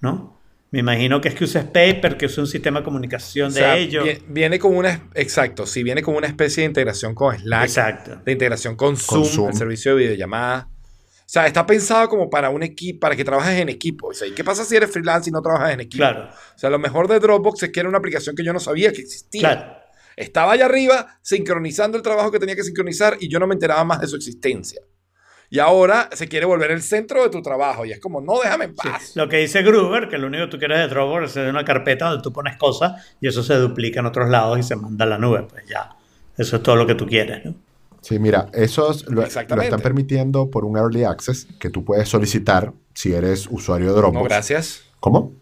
¿no? 0.00 0.34
Me 0.70 0.80
imagino 0.80 1.20
que 1.20 1.28
es 1.28 1.36
que 1.36 1.44
uses 1.44 1.62
Paper, 1.64 2.16
que 2.16 2.26
uses 2.26 2.38
un 2.38 2.46
sistema 2.48 2.80
de 2.80 2.84
comunicación 2.84 3.52
O 3.52 3.54
de 3.54 3.78
ellos. 3.78 4.04
vie- 4.04 4.22
viene 4.26 4.58
con 4.58 4.76
una... 4.76 5.08
Exacto, 5.14 5.66
sí, 5.66 5.84
viene 5.84 6.02
con 6.02 6.16
una 6.16 6.26
especie 6.26 6.62
de 6.62 6.66
integración 6.66 7.14
con 7.14 7.38
Slack. 7.38 7.62
Exacto. 7.64 8.20
De 8.24 8.32
integración 8.32 8.74
con 8.74 8.96
Zoom, 8.96 9.24
Zoom. 9.24 9.48
el 9.50 9.54
servicio 9.54 9.92
de 9.94 10.02
videollamada. 10.02 10.68
O 11.34 11.36
sea, 11.36 11.48
está 11.48 11.66
pensado 11.66 12.08
como 12.08 12.30
para 12.30 12.48
un 12.48 12.62
equipo, 12.62 13.00
para 13.00 13.16
que 13.16 13.24
trabajes 13.24 13.58
en 13.60 13.68
equipo. 13.68 14.06
O 14.10 14.14
sea, 14.14 14.28
¿y 14.28 14.30
qué 14.30 14.44
pasa 14.44 14.64
si 14.64 14.76
eres 14.76 14.88
freelance 14.88 15.28
y 15.28 15.32
no 15.32 15.42
trabajas 15.42 15.72
en 15.74 15.80
equipo? 15.80 15.98
Claro, 16.04 16.28
O 16.30 16.58
sea, 16.58 16.70
lo 16.70 16.78
mejor 16.78 17.08
de 17.08 17.18
Dropbox 17.18 17.64
es 17.64 17.70
que 17.72 17.80
era 17.80 17.88
una 17.88 17.98
aplicación 17.98 18.36
que 18.36 18.44
yo 18.44 18.52
no 18.52 18.60
sabía 18.60 18.92
que 18.92 19.00
existía. 19.00 19.40
claro. 19.40 19.76
Estaba 20.16 20.52
allá 20.52 20.66
arriba 20.66 21.18
sincronizando 21.22 21.96
el 21.96 22.04
trabajo 22.04 22.30
que 22.30 22.38
tenía 22.38 22.54
que 22.54 22.62
sincronizar 22.62 23.16
y 23.18 23.28
yo 23.28 23.40
no 23.40 23.48
me 23.48 23.54
enteraba 23.54 23.82
más 23.82 24.00
de 24.00 24.06
su 24.06 24.14
existencia. 24.14 24.80
Y 25.50 25.58
ahora 25.58 26.08
se 26.12 26.28
quiere 26.28 26.46
volver 26.46 26.70
el 26.70 26.82
centro 26.82 27.24
de 27.24 27.30
tu 27.30 27.42
trabajo 27.42 27.84
y 27.84 27.90
es 27.90 27.98
como, 27.98 28.20
no, 28.20 28.38
déjame 28.40 28.66
en 28.66 28.70
Sí. 28.76 28.88
paz. 28.88 29.12
Lo 29.16 29.28
que 29.28 29.38
dice 29.38 29.62
Gruber, 29.62 30.08
que 30.08 30.18
lo 30.18 30.28
único 30.28 30.44
que 30.44 30.50
tú 30.52 30.58
quieres 30.60 30.78
de 30.78 30.86
Dropbox 30.86 31.36
es 31.36 31.50
una 31.50 31.64
carpeta 31.64 32.10
donde 32.10 32.22
tú 32.22 32.32
pones 32.32 32.56
cosas 32.58 32.92
y 33.20 33.26
eso 33.26 33.42
se 33.42 33.54
duplica 33.56 33.98
en 33.98 34.06
otros 34.06 34.28
lados 34.30 34.56
y 34.60 34.62
se 34.62 34.76
manda 34.76 35.04
a 35.04 35.08
la 35.08 35.18
nube. 35.18 35.42
Pues 35.50 35.64
ya, 35.66 35.96
eso 36.38 36.54
es 36.56 36.62
todo 36.62 36.76
lo 36.76 36.86
que 36.86 36.94
tú 36.94 37.06
quieres, 37.08 37.44
¿no? 37.44 37.56
Sí, 38.04 38.18
mira, 38.18 38.50
esos 38.52 39.08
lo, 39.08 39.22
están 39.22 39.80
permitiendo 39.80 40.50
por 40.50 40.66
un 40.66 40.76
Early 40.76 41.04
Access 41.04 41.46
que 41.58 41.70
tú 41.70 41.84
puedes 41.84 42.06
solicitar 42.08 42.72
si 42.92 43.14
eres 43.14 43.46
usuario 43.50 43.88
de 43.88 43.94
Dropbox. 43.94 44.14
No, 44.14 44.24
gracias. 44.24 44.82
¿Cómo? 45.00 45.32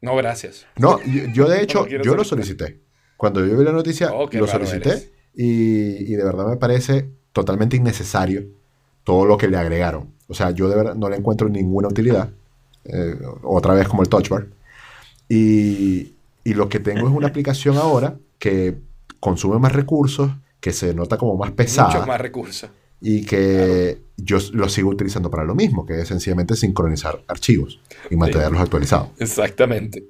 No, 0.00 0.16
gracias. 0.16 0.64
No, 0.78 0.98
yo, 1.04 1.24
yo 1.34 1.48
de 1.48 1.62
hecho, 1.62 1.86
No 1.86 2.02
yo 2.02 2.16
lo 2.16 2.24
solicité. 2.24 2.80
Cuando 3.18 3.44
yo 3.44 3.58
vi 3.58 3.64
la 3.64 3.72
noticia, 3.72 4.10
Oh, 4.12 4.28
lo 4.32 4.46
solicité 4.46 5.12
y 5.34 6.14
de 6.14 6.24
verdad 6.24 6.46
me 6.46 6.56
parece 6.56 7.10
totalmente 7.32 7.76
innecesario 7.76 8.46
todo 9.04 9.26
lo 9.26 9.36
que 9.36 9.48
le 9.48 9.58
agregaron. 9.58 10.14
O 10.28 10.34
sea, 10.34 10.50
yo 10.50 10.68
de 10.68 10.76
verdad 10.76 10.94
no 10.94 11.08
le 11.10 11.16
encuentro 11.16 11.48
ninguna 11.48 11.88
utilidad. 11.88 12.30
eh, 12.84 13.16
otra 13.42 13.74
vez 13.74 13.86
como 13.86 14.02
el 14.02 14.08
Touch 14.08 14.28
Bar. 14.30 14.46
Y, 15.28 16.14
y 16.44 16.54
lo 16.54 16.68
que 16.68 16.80
tengo 16.80 17.06
es 17.06 17.14
una 17.14 17.28
aplicación 17.28 17.76
ahora 17.76 18.16
que 18.38 18.78
consume 19.20 19.58
más 19.58 19.72
recursos, 19.72 20.30
que 20.60 20.72
se 20.72 20.94
nota 20.94 21.16
como 21.16 21.36
más 21.36 21.52
pesada 21.52 21.88
Muchos 21.88 22.06
más 22.06 22.20
recursos. 22.20 22.70
y 23.00 23.24
que 23.24 23.98
yo 24.16 24.38
lo 24.52 24.68
sigo 24.68 24.90
utilizando 24.90 25.30
para 25.30 25.44
lo 25.44 25.54
mismo, 25.54 25.86
que 25.86 26.00
es 26.00 26.08
sencillamente 26.08 26.56
sincronizar 26.56 27.20
archivos 27.28 27.80
y 28.10 28.16
mantenerlos 28.16 28.60
actualizados. 28.60 29.10
Exactamente. 29.18 30.04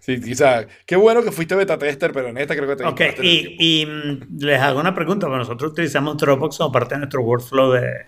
Sí, 0.00 0.34
sea, 0.34 0.66
qué 0.86 0.96
bueno 0.96 1.22
que 1.22 1.32
fuiste 1.32 1.54
beta 1.54 1.76
tester, 1.76 2.12
pero 2.12 2.28
en 2.28 2.38
esta 2.38 2.56
creo 2.56 2.68
que 2.68 2.76
te 2.76 2.84
Ok, 2.86 3.00
y, 3.22 3.84
mm, 3.86 4.38
les 4.38 4.60
hago 4.60 4.80
una 4.80 4.94
pregunta, 4.94 5.26
porque 5.26 5.38
nosotros 5.40 5.72
utilizamos 5.72 6.16
Dropbox 6.16 6.58
como 6.58 6.72
parte 6.72 6.94
de 6.94 7.00
nuestro 7.00 7.22
workflow 7.22 7.72
de, 7.72 8.06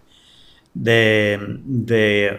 de, 0.72 1.38
de 1.64 2.38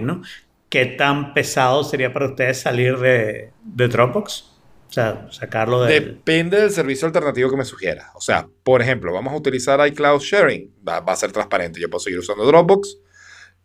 ¿no? 0.00 0.22
¿Qué 0.68 0.86
tan 0.86 1.34
pesado 1.34 1.84
sería 1.84 2.12
para 2.12 2.28
ustedes 2.30 2.60
salir 2.60 2.96
de, 2.98 3.50
de 3.62 3.88
Dropbox? 3.88 4.51
O 4.92 4.94
sea, 4.94 5.26
sacarlo 5.30 5.80
del... 5.84 6.04
Depende 6.04 6.60
del 6.60 6.70
servicio 6.70 7.06
alternativo 7.06 7.48
que 7.48 7.56
me 7.56 7.64
sugiera. 7.64 8.10
O 8.14 8.20
sea, 8.20 8.46
por 8.62 8.82
ejemplo, 8.82 9.10
vamos 9.10 9.32
a 9.32 9.36
utilizar 9.36 9.80
iCloud 9.88 10.20
Sharing. 10.20 10.70
Va, 10.86 11.00
va 11.00 11.14
a 11.14 11.16
ser 11.16 11.32
transparente. 11.32 11.80
Yo 11.80 11.88
puedo 11.88 12.00
seguir 12.00 12.18
usando 12.18 12.44
Dropbox. 12.44 12.98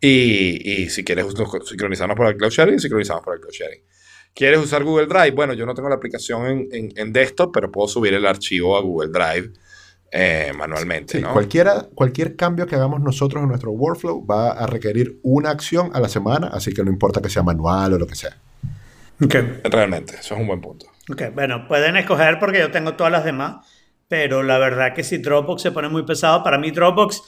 Y, 0.00 0.70
y 0.82 0.88
si 0.88 1.04
quieres 1.04 1.26
sincronizarnos 1.66 2.16
por 2.16 2.32
iCloud 2.34 2.50
Sharing, 2.50 2.80
sincronizamos 2.80 3.22
por 3.22 3.36
iCloud 3.36 3.52
Sharing. 3.52 3.82
¿Quieres 4.34 4.58
usar 4.60 4.84
Google 4.84 5.06
Drive? 5.06 5.32
Bueno, 5.32 5.52
yo 5.52 5.66
no 5.66 5.74
tengo 5.74 5.88
la 5.90 5.96
aplicación 5.96 6.46
en, 6.46 6.68
en- 6.72 6.92
en 6.96 7.12
desktop, 7.12 7.52
pero 7.52 7.70
puedo 7.70 7.88
subir 7.88 8.14
el 8.14 8.24
archivo 8.24 8.78
a 8.78 8.80
Google 8.80 9.10
Drive 9.10 9.50
eh, 10.10 10.52
manualmente, 10.56 11.18
Sí, 11.18 11.22
¿no? 11.22 11.34
cualquiera, 11.34 11.86
cualquier 11.94 12.36
cambio 12.36 12.66
que 12.66 12.74
hagamos 12.76 13.00
nosotros 13.02 13.42
en 13.42 13.48
nuestro 13.50 13.72
workflow 13.72 14.24
va 14.24 14.52
a 14.52 14.66
requerir 14.66 15.18
una 15.22 15.50
acción 15.50 15.90
a 15.92 16.00
la 16.00 16.08
semana, 16.08 16.46
así 16.48 16.72
que 16.72 16.82
no 16.82 16.90
importa 16.90 17.20
que 17.20 17.28
sea 17.28 17.42
manual 17.42 17.92
o 17.92 17.98
lo 17.98 18.06
que 18.06 18.14
sea. 18.14 18.34
Ok. 19.22 19.34
Realmente, 19.64 20.14
eso 20.18 20.34
es 20.34 20.40
un 20.40 20.46
buen 20.46 20.60
punto. 20.62 20.86
Ok, 21.10 21.22
bueno, 21.34 21.66
pueden 21.66 21.96
escoger 21.96 22.38
porque 22.38 22.58
yo 22.58 22.70
tengo 22.70 22.94
todas 22.94 23.12
las 23.12 23.24
demás, 23.24 23.66
pero 24.08 24.42
la 24.42 24.58
verdad 24.58 24.94
que 24.94 25.02
si 25.04 25.18
Dropbox 25.18 25.62
se 25.62 25.72
pone 25.72 25.88
muy 25.88 26.02
pesado, 26.04 26.42
para 26.42 26.58
mí 26.58 26.70
Dropbox 26.70 27.22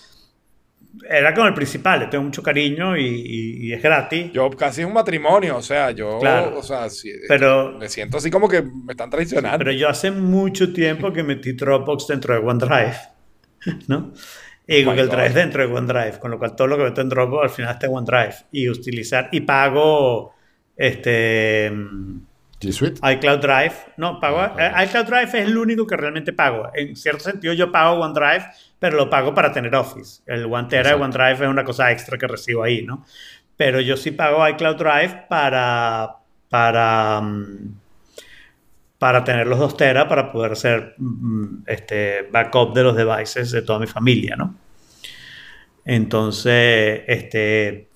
era 1.09 1.33
como 1.33 1.47
el 1.47 1.55
principal, 1.55 2.01
le 2.01 2.07
tengo 2.09 2.25
mucho 2.25 2.43
cariño 2.43 2.97
y, 2.97 3.05
y- 3.07 3.67
y 3.69 3.73
es 3.73 3.83
gratis. 3.83 4.33
Yo 4.33 4.51
casi 4.51 4.81
es 4.83 4.87
un 4.87 4.93
matrimonio, 4.93 5.57
o 5.57 5.63
sea, 5.63 5.93
yo, 5.93 6.19
Claro. 6.19 6.59
o 6.59 6.63
sea, 6.63 6.87
Pero- 7.29 7.73
me 7.79 7.89
siento 7.89 8.17
así 8.19 8.31
como 8.31 8.49
que 8.49 8.63
me 8.63 8.93
están 8.93 9.09
traicionando. 9.09 9.59
Pero 9.59 9.73
yo 9.73 9.89
hace 9.89 10.11
mucho 10.11 10.73
tiempo 10.73 11.13
que 11.13 11.23
metí 11.23 11.53
Dropbox 11.53 12.07
dentro 12.09 12.35
de 12.35 12.41
OneDrive, 12.41 12.97
¿no? 13.89 14.13
Y 14.67 14.83
Oh 14.83 14.91
Google 14.91 15.07
God. 15.07 15.13
Drive 15.15 15.31
dentro 15.31 15.67
de 15.67 15.73
OneDrive, 15.75 16.19
con 16.19 16.31
lo 16.33 16.39
cual 16.39 16.55
todo 16.57 16.67
lo 16.67 16.77
que 16.77 16.85
meto 16.85 17.01
en 17.01 17.09
Dropbox 17.09 17.43
al 17.45 17.51
final 17.51 17.73
está 17.75 17.87
en 17.87 17.93
OneDrive. 17.95 18.35
Y 18.53 18.69
utilizar, 18.69 19.29
y 19.33 19.41
pago 19.41 20.35
este 20.77 21.73
G 22.61 22.73
Suite. 22.73 23.01
iCloud 23.03 23.41
Drive. 23.41 23.73
No, 23.97 24.21
pago, 24.21 24.39
Ah, 24.41 24.83
eh, 24.83 24.85
iCloud 24.87 25.07
Drive 25.07 25.29
es 25.29 25.47
el 25.47 25.57
único 25.57 25.87
que 25.87 25.97
realmente 25.97 26.33
pago. 26.33 26.71
En 26.75 26.95
cierto 26.95 27.25
sentido 27.25 27.55
yo 27.55 27.73
pago 27.73 27.99
OneDrive, 28.01 28.45
pero 28.79 28.97
lo 28.97 29.09
pago 29.09 29.35
para 29.35 29.51
tener 29.53 29.75
Office. 29.75 30.23
El 30.27 30.45
One 30.45 30.69
Tera 30.69 30.91
de. 30.91 31.03
OneDrive 31.03 31.45
es 31.45 31.49
una 31.49 31.65
cosa 31.65 31.91
extra 31.91 32.19
que 32.19 32.27
recibo 32.27 32.63
ahí, 32.63 32.83
¿no? 32.83 33.05
Pero 33.57 33.81
yo 33.81 33.97
sí 33.97 34.11
pago 34.11 34.47
iCloud 34.49 34.77
Drive 34.77 35.27
para, 35.29 36.17
para, 36.51 37.21
mm, 37.23 37.75
para 38.99 39.25
tener 39.25 39.47
los 39.47 39.59
2 39.59 39.77
Tera 39.77 40.07
para 40.07 40.31
poder 40.31 40.53
hacer 40.53 40.95
mm, 40.99 41.63
este, 41.67 42.29
backup 42.31 42.75
de 42.75 42.83
los 42.83 42.97
devices 42.97 43.51
de 43.51 43.63
toda 43.63 43.79
mi 43.79 43.87
familia, 43.87 44.37
¿no? 44.37 44.55
Entonces, 45.85 47.03
este, 47.07 47.89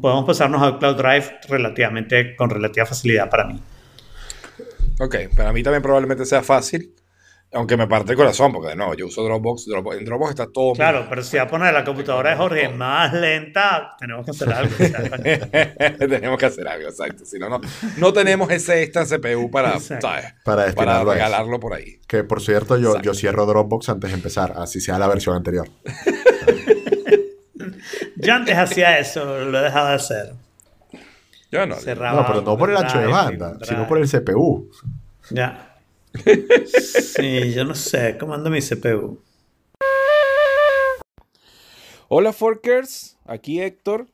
podemos 0.00 0.26
pasarnos 0.26 0.62
a 0.62 0.76
iCloud 0.76 0.96
Drive 0.96 1.40
relativamente, 1.48 2.36
con 2.36 2.50
relativa 2.50 2.84
facilidad 2.84 3.30
para 3.30 3.44
mí. 3.44 3.58
Ok, 5.00 5.16
para 5.36 5.52
mí 5.52 5.62
también 5.62 5.82
probablemente 5.82 6.24
sea 6.24 6.42
fácil, 6.42 6.94
aunque 7.52 7.76
me 7.76 7.86
parte 7.86 8.12
el 8.12 8.16
corazón, 8.16 8.52
porque 8.52 8.70
de 8.70 8.76
nuevo, 8.76 8.94
yo 8.94 9.06
uso 9.06 9.22
Dropbox, 9.24 9.66
Dropbox- 9.68 9.98
en 9.98 10.04
Dropbox 10.04 10.30
está 10.30 10.46
todo. 10.52 10.72
Claro, 10.74 11.06
pero 11.08 11.22
si 11.22 11.36
va 11.36 11.44
a 11.44 11.46
poner 11.48 11.72
la 11.74 11.84
computadora 11.84 12.30
de 12.30 12.36
Jorge 12.36 12.68
más 12.76 13.12
lenta, 13.12 13.90
tenemos 13.98 14.24
que 14.24 14.30
hacer 14.32 14.52
algo. 14.52 14.74
tenemos 15.98 16.38
que 16.38 16.46
hacer 16.46 16.66
algo, 16.68 16.88
exacto. 16.88 17.24
Si 17.24 17.38
no, 17.38 17.48
no, 17.48 17.60
no 17.98 18.12
tenemos 18.12 18.50
ese 18.50 18.82
extra 18.82 19.04
CPU 19.04 19.50
para. 19.50 19.78
¿sabes? 19.80 20.34
Para 20.44 20.72
para 20.72 21.02
regalarlo 21.04 21.58
por 21.60 21.74
ahí. 21.74 22.00
Que 22.08 22.24
por 22.24 22.40
cierto, 22.40 22.76
yo, 22.76 22.88
Exacto. 22.90 23.04
yo 23.06 23.14
cierro 23.14 23.46
Dropbox 23.46 23.88
antes 23.88 24.10
de 24.10 24.16
empezar, 24.16 24.54
así 24.56 24.80
sea 24.80 24.98
la 24.98 25.06
versión 25.08 25.36
anterior. 25.36 25.68
Yo 28.16 28.32
antes 28.32 28.56
hacía 28.56 28.98
eso, 28.98 29.24
lo 29.44 29.58
he 29.58 29.62
dejado 29.62 29.88
de 29.88 29.94
hacer. 29.94 30.32
Yo 31.54 31.66
no. 31.66 31.76
Cerraba 31.76 32.22
No, 32.22 32.26
pero 32.26 32.42
no 32.42 32.58
por 32.58 32.68
el 32.68 32.76
ancho 32.76 32.98
de 32.98 33.06
banda, 33.06 33.56
sino 33.62 33.86
por 33.86 33.98
el 33.98 34.10
CPU. 34.10 34.68
Ya. 35.30 35.70
Sí, 36.66 37.52
yo 37.52 37.64
no 37.64 37.76
sé 37.76 38.16
cómo 38.18 38.34
anda 38.34 38.50
mi 38.50 38.60
CPU. 38.60 39.20
Hola 42.08 42.32
Forkers, 42.32 43.18
aquí 43.24 43.60
Héctor. 43.60 44.08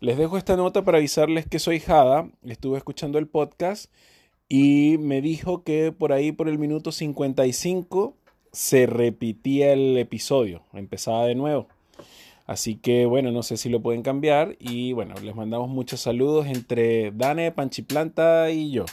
Les 0.00 0.18
dejo 0.18 0.36
esta 0.36 0.56
nota 0.56 0.84
para 0.84 0.98
avisarles 0.98 1.46
que 1.46 1.58
soy 1.58 1.80
Jada. 1.80 2.28
Estuve 2.44 2.76
escuchando 2.76 3.18
el 3.18 3.28
podcast 3.28 3.90
y 4.50 4.96
me 4.98 5.22
dijo 5.22 5.64
que 5.64 5.90
por 5.90 6.12
ahí 6.12 6.32
por 6.32 6.50
el 6.50 6.58
minuto 6.58 6.92
55 6.92 8.14
se 8.52 8.84
repetía 8.84 9.72
el 9.72 9.96
episodio, 9.96 10.64
empezaba 10.74 11.24
de 11.24 11.34
nuevo. 11.34 11.68
Así 12.46 12.76
que 12.76 13.06
bueno, 13.06 13.32
no 13.32 13.42
sé 13.42 13.56
si 13.56 13.70
lo 13.70 13.80
pueden 13.80 14.02
cambiar 14.02 14.56
y 14.58 14.92
bueno, 14.92 15.14
les 15.22 15.34
mandamos 15.34 15.68
muchos 15.70 16.00
saludos 16.00 16.46
entre 16.46 17.10
Dane, 17.12 17.52
Panchiplanta 17.52 18.50
y 18.50 18.70
yo. 18.70 18.84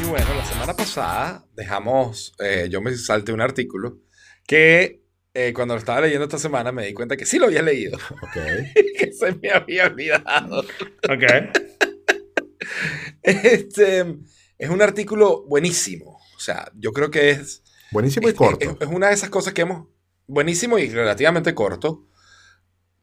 Y 0.00 0.08
bueno, 0.08 0.34
la 0.34 0.44
semana 0.44 0.74
pasada 0.74 1.44
dejamos, 1.56 2.32
eh, 2.38 2.68
yo 2.70 2.80
me 2.80 2.94
salté 2.94 3.32
un 3.32 3.40
artículo 3.40 3.98
que 4.46 5.02
eh, 5.34 5.52
cuando 5.52 5.74
lo 5.74 5.80
estaba 5.80 6.00
leyendo 6.00 6.24
esta 6.24 6.38
semana 6.38 6.70
me 6.70 6.86
di 6.86 6.94
cuenta 6.94 7.16
que 7.16 7.26
sí 7.26 7.38
lo 7.38 7.46
había 7.46 7.60
leído, 7.60 7.98
Ok. 8.22 8.36
que 8.98 9.12
se 9.12 9.34
me 9.34 9.50
había 9.50 9.86
olvidado. 9.86 10.60
Ok. 11.10 11.24
Este 13.22 14.04
es 14.56 14.70
un 14.70 14.80
artículo 14.80 15.44
buenísimo. 15.48 16.20
O 16.36 16.40
sea, 16.40 16.70
yo 16.76 16.92
creo 16.92 17.10
que 17.10 17.30
es, 17.30 17.64
Buenísimo 17.90 18.28
y 18.28 18.30
es- 18.32 18.36
corto. 18.36 18.70
es- 18.70 18.76
es 18.80 18.88
una 18.88 19.08
de 19.08 19.14
esas 19.14 19.30
cosas 19.30 19.52
que 19.54 19.62
hemos. 19.62 19.88
Buenísimo 20.26 20.78
y 20.78 20.88
relativamente 20.88 21.54
corto. 21.54 22.06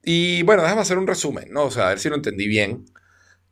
Y 0.03 0.43
bueno, 0.43 0.61
déjame 0.63 0.81
hacer 0.81 0.97
un 0.97 1.07
resumen, 1.07 1.47
¿no? 1.51 1.63
O 1.65 1.71
sea, 1.71 1.85
a 1.87 1.89
ver 1.89 1.99
si 1.99 2.09
lo 2.09 2.15
entendí 2.15 2.47
bien. 2.47 2.85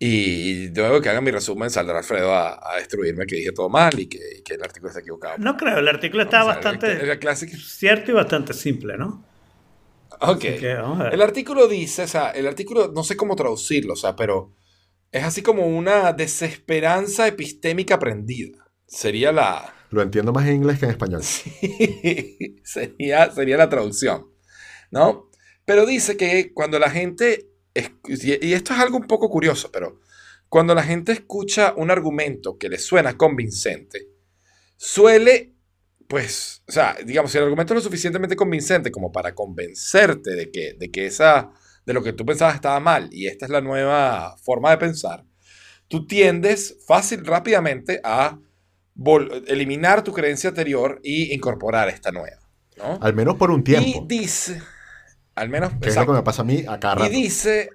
Y 0.03 0.69
luego 0.75 0.99
que 0.99 1.09
haga 1.09 1.21
mi 1.21 1.29
resumen, 1.31 1.69
saldrá 1.69 1.99
Alfredo 1.99 2.33
a, 2.33 2.59
a 2.73 2.77
destruirme 2.77 3.25
que 3.27 3.35
dije 3.35 3.51
todo 3.51 3.69
mal 3.69 3.97
y 3.99 4.07
que, 4.07 4.19
y 4.39 4.41
que 4.41 4.55
el 4.55 4.63
artículo 4.63 4.89
está 4.89 4.99
equivocado. 5.01 5.35
No 5.37 5.55
creo, 5.55 5.77
el 5.77 5.87
artículo 5.87 6.23
está 6.23 6.37
sea, 6.43 6.53
bastante 6.55 7.19
clásica. 7.19 7.55
cierto 7.55 8.09
y 8.11 8.15
bastante 8.15 8.53
simple, 8.53 8.97
¿no? 8.97 9.23
Ok. 10.19 10.39
Que 10.39 10.73
vamos 10.75 10.99
ver. 10.99 11.13
El 11.13 11.21
artículo 11.21 11.67
dice, 11.67 12.03
o 12.03 12.07
sea, 12.07 12.31
el 12.31 12.47
artículo, 12.47 12.91
no 12.93 13.03
sé 13.03 13.15
cómo 13.15 13.35
traducirlo, 13.35 13.93
o 13.93 13.95
sea, 13.95 14.15
pero 14.15 14.51
es 15.11 15.23
así 15.23 15.41
como 15.43 15.67
una 15.67 16.13
desesperanza 16.13 17.27
epistémica 17.27 17.95
aprendida. 17.95 18.61
Sería 18.91 19.32
la, 19.32 19.73
Lo 19.89 20.01
entiendo 20.01 20.34
más 20.34 20.45
en 20.47 20.56
inglés 20.56 20.77
que 20.77 20.86
en 20.86 20.91
español. 20.91 21.23
sería, 22.63 23.32
sería 23.32 23.56
la 23.56 23.69
traducción, 23.69 24.27
¿no? 24.91 25.30
Pero 25.63 25.86
dice 25.86 26.17
que 26.17 26.51
cuando 26.54 26.77
la 26.77 26.89
gente, 26.89 27.47
y 27.73 28.51
esto 28.51 28.73
es 28.73 28.80
algo 28.80 28.97
un 28.97 29.08
poco 29.08 29.30
curioso, 29.30 29.71
pero 29.71 30.01
cuando 30.49 30.75
la 30.75 30.84
gente 30.84 31.13
escucha 31.13 31.73
un 31.77 31.89
argumento 31.89 32.58
que 32.58 32.67
le 32.67 32.77
suena 32.77 33.15
convincente, 33.15 34.10
suele, 34.75 35.56
pues, 36.10 36.62
o 36.67 36.73
sea, 36.73 36.97
digamos, 37.06 37.32
si 37.32 37.38
el 37.38 37.45
argumento 37.45 37.73
es 37.73 37.75
lo 37.75 37.84
suficientemente 37.84 38.36
convincente 38.36 38.91
como 38.91 39.10
para 39.10 39.34
convencerte 39.34 40.32
de 40.32 40.51
que, 40.51 40.73
de 40.77 40.91
que 40.91 41.06
esa, 41.06 41.54
de 41.86 41.93
lo 41.93 42.04
que 42.04 42.12
tú 42.12 42.25
pensabas 42.25 42.56
estaba 42.56 42.82
mal 42.82 43.08
y 43.13 43.27
esta 43.27 43.45
es 43.45 43.51
la 43.51 43.62
nueva 43.62 44.36
forma 44.43 44.71
de 44.71 44.80
pensar, 44.80 45.23
tú 45.88 46.06
tiendes 46.06 46.77
fácil, 46.86 47.25
rápidamente 47.25 48.01
a 48.04 48.38
eliminar 49.47 50.03
tu 50.03 50.13
creencia 50.13 50.49
anterior 50.49 50.99
y 51.03 51.33
incorporar 51.33 51.89
esta 51.89 52.11
nueva, 52.11 52.37
¿no? 52.77 52.99
Al 53.01 53.13
menos 53.13 53.35
por 53.35 53.51
un 53.51 53.63
Y 53.63 53.65
tiempo. 53.65 54.05
dice, 54.07 54.61
al 55.35 55.49
menos, 55.49 55.73
Que 55.81 55.89
es 55.89 55.95
lo 55.97 56.05
que 56.05 56.11
me 56.13 56.23
pasa 56.23 56.41
a 56.41 56.45
mí 56.45 56.63
a 56.67 56.79
cada 56.79 57.05
Y 57.05 57.09
dice, 57.09 57.69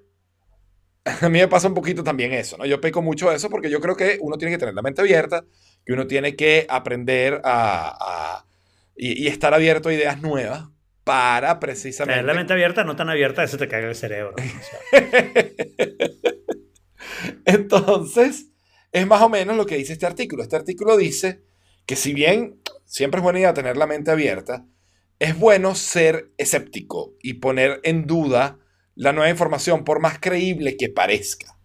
a 1.04 1.28
mí 1.28 1.38
me 1.38 1.48
pasa 1.48 1.68
un 1.68 1.74
poquito 1.74 2.02
también 2.02 2.32
eso, 2.32 2.56
¿no? 2.56 2.66
Yo 2.66 2.80
peco 2.80 3.02
mucho 3.02 3.30
eso 3.32 3.48
porque 3.50 3.70
yo 3.70 3.80
creo 3.80 3.96
que 3.96 4.18
uno 4.20 4.38
tiene 4.38 4.52
que 4.54 4.58
tener 4.58 4.74
la 4.74 4.82
mente 4.82 5.00
abierta, 5.02 5.44
que 5.84 5.92
uno 5.92 6.06
tiene 6.06 6.34
que 6.36 6.66
aprender 6.68 7.40
a, 7.44 8.38
a- 8.40 8.46
y, 8.96 9.22
y 9.24 9.28
estar 9.28 9.52
abierto 9.54 9.88
a 9.88 9.94
ideas 9.94 10.20
nuevas 10.22 10.68
para 11.04 11.60
precisamente... 11.60 12.14
Tener 12.20 12.24
la 12.24 12.34
mente 12.34 12.52
abierta, 12.52 12.82
no 12.84 12.96
tan 12.96 13.08
abierta, 13.10 13.46
se 13.46 13.58
te 13.58 13.68
caiga 13.68 13.88
el 13.88 13.94
cerebro. 13.94 14.34
¿no? 14.36 14.44
O 14.58 14.62
sea, 14.62 14.80
Entonces, 17.44 18.46
es 18.92 19.06
más 19.06 19.22
o 19.22 19.28
menos 19.28 19.56
lo 19.56 19.66
que 19.66 19.76
dice 19.76 19.92
este 19.92 20.06
artículo. 20.06 20.42
Este 20.42 20.56
artículo 20.56 20.96
dice 20.96 21.42
que 21.86 21.96
si 21.96 22.14
bien 22.14 22.60
siempre 22.84 23.18
es 23.18 23.24
buena 23.24 23.38
idea 23.40 23.54
tener 23.54 23.76
la 23.76 23.86
mente 23.86 24.10
abierta, 24.10 24.66
es 25.18 25.38
bueno 25.38 25.74
ser 25.74 26.32
escéptico 26.36 27.14
y 27.22 27.34
poner 27.34 27.80
en 27.84 28.06
duda 28.06 28.58
la 28.94 29.12
nueva 29.12 29.30
información 29.30 29.84
por 29.84 30.00
más 30.00 30.18
creíble 30.18 30.76
que 30.76 30.88
parezca. 30.88 31.58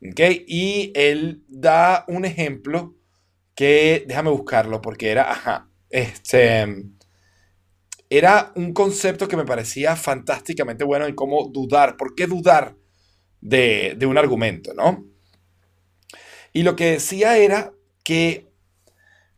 ¿Ok? 0.00 0.20
Y 0.46 0.92
él 0.94 1.44
da 1.48 2.04
un 2.08 2.24
ejemplo 2.24 2.96
que, 3.54 4.04
déjame 4.06 4.30
buscarlo 4.30 4.80
porque 4.80 5.10
era, 5.10 5.68
este, 5.90 6.66
era 8.10 8.52
un 8.56 8.72
concepto 8.72 9.28
que 9.28 9.36
me 9.36 9.44
parecía 9.44 9.96
fantásticamente 9.96 10.84
bueno 10.84 11.06
en 11.06 11.14
cómo 11.14 11.48
dudar, 11.48 11.96
¿por 11.96 12.14
qué 12.14 12.26
dudar 12.26 12.76
de, 13.40 13.94
de 13.96 14.06
un 14.06 14.18
argumento, 14.18 14.74
no? 14.74 15.13
Y 16.54 16.62
lo 16.62 16.76
que 16.76 16.92
decía 16.92 17.36
era 17.36 17.74
que 18.02 18.50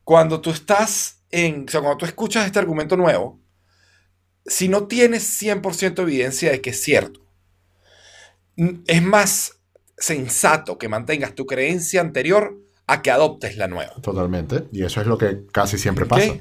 cuando 0.05 0.41
tú 0.41 0.51
estás 0.51 1.25
en, 1.31 1.65
o 1.67 1.69
sea, 1.69 1.81
cuando 1.81 1.99
tú 1.99 2.07
escuchas 2.07 2.47
este 2.47 2.61
argumento 2.61 2.97
nuevo, 2.97 3.41
si 4.45 4.69
no 4.69 4.87
tienes 4.87 5.43
100% 5.43 6.03
evidencia 6.03 6.53
de 6.53 6.61
que 6.61 6.71
es 6.71 6.81
cierto, 6.81 7.27
es 8.87 9.03
más, 9.03 9.57
sensato 9.99 10.79
que 10.79 10.89
mantengas 10.89 11.35
tu 11.35 11.47
creencia 11.47 12.01
anterior 12.01 12.59
a 12.87 13.03
que 13.03 13.11
adoptes 13.11 13.57
la 13.57 13.69
nueva. 13.69 13.95
Totalmente. 14.03 14.65
Y 14.73 14.85
eso 14.85 15.01
es 15.01 15.07
lo 15.07 15.19
que 15.19 15.47
casi 15.51 15.79
siempre 15.79 16.07
pasa. 16.07 16.37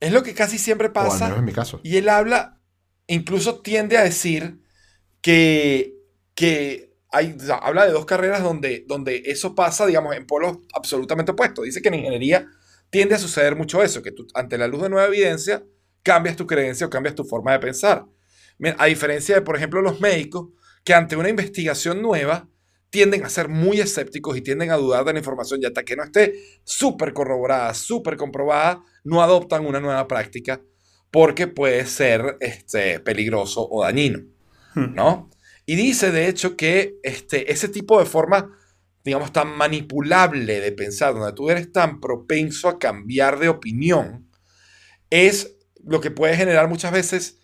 Es 0.00 0.12
lo 0.12 0.22
que 0.22 0.34
casi 0.34 0.58
siempre 0.58 0.88
O 0.88 0.90
al 0.90 0.94
pasa. 0.94 1.24
menos 1.24 1.38
en 1.38 1.44
mi 1.44 1.52
caso. 1.52 1.80
Y 1.82 1.96
él 1.96 2.08
habla, 2.08 2.60
incluso 3.06 3.60
tiende 3.60 3.96
a 3.96 4.04
decir 4.04 4.60
que, 5.20 5.94
que 6.34 6.87
hay, 7.10 7.34
o 7.36 7.40
sea, 7.40 7.56
habla 7.56 7.86
de 7.86 7.92
dos 7.92 8.06
carreras 8.06 8.42
donde, 8.42 8.84
donde 8.86 9.22
eso 9.26 9.54
pasa, 9.54 9.86
digamos, 9.86 10.14
en 10.16 10.26
polos 10.26 10.58
absolutamente 10.74 11.32
opuestos. 11.32 11.64
Dice 11.64 11.80
que 11.80 11.88
en 11.88 11.94
ingeniería 11.94 12.46
tiende 12.90 13.14
a 13.14 13.18
suceder 13.18 13.56
mucho 13.56 13.82
eso, 13.82 14.02
que 14.02 14.12
tú, 14.12 14.26
ante 14.34 14.58
la 14.58 14.68
luz 14.68 14.82
de 14.82 14.90
nueva 14.90 15.06
evidencia, 15.06 15.64
cambias 16.02 16.36
tu 16.36 16.46
creencia 16.46 16.86
o 16.86 16.90
cambias 16.90 17.14
tu 17.14 17.24
forma 17.24 17.52
de 17.52 17.58
pensar. 17.60 18.06
A 18.78 18.86
diferencia 18.86 19.34
de, 19.36 19.42
por 19.42 19.56
ejemplo, 19.56 19.80
los 19.80 20.00
médicos, 20.00 20.48
que 20.84 20.94
ante 20.94 21.16
una 21.16 21.28
investigación 21.28 22.02
nueva 22.02 22.48
tienden 22.90 23.24
a 23.24 23.28
ser 23.28 23.48
muy 23.48 23.80
escépticos 23.80 24.36
y 24.36 24.40
tienden 24.40 24.70
a 24.70 24.76
dudar 24.76 25.04
de 25.04 25.12
la 25.12 25.18
información 25.18 25.60
y 25.62 25.66
hasta 25.66 25.84
que 25.84 25.96
no 25.96 26.04
esté 26.04 26.34
súper 26.64 27.12
corroborada, 27.12 27.74
súper 27.74 28.16
comprobada, 28.16 28.82
no 29.04 29.22
adoptan 29.22 29.66
una 29.66 29.80
nueva 29.80 30.08
práctica 30.08 30.62
porque 31.10 31.46
puede 31.46 31.84
ser 31.86 32.36
este, 32.40 33.00
peligroso 33.00 33.66
o 33.70 33.82
dañino, 33.82 34.20
Hmm. 34.74 34.94
¿no? 34.94 35.30
Y 35.68 35.76
dice, 35.76 36.10
de 36.12 36.28
hecho, 36.28 36.56
que 36.56 36.96
este, 37.02 37.52
ese 37.52 37.68
tipo 37.68 37.98
de 38.00 38.06
forma, 38.06 38.56
digamos, 39.04 39.34
tan 39.34 39.48
manipulable 39.54 40.60
de 40.60 40.72
pensar, 40.72 41.12
donde 41.12 41.34
tú 41.34 41.50
eres 41.50 41.70
tan 41.72 42.00
propenso 42.00 42.70
a 42.70 42.78
cambiar 42.78 43.38
de 43.38 43.50
opinión, 43.50 44.30
es 45.10 45.56
lo 45.84 46.00
que 46.00 46.10
puede 46.10 46.36
generar 46.36 46.68
muchas 46.68 46.92
veces 46.92 47.40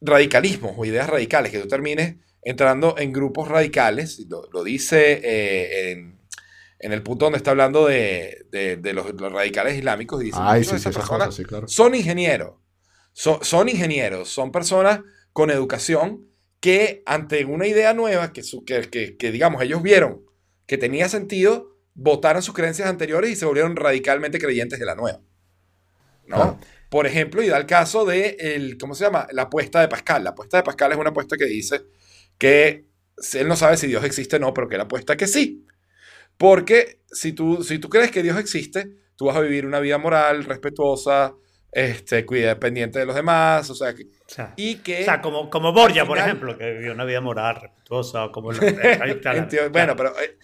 radicalismos 0.00 0.74
o 0.76 0.84
ideas 0.84 1.08
radicales, 1.10 1.52
que 1.52 1.60
tú 1.60 1.68
termines 1.68 2.16
entrando 2.42 2.96
en 2.98 3.12
grupos 3.12 3.48
radicales, 3.48 4.20
lo, 4.28 4.48
lo 4.52 4.64
dice 4.64 5.20
eh, 5.24 5.92
en, 5.92 6.20
en 6.80 6.92
el 6.92 7.02
punto 7.02 7.26
donde 7.26 7.38
está 7.38 7.52
hablando 7.52 7.86
de, 7.86 8.46
de- 8.50 8.76
de 8.76 8.92
los, 8.92 9.14
los 9.14 9.32
radicales 9.32 9.76
islámicos, 9.78 10.22
y 10.22 10.26
dice, 10.26 10.38
Ay, 10.40 10.64
sí, 10.64 10.72
de 10.72 10.78
sí, 10.78 10.88
esas 10.88 10.90
esas 10.92 11.02
personas 11.02 11.28
cosas, 11.28 11.36
sí, 11.36 11.44
claro. 11.44 11.68
son 11.68 11.94
ingenieros, 11.94 12.54
son, 13.12 13.38
son 13.44 13.68
ingenieros, 13.68 14.28
son 14.28 14.52
personas 14.52 15.00
con 15.32 15.50
educación 15.50 16.28
que 16.62 17.04
ante 17.06 17.44
una 17.46 17.68
idea 17.68 17.94
nueva 17.94 18.32
que, 18.32 18.44
su- 18.44 18.64
que, 18.64 18.82
que- 18.90 19.18
que, 19.18 19.32
digamos, 19.32 19.62
ellos 19.62 19.82
vieron 19.84 20.24
que 20.66 20.78
tenía 20.78 21.10
sentido, 21.10 21.76
votaron 21.94 22.42
sus 22.42 22.54
creencias 22.54 22.88
anteriores 22.88 23.30
y 23.32 23.36
se 23.36 23.46
volvieron 23.46 23.76
radicalmente 23.76 24.40
creyentes 24.40 24.80
de 24.80 24.86
la 24.86 24.96
nueva. 24.96 25.20
¿no? 26.26 26.60
Por 26.88 27.06
ejemplo, 27.06 27.42
y 27.42 27.48
da 27.48 27.56
el 27.58 27.66
caso 27.66 28.04
de, 28.04 28.36
el, 28.38 28.78
¿cómo 28.78 28.94
se 28.94 29.04
llama? 29.04 29.26
La 29.32 29.42
apuesta 29.42 29.80
de 29.80 29.88
Pascal. 29.88 30.24
La 30.24 30.30
apuesta 30.30 30.58
de 30.58 30.62
Pascal 30.62 30.92
es 30.92 30.98
una 30.98 31.10
apuesta 31.10 31.36
que 31.36 31.46
dice 31.46 31.82
que 32.38 32.86
él 33.34 33.48
no 33.48 33.56
sabe 33.56 33.76
si 33.76 33.86
Dios 33.86 34.04
existe 34.04 34.36
o 34.36 34.38
no, 34.38 34.52
pero 34.54 34.68
que 34.68 34.76
él 34.76 34.80
apuesta 34.82 35.16
que 35.16 35.26
sí. 35.26 35.66
Porque 36.38 37.02
si 37.10 37.32
tú, 37.32 37.64
si 37.64 37.78
tú 37.78 37.88
crees 37.88 38.10
que 38.10 38.22
Dios 38.22 38.38
existe, 38.38 38.90
tú 39.16 39.26
vas 39.26 39.36
a 39.36 39.40
vivir 39.40 39.66
una 39.66 39.80
vida 39.80 39.98
moral, 39.98 40.44
respetuosa, 40.44 41.34
este, 41.72 42.24
cuida, 42.26 42.60
pendiente 42.60 42.98
de 42.98 43.06
los 43.06 43.14
demás, 43.14 43.68
o 43.70 43.74
sea, 43.74 43.94
que- 43.94 44.04
O 44.04 44.28
sea, 44.28 44.52
y 44.56 44.76
que... 44.76 45.00
o 45.00 45.04
sea, 45.04 45.20
como, 45.22 45.48
como 45.50 45.72
Borgia, 45.72 46.02
al 46.02 46.06
por 46.08 46.18
final- 46.18 46.28
ejemplo, 46.30 46.58
que 46.58 46.70
vivió 46.72 46.92
una 46.92 47.04
vida 47.04 47.20
moral, 47.22 47.56
respetuosa, 47.62 48.26
o 48.26 48.32
como... 48.32 48.52
lo- 48.52 48.60
ahí 48.62 49.10
está 49.10 49.32
la- 49.32 49.48
bueno, 49.70 49.96
pero... 49.96 50.10
eh, 50.20 50.36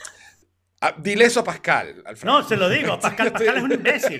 ah, 0.80 0.94
dile 0.98 1.26
eso 1.26 1.40
a 1.40 1.44
Pascal, 1.44 2.02
Alfredo. 2.06 2.32
No, 2.40 2.48
se 2.48 2.56
lo 2.56 2.68
digo. 2.68 2.98
Pascal, 3.00 3.30
Pascal 3.32 3.56
es 3.58 3.62
un 3.62 3.72
imbécil. 3.72 4.18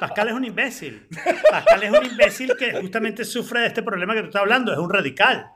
Pascal 0.00 0.28
es 0.28 0.34
un 0.34 0.44
imbécil. 0.44 1.06
Pascal 1.50 1.82
es 1.84 1.90
un 1.90 2.04
imbécil 2.06 2.52
que 2.58 2.72
justamente 2.80 3.24
sufre 3.24 3.60
de 3.60 3.66
este 3.68 3.82
problema 3.84 4.14
que 4.14 4.20
tú 4.22 4.26
estás 4.26 4.42
hablando. 4.42 4.72
Es 4.72 4.78
un 4.78 4.90
radical. 4.90 5.46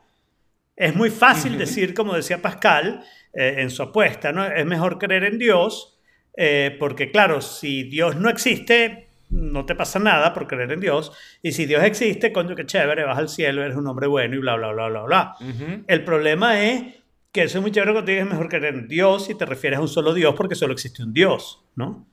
Es 0.77 0.95
muy 0.95 1.09
fácil 1.09 1.57
decir, 1.57 1.93
como 1.93 2.13
decía 2.15 2.41
Pascal 2.41 3.03
eh, 3.33 3.55
en 3.59 3.69
su 3.69 3.81
apuesta, 3.83 4.31
¿no? 4.31 4.45
Es 4.45 4.65
mejor 4.65 4.97
creer 4.97 5.23
en 5.23 5.37
Dios, 5.39 5.97
eh, 6.37 6.75
porque 6.79 7.11
claro, 7.11 7.41
si 7.41 7.83
Dios 7.83 8.15
no 8.17 8.29
existe, 8.29 9.04
no 9.29 9.65
te 9.65 9.75
pasa 9.75 9.99
nada 9.99 10.33
por 10.33 10.47
creer 10.47 10.71
en 10.71 10.79
Dios. 10.79 11.11
Y 11.41 11.51
si 11.51 11.65
Dios 11.65 11.83
existe, 11.83 12.31
coño, 12.31 12.55
qué 12.55 12.65
chévere, 12.65 13.03
vas 13.03 13.17
al 13.17 13.29
cielo, 13.29 13.63
eres 13.63 13.77
un 13.77 13.87
hombre 13.87 14.07
bueno 14.07 14.35
y 14.35 14.39
bla, 14.39 14.55
bla, 14.55 14.71
bla, 14.71 14.87
bla, 14.87 15.01
bla. 15.03 15.35
El 15.87 16.03
problema 16.03 16.61
es 16.61 16.95
que 17.31 17.43
eso 17.43 17.57
es 17.57 17.61
muy 17.61 17.71
chévere 17.71 17.91
cuando 17.91 18.11
dices 18.11 18.27
mejor 18.27 18.49
creer 18.49 18.75
en 18.75 18.87
Dios 18.87 19.29
y 19.29 19.35
te 19.35 19.45
refieres 19.45 19.79
a 19.79 19.81
un 19.81 19.87
solo 19.87 20.13
Dios 20.13 20.35
porque 20.35 20.55
solo 20.55 20.73
existe 20.73 21.03
un 21.03 21.13
Dios, 21.13 21.63
¿no? 21.75 22.07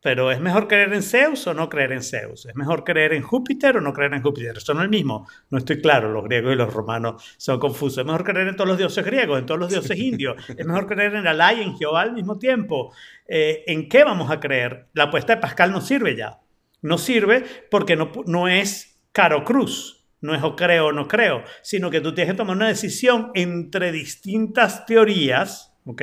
Pero 0.00 0.30
¿es 0.30 0.40
mejor 0.40 0.68
creer 0.68 0.92
en 0.92 1.02
Zeus 1.02 1.44
o 1.48 1.54
no 1.54 1.68
creer 1.68 1.90
en 1.90 2.04
Zeus? 2.04 2.46
¿Es 2.46 2.54
mejor 2.54 2.84
creer 2.84 3.12
en 3.14 3.22
Júpiter 3.22 3.76
o 3.76 3.80
no 3.80 3.92
creer 3.92 4.14
en 4.14 4.22
Júpiter? 4.22 4.60
Son 4.60 4.80
el 4.80 4.88
mismo. 4.88 5.26
No 5.50 5.58
estoy 5.58 5.80
claro, 5.80 6.12
los 6.12 6.22
griegos 6.22 6.52
y 6.52 6.56
los 6.56 6.72
romanos 6.72 7.34
son 7.36 7.58
confusos. 7.58 7.98
¿Es 7.98 8.06
mejor 8.06 8.22
creer 8.22 8.46
en 8.46 8.54
todos 8.54 8.68
los 8.68 8.78
dioses 8.78 9.04
griegos, 9.04 9.40
en 9.40 9.46
todos 9.46 9.58
los 9.58 9.70
dioses 9.70 9.98
indios? 9.98 10.36
¿Es 10.56 10.64
mejor 10.64 10.86
creer 10.86 11.16
en 11.16 11.26
Alá 11.26 11.52
y 11.52 11.62
en 11.62 11.76
Jehová 11.76 12.02
al 12.02 12.12
mismo 12.12 12.38
tiempo? 12.38 12.94
Eh, 13.26 13.64
¿En 13.66 13.88
qué 13.88 14.04
vamos 14.04 14.30
a 14.30 14.38
creer? 14.38 14.86
La 14.92 15.04
apuesta 15.04 15.34
de 15.34 15.40
Pascal 15.40 15.72
no 15.72 15.80
sirve 15.80 16.14
ya. 16.14 16.38
No 16.82 16.98
sirve 16.98 17.44
porque 17.70 17.96
no, 17.96 18.10
no 18.26 18.48
es 18.48 19.00
caro 19.12 19.44
cruz. 19.44 20.06
No 20.20 20.34
es 20.34 20.42
o 20.42 20.56
creo 20.56 20.86
o 20.86 20.92
no 20.92 21.06
creo, 21.06 21.44
sino 21.62 21.90
que 21.90 22.00
tú 22.00 22.12
tienes 22.12 22.32
que 22.34 22.38
tomar 22.38 22.56
una 22.56 22.66
decisión 22.66 23.30
entre 23.34 23.92
distintas 23.92 24.84
teorías, 24.84 25.72
¿ok? 25.84 26.02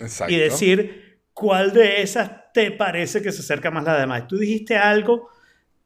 Exacto. 0.00 0.32
y 0.32 0.36
decir 0.36 1.22
cuál 1.32 1.72
de 1.72 2.02
esas 2.02 2.30
te 2.52 2.70
parece 2.70 3.22
que 3.22 3.32
se 3.32 3.40
acerca 3.40 3.70
más 3.70 3.86
a 3.86 3.94
la 3.94 4.00
demás. 4.00 4.26
Tú 4.28 4.36
dijiste 4.36 4.76
algo 4.76 5.28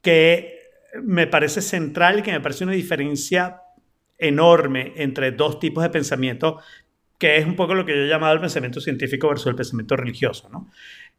que 0.01 0.59
me 1.01 1.27
parece 1.27 1.61
central 1.61 2.19
y 2.19 2.21
que 2.21 2.31
me 2.31 2.41
parece 2.41 2.63
una 2.63 2.73
diferencia 2.73 3.61
enorme 4.17 4.93
entre 4.97 5.31
dos 5.31 5.59
tipos 5.59 5.83
de 5.83 5.89
pensamiento, 5.89 6.59
que 7.17 7.37
es 7.37 7.45
un 7.45 7.55
poco 7.55 7.73
lo 7.73 7.85
que 7.85 7.95
yo 7.95 8.03
he 8.03 8.07
llamado 8.07 8.33
el 8.33 8.41
pensamiento 8.41 8.81
científico 8.81 9.29
versus 9.29 9.47
el 9.47 9.55
pensamiento 9.55 9.95
religioso, 9.95 10.49
¿no? 10.49 10.71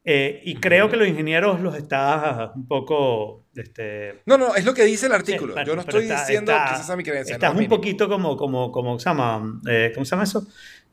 Eh, 0.07 0.43
y 0.45 0.57
creo 0.57 0.91
que 0.91 0.99
los 0.99 1.09
ingenieros 1.09 1.61
los 1.61 1.75
está 1.77 2.53
un 2.55 2.67
poco... 2.69 3.47
Este, 3.55 4.21
No, 4.27 4.37
no, 4.37 4.55
es 4.55 4.65
lo 4.65 4.75
que 4.75 4.85
dice 4.85 5.07
el 5.07 5.13
Sí, 5.13 5.17
artículo. 5.17 5.55
bueno, 5.55 5.67
Yo 5.67 5.75
no 5.77 5.81
estoy 5.81 6.03
está- 6.03 6.21
diciendo 6.21 6.53
está- 6.53 6.65
que 6.67 6.75
esa 6.75 6.83
sea 6.83 6.97
mi 6.97 7.05
creencia. 7.05 7.35
Estás 7.35 7.49
no, 7.49 7.53
un 7.53 7.59
mínimo. 7.61 7.77
poquito 7.77 8.09
como, 8.09 8.37
como, 8.37 8.71
como, 8.71 8.89
¿cómo 8.91 8.99
se 8.99 9.07
llama? 9.09 9.61
Eh, 9.69 9.93
¿Cómo 9.95 10.05
se 10.05 10.11
llama 10.11 10.25
eso? 10.25 10.47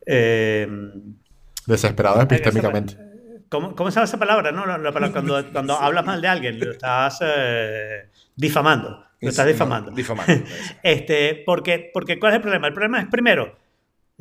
Eh, 0.06 0.68
Desesperado 1.68 2.22
epistémicamente. 2.22 2.98
¿Cómo, 3.50 3.76
cómo 3.76 3.92
se 3.92 3.96
llama 3.96 4.06
esa 4.06 4.18
palabra? 4.18 4.52
No, 4.52 4.66
la, 4.66 4.78
la 4.78 4.92
palabra 4.92 5.12
cuando, 5.12 5.52
cuando 5.52 5.74
hablas 5.76 6.06
mal 6.06 6.22
de 6.22 6.28
alguien, 6.28 6.60
lo 6.60 6.72
estás 6.72 7.20
eh, 7.22 8.10
difamando. 8.36 9.04
Lo 9.20 9.30
estás 9.30 9.46
No, 9.46 9.52
difamando. 9.52 9.92
difamando. 9.92 10.34
Este, 10.84 11.44
porque, 11.46 11.92
porque, 11.94 12.18
¿cuál 12.18 12.32
es 12.34 12.36
el 12.38 12.42
problema? 12.42 12.68
El 12.68 12.74
problema 12.74 13.02
es, 13.02 13.08
primero, 13.08 13.58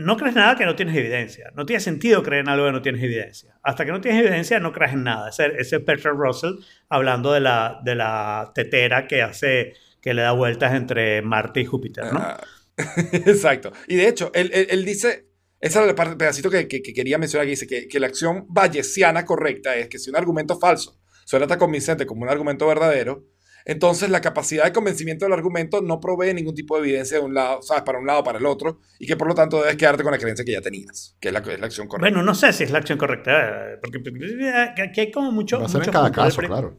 no 0.01 0.17
crees 0.17 0.35
nada 0.35 0.57
que 0.57 0.65
no 0.67 0.75
tienes 0.75 0.97
evidencia. 0.97 1.51
No 1.55 1.65
tiene 1.67 1.81
sentido 1.81 2.23
creer 2.23 2.43
en 2.43 2.49
algo 2.49 2.67
que 2.67 2.73
no 2.73 2.83
tienes 2.83 3.03
evidencia. 3.03 3.59
Hasta 3.63 3.85
que 3.85 3.93
no 3.93 4.01
tienes 4.01 4.21
evidencia, 4.25 4.59
no 4.61 4.73
crees 4.73 4.93
en 4.93 5.05
nada. 5.05 5.31
Ese, 5.31 5.47
ese 5.59 5.77
es 5.77 5.85
Bertrand 5.85 6.19
Russell 6.19 6.55
hablando 6.89 7.33
de 7.33 7.41
la, 7.41 7.81
de 7.85 7.95
la 7.95 8.51
tetera 8.55 9.07
que 9.07 9.23
hace, 9.23 9.75
que 10.03 10.15
le 10.15 10.23
da 10.23 10.33
vueltas 10.33 10.75
entre 10.75 11.23
Marte 11.23 11.61
y 11.61 11.65
Júpiter, 11.67 12.05
¿no? 12.13 12.19
Ah, 12.21 12.41
Exacto. 13.13 13.73
Y 13.89 13.97
de 13.97 14.09
hecho, 14.09 14.31
él, 14.35 14.51
él- 14.53 14.85
dice, 14.85 15.27
esa 15.61 15.85
es 15.85 15.93
parte, 15.95 16.17
pedacito 16.17 16.51
que, 16.51 16.67
que- 16.67 16.83
que 16.83 16.93
quería 16.95 17.19
mencionar, 17.19 17.47
que 17.47 17.51
dice 17.51 17.67
que, 17.67 17.87
que 17.89 18.01
la 18.01 18.07
acción 18.07 18.47
bayesiana 18.49 19.25
correcta 19.25 19.77
es 19.77 19.89
que 19.89 19.99
si 19.99 20.11
un 20.11 20.17
argumento 20.17 20.59
falso 20.59 20.99
suena 21.25 21.47
tan 21.47 21.59
convincente 21.59 22.07
como 22.07 22.23
un 22.23 22.29
argumento 22.31 22.67
verdadero, 22.67 23.25
entonces 23.65 24.11
la 24.11 24.21
capacidad 24.21 24.65
de 24.65 24.73
convencimiento 24.73 25.25
del 25.25 25.33
argumento 25.33 25.81
no 25.83 26.01
provee 26.01 26.35
ningún 26.35 26.55
tipo 26.55 26.77
de 26.77 26.89
evidencia 26.89 27.19
de 27.19 27.25
un 27.25 27.35
lado, 27.35 27.63
sabes, 27.63 27.83
para 27.83 27.99
un 27.99 28.07
lado 28.07 28.21
o 28.21 28.25
para 28.25 28.39
el 28.39 28.47
otro, 28.47 28.81
y 28.99 29.07
que 29.07 29.17
por 29.17 29.29
lo 29.29 29.35
tanto 29.35 29.61
debes 29.61 29.77
quedarte 29.77 30.03
con 30.03 30.13
la 30.13 30.19
creencia 30.19 30.45
que 30.45 30.53
ya 30.53 30.61
tenías, 30.61 31.17
que 31.21 31.29
es 31.29 31.35
la, 31.35 31.41
es 31.41 31.61
la 31.61 31.67
acción 31.67 31.89
correcta. 31.89 32.11
Bueno, 32.11 32.23
no 32.23 32.35
sé 32.35 32.53
si 32.53 32.65
es 32.65 32.71
la 32.71 32.79
acción 32.79 32.99
correcta, 32.99 33.73
eh, 33.73 33.79
porque 33.81 34.01
porque 34.01 34.83
aquí 34.83 35.01
hay 35.01 35.11
como 35.11 35.33
mucho... 35.33 35.59
Va 35.61 35.67
a 35.67 35.69
ser 35.69 35.83
en 35.83 35.91
cada. 35.91 36.09
El 36.09 36.13
caso, 36.13 36.41
claro. 36.43 36.79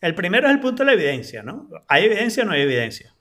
El 0.00 0.14
primero 0.14 0.46
es 0.46 0.54
el 0.54 0.60
punto 0.60 0.84
de 0.84 0.86
la 0.86 0.92
evidencia, 0.92 1.42
¿no? 1.42 1.68
¿Hay 1.88 2.04
evidencia 2.04 2.44
o 2.44 2.46
no 2.46 2.52
hay 2.52 2.62
evidencia? 2.62 3.14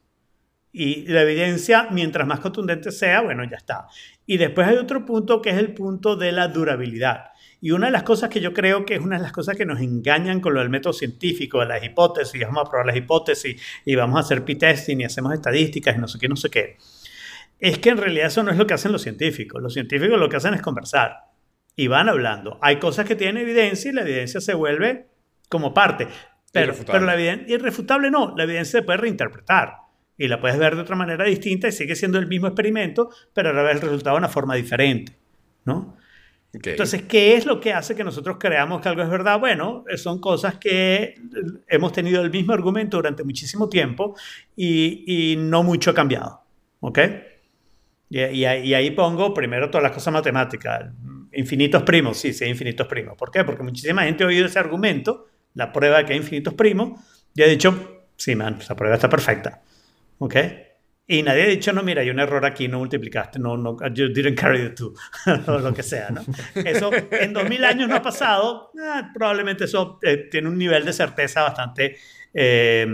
Y 0.72 1.08
la 1.08 1.24
evidencia, 1.24 1.88
mientras 1.90 2.28
más 2.28 2.40
contundente 2.40 2.92
sea, 2.92 3.22
bueno, 3.22 3.44
ya 3.50 3.58
está. 3.58 3.88
Y 4.28 4.38
después 4.38 4.68
hay 4.68 4.76
otro 4.76 5.06
punto 5.06 5.42
que 5.42 5.50
es 5.50 5.58
el 5.58 5.74
punto 5.74 6.16
de 6.16 6.32
la 6.32 6.50
durabilidad. 6.50 7.32
Y 7.60 7.72
una 7.72 7.88
de 7.88 7.92
las 7.92 8.04
cosas 8.04 8.30
que 8.30 8.40
yo 8.40 8.54
creo 8.54 8.86
que 8.86 8.96
es 8.96 9.02
una 9.02 9.18
de 9.18 9.24
las 9.24 9.32
cosas 9.32 9.58
que 9.58 9.66
nos 9.66 9.80
engañan 9.80 10.42
con 10.42 10.54
lo 10.54 10.60
del 10.60 10.70
método 10.70 10.94
científico, 10.94 11.60
de 11.60 11.66
las 11.66 11.84
hipótesis, 11.84 12.40
vamos 12.42 12.66
a 12.66 12.70
probar 12.70 12.86
las 12.86 12.96
hipótesis 12.96 13.62
y 13.84 13.96
vamos 13.96 14.18
a 14.18 14.20
hacer 14.20 14.46
p-testing 14.46 15.02
y 15.02 15.06
hacemos 15.06 15.34
estadísticas 15.34 15.96
y 15.96 16.00
no 16.00 16.08
sé 16.08 16.20
qué, 16.20 16.30
no 16.30 16.36
sé 16.36 16.50
qué, 16.50 16.78
es 17.60 17.80
que 17.80 17.90
en 17.90 17.98
realidad 17.98 18.28
eso 18.28 18.44
no 18.44 18.52
es 18.52 18.58
lo 18.58 18.68
que 18.68 18.76
hacen 18.76 18.92
los 18.92 19.02
científicos. 19.02 19.62
Los 19.62 19.74
científicos 19.74 20.20
lo 20.20 20.30
que 20.30 20.38
hacen 20.38 20.54
es 20.54 20.62
conversar 20.62 21.26
y 21.76 21.88
van 21.88 22.10
hablando. 22.10 22.60
Hay 22.62 22.78
cosas 22.78 23.06
que 23.06 23.16
tienen 23.16 23.42
evidencia 23.42 23.90
y 23.90 23.94
la 23.94 24.02
evidencia 24.02 24.40
se 24.40 24.54
vuelve 24.54 25.08
como 25.50 25.74
parte. 25.74 26.08
Pero, 26.52 26.68
Irrefutable. 26.68 27.00
pero 27.00 27.06
la 27.06 27.14
evidencia, 27.16 27.56
irrefutable 27.56 28.12
no, 28.12 28.34
la 28.38 28.44
evidencia 28.44 28.80
se 28.80 28.86
puede 28.86 29.00
reinterpretar 29.00 29.78
y 30.18 30.28
la 30.28 30.40
puedes 30.40 30.58
ver 30.58 30.76
de 30.76 30.82
otra 30.82 30.96
manera 30.96 31.26
distinta 31.26 31.68
y 31.68 31.72
sigue 31.72 31.96
siendo 31.96 32.18
el 32.18 32.28
mismo 32.28 32.48
experimento, 32.48 33.10
pero 33.34 33.50
ahora 33.50 33.64
ves 33.64 33.76
el 33.76 33.82
resultado 33.82 34.16
de 34.16 34.20
una 34.20 34.30
forma 34.30 34.56
diferente, 34.56 35.18
¿no? 35.66 35.98
Ok. 36.56 36.68
Entonces, 36.68 37.04
¿qué 37.04 37.36
es 37.36 37.46
lo 37.46 37.60
que 37.60 37.74
hace 37.74 37.96
que 37.96 38.04
nosotros 38.04 38.38
creamos 38.40 38.82
que 38.82 38.90
algo 38.90 39.02
es 39.04 39.10
verdad? 39.10 39.40
Bueno, 39.40 39.84
son 39.98 40.20
cosas 40.20 40.58
que 40.58 41.04
eh, 41.04 41.16
hemos 41.68 41.92
tenido 41.94 42.22
el 42.22 42.32
mismo 42.32 42.54
argumento 42.54 42.98
durante 42.98 43.24
muchísimo 43.24 43.70
tiempo 43.70 44.16
y, 44.56 45.32
y 45.34 45.36
no 45.38 45.64
mucho 45.64 45.92
ha 45.92 45.94
cambiado, 45.94 46.42
¿ok? 46.80 47.00
Y, 48.10 48.20
y 48.22 48.46
y 48.46 48.74
ahí 48.74 48.92
pongo 48.92 49.34
primero 49.34 49.70
todas 49.70 49.84
las 49.84 49.92
cosas 49.92 50.14
matemáticas. 50.14 50.92
infinitos 51.34 51.84
primos, 51.84 52.18
sí, 52.18 52.34
sí, 52.34 52.46
infinitos 52.46 52.88
primos. 52.88 53.18
¿Por 53.18 53.32
qué? 53.32 53.44
Porque 53.44 53.64
muchísima 53.64 54.04
gente 54.04 54.24
ha 54.24 54.28
oído 54.28 54.46
ese 54.46 54.60
argumento, 54.60 55.28
la 55.54 55.72
prueba 55.74 55.98
de 56.00 56.06
que 56.06 56.14
hay 56.14 56.20
infinitos 56.20 56.54
primos, 56.54 57.00
y 57.36 57.44
ha 57.44 57.48
dicho, 57.48 58.06
sí, 58.16 58.36
man, 58.36 58.58
esa 58.60 58.76
prueba 58.76 58.96
está 58.96 59.10
perfecta. 59.10 59.62
¿Ok? 60.20 60.36
Y 61.10 61.24
nadie 61.24 61.44
ha 61.44 61.48
dicho, 61.48 61.72
no, 61.72 61.84
mira, 61.84 62.02
hay 62.02 62.10
un 62.10 62.20
error 62.20 62.46
aquí, 62.46 62.68
no 62.68 62.80
multiplicaste, 62.80 63.40
no, 63.40 63.56
no, 63.56 63.78
you 63.94 64.10
didn't 64.10 64.38
carry 64.38 64.60
the 64.60 64.72
two, 64.72 64.94
o 65.48 65.60
lo 65.60 65.74
que 65.74 65.82
sea, 65.82 66.10
¿no? 66.10 66.22
Eso 66.54 66.92
en 67.12 67.32
2000 67.32 67.64
años 67.64 67.88
no 67.88 67.96
ha 67.96 68.02
pasado, 68.02 68.72
ah, 68.78 69.10
probablemente 69.14 69.64
eso 69.64 70.00
eh, 70.02 70.28
tiene 70.30 70.50
un 70.50 70.58
nivel 70.58 70.84
de 70.84 70.92
certeza 70.92 71.44
bastante 71.44 71.96
eh, 72.34 72.86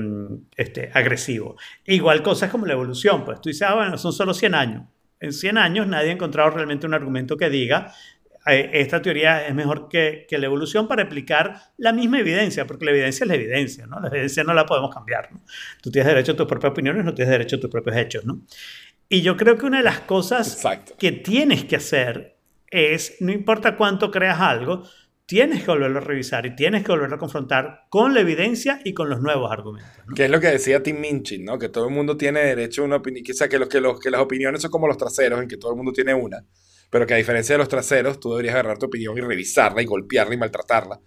este, 0.56 0.92
agresivo. 0.94 1.58
Igual 1.86 2.22
cosas 2.22 2.52
como 2.52 2.68
la 2.68 2.74
evolución, 2.74 3.26
pues 3.26 3.42
tú 3.42 3.50
dices, 3.50 3.64
ah, 3.64 3.74
bueno, 3.74 3.98
son 3.98 4.14
solo 4.14 4.36
100 4.36 4.54
años. 4.54 4.84
En 5.20 5.34
100 5.34 5.58
años 5.58 5.88
nadie 5.88 6.10
ha 6.10 6.14
encontrado 6.14 6.52
realmente 6.52 6.86
un 6.86 6.94
argumento 6.94 7.36
que 7.36 7.50
diga, 7.50 7.88
eh, 7.88 8.13
esta 8.46 9.02
teoría 9.02 9.48
es 9.48 9.56
mejor 9.56 9.88
que, 9.88 10.26
que, 10.28 10.38
la 10.38 10.48
evolución 10.48 10.88
para 10.88 11.04
explicar 11.04 11.62
la 11.78 11.94
misma 11.94 12.20
evidencia, 12.20 12.68
porque 12.68 12.86
la 12.86 12.92
evidencia 12.92 13.24
es 13.24 13.28
la 13.28 13.36
evidencia, 13.36 13.88
¿no? 13.88 14.00
La 14.00 14.10
evidencia 14.10 14.44
no 14.44 14.54
la 14.54 14.66
podemos 14.66 14.94
cambiar, 14.94 15.32
¿no? 15.32 15.42
Tú 15.82 15.90
tienes 15.92 16.08
derecho 16.08 16.34
a 16.34 16.36
tus 16.36 16.48
propias 16.48 16.72
opiniones, 16.72 17.06
no 17.06 17.14
tienes 17.14 17.32
derecho 17.32 17.56
a 17.56 17.60
tus 17.60 17.70
propios 17.70 17.96
hechos, 17.96 18.26
¿no? 18.26 18.42
Y 19.08 19.22
yo 19.22 19.38
creo 19.38 19.58
que 19.58 19.66
una 19.66 19.78
de 19.78 19.84
las 19.84 20.02
cosas 20.02 20.56
Exacto. 20.56 20.96
que 20.98 21.12
tienes 21.12 21.66
que 21.66 21.78
hacer 21.78 22.38
es, 22.70 23.18
no 23.20 23.32
importa 23.32 23.78
cuánto 23.78 24.12
creas 24.12 24.40
algo, 24.40 24.84
tienes 25.26 25.64
que 25.64 25.72
volverlo 25.72 26.00
a 26.00 26.02
revisar 26.02 26.46
y 26.46 26.56
tienes 26.56 26.84
que 26.84 26.92
volverlo 26.92 27.16
a 27.16 27.20
confrontar 27.20 27.86
con 27.90 28.14
la 28.14 28.22
evidencia 28.22 28.82
y 28.84 28.94
con 28.94 29.10
los 29.10 29.22
nuevos 29.22 29.52
argumentos. 29.52 29.92
¿no? 30.08 30.16
Que 30.16 30.26
es 30.26 30.32
lo 30.32 30.40
que 30.40 30.48
decía 30.48 30.84
Tim 30.84 31.00
Minchin, 31.00 31.46
¿no? 31.46 31.58
Que 31.58 31.70
todo 31.70 31.88
el 31.88 31.94
mundo 31.94 32.18
tiene 32.18 32.42
derecho 32.42 32.82
a 32.82 32.86
una 32.86 32.98
opinión, 32.98 33.24
que, 33.24 33.34
que, 33.48 33.60
los, 33.60 33.70
que, 33.70 33.80
los, 33.80 34.00
que 34.00 34.12
las 34.12 34.22
opiniones 34.22 34.62
son 34.62 34.72
como 34.72 34.88
los 34.88 34.98
traseros, 34.98 35.42
en 35.42 35.48
que 35.48 35.58
todo 35.58 35.72
el 35.72 35.78
mundo 35.78 35.94
tiene 35.94 36.14
una 36.14 36.44
pero 36.94 37.08
que 37.08 37.16
a 37.16 37.18
diferencia 37.18 37.56
de 37.56 37.58
los 37.58 37.70
traseros, 37.70 38.20
tú 38.20 38.30
deberías 38.30 38.54
agarrar 38.54 38.78
tu 38.78 38.86
opinión 38.86 39.18
y 39.18 39.22
revisarla 39.22 39.82
y 39.82 39.86
golpearla 39.86 40.36
y 40.36 40.38
maltratarla 40.38 41.00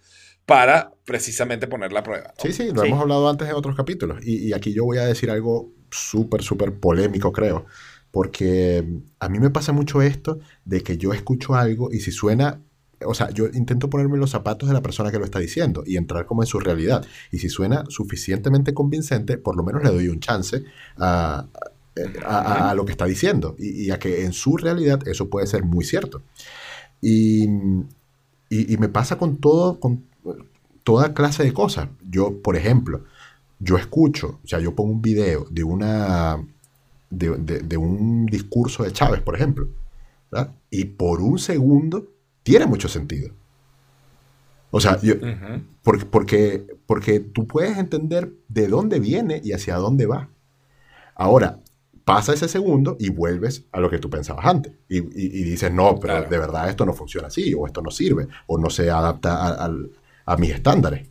para 0.45 0.91
precisamente 1.05 1.65
ponerla 1.65 2.01
a 2.01 2.03
prueba. 2.03 2.33
¿no? 2.37 2.43
Sí, 2.43 2.51
sí, 2.51 2.73
lo 2.73 2.81
sí. 2.81 2.89
hemos 2.89 2.99
hablado 2.99 3.29
antes 3.29 3.47
en 3.47 3.55
otros 3.55 3.73
capítulos. 3.73 4.19
Y, 4.21 4.49
y 4.49 4.53
aquí 4.53 4.73
yo 4.73 4.83
voy 4.83 4.97
a 4.97 5.05
decir 5.05 5.31
algo 5.31 5.71
súper, 5.89 6.43
súper 6.43 6.77
polémico, 6.77 7.31
creo. 7.31 7.67
Porque 8.11 8.85
a 9.21 9.29
mí 9.29 9.39
me 9.39 9.49
pasa 9.49 9.71
mucho 9.71 10.01
esto 10.01 10.39
de 10.65 10.83
que 10.83 10.97
yo 10.97 11.13
escucho 11.13 11.55
algo 11.55 11.89
y 11.89 12.01
si 12.01 12.11
suena 12.11 12.61
o 13.05 13.13
sea, 13.13 13.29
yo 13.29 13.45
intento 13.53 13.89
ponerme 13.89 14.15
en 14.15 14.21
los 14.21 14.31
zapatos 14.31 14.67
de 14.67 14.73
la 14.73 14.81
persona 14.81 15.11
que 15.11 15.19
lo 15.19 15.25
está 15.25 15.39
diciendo 15.39 15.83
y 15.85 15.97
entrar 15.97 16.25
como 16.25 16.43
en 16.43 16.47
su 16.47 16.59
realidad. 16.59 17.05
Y 17.31 17.37
si 17.37 17.47
suena 17.47 17.85
suficientemente 17.89 18.73
convincente, 18.73 19.37
por 19.37 19.55
lo 19.55 19.63
menos 19.63 19.83
le 19.83 19.91
doy 19.91 20.09
un 20.09 20.19
chance 20.19 20.63
a, 20.97 21.47
a, 22.25 22.69
a, 22.69 22.75
lo 22.75 22.85
que 22.85 22.91
está 22.91 23.05
diciendo 23.05 23.55
y, 23.57 23.85
y, 23.85 23.91
a 23.91 23.99
que 23.99 24.25
en 24.25 24.33
su 24.33 24.57
realidad 24.57 25.07
eso 25.07 25.29
puede 25.29 25.47
ser 25.47 25.63
muy 25.63 25.85
cierto. 25.85 26.21
Y, 27.01 27.45
y, 28.49 28.73
y, 28.73 28.77
me 28.77 28.89
pasa 28.89 29.17
con 29.17 29.37
todo, 29.37 29.79
con 29.79 30.03
toda 30.83 31.13
clase 31.13 31.43
de 31.43 31.53
cosas. 31.53 31.89
Yo, 32.09 32.41
por 32.41 32.55
ejemplo, 32.55 33.03
yo 33.59 33.77
escucho, 33.77 34.39
o 34.43 34.47
sea, 34.47 34.59
yo 34.59 34.75
pongo 34.75 34.91
un 34.91 35.01
video 35.01 35.47
de 35.49 35.63
una 35.63 36.37
de, 37.09 37.37
de, 37.37 37.59
de 37.59 37.77
un 37.77 38.25
discurso 38.25 38.83
de 38.83 38.91
Chávez, 38.91 39.21
por 39.21 39.35
ejemplo, 39.35 39.67
¿verdad? 40.31 40.53
y 40.69 40.85
por 40.85 41.21
un 41.21 41.39
segundo 41.39 42.05
tiene 42.43 42.65
mucho 42.65 42.87
sentido. 42.87 43.31
O 44.71 44.79
sea, 44.79 44.99
yo, 45.01 45.15
uh 45.15 45.17
-huh. 45.17 45.63
porque, 45.83 46.05
porque, 46.05 46.67
porque 46.85 47.19
tú 47.19 47.47
puedes 47.47 47.77
entender 47.77 48.33
de 48.49 48.67
dónde 48.67 48.99
viene 48.99 49.41
y 49.43 49.53
hacia 49.53 49.75
dónde 49.75 50.05
va. 50.05 50.29
Ahora, 51.15 51.59
pasa 52.07 52.33
ese 52.33 52.47
segundo 52.47 52.95
y 53.01 53.09
vuelves 53.09 53.65
a 53.73 53.81
lo 53.81 53.89
que 53.89 53.99
tú 53.99 54.09
pensabas 54.09 54.45
antes. 54.45 54.71
Y, 54.87 54.99
y, 54.99 55.41
y 55.41 55.43
dices, 55.43 55.69
no, 55.73 55.99
pero 55.99 56.13
claro. 56.13 56.29
de 56.29 56.37
verdad 56.37 56.69
esto 56.69 56.85
no 56.85 56.93
funciona 56.93 57.27
así, 57.27 57.53
o 57.53 57.67
esto 57.67 57.81
no 57.81 57.91
sirve, 57.91 58.29
o 58.45 58.57
no 58.57 58.69
se 58.69 58.89
adapta 58.89 59.35
a, 59.35 59.65
a, 59.65 59.71
a 60.25 60.37
mis 60.37 60.51
estándares. 60.51 61.05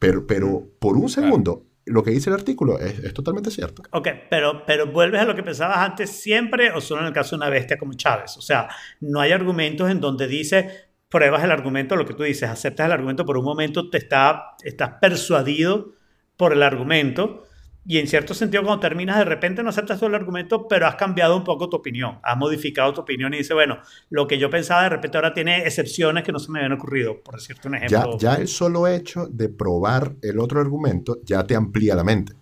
Pero, 0.00 0.26
pero 0.26 0.66
por 0.80 0.96
un 0.96 1.08
segundo, 1.08 1.58
claro. 1.58 1.70
lo 1.86 2.02
que 2.02 2.10
dice 2.10 2.28
el 2.28 2.34
artículo 2.34 2.80
es, 2.80 2.98
es, 2.98 3.14
totalmente 3.14 3.52
cierto. 3.52 3.84
Ok, 3.92 4.08
pero, 4.28 4.66
pero 4.66 4.88
vuelves 4.88 5.20
a 5.20 5.26
lo 5.26 5.36
que 5.36 5.44
pensabas 5.44 5.76
antes 5.78 6.10
siempre, 6.10 6.72
o 6.72 6.80
solo 6.80 7.02
en 7.02 7.06
el 7.06 7.12
caso 7.12 7.36
de 7.36 7.42
una 7.42 7.48
bestia 7.48 7.78
como 7.78 7.94
Chávez. 7.94 8.36
O 8.36 8.42
sea, 8.42 8.68
no 8.98 9.20
hay 9.20 9.30
argumentos 9.30 9.88
en 9.92 10.00
donde 10.00 10.26
dice, 10.26 10.88
pruebas 11.08 11.44
el 11.44 11.52
argumento, 11.52 11.94
lo 11.94 12.04
que 12.04 12.14
tú 12.14 12.24
dices, 12.24 12.50
aceptas 12.50 12.86
el 12.86 12.92
argumento 12.92 13.24
por 13.24 13.38
un 13.38 13.44
momento, 13.44 13.88
te 13.90 13.98
está, 13.98 14.56
estás 14.64 14.94
persuadido 15.00 15.92
por 16.36 16.52
el 16.52 16.64
argumento 16.64 17.44
y 17.84 17.98
en 17.98 18.06
cierto 18.06 18.32
sentido 18.32 18.62
cuando 18.62 18.80
terminas 18.80 19.18
de 19.18 19.24
repente 19.24 19.62
no 19.62 19.70
aceptas 19.70 19.98
todo 19.98 20.08
el 20.08 20.14
argumento, 20.14 20.68
pero 20.68 20.86
has 20.86 20.94
cambiado 20.94 21.36
un 21.36 21.42
poco 21.42 21.68
tu 21.68 21.76
opinión, 21.76 22.20
has 22.22 22.36
modificado 22.36 22.92
tu 22.92 23.00
opinión 23.00 23.34
y 23.34 23.38
dices, 23.38 23.54
bueno, 23.54 23.78
lo 24.08 24.28
que 24.28 24.38
yo 24.38 24.50
pensaba 24.50 24.84
de 24.84 24.90
repente 24.90 25.18
ahora 25.18 25.34
tiene 25.34 25.66
excepciones 25.66 26.22
que 26.22 26.30
no 26.30 26.38
se 26.38 26.52
me 26.52 26.60
habían 26.60 26.72
ocurrido, 26.72 27.20
por 27.22 27.34
decirte 27.34 27.66
un 27.66 27.74
ejemplo. 27.74 28.18
Ya, 28.18 28.34
ya 28.34 28.40
el 28.40 28.46
solo 28.46 28.86
hecho 28.86 29.26
de 29.26 29.48
probar 29.48 30.14
el 30.22 30.38
otro 30.38 30.60
argumento 30.60 31.18
ya 31.24 31.44
te 31.44 31.56
amplía 31.56 31.96
la 31.96 32.04
mente. 32.04 32.34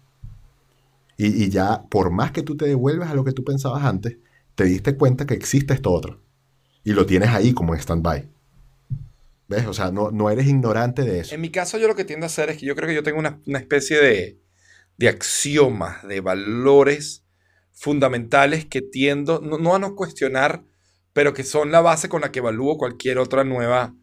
Y, 1.17 1.45
y 1.45 1.49
ya, 1.49 1.83
por 1.89 2.11
más 2.11 2.33
que 2.33 2.43
tú 2.43 2.57
te 2.57 2.67
devuelvas 2.67 3.11
a 3.11 3.15
lo 3.15 3.25
que 3.25 3.33
tú 3.33 3.45
pensabas 3.45 3.85
antes, 3.85 4.19
te 4.55 4.65
diste 4.65 4.97
cuenta 4.97 5.27
que 5.27 5.35
existe 5.35 5.73
esto 5.73 5.91
otro. 5.91 6.21
Y 6.85 6.93
lo 6.93 7.07
tienes 7.07 7.31
ahí 7.31 7.53
como 7.53 7.75
en 7.75 7.81
stand-by. 7.81 8.29
¿Ves? 9.49 9.67
O 9.67 9.75
sea, 9.75 9.91
no, 9.91 10.11
no 10.11 10.31
eres 10.31 10.47
ignorante 10.47 11.03
de 11.03 11.21
eso. 11.21 11.35
En 11.35 11.41
mi 11.41 11.51
caso, 11.51 11.77
yo 11.77 11.89
lo 11.89 11.95
que 11.95 12.05
tiendo 12.05 12.25
a 12.25 12.29
hacer 12.29 12.51
es 12.51 12.59
que 12.59 12.67
yo 12.67 12.77
creo 12.77 12.89
que 12.89 12.95
yo 12.95 13.03
tengo 13.03 13.19
una, 13.19 13.41
una 13.47 13.59
especie 13.59 14.01
de, 14.01 14.39
de, 15.01 15.09
axiomas, 15.09 16.07
de 16.07 16.21
valores 16.21 17.25
fundamentales 17.73 18.67
que 18.67 18.83
tiendo, 18.83 19.41
no, 19.41 19.75
a 19.75 19.79
no 19.79 19.97
cuestionar, 19.97 20.63
pero 21.15 21.33
que 21.33 21.43
son 21.43 21.73
la 21.73 21.81
base 21.81 22.11
con 22.11 22.21
la 22.21 22.31
que 22.31 22.41
evalúo 22.41 22.77
cualquier 22.77 23.19
otra 23.19 23.43
nueva 23.43 23.95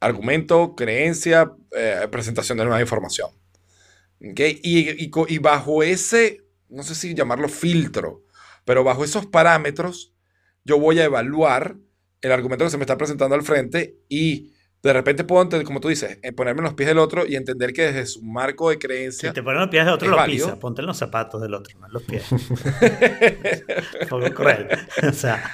argumento, 0.00 0.74
creencia, 0.74 1.52
eh, 1.70 2.08
presentación 2.10 2.58
de 2.58 2.64
nueva 2.64 2.80
información. 2.80 3.30
¿Okay? 4.32 4.58
Y, 4.64 5.08
y 5.08 5.38
bajo 5.38 5.84
ese, 5.84 6.40
no 6.68 6.82
sé 6.82 6.96
si 6.96 7.14
llamarlo 7.14 7.48
filtro, 7.48 8.24
pero 8.64 8.82
bajo 8.82 9.04
esos 9.04 9.26
parámetros, 9.26 10.14
yo 10.64 10.80
voy 10.80 10.98
a 10.98 11.04
evaluar 11.04 11.76
el 12.22 12.32
argumento 12.32 12.64
que 12.64 12.72
se 12.72 12.76
me 12.76 12.82
está 12.82 12.98
presentando 12.98 13.36
al 13.36 13.44
frente 13.44 14.00
y 14.08 14.52
de 14.88 14.92
repente 14.92 15.24
puedo, 15.24 15.48
como 15.64 15.80
tú 15.80 15.88
dices, 15.88 16.18
eh, 16.22 16.32
ponerme 16.32 16.60
en 16.60 16.64
los 16.64 16.74
pies 16.74 16.88
del 16.88 16.98
otro 16.98 17.24
y 17.26 17.36
entender 17.36 17.72
que 17.72 17.86
desde 17.86 18.06
su 18.06 18.22
marco 18.22 18.68
de 18.68 18.78
creencia. 18.78 19.30
Si 19.30 19.34
te 19.34 19.42
pones 19.42 19.56
en 19.56 19.62
los 19.62 19.70
pies 19.70 19.84
del 19.86 19.94
otro, 19.94 20.08
lo 20.08 20.16
válido. 20.16 20.46
pisa. 20.46 20.60
Ponte 20.60 20.82
en 20.82 20.86
los 20.86 20.98
zapatos 20.98 21.40
del 21.40 21.54
otro, 21.54 21.78
no 21.80 21.86
en 21.86 21.92
los 21.92 22.02
pies. 22.02 22.24
Poco 24.10 24.30
cruel. 24.34 24.68
o 25.08 25.12
sea. 25.12 25.50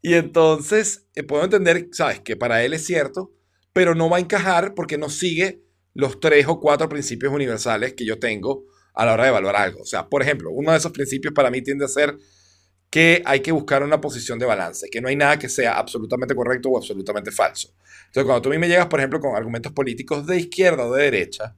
Y 0.00 0.14
entonces 0.14 1.06
eh, 1.14 1.22
puedo 1.22 1.44
entender, 1.44 1.88
sabes, 1.92 2.20
que 2.20 2.36
para 2.36 2.64
él 2.64 2.72
es 2.72 2.86
cierto, 2.86 3.30
pero 3.72 3.94
no 3.94 4.08
va 4.08 4.16
a 4.16 4.20
encajar 4.20 4.74
porque 4.74 4.96
no 4.96 5.10
sigue 5.10 5.62
los 5.94 6.18
tres 6.18 6.46
o 6.48 6.60
cuatro 6.60 6.88
principios 6.88 7.32
universales 7.32 7.92
que 7.92 8.06
yo 8.06 8.18
tengo 8.18 8.64
a 8.94 9.04
la 9.04 9.12
hora 9.12 9.24
de 9.24 9.28
evaluar 9.28 9.56
algo. 9.56 9.82
O 9.82 9.86
sea, 9.86 10.08
por 10.08 10.22
ejemplo, 10.22 10.50
uno 10.50 10.72
de 10.72 10.78
esos 10.78 10.92
principios 10.92 11.34
para 11.34 11.50
mí 11.50 11.62
tiende 11.62 11.84
a 11.84 11.88
ser 11.88 12.16
que 12.92 13.22
hay 13.24 13.40
que 13.40 13.52
buscar 13.52 13.82
una 13.82 14.02
posición 14.02 14.38
de 14.38 14.44
balance, 14.44 14.86
que 14.90 15.00
no 15.00 15.08
hay 15.08 15.16
nada 15.16 15.38
que 15.38 15.48
sea 15.48 15.78
absolutamente 15.78 16.34
correcto 16.34 16.68
o 16.68 16.76
absolutamente 16.76 17.30
falso. 17.30 17.74
Entonces, 18.08 18.24
cuando 18.24 18.42
tú 18.42 18.50
a 18.50 18.52
mí 18.52 18.58
me 18.58 18.68
llegas, 18.68 18.88
por 18.88 19.00
ejemplo, 19.00 19.18
con 19.18 19.34
argumentos 19.34 19.72
políticos 19.72 20.26
de 20.26 20.36
izquierda 20.36 20.84
o 20.84 20.92
de 20.92 21.04
derecha, 21.04 21.56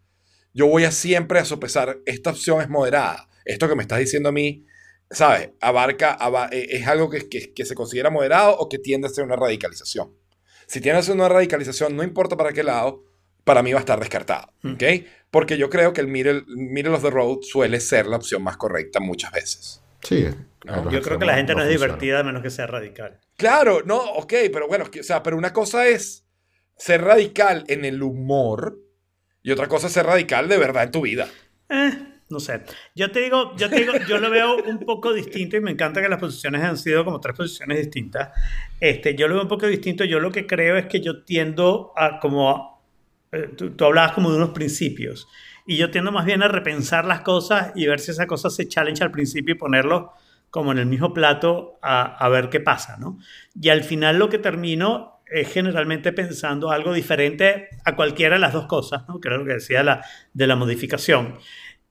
yo 0.52 0.68
voy 0.68 0.84
a 0.84 0.92
siempre 0.92 1.40
a 1.40 1.44
sopesar, 1.44 1.98
esta 2.06 2.30
opción 2.30 2.60
es 2.60 2.68
moderada, 2.68 3.28
esto 3.44 3.68
que 3.68 3.74
me 3.74 3.82
estás 3.82 3.98
diciendo 3.98 4.28
a 4.28 4.32
mí, 4.32 4.64
¿sabes? 5.10 5.50
Abarca, 5.60 6.16
eh, 6.52 6.68
es 6.70 6.86
algo 6.86 7.10
que, 7.10 7.28
que, 7.28 7.52
que, 7.52 7.64
se 7.64 7.74
considera 7.74 8.10
moderado 8.10 8.56
o 8.56 8.68
que 8.68 8.78
tiende 8.78 9.08
a 9.08 9.10
ser 9.10 9.24
una 9.24 9.34
radicalización. 9.34 10.16
Si 10.68 10.80
tiende 10.80 11.00
a 11.00 11.02
ser 11.02 11.16
una 11.16 11.28
radicalización, 11.28 11.96
no 11.96 12.04
importa 12.04 12.36
para 12.36 12.52
qué 12.52 12.62
lado, 12.62 13.02
para 13.42 13.64
mí 13.64 13.72
va 13.72 13.80
a 13.80 13.80
estar 13.80 13.98
descartado, 13.98 14.52
¿ok? 14.62 14.84
Porque 15.32 15.58
yo 15.58 15.68
creo 15.68 15.92
que 15.92 16.00
el 16.00 16.06
middle, 16.06 16.44
middle 16.46 16.94
of 16.94 17.02
the 17.02 17.10
road 17.10 17.38
suele 17.42 17.80
ser 17.80 18.06
la 18.06 18.18
opción 18.18 18.40
más 18.40 18.56
correcta 18.56 19.00
muchas 19.00 19.32
veces. 19.32 19.83
Sí, 20.04 20.26
¿no? 20.64 20.90
Yo 20.90 21.02
creo 21.02 21.18
que 21.18 21.24
la 21.24 21.34
gente 21.34 21.54
no, 21.54 21.60
no 21.60 21.64
es 21.64 21.70
divertida 21.70 22.20
a 22.20 22.22
menos 22.22 22.42
que 22.42 22.50
sea 22.50 22.66
radical. 22.66 23.18
Claro, 23.36 23.82
no, 23.84 23.96
ok, 23.96 24.32
pero 24.52 24.68
bueno, 24.68 24.84
o 24.84 25.02
sea, 25.02 25.22
pero 25.22 25.36
una 25.36 25.52
cosa 25.52 25.88
es 25.88 26.26
ser 26.76 27.02
radical 27.02 27.64
en 27.68 27.84
el 27.84 28.02
humor 28.02 28.78
y 29.42 29.50
otra 29.50 29.68
cosa 29.68 29.88
es 29.88 29.92
ser 29.92 30.06
radical 30.06 30.48
de 30.48 30.58
verdad 30.58 30.84
en 30.84 30.90
tu 30.90 31.02
vida. 31.02 31.28
Eh, 31.68 31.92
no 32.30 32.40
sé. 32.40 32.62
Yo 32.94 33.10
te 33.10 33.20
digo, 33.20 33.54
yo 33.56 33.68
te 33.68 33.76
digo, 33.76 33.92
yo 34.08 34.18
lo 34.18 34.30
veo 34.30 34.56
un 34.56 34.78
poco 34.80 35.12
distinto 35.12 35.56
y 35.56 35.60
me 35.60 35.70
encanta 35.70 36.00
que 36.00 36.08
las 36.08 36.18
posiciones 36.18 36.62
han 36.62 36.78
sido 36.78 37.04
como 37.04 37.20
tres 37.20 37.36
posiciones 37.36 37.78
distintas. 37.78 38.30
Este, 38.80 39.14
yo 39.14 39.28
lo 39.28 39.34
veo 39.34 39.42
un 39.42 39.48
poco 39.48 39.66
distinto. 39.66 40.04
Yo 40.04 40.20
lo 40.20 40.32
que 40.32 40.46
creo 40.46 40.76
es 40.76 40.86
que 40.86 41.00
yo 41.00 41.24
tiendo 41.24 41.92
a 41.96 42.18
como 42.20 42.82
eh, 43.32 43.50
tú, 43.56 43.70
tú 43.72 43.84
hablabas 43.84 44.12
como 44.12 44.30
de 44.30 44.36
unos 44.36 44.50
principios 44.50 45.28
y 45.66 45.76
yo 45.76 45.90
tiendo 45.90 46.12
más 46.12 46.24
bien 46.24 46.42
a 46.42 46.48
repensar 46.48 47.04
las 47.04 47.20
cosas 47.20 47.72
y 47.74 47.86
ver 47.86 48.00
si 48.00 48.10
esa 48.10 48.26
cosa 48.26 48.50
se 48.50 48.68
challenge 48.68 49.02
al 49.02 49.10
principio 49.10 49.54
y 49.54 49.58
ponerlo 49.58 50.12
como 50.50 50.72
en 50.72 50.78
el 50.78 50.86
mismo 50.86 51.12
plato 51.12 51.78
a, 51.82 52.02
a, 52.02 52.28
ver 52.28 52.48
qué 52.48 52.60
pasa, 52.60 52.96
¿no? 52.96 53.18
Y 53.60 53.70
al 53.70 53.82
final 53.82 54.18
lo 54.18 54.28
que 54.28 54.38
termino 54.38 55.14
es 55.26 55.52
generalmente 55.52 56.12
pensando 56.12 56.70
algo 56.70 56.92
diferente 56.92 57.68
a 57.84 57.96
cualquiera 57.96 58.36
de 58.36 58.40
las 58.40 58.52
dos 58.52 58.66
cosas, 58.66 59.02
¿no? 59.08 59.20
Que 59.20 59.28
era 59.28 59.38
lo 59.38 59.44
que 59.44 59.54
decía 59.54 59.82
la, 59.82 60.04
de 60.32 60.46
la 60.46 60.54
modificación. 60.54 61.38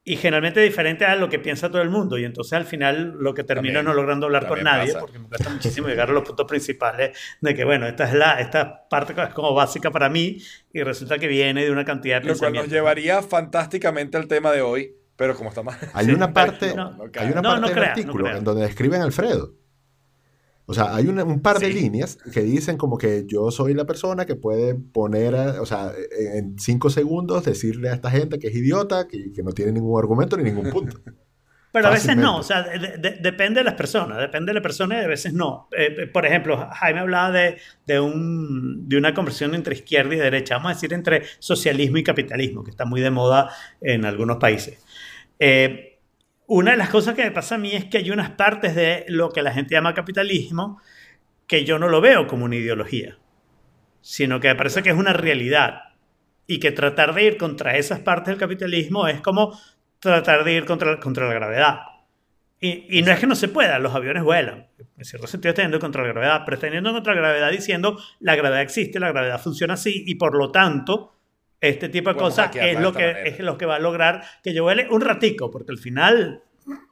Y 0.05 0.17
generalmente 0.17 0.59
diferente 0.59 1.05
a 1.05 1.15
lo 1.15 1.29
que 1.29 1.39
piensa 1.39 1.69
todo 1.69 1.81
el 1.81 1.89
mundo. 1.89 2.17
Y 2.17 2.25
entonces 2.25 2.53
al 2.53 2.65
final 2.65 3.15
lo 3.19 3.33
que 3.33 3.43
termino 3.43 3.75
También, 3.79 3.85
no 3.85 3.93
logrando 3.93 4.25
hablar 4.25 4.47
con 4.47 4.61
nadie, 4.63 4.87
pasa. 4.87 4.99
porque 4.99 5.19
me 5.19 5.27
cuesta 5.29 5.49
muchísimo 5.49 5.87
llegar 5.87 6.09
a 6.09 6.13
los 6.13 6.23
puntos 6.23 6.45
principales 6.47 7.17
de 7.41 7.55
que, 7.55 7.63
bueno, 7.63 7.87
esta 7.87 8.05
es 8.05 8.13
la 8.13 8.39
esta 8.41 8.87
parte 8.89 9.13
es 9.21 9.33
como 9.33 9.53
básica 9.53 9.91
para 9.91 10.09
mí 10.09 10.37
y 10.73 10.83
resulta 10.83 11.17
que 11.19 11.27
viene 11.27 11.63
de 11.63 11.71
una 11.71 11.85
cantidad 11.85 12.21
de 12.21 12.27
Lo 12.27 12.37
cual 12.37 12.53
nos 12.53 12.67
llevaría 12.67 13.21
fantásticamente 13.21 14.17
al 14.17 14.27
tema 14.27 14.51
de 14.51 14.61
hoy, 14.61 14.93
pero 15.15 15.35
como 15.35 15.49
está 15.49 15.63
más... 15.63 15.77
Hay 15.93 16.05
Sí, 16.07 16.11
una 16.11 16.33
parte, 16.33 16.73
no, 16.75 16.91
no 16.91 17.03
hay 17.15 17.31
una 17.31 17.41
no, 17.41 17.49
parte 17.49 17.61
no 17.61 17.67
del 17.67 17.75
crea, 17.75 17.85
no 17.85 17.91
artículo 17.91 18.27
en 18.37 18.43
donde 18.43 18.63
describen 18.63 19.01
a 19.01 19.05
Alfredo. 19.05 19.53
O 20.65 20.73
sea, 20.73 20.95
hay 20.95 21.07
una- 21.07 21.23
un 21.25 21.41
par 21.41 21.59
de 21.59 21.67
Sí. 21.67 21.73
líneas 21.73 22.17
que 22.33 22.41
dicen 22.41 22.77
como 22.77 22.97
que 22.97 23.25
yo 23.27 23.51
soy 23.51 23.73
la 23.73 23.85
persona 23.85 24.25
que 24.25 24.35
puede 24.35 24.75
poner, 24.75 25.35
a- 25.35 25.61
o 25.61 25.65
sea, 25.65 25.91
en 26.35 26.57
cinco 26.57 26.89
segundos 26.89 27.43
decirle 27.43 27.89
a 27.89 27.93
esta 27.95 28.09
gente 28.09 28.39
que 28.39 28.47
es 28.47 28.55
idiota, 28.55 29.07
que, 29.07 29.31
que 29.33 29.43
no 29.43 29.51
tiene 29.51 29.73
ningún 29.73 29.99
argumento 29.99 30.37
ni 30.37 30.43
ningún 30.43 30.69
punto. 30.69 30.97
Pero 31.73 31.87
a 31.87 31.89
veces 31.89 32.15
no, 32.15 32.43
Fácilmente. 32.43 32.77
o 32.77 32.79
sea, 32.79 32.87
de- 32.91 32.97
de- 32.99 33.17
depende 33.19 33.59
de 33.61 33.63
las 33.63 33.73
personas, 33.73 34.19
depende 34.19 34.51
de 34.51 34.53
la 34.53 34.61
persona 34.61 35.01
y 35.01 35.05
a 35.05 35.07
veces 35.07 35.33
no. 35.33 35.67
Eh, 35.75 36.05
por 36.13 36.23
ejemplo, 36.23 36.69
Jaime 36.71 36.99
hablaba 36.99 37.31
de, 37.31 37.57
de, 37.87 37.99
un, 37.99 38.87
de 38.87 38.95
una 38.95 39.15
conversión 39.15 39.55
entre 39.55 39.73
izquierda 39.73 40.13
y 40.13 40.19
derecha, 40.19 40.57
vamos 40.57 40.71
a 40.71 40.73
decir 40.75 40.93
entre 40.93 41.23
socialismo 41.39 41.97
y 41.97 42.03
capitalismo, 42.03 42.63
que 42.63 42.69
está 42.69 42.85
muy 42.85 43.01
de 43.01 43.09
moda 43.09 43.49
en 43.81 44.05
algunos 44.05 44.37
países. 44.37 44.77
Eh, 45.39 45.92
una 46.53 46.71
de 46.71 46.77
las 46.77 46.89
cosas 46.89 47.15
que 47.15 47.23
me 47.23 47.31
pasa 47.31 47.55
a 47.55 47.57
mí 47.57 47.71
es 47.71 47.85
que 47.85 47.97
hay 47.97 48.11
unas 48.11 48.29
partes 48.29 48.75
de 48.75 49.05
lo 49.07 49.31
que 49.31 49.41
la 49.41 49.51
gente 49.51 49.73
llama 49.73 49.95
capitalismo 49.95 50.79
que 51.47 51.65
yo 51.65 51.79
no 51.79 51.89
lo 51.89 51.99
veo 51.99 52.27
como 52.27 52.45
una 52.45 52.55
ideología, 52.55 53.17
sino 54.01 54.39
que 54.39 54.49
me 54.49 54.55
parece 54.55 54.83
que 54.83 54.91
es 54.91 54.95
una 54.95 55.13
realidad 55.13 55.81
y 56.45 56.59
que 56.59 56.71
tratar 56.71 57.15
de 57.15 57.23
ir 57.23 57.37
contra 57.37 57.75
esas 57.77 58.01
partes 58.01 58.27
del 58.27 58.37
capitalismo 58.37 59.07
es 59.07 59.19
como 59.19 59.59
tratar 59.97 60.43
de 60.43 60.53
ir 60.53 60.65
contra, 60.65 60.99
contra 60.99 61.27
la 61.27 61.33
gravedad. 61.33 61.79
Y, 62.59 62.99
y 62.99 63.01
no 63.01 63.11
es 63.11 63.19
que 63.19 63.25
no 63.25 63.35
se 63.35 63.47
pueda, 63.47 63.79
los 63.79 63.95
aviones 63.95 64.21
vuelan. 64.21 64.67
En 64.95 65.05
cierto 65.05 65.25
sentido 65.25 65.55
yendo 65.55 65.79
contra 65.79 66.03
la 66.03 66.09
gravedad, 66.09 66.43
pero 66.45 66.61
yendo 66.71 66.93
contra 66.93 67.15
la 67.15 67.21
gravedad 67.21 67.49
diciendo 67.49 67.99
la 68.19 68.35
gravedad 68.35 68.61
existe, 68.61 68.99
la 68.99 69.11
gravedad 69.11 69.41
funciona 69.41 69.73
así 69.73 70.03
y 70.05 70.15
por 70.15 70.37
lo 70.37 70.51
tanto 70.51 71.15
este 71.69 71.89
tipo 71.89 72.09
de 72.11 72.15
cosas 72.19 72.55
es 72.55 72.79
lo, 72.79 72.93
que, 72.93 73.03
manera. 73.07 73.21
es 73.23 73.39
lo 73.39 73.57
que 73.57 73.65
va 73.65 73.75
a 73.75 73.79
lograr 73.79 74.23
que 74.43 74.53
yo 74.53 74.63
vuele 74.63 74.87
un 74.89 75.01
ratico, 75.01 75.49
porque 75.49 75.71
al 75.71 75.77
final 75.77 76.43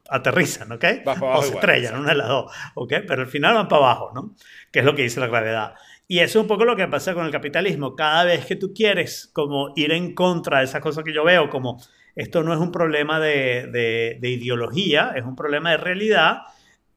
aterrizan, 0.10 0.72
¿ok? 0.72 0.86
Para 1.06 1.18
abajo 1.18 1.40
o 1.40 1.42
se 1.42 1.48
igual, 1.50 1.64
estrellan, 1.64 2.00
una 2.00 2.10
de 2.10 2.16
las 2.16 2.28
dos, 2.28 2.52
¿ok? 2.76 2.94
Pero 3.08 3.22
al 3.22 3.28
final 3.28 3.54
van 3.54 3.68
para 3.68 3.84
abajo, 3.86 4.12
¿no? 4.14 4.36
Que 4.72 4.80
es 4.80 4.86
lo 4.86 4.96
que 4.96 5.04
dice 5.04 5.20
la 5.20 5.28
gravedad. 5.28 5.74
Y 6.08 6.20
eso 6.20 6.40
es 6.40 6.44
un 6.44 6.48
poco 6.48 6.66
lo 6.66 6.76
que 6.76 6.88
pasa 6.88 7.14
con 7.14 7.26
el 7.26 7.32
capitalismo. 7.32 7.96
Cada 7.96 8.26
vez 8.26 8.46
que 8.46 8.58
tú 8.58 8.74
quieres 8.74 9.30
como 9.34 9.72
ir 9.78 9.92
en 9.94 10.14
contra 10.14 10.60
de 10.60 10.66
esas 10.66 10.82
cosas 10.82 11.04
que 11.06 11.14
yo 11.14 11.24
veo, 11.24 11.50
como 11.50 11.82
esto 12.16 12.44
no 12.44 12.54
es 12.54 12.60
un 12.60 12.72
problema 12.72 13.20
de, 13.20 13.68
de- 13.72 14.18
de 14.20 14.30
ideología, 14.30 15.14
es 15.16 15.24
un 15.24 15.36
problema 15.38 15.72
de 15.72 15.78
realidad, 15.78 16.40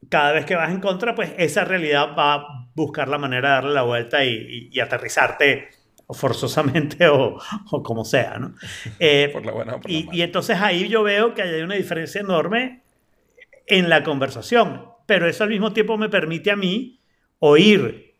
cada 0.09 0.33
vez 0.33 0.45
que 0.45 0.55
vas 0.55 0.69
en 0.69 0.81
contra, 0.81 1.15
pues 1.15 1.33
esa 1.37 1.63
realidad 1.63 2.09
va 2.17 2.33
a 2.35 2.45
buscar 2.75 3.07
la 3.07 3.17
manera 3.17 3.49
de 3.49 3.55
darle 3.55 3.73
la 3.73 3.81
vuelta 3.83 4.25
y, 4.25 4.29
y- 4.33 4.69
y 4.73 4.79
aterrizarte 4.81 5.69
forzosamente 6.09 7.07
o, 7.09 7.37
o 7.71 7.83
como 7.83 8.05
sea, 8.05 8.37
¿no? 8.37 8.55
Eh, 8.99 9.29
Por 9.31 9.45
la 9.45 9.51
buena 9.51 9.75
o 9.75 9.81
por 9.81 9.91
la 9.91 9.97
y 9.97 10.21
entonces 10.21 10.57
ahí 10.59 10.87
yo 10.87 11.03
veo 11.03 11.33
que 11.33 11.41
hay 11.41 11.61
una 11.61 11.75
diferencia 11.75 12.21
enorme 12.21 12.83
en 13.67 13.89
la 13.89 14.03
conversación, 14.03 14.85
pero 15.05 15.27
eso 15.27 15.43
al 15.43 15.49
mismo 15.49 15.73
tiempo 15.73 15.97
me 15.97 16.09
permite 16.09 16.51
a 16.51 16.55
mí 16.55 16.99
oír 17.39 18.15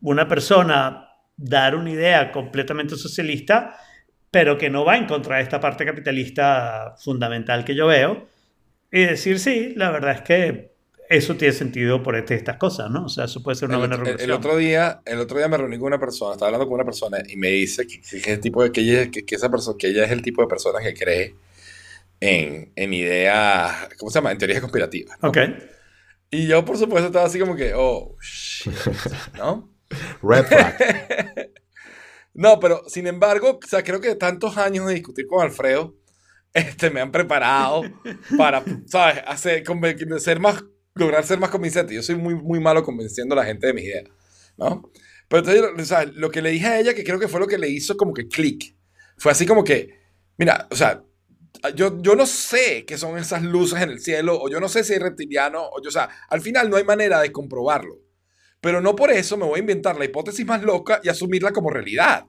una 0.00 0.26
persona 0.26 1.08
dar 1.36 1.76
una 1.76 1.90
idea 1.90 2.32
completamente 2.32 2.96
socialista, 2.96 3.76
pero 4.30 4.58
que 4.58 4.70
no 4.70 4.84
va 4.84 4.96
en 4.96 5.06
contra 5.06 5.36
de 5.36 5.42
esta 5.42 5.60
parte 5.60 5.84
capitalista 5.84 6.94
fundamental 6.98 7.64
que 7.64 7.74
yo 7.74 7.86
veo, 7.86 8.26
y 8.90 9.00
decir, 9.00 9.38
sí, 9.38 9.74
la 9.76 9.90
verdad 9.90 10.12
es 10.12 10.20
que 10.22 10.71
eso 11.16 11.36
tiene 11.36 11.52
sentido 11.54 12.02
por 12.02 12.16
este- 12.16 12.34
estas 12.34 12.56
cosas, 12.56 12.90
¿no? 12.90 13.04
O 13.04 13.08
sea, 13.08 13.24
eso 13.24 13.42
puede 13.42 13.56
ser 13.56 13.68
una 13.68 13.76
el, 13.76 13.80
buena 13.80 13.96
otro- 13.96 14.12
el- 14.14 14.20
el 14.20 14.30
otro 14.32 14.56
día, 14.56 15.02
el 15.04 15.18
otro 15.20 15.38
día 15.38 15.48
me 15.48 15.56
reuní 15.56 15.78
con 15.78 15.86
una 15.88 16.00
persona, 16.00 16.32
estaba 16.32 16.48
hablando 16.48 16.66
con 16.66 16.74
una 16.74 16.84
persona 16.84 17.18
y 17.28 17.36
me 17.36 17.48
dice 17.48 17.86
que, 17.86 18.00
que, 18.00 18.32
el 18.32 18.40
tipo 18.40 18.62
de, 18.62 18.72
que, 18.72 18.80
ella, 18.80 19.10
que, 19.10 19.24
que 19.24 19.34
esa 19.34 19.50
persona, 19.50 19.76
que 19.78 19.88
ella 19.88 20.04
es 20.04 20.10
el 20.10 20.22
tipo 20.22 20.42
de 20.42 20.48
persona 20.48 20.80
que 20.80 20.94
cree 20.94 21.34
en, 22.20 22.72
en 22.76 22.92
ideas, 22.94 23.88
¿cómo 23.98 24.10
se 24.10 24.18
llama? 24.18 24.32
En 24.32 24.38
teorías 24.38 24.60
conspirativas. 24.60 25.18
¿no? 25.22 25.28
Ok. 25.30 25.38
Y 26.30 26.46
yo, 26.46 26.64
por 26.64 26.78
supuesto, 26.78 27.08
estaba 27.08 27.26
así 27.26 27.38
como 27.38 27.54
que, 27.56 27.72
oh, 27.76 28.16
shit, 28.22 28.72
¿no? 29.36 29.70
Red 30.22 30.44
flag. 30.46 30.76
No, 32.34 32.58
pero 32.58 32.82
sin 32.88 33.06
embargo, 33.06 33.60
o 33.62 33.66
sea, 33.66 33.82
creo 33.82 34.00
que 34.00 34.14
tantos 34.14 34.56
años 34.56 34.86
de 34.86 34.94
discutir 34.94 35.26
con 35.26 35.42
Alfredo 35.44 35.94
este, 36.54 36.88
me 36.88 37.02
han 37.02 37.12
preparado 37.12 37.82
para, 38.38 38.64
¿sabes? 38.86 39.22
Hacer, 39.26 39.64
ser 40.18 40.40
más, 40.40 40.64
lograr 40.94 41.24
ser 41.24 41.38
más 41.38 41.50
convincente. 41.50 41.94
Yo 41.94 42.02
soy 42.02 42.16
muy, 42.16 42.34
muy 42.34 42.60
malo 42.60 42.82
convenciendo 42.82 43.34
a 43.34 43.36
la 43.36 43.44
gente 43.44 43.66
de 43.66 43.72
mis 43.72 43.84
ideas, 43.84 44.04
¿no? 44.56 44.90
Pero 45.28 45.50
entonces, 45.50 45.82
o 45.82 45.84
sea, 45.86 46.04
lo 46.04 46.30
que 46.30 46.42
le 46.42 46.50
dije 46.50 46.66
a 46.66 46.80
ella, 46.80 46.94
que 46.94 47.04
creo 47.04 47.18
que 47.18 47.28
fue 47.28 47.40
lo 47.40 47.46
que 47.46 47.58
le 47.58 47.68
hizo 47.68 47.96
como 47.96 48.12
que 48.12 48.28
clic, 48.28 48.76
fue 49.16 49.32
así 49.32 49.46
como 49.46 49.64
que, 49.64 49.98
mira, 50.36 50.68
o 50.70 50.76
sea, 50.76 51.02
yo, 51.74 52.00
yo 52.02 52.16
no 52.16 52.26
sé 52.26 52.84
qué 52.84 52.98
son 52.98 53.18
esas 53.18 53.42
luces 53.42 53.80
en 53.80 53.90
el 53.90 54.00
cielo, 54.00 54.38
o 54.40 54.48
yo 54.48 54.60
no 54.60 54.68
sé 54.68 54.84
si 54.84 54.94
hay 54.94 54.98
reptiliano, 54.98 55.62
o 55.62 55.82
yo, 55.82 55.88
o 55.88 55.92
sea, 55.92 56.08
al 56.28 56.40
final 56.40 56.68
no 56.68 56.76
hay 56.76 56.84
manera 56.84 57.20
de 57.20 57.32
comprobarlo. 57.32 58.00
Pero 58.60 58.80
no 58.80 58.94
por 58.94 59.10
eso 59.10 59.36
me 59.36 59.44
voy 59.44 59.56
a 59.56 59.60
inventar 59.60 59.98
la 59.98 60.04
hipótesis 60.04 60.46
más 60.46 60.62
loca 60.62 61.00
y 61.02 61.08
asumirla 61.08 61.52
como 61.52 61.70
realidad. 61.70 62.26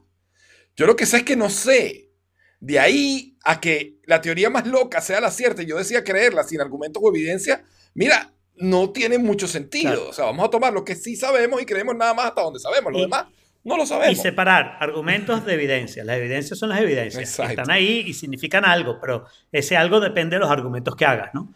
Yo 0.76 0.86
lo 0.86 0.96
que 0.96 1.06
sé 1.06 1.18
es 1.18 1.22
que 1.22 1.36
no 1.36 1.48
sé. 1.48 2.10
De 2.58 2.80
ahí 2.80 3.36
a 3.44 3.60
que 3.60 3.98
la 4.04 4.20
teoría 4.20 4.50
más 4.50 4.66
loca 4.66 5.00
sea 5.00 5.20
la 5.20 5.30
cierta 5.30 5.62
y 5.62 5.66
yo 5.66 5.76
decía 5.76 6.02
creerla 6.02 6.42
sin 6.42 6.60
argumentos 6.60 7.02
o 7.04 7.08
evidencia, 7.08 7.62
mira, 7.94 8.33
no 8.56 8.90
tiene 8.90 9.18
mucho 9.18 9.46
sentido. 9.48 9.92
Claro. 9.94 10.08
O 10.10 10.12
sea, 10.12 10.24
vamos 10.26 10.46
a 10.46 10.50
tomar 10.50 10.72
lo 10.72 10.84
que 10.84 10.94
sí 10.94 11.16
sabemos 11.16 11.60
y 11.60 11.66
creemos 11.66 11.96
nada 11.96 12.14
más 12.14 12.26
hasta 12.26 12.42
donde 12.42 12.60
sabemos. 12.60 12.92
Lo 12.92 12.98
Y- 12.98 13.02
demás 13.02 13.26
no 13.64 13.76
lo 13.76 13.84
Y 13.84 13.86
sabemos. 13.86 14.18
separar 14.20 14.76
argumentos 14.80 15.44
de 15.46 15.54
evidencias. 15.54 16.04
Las 16.06 16.16
evidencias 16.18 16.58
son 16.58 16.68
las 16.68 16.80
evidencias. 16.80 17.22
Exacto. 17.22 17.50
Están 17.52 17.70
ahí 17.70 18.04
y 18.06 18.12
significan 18.14 18.64
algo, 18.64 18.98
pero 19.00 19.24
ese 19.52 19.76
algo 19.76 20.00
depende 20.00 20.36
de 20.36 20.40
los 20.40 20.50
argumentos 20.50 20.94
que 20.96 21.04
hagas, 21.06 21.30
¿no? 21.34 21.52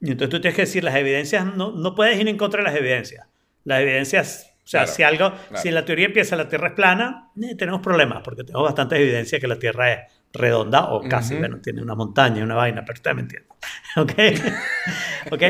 Y 0.00 0.12
entonces 0.12 0.30
tú 0.30 0.40
tienes 0.40 0.54
que 0.56 0.62
decir, 0.62 0.84
las 0.84 0.94
evidencias, 0.94 1.44
no, 1.56 1.72
no 1.72 1.94
puedes 1.94 2.18
ir 2.20 2.28
en 2.28 2.36
contra 2.36 2.60
de 2.60 2.64
las 2.70 2.76
evidencias. 2.76 3.26
Las 3.64 3.80
evidencias, 3.80 4.52
o 4.64 4.68
sea, 4.68 4.80
Claro, 4.82 4.92
si 4.96 5.02
algo, 5.02 5.30
claro. 5.48 5.62
si 5.62 5.70
la 5.70 5.84
teoría 5.84 6.06
empieza 6.06 6.36
la 6.36 6.48
Tierra 6.48 6.68
es 6.68 6.74
plana, 6.74 7.30
eh, 7.42 7.54
tenemos 7.56 7.80
problemas, 7.80 8.22
porque 8.22 8.44
tenemos 8.44 8.64
bastantes 8.64 8.98
evidencias 9.00 9.40
que 9.40 9.48
la 9.48 9.58
Tierra 9.58 9.92
es 9.92 9.98
redonda 10.36 10.92
o 10.92 11.08
casi, 11.08 11.34
Ujú. 11.34 11.40
bueno, 11.40 11.60
tiene 11.60 11.82
una 11.82 11.94
montaña, 11.94 12.44
una 12.44 12.54
vaina, 12.54 12.84
pero 12.84 12.94
ustedes 12.94 13.16
me 13.16 13.22
entienden. 13.22 13.50
¿Ok? 13.96 14.12
¿Ok? 15.32 15.42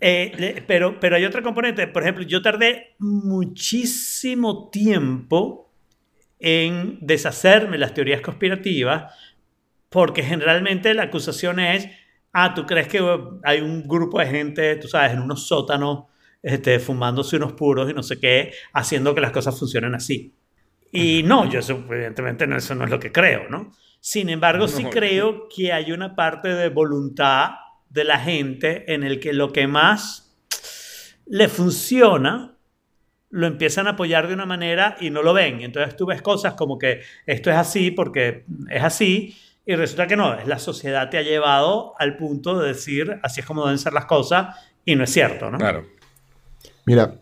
Eh, 0.00 0.64
pero, 0.66 0.98
pero 1.00 1.16
hay 1.16 1.24
otra 1.24 1.42
componente. 1.42 1.86
Por 1.86 2.02
ejemplo, 2.02 2.24
yo 2.24 2.42
tardé 2.42 2.94
muchísimo 2.98 4.68
tiempo 4.70 5.72
en 6.38 6.98
deshacerme 7.00 7.72
de 7.72 7.78
las 7.78 7.94
teorías 7.94 8.20
conspirativas 8.20 9.12
porque 9.88 10.22
generalmente 10.22 10.92
la 10.94 11.04
acusación 11.04 11.60
es, 11.60 11.88
ah, 12.32 12.54
tú 12.54 12.66
crees 12.66 12.88
que 12.88 13.00
hay 13.44 13.60
un 13.60 13.86
grupo 13.88 14.20
de 14.20 14.26
gente, 14.26 14.76
tú 14.76 14.88
sabes, 14.88 15.12
en 15.12 15.20
unos 15.20 15.46
sótanos, 15.46 16.04
este, 16.42 16.78
fumándose 16.78 17.36
unos 17.36 17.54
puros 17.54 17.90
y 17.90 17.94
no 17.94 18.02
sé 18.02 18.20
qué, 18.20 18.52
haciendo 18.72 19.14
que 19.14 19.20
las 19.20 19.32
cosas 19.32 19.58
funcionen 19.58 19.94
así. 19.94 20.34
Y 20.92 21.22
no, 21.22 21.48
yo 21.50 21.60
eso, 21.60 21.84
evidentemente 21.90 22.46
no, 22.46 22.56
eso 22.56 22.74
no 22.74 22.84
es 22.84 22.90
lo 22.90 22.98
que 23.00 23.12
creo, 23.12 23.48
¿no? 23.48 23.72
Sin 24.00 24.28
embargo, 24.28 24.68
sí 24.68 24.84
No. 24.84 24.90
creo 24.90 25.48
que 25.54 25.72
hay 25.72 25.92
una 25.92 26.14
parte 26.14 26.48
de 26.48 26.68
voluntad 26.68 27.50
de 27.88 28.04
la 28.04 28.18
gente 28.18 28.92
en 28.92 29.02
el 29.02 29.20
que 29.20 29.32
lo 29.32 29.52
que 29.52 29.66
más 29.66 30.36
le 31.26 31.48
funciona 31.48 32.54
lo 33.30 33.46
empiezan 33.46 33.86
a 33.86 33.90
apoyar 33.90 34.26
de 34.26 34.34
una 34.34 34.46
manera 34.46 34.96
y 35.00 35.10
no 35.10 35.22
lo 35.22 35.34
ven. 35.34 35.60
Y 35.60 35.64
entonces 35.64 35.96
tú 35.96 36.06
ves 36.06 36.22
cosas 36.22 36.54
como 36.54 36.78
que 36.78 37.02
esto 37.26 37.50
es 37.50 37.56
así 37.56 37.90
porque 37.90 38.44
es 38.70 38.82
así 38.82 39.36
y 39.66 39.74
resulta 39.74 40.06
que 40.06 40.16
no, 40.16 40.34
es 40.34 40.46
la 40.46 40.58
sociedad 40.58 41.10
te 41.10 41.18
ha 41.18 41.22
llevado 41.22 41.92
al 41.98 42.16
punto 42.16 42.58
de 42.58 42.68
decir 42.68 43.20
así 43.22 43.40
es 43.40 43.46
como 43.46 43.64
deben 43.64 43.78
ser 43.78 43.92
las 43.92 44.06
cosas 44.06 44.56
y 44.84 44.96
no 44.96 45.04
es 45.04 45.10
cierto, 45.10 45.50
¿no? 45.50 45.58
Claro. 45.58 45.84
Mira, 46.86 47.16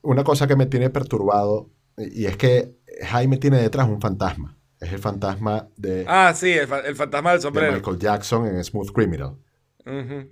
una 0.00 0.24
cosa 0.24 0.46
que 0.46 0.56
me 0.56 0.64
tiene 0.64 0.88
perturbado 0.88 1.68
y 1.98 2.24
es 2.24 2.38
que 2.38 2.78
Jaime 3.02 3.36
tiene 3.36 3.58
detrás 3.58 3.86
un 3.86 4.00
fantasma. 4.00 4.56
Es 4.80 4.92
el 4.92 4.98
fantasma 4.98 5.68
de, 5.76 6.04
Ah, 6.08 6.32
sí, 6.34 6.50
el, 6.52 6.66
fa- 6.66 6.80
el 6.80 6.96
fantasma 6.96 7.30
del 7.32 7.38
de 7.38 7.42
sombrero. 7.42 7.72
Michael 7.74 7.98
Jackson 7.98 8.46
en 8.46 8.64
Smooth 8.64 8.92
Criminal. 8.92 9.36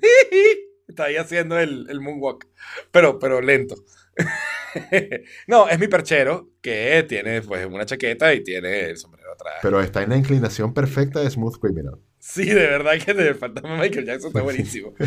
Está 0.89 1.05
ahí 1.05 1.17
haciendo 1.17 1.59
el, 1.59 1.87
el 1.91 2.01
moonwalk, 2.01 2.47
pero, 2.91 3.19
pero 3.19 3.41
lento. 3.43 3.75
no, 5.47 5.69
es 5.69 5.79
mi 5.79 5.87
perchero 5.87 6.49
que 6.63 7.05
tiene 7.09 7.43
pues 7.43 7.65
una 7.67 7.85
chaqueta 7.87 8.33
y 8.35 8.43
tiene 8.43 8.87
el 8.91 8.97
sombrero 8.97 9.33
atrás. 9.35 9.55
Pero 9.63 9.81
está 9.81 10.03
en 10.03 10.11
la 10.11 10.17
inclinación 10.17 10.73
perfecta 10.75 11.21
de 11.21 11.31
Smooth 11.31 11.59
Criminal. 11.61 11.99
Sí, 12.19 12.47
de 12.47 12.55
verdad 12.55 12.93
que 13.05 13.11
el 13.13 13.35
fantasma 13.35 13.75
de 13.75 13.81
Michael 13.83 14.07
Jackson 14.07 14.29
está 14.29 14.43
buenísimo. 14.43 14.95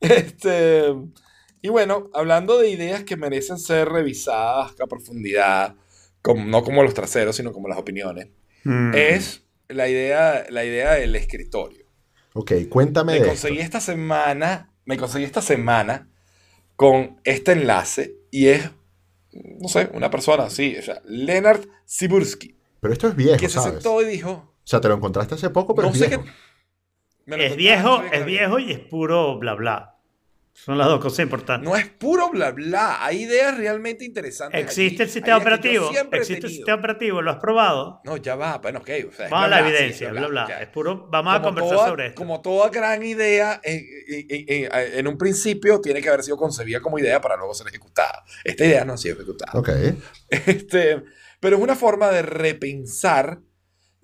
este, 0.00 0.94
y 1.62 1.68
bueno, 1.68 2.10
hablando 2.14 2.58
de 2.58 2.70
ideas 2.70 3.04
que 3.04 3.16
merecen 3.16 3.58
ser 3.58 3.88
revisadas 3.88 4.72
a 4.80 4.86
profundidad, 4.86 5.76
como, 6.22 6.44
no 6.44 6.62
como 6.64 6.82
los 6.82 6.94
traseros, 6.94 7.36
sino 7.36 7.52
como 7.52 7.68
las 7.68 7.78
opiniones. 7.78 8.28
Mm. 8.64 8.94
es 8.94 9.44
la 9.68 9.88
idea, 9.88 10.46
la 10.50 10.64
idea 10.64 10.92
del 10.94 11.14
escritorio. 11.16 11.86
Ok, 12.34 12.52
cuéntame 12.68 13.14
Me 13.14 13.20
de 13.20 13.26
conseguí 13.26 13.58
esto. 13.58 13.64
esta 13.64 13.80
semana, 13.80 14.72
me 14.84 14.96
conseguí 14.96 15.24
esta 15.24 15.42
semana 15.42 16.08
con 16.76 17.20
este 17.24 17.52
enlace 17.52 18.16
y 18.30 18.48
es, 18.48 18.70
no 19.32 19.68
sé, 19.68 19.90
una 19.94 20.10
persona 20.10 20.44
así, 20.44 20.76
o 20.78 20.82
sea, 20.82 21.00
Leonard 21.04 21.66
Sibursky, 21.84 22.56
Pero 22.80 22.92
esto 22.92 23.08
es 23.08 23.16
viejo, 23.16 23.38
que 23.38 23.48
se 23.48 23.60
¿sabes? 23.60 23.74
sentó 23.74 24.00
y 24.02 24.06
dijo, 24.06 24.30
O 24.32 24.66
sea, 24.66 24.80
te 24.80 24.88
lo 24.88 24.94
encontraste 24.94 25.34
hace 25.34 25.50
poco, 25.50 25.74
pero 25.74 25.88
no 25.88 25.92
es 25.92 25.98
sé 25.98 26.08
qué... 26.08 26.16
viejo. 26.16 26.24
me 27.26 27.36
lo 27.36 27.44
Es 27.44 27.56
viejo, 27.56 28.02
que 28.10 28.16
es 28.18 28.24
viejo 28.24 28.58
y 28.58 28.72
es 28.72 28.78
puro 28.80 29.38
bla 29.38 29.54
bla. 29.54 29.89
Son 30.64 30.76
las 30.76 30.86
dos 30.88 31.00
cosas 31.00 31.20
importantes. 31.20 31.68
No 31.68 31.74
es 31.76 31.86
puro 31.88 32.28
bla 32.30 32.50
bla, 32.50 33.02
hay 33.04 33.22
ideas 33.22 33.56
realmente 33.56 34.04
interesantes. 34.04 34.60
¿Existe 34.60 35.02
allí. 35.02 35.08
el 35.08 35.10
sistema 35.10 35.36
operativo? 35.38 35.90
¿Existe 36.12 36.46
el 36.46 36.52
sistema 36.52 36.76
operativo? 36.78 37.22
¿Lo 37.22 37.30
has 37.30 37.38
probado? 37.38 38.00
No, 38.04 38.16
ya 38.18 38.36
va, 38.36 38.58
bueno, 38.58 38.80
ok. 38.80 38.90
o 39.08 39.12
sea, 39.12 39.28
Vamos 39.28 39.44
a 39.44 39.46
bla, 39.48 39.56
la 39.56 39.62
bla, 39.62 39.70
sí, 39.70 39.76
evidencia, 39.76 40.06
es 40.08 40.12
bla 40.12 40.26
bla. 40.28 40.44
ok. 40.44 40.50
Es 40.60 40.68
puro, 40.68 41.08
vamos 41.10 41.34
a 41.34 41.36
Como 41.38 41.48
conversar 41.48 41.76
toda- 41.76 41.88
sobre 41.88 42.06
esto. 42.08 42.18
Como 42.18 42.40
toda 42.42 42.68
gran 42.68 43.02
idea, 43.02 43.60
en, 43.64 43.84
en- 44.28 44.44
en- 44.72 44.98
en 44.98 45.06
un 45.08 45.16
principio 45.16 45.80
tiene 45.80 46.02
que 46.02 46.08
haber 46.08 46.22
sido 46.22 46.36
concebida 46.36 46.80
como 46.80 46.98
idea 46.98 47.20
para 47.20 47.36
luego 47.36 47.54
ser 47.54 47.66
ejecutada. 47.68 48.22
Esta 48.44 48.64
idea 48.66 48.84
no 48.84 48.92
ha 48.92 48.96
sido 48.98 49.14
ejecutada. 49.16 49.58
Ok. 49.58 49.70
Este, 50.28 51.02
pero 51.40 51.56
es 51.56 51.62
una 51.62 51.74
forma 51.74 52.08
de 52.10 52.22
repensar 52.22 53.40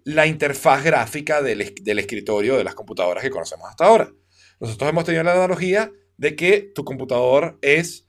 la 0.05 0.27
interfaz 0.27 0.83
gráfica 0.85 1.43
del, 1.43 1.75
del 1.83 1.99
escritorio 1.99 2.57
de 2.57 2.65
las 2.65 2.75
computadoras 2.75 3.23
que 3.23 3.31
conocemos 3.31 3.69
hasta 3.69 3.85
ahora. 3.87 4.11
Nosotros 4.61 4.89
hemos 4.89 5.05
tenido 5.05 5.23
la 5.25 5.33
analogía 5.33 5.91
de 6.17 6.35
que 6.37 6.73
tu 6.75 6.85
computador 6.85 7.59
es 7.63 8.09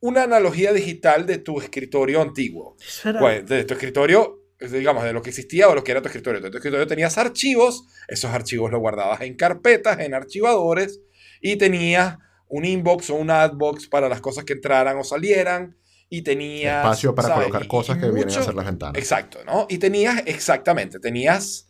una 0.00 0.22
analogía 0.24 0.72
digital 0.72 1.26
de 1.26 1.38
tu 1.38 1.60
escritorio 1.60 2.20
antiguo. 2.22 2.76
Era- 3.04 3.18
Pues, 3.20 3.46
de 3.46 3.64
tu 3.64 3.74
escritorio, 3.74 4.40
digamos, 4.60 5.04
de 5.04 5.12
lo 5.12 5.22
que 5.22 5.30
existía 5.30 5.68
o 5.68 5.74
lo 5.74 5.82
que 5.84 5.90
era 5.92 6.00
tu 6.02 6.08
escritorio. 6.08 6.44
En 6.44 6.50
tu 6.50 6.58
escritorio 6.58 6.86
tenías 6.86 7.18
archivos, 7.18 7.84
esos 8.06 8.30
archivos 8.32 8.70
los 8.70 8.80
guardabas 8.80 9.20
en 9.22 9.34
carpetas, 9.36 9.98
en 10.00 10.14
archivadores, 10.14 11.00
y 11.40 11.56
tenías 11.56 12.16
un 12.48 12.64
inbox 12.64 13.10
o 13.10 13.14
un 13.16 13.30
adbox 13.30 13.88
para 13.88 14.08
las 14.08 14.20
cosas 14.20 14.44
que 14.44 14.54
entraran 14.54 14.96
o 14.96 15.04
salieran, 15.04 15.76
y 16.10 16.22
tenías... 16.22 16.78
Espacio 16.84 17.14
para 17.14 17.28
¿sabes? 17.28 17.46
colocar 17.48 17.68
cosas 17.68 17.98
y 17.98 18.00
que 18.00 18.06
vienen 18.06 18.22
a 18.22 18.26
mucho- 18.28 18.40
hacer 18.40 18.54
las 18.54 18.64
ventanas. 18.64 18.96
Exacto, 18.98 19.40
¿no? 19.44 19.66
Y 19.68 19.76
tenías, 19.78 20.22
exactamente, 20.24 20.98
tenías, 21.00 21.67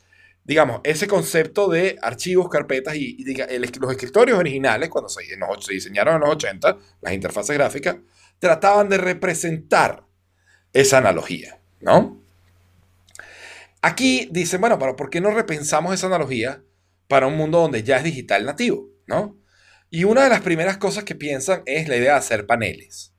digamos, 0.48 0.80
ese 0.82 1.06
concepto 1.06 1.68
de 1.68 1.98
archivos, 2.00 2.48
carpetas 2.48 2.96
y, 2.96 3.22
los 3.78 3.92
escritorios 3.92 4.38
originales, 4.38 4.88
cuando 4.88 5.10
se, 5.10 5.20
se 5.60 5.72
diseñaron 5.74 6.14
en 6.14 6.20
los 6.22 6.30
80, 6.30 6.78
las 7.02 7.12
interfaces 7.12 7.54
gráficas, 7.54 7.96
trataban 8.38 8.88
de 8.88 8.96
representar 8.96 10.06
esa 10.72 10.98
analogía, 10.98 11.60
¿no? 11.80 12.22
Aquí 13.82 14.26
dicen, 14.32 14.62
bueno, 14.62 14.78
pero 14.78 14.96
¿por 14.96 15.10
qué 15.10 15.20
no 15.20 15.32
repensamos 15.32 15.92
esa 15.92 16.06
analogía 16.06 16.64
para 17.08 17.26
un 17.26 17.36
mundo 17.36 17.60
donde 17.60 17.82
ya 17.82 17.98
es 17.98 18.04
digital 18.04 18.46
nativo, 18.46 18.88
¿no? 19.06 19.36
Y 19.90 20.04
una 20.04 20.24
de 20.24 20.30
las 20.30 20.40
primeras 20.40 20.78
cosas 20.78 21.04
que 21.04 21.14
piensan 21.14 21.62
es 21.66 21.88
la 21.88 21.96
idea 21.96 22.12
de 22.12 22.18
hacer 22.18 22.46
paneles. 22.46 23.12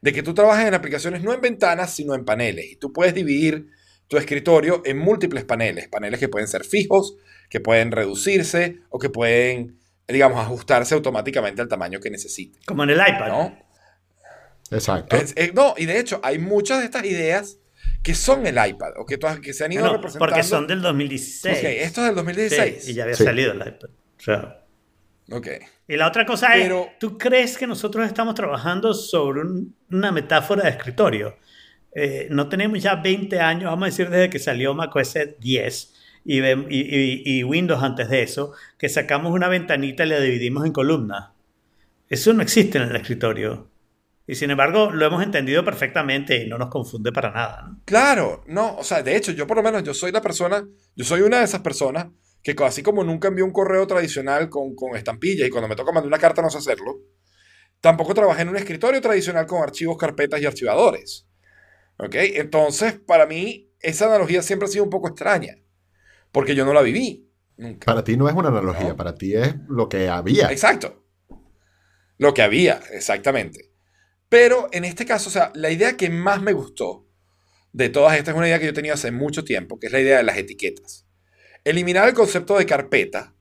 De 0.00 0.12
que 0.12 0.24
tú 0.24 0.34
trabajes 0.34 0.66
en 0.66 0.74
aplicaciones 0.74 1.22
no 1.22 1.32
en 1.32 1.40
ventanas, 1.40 1.94
sino 1.94 2.16
en 2.16 2.24
paneles. 2.24 2.72
Y 2.72 2.76
tú 2.76 2.92
puedes 2.92 3.14
dividir 3.14 3.68
tu 4.12 4.18
escritorio 4.18 4.82
en 4.84 4.98
múltiples 4.98 5.42
paneles. 5.44 5.88
Paneles 5.88 6.20
que 6.20 6.28
pueden 6.28 6.46
ser 6.46 6.64
fijos, 6.64 7.16
que 7.48 7.60
pueden 7.60 7.90
reducirse 7.92 8.80
o 8.90 8.98
que 8.98 9.08
pueden, 9.08 9.78
digamos, 10.06 10.38
ajustarse 10.38 10.94
automáticamente 10.94 11.62
al 11.62 11.68
tamaño 11.68 11.98
que 11.98 12.10
necesiten, 12.10 12.60
Como 12.66 12.82
en 12.84 12.90
el 12.90 12.98
iPad. 12.98 13.28
¿no? 13.28 13.58
Exacto. 14.70 15.16
Es- 15.16 15.54
no, 15.54 15.72
y 15.78 15.86
de 15.86 15.98
hecho, 15.98 16.20
hay 16.22 16.38
muchas 16.38 16.80
de 16.80 16.84
estas 16.84 17.04
ideas 17.06 17.58
que 18.02 18.14
son 18.14 18.46
el 18.46 18.56
iPad 18.56 18.92
o 18.98 19.06
que, 19.06 19.16
todas- 19.16 19.40
que 19.40 19.54
se 19.54 19.64
han 19.64 19.72
ido 19.72 19.80
Bueno, 19.80 19.96
representando. 19.96 20.30
porque 20.30 20.42
son 20.46 20.66
del 20.66 20.82
2016. 20.82 21.56
Ok, 21.58 21.64
esto 21.64 22.00
es 22.02 22.06
del 22.08 22.16
2016. 22.16 22.84
Sí, 22.84 22.90
y 22.90 22.94
ya 22.94 23.04
había 23.04 23.16
Sí. 23.16 23.24
salido 23.24 23.52
el 23.52 23.60
iPad. 23.60 23.88
O 24.18 24.20
sea, 24.22 24.62
Ok. 25.30 25.48
y 25.88 25.96
la 25.96 26.06
otra 26.06 26.26
cosa 26.26 26.48
Pero- 26.52 26.88
es, 26.92 26.98
¿tú 26.98 27.16
crees 27.16 27.56
que 27.56 27.66
nosotros 27.66 28.06
estamos 28.06 28.34
trabajando 28.34 28.92
sobre 28.92 29.40
un- 29.40 29.74
una 29.90 30.12
metáfora 30.12 30.64
de 30.64 30.68
escritorio? 30.70 31.38
Eh, 31.94 32.28
no 32.30 32.48
tenemos 32.48 32.82
ya 32.82 32.96
20 32.96 33.40
años, 33.40 33.64
vamos 33.64 33.82
a 33.82 33.90
decir 33.90 34.08
desde 34.08 34.30
que 34.30 34.38
salió 34.38 34.74
macOS 34.74 35.18
10 35.38 35.94
y, 36.24 36.40
y, 36.40 37.44
Windows 37.44 37.82
antes 37.82 38.08
de 38.08 38.22
eso, 38.22 38.52
que 38.78 38.88
sacamos 38.88 39.32
una 39.32 39.48
ventanita 39.48 40.04
y 40.04 40.08
la 40.08 40.20
dividimos 40.20 40.64
en 40.64 40.72
columnas. 40.72 41.30
Eso 42.08 42.32
no 42.32 42.42
existe 42.42 42.78
en 42.78 42.84
el 42.84 42.96
escritorio. 42.96 43.68
Y 44.26 44.36
sin 44.36 44.50
embargo, 44.50 44.90
lo 44.92 45.04
hemos 45.04 45.22
entendido 45.22 45.64
perfectamente 45.64 46.44
y 46.44 46.48
no 46.48 46.56
nos 46.56 46.68
confunde 46.68 47.12
para 47.12 47.32
nada. 47.32 47.76
Claro, 47.84 48.44
no, 48.46 48.76
o 48.76 48.84
sea, 48.84 49.02
de 49.02 49.16
hecho, 49.16 49.32
yo 49.32 49.46
por 49.46 49.56
lo 49.56 49.62
menos, 49.62 49.82
yo 49.82 49.92
soy 49.92 50.12
la 50.12 50.22
persona, 50.22 50.66
yo 50.94 51.04
soy 51.04 51.22
una 51.22 51.38
de 51.38 51.44
esas 51.44 51.60
personas 51.60 52.06
que 52.42 52.56
así 52.64 52.82
como 52.82 53.04
nunca 53.04 53.28
envió 53.28 53.44
un 53.44 53.52
correo 53.52 53.86
tradicional 53.86 54.48
con, 54.48 54.74
con 54.74 54.96
estampillas 54.96 55.46
y 55.46 55.50
cuando 55.50 55.68
me 55.68 55.76
toca 55.76 55.92
mandar 55.92 56.08
una 56.08 56.18
carta 56.18 56.42
no 56.42 56.50
sé 56.50 56.58
hacerlo, 56.58 57.00
tampoco 57.80 58.14
trabajé 58.14 58.42
en 58.42 58.48
un 58.48 58.56
escritorio 58.56 59.00
tradicional 59.00 59.46
con 59.46 59.62
archivos, 59.62 59.96
carpetas 59.96 60.40
y 60.40 60.46
archivadores. 60.46 61.26
¿Ok? 61.98 62.14
Entonces, 62.14 62.94
para 62.94 63.26
mí, 63.26 63.72
esa 63.80 64.06
analogía 64.06 64.42
siempre 64.42 64.66
ha 64.66 64.70
sido 64.70 64.84
un 64.84 64.90
poco 64.90 65.08
extraña, 65.08 65.56
porque 66.32 66.54
yo 66.54 66.64
no 66.64 66.72
la 66.72 66.82
viví, 66.82 67.28
nunca. 67.56 67.86
Para 67.86 68.04
ti 68.04 68.16
no 68.16 68.28
es 68.28 68.34
una 68.34 68.48
analogía, 68.48 68.88
No. 68.90 68.96
para 68.96 69.14
ti 69.14 69.34
es 69.34 69.54
lo 69.68 69.88
que 69.88 70.08
había. 70.08 70.50
Exacto. 70.50 71.04
Lo 72.18 72.34
que 72.34 72.42
había, 72.42 72.80
exactamente. 72.92 73.70
Pero 74.28 74.68
en 74.72 74.84
este 74.84 75.04
caso, 75.04 75.28
o 75.28 75.32
sea, 75.32 75.52
la 75.54 75.70
idea 75.70 75.96
que 75.96 76.08
más 76.08 76.40
me 76.40 76.52
gustó 76.52 77.06
de 77.72 77.88
todas 77.88 78.16
estas 78.16 78.34
es 78.34 78.38
una 78.38 78.46
idea 78.48 78.58
que 78.58 78.66
yo 78.66 78.72
tenía 78.74 78.94
hace 78.94 79.10
mucho 79.10 79.44
tiempo, 79.44 79.78
que 79.78 79.86
es 79.88 79.92
la 79.92 80.00
idea 80.00 80.18
de 80.18 80.22
las 80.22 80.36
etiquetas. 80.36 81.06
Eliminar 81.64 82.08
el 82.08 82.14
concepto 82.14 82.56
de 82.58 82.66
carpeta 82.66 83.34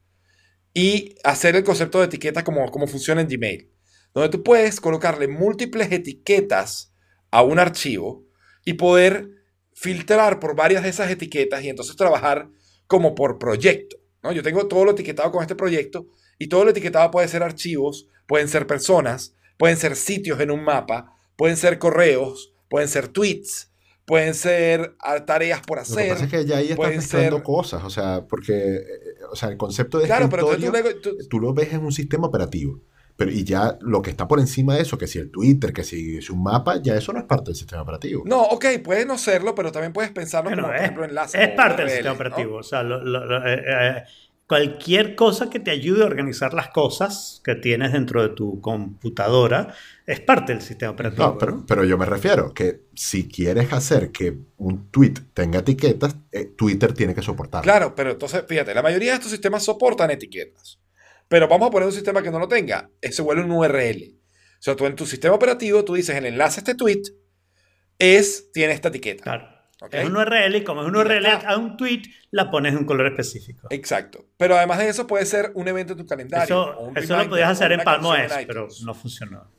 y 0.74 1.16
hacer 1.24 1.56
el 1.56 1.64
concepto 1.64 1.99
de 1.99 2.06
etiqueta 2.06 2.43
como, 2.43 2.70
como 2.72 2.88
funciona 2.88 3.22
en 3.22 3.28
Gmail, 3.28 3.72
donde 4.14 4.30
tú 4.30 4.43
puedes 4.43 4.80
colocarle 4.80 5.28
múltiples 5.28 5.91
etiquetas 5.91 6.93
a 7.30 7.43
un 7.43 7.60
archivo 7.60 8.26
y 8.66 8.74
poder 8.74 9.30
filtrar 9.74 10.39
por 10.39 10.55
varias 10.55 10.84
de 10.84 10.89
esas 10.89 11.09
etiquetas 11.09 11.64
y 11.64 11.70
entonces 11.70 11.95
trabajar 11.95 12.49
como 12.88 13.16
por 13.16 13.38
proyecto. 13.39 13.97
¿no? 14.24 14.32
Yo 14.32 14.43
tengo 14.43 14.68
todo 14.68 14.86
lo 14.86 14.91
etiquetado 14.91 15.32
con 15.32 15.41
este 15.41 15.55
proyecto 15.55 16.07
y 16.38 16.47
todo 16.47 16.64
lo 16.66 16.72
etiquetado 16.72 17.09
puede 17.12 17.28
ser 17.28 17.41
archivos, 17.43 18.07
pueden 18.28 18.47
ser 18.47 18.68
personas, 18.68 19.36
pueden 19.57 19.78
ser 19.78 19.95
sitios 19.95 20.39
en 20.39 20.51
un 20.51 20.64
mapa, 20.64 21.16
pueden 21.36 21.57
ser 21.57 21.80
correos, 21.80 22.53
pueden 22.70 22.88
ser 22.89 23.07
tweets, 23.07 23.72
pueden 24.05 24.34
ser 24.34 24.95
tareas 25.26 25.62
por 25.62 25.78
Lo 25.78 25.84
que 25.84 25.91
hacer. 25.91 26.09
pasa 26.09 26.26
es 26.26 26.32
que 26.32 26.45
ya 26.45 26.57
ahí 26.57 26.72
estás 26.72 26.95
mezclando 26.95 27.38
ser- 27.38 27.43
cosos, 27.43 27.84
o 27.84 27.89
sea, 27.89 28.26
porque 28.28 28.53
eh, 28.76 28.84
o 29.32 29.36
sea, 29.36 29.49
el 29.49 29.57
concepto 29.57 29.99
de 29.99 30.05
Claro, 30.05 30.30
pero 30.30 30.51
escritorio, 30.51 30.72
tú 30.82 30.84
luego- 30.84 30.99
tú- 31.01 31.28
tú 31.30 31.39
lo 31.39 31.53
ves 31.53 31.74
en 31.74 31.84
un 31.86 31.91
sistema 31.91 32.28
operativo. 32.28 32.80
Pero, 33.22 33.32
y 33.34 33.43
ya 33.43 33.78
lo 33.82 34.01
que 34.01 34.09
está 34.09 34.28
por 34.28 34.39
encima 34.39 34.74
de 34.74 34.82
eso, 34.82 34.97
que 34.97 35.05
si 35.05 35.19
el 35.19 35.30
Twitter, 35.30 35.72
que 35.72 35.84
si 35.84 36.17
es 36.17 36.32
un 36.32 36.41
mapa, 36.41 36.82
ya 36.82 36.95
eso 36.95 37.13
no 37.13 37.19
es 37.19 37.26
parte 37.26 37.51
del 37.51 37.55
sistema 37.55 37.84
operativo. 37.84 38.24
No, 38.26 38.41
ok, 38.45 38.65
puede 38.84 39.05
no 39.05 39.15
serlo, 39.19 39.53
pero 39.53 39.72
también 39.72 39.93
puedes 39.93 40.09
pensarlo 40.09 40.49
Bueno, 40.49 40.63
como, 40.63 40.74
por 40.74 40.78
es, 40.78 40.82
ejemplo, 40.82 41.05
es 41.05 41.49
parte 41.49 41.84
del 41.84 41.91
sistema 41.91 42.09
¿no? 42.09 42.15
operativo. 42.15 42.57
O 42.57 42.63
sea, 42.63 42.82
lo- 42.82 43.03
lo- 43.03 43.24
lo- 43.24 43.45
eh, 43.47 43.61
eh, 43.63 44.03
cualquier 44.47 45.13
cosa 45.15 45.51
que 45.51 45.59
te 45.59 45.69
ayude 45.69 46.01
a 46.01 46.07
organizar 46.07 46.55
las 46.55 46.69
cosas 46.69 47.41
que 47.43 47.53
tienes 47.53 47.93
dentro 47.93 48.24
de 48.24 48.30
tu 48.30 48.59
computadora 48.59 49.74
es 50.07 50.19
parte 50.19 50.53
del 50.53 50.63
sistema 50.63 50.93
operativo. 50.93 51.28
No, 51.28 51.38
pero, 51.38 51.51
¿no? 51.57 51.65
pero 51.67 51.84
yo 51.84 51.99
me 51.99 52.07
refiero 52.07 52.55
que 52.55 52.82
si 52.95 53.28
quieres 53.30 53.72
hacer 53.72 54.11
que 54.11 54.36
un 54.57 54.89
tweet 54.89 55.13
tenga 55.36 55.59
etiquetas, 55.59 56.15
eh, 56.32 56.45
Twitter 56.57 56.91
tiene 56.93 57.13
que 57.13 57.22
soportarlo. 57.22 57.63
Claro, 57.63 57.93
pero 57.95 58.09
entonces, 58.09 58.43
fíjate, 58.47 58.74
la 58.74 58.82
mayoría 58.82 59.11
de 59.11 59.15
estos 59.17 59.32
sistemas 59.32 59.63
soportan 59.63 60.09
etiquetas. 60.11 60.80
Pero 61.32 61.48
vamos 61.48 61.70
a 61.70 61.72
poner 61.72 61.88
un 61.88 61.94
sistema 61.94 62.22
que 62.22 62.30
no 62.30 62.40
lo 62.40 62.48
tenga. 62.50 62.90
Ese 63.00 63.14
se 63.14 63.22
vuelve 63.22 63.42
un 63.42 63.52
URL. 63.52 64.20
O 64.60 64.62
sea, 64.62 64.76
tú 64.76 64.86
en 64.86 64.98
tu 64.98 65.06
sistema 65.06 65.34
operativo, 65.34 65.86
tú 65.86 65.94
dices 65.94 66.14
el 66.18 66.26
enlace 66.26 66.60
a 66.60 66.62
este 66.62 66.76
tweet 66.76 67.04
es, 67.98 68.52
tiene 68.52 68.74
esta 68.74 68.90
etiqueta. 68.90 69.24
Claro. 69.24 69.48
Es 69.92 70.06
un 70.06 70.18
URL 70.18 70.54
y 70.58 70.64
como 70.66 70.82
es 70.82 70.90
un 70.90 70.96
URL 70.98 71.26
a 71.26 71.58
un 71.58 71.78
tweet, 71.78 72.02
la 72.32 72.52
pones 72.52 72.74
en 72.74 72.80
un 72.80 72.86
color 72.86 73.08
específico. 73.08 73.70
Exacto. 73.70 74.26
Pero 74.36 74.58
además 74.58 74.80
de 74.80 74.90
eso, 74.90 75.08
puede 75.08 75.26
ser 75.26 75.54
un 75.56 75.70
evento 75.70 75.94
en 75.94 76.00
tu 76.00 76.06
calendario. 76.06 76.44
Eso, 76.44 76.78
o 76.78 76.88
un 76.90 76.98
eso 76.98 77.16
lo 77.16 77.30
podías 77.30 77.50
hacer 77.50 77.72
en 77.72 77.80
una 77.80 77.86
Palm 77.86 78.04
canción 78.04 78.26
OS, 78.26 78.38
en 78.38 78.48
pero 78.48 78.68
no 78.84 78.94
funcionó. 78.94 79.52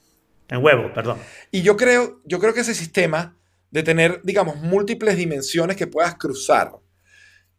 En 0.49 0.63
huevo, 0.63 0.93
perdón. 0.93 1.21
Y 1.51 1.63
yo 1.63 1.79
creo, 1.79 2.21
yo 2.27 2.39
creo 2.39 2.53
que 2.53 2.61
ese 2.61 2.75
sistema 2.75 3.39
de 3.71 3.83
tener, 3.83 4.21
digamos, 4.25 4.57
múltiples 4.57 5.17
dimensiones 5.17 5.79
que 5.79 5.87
puedas 5.87 6.17
cruzar 6.17 6.73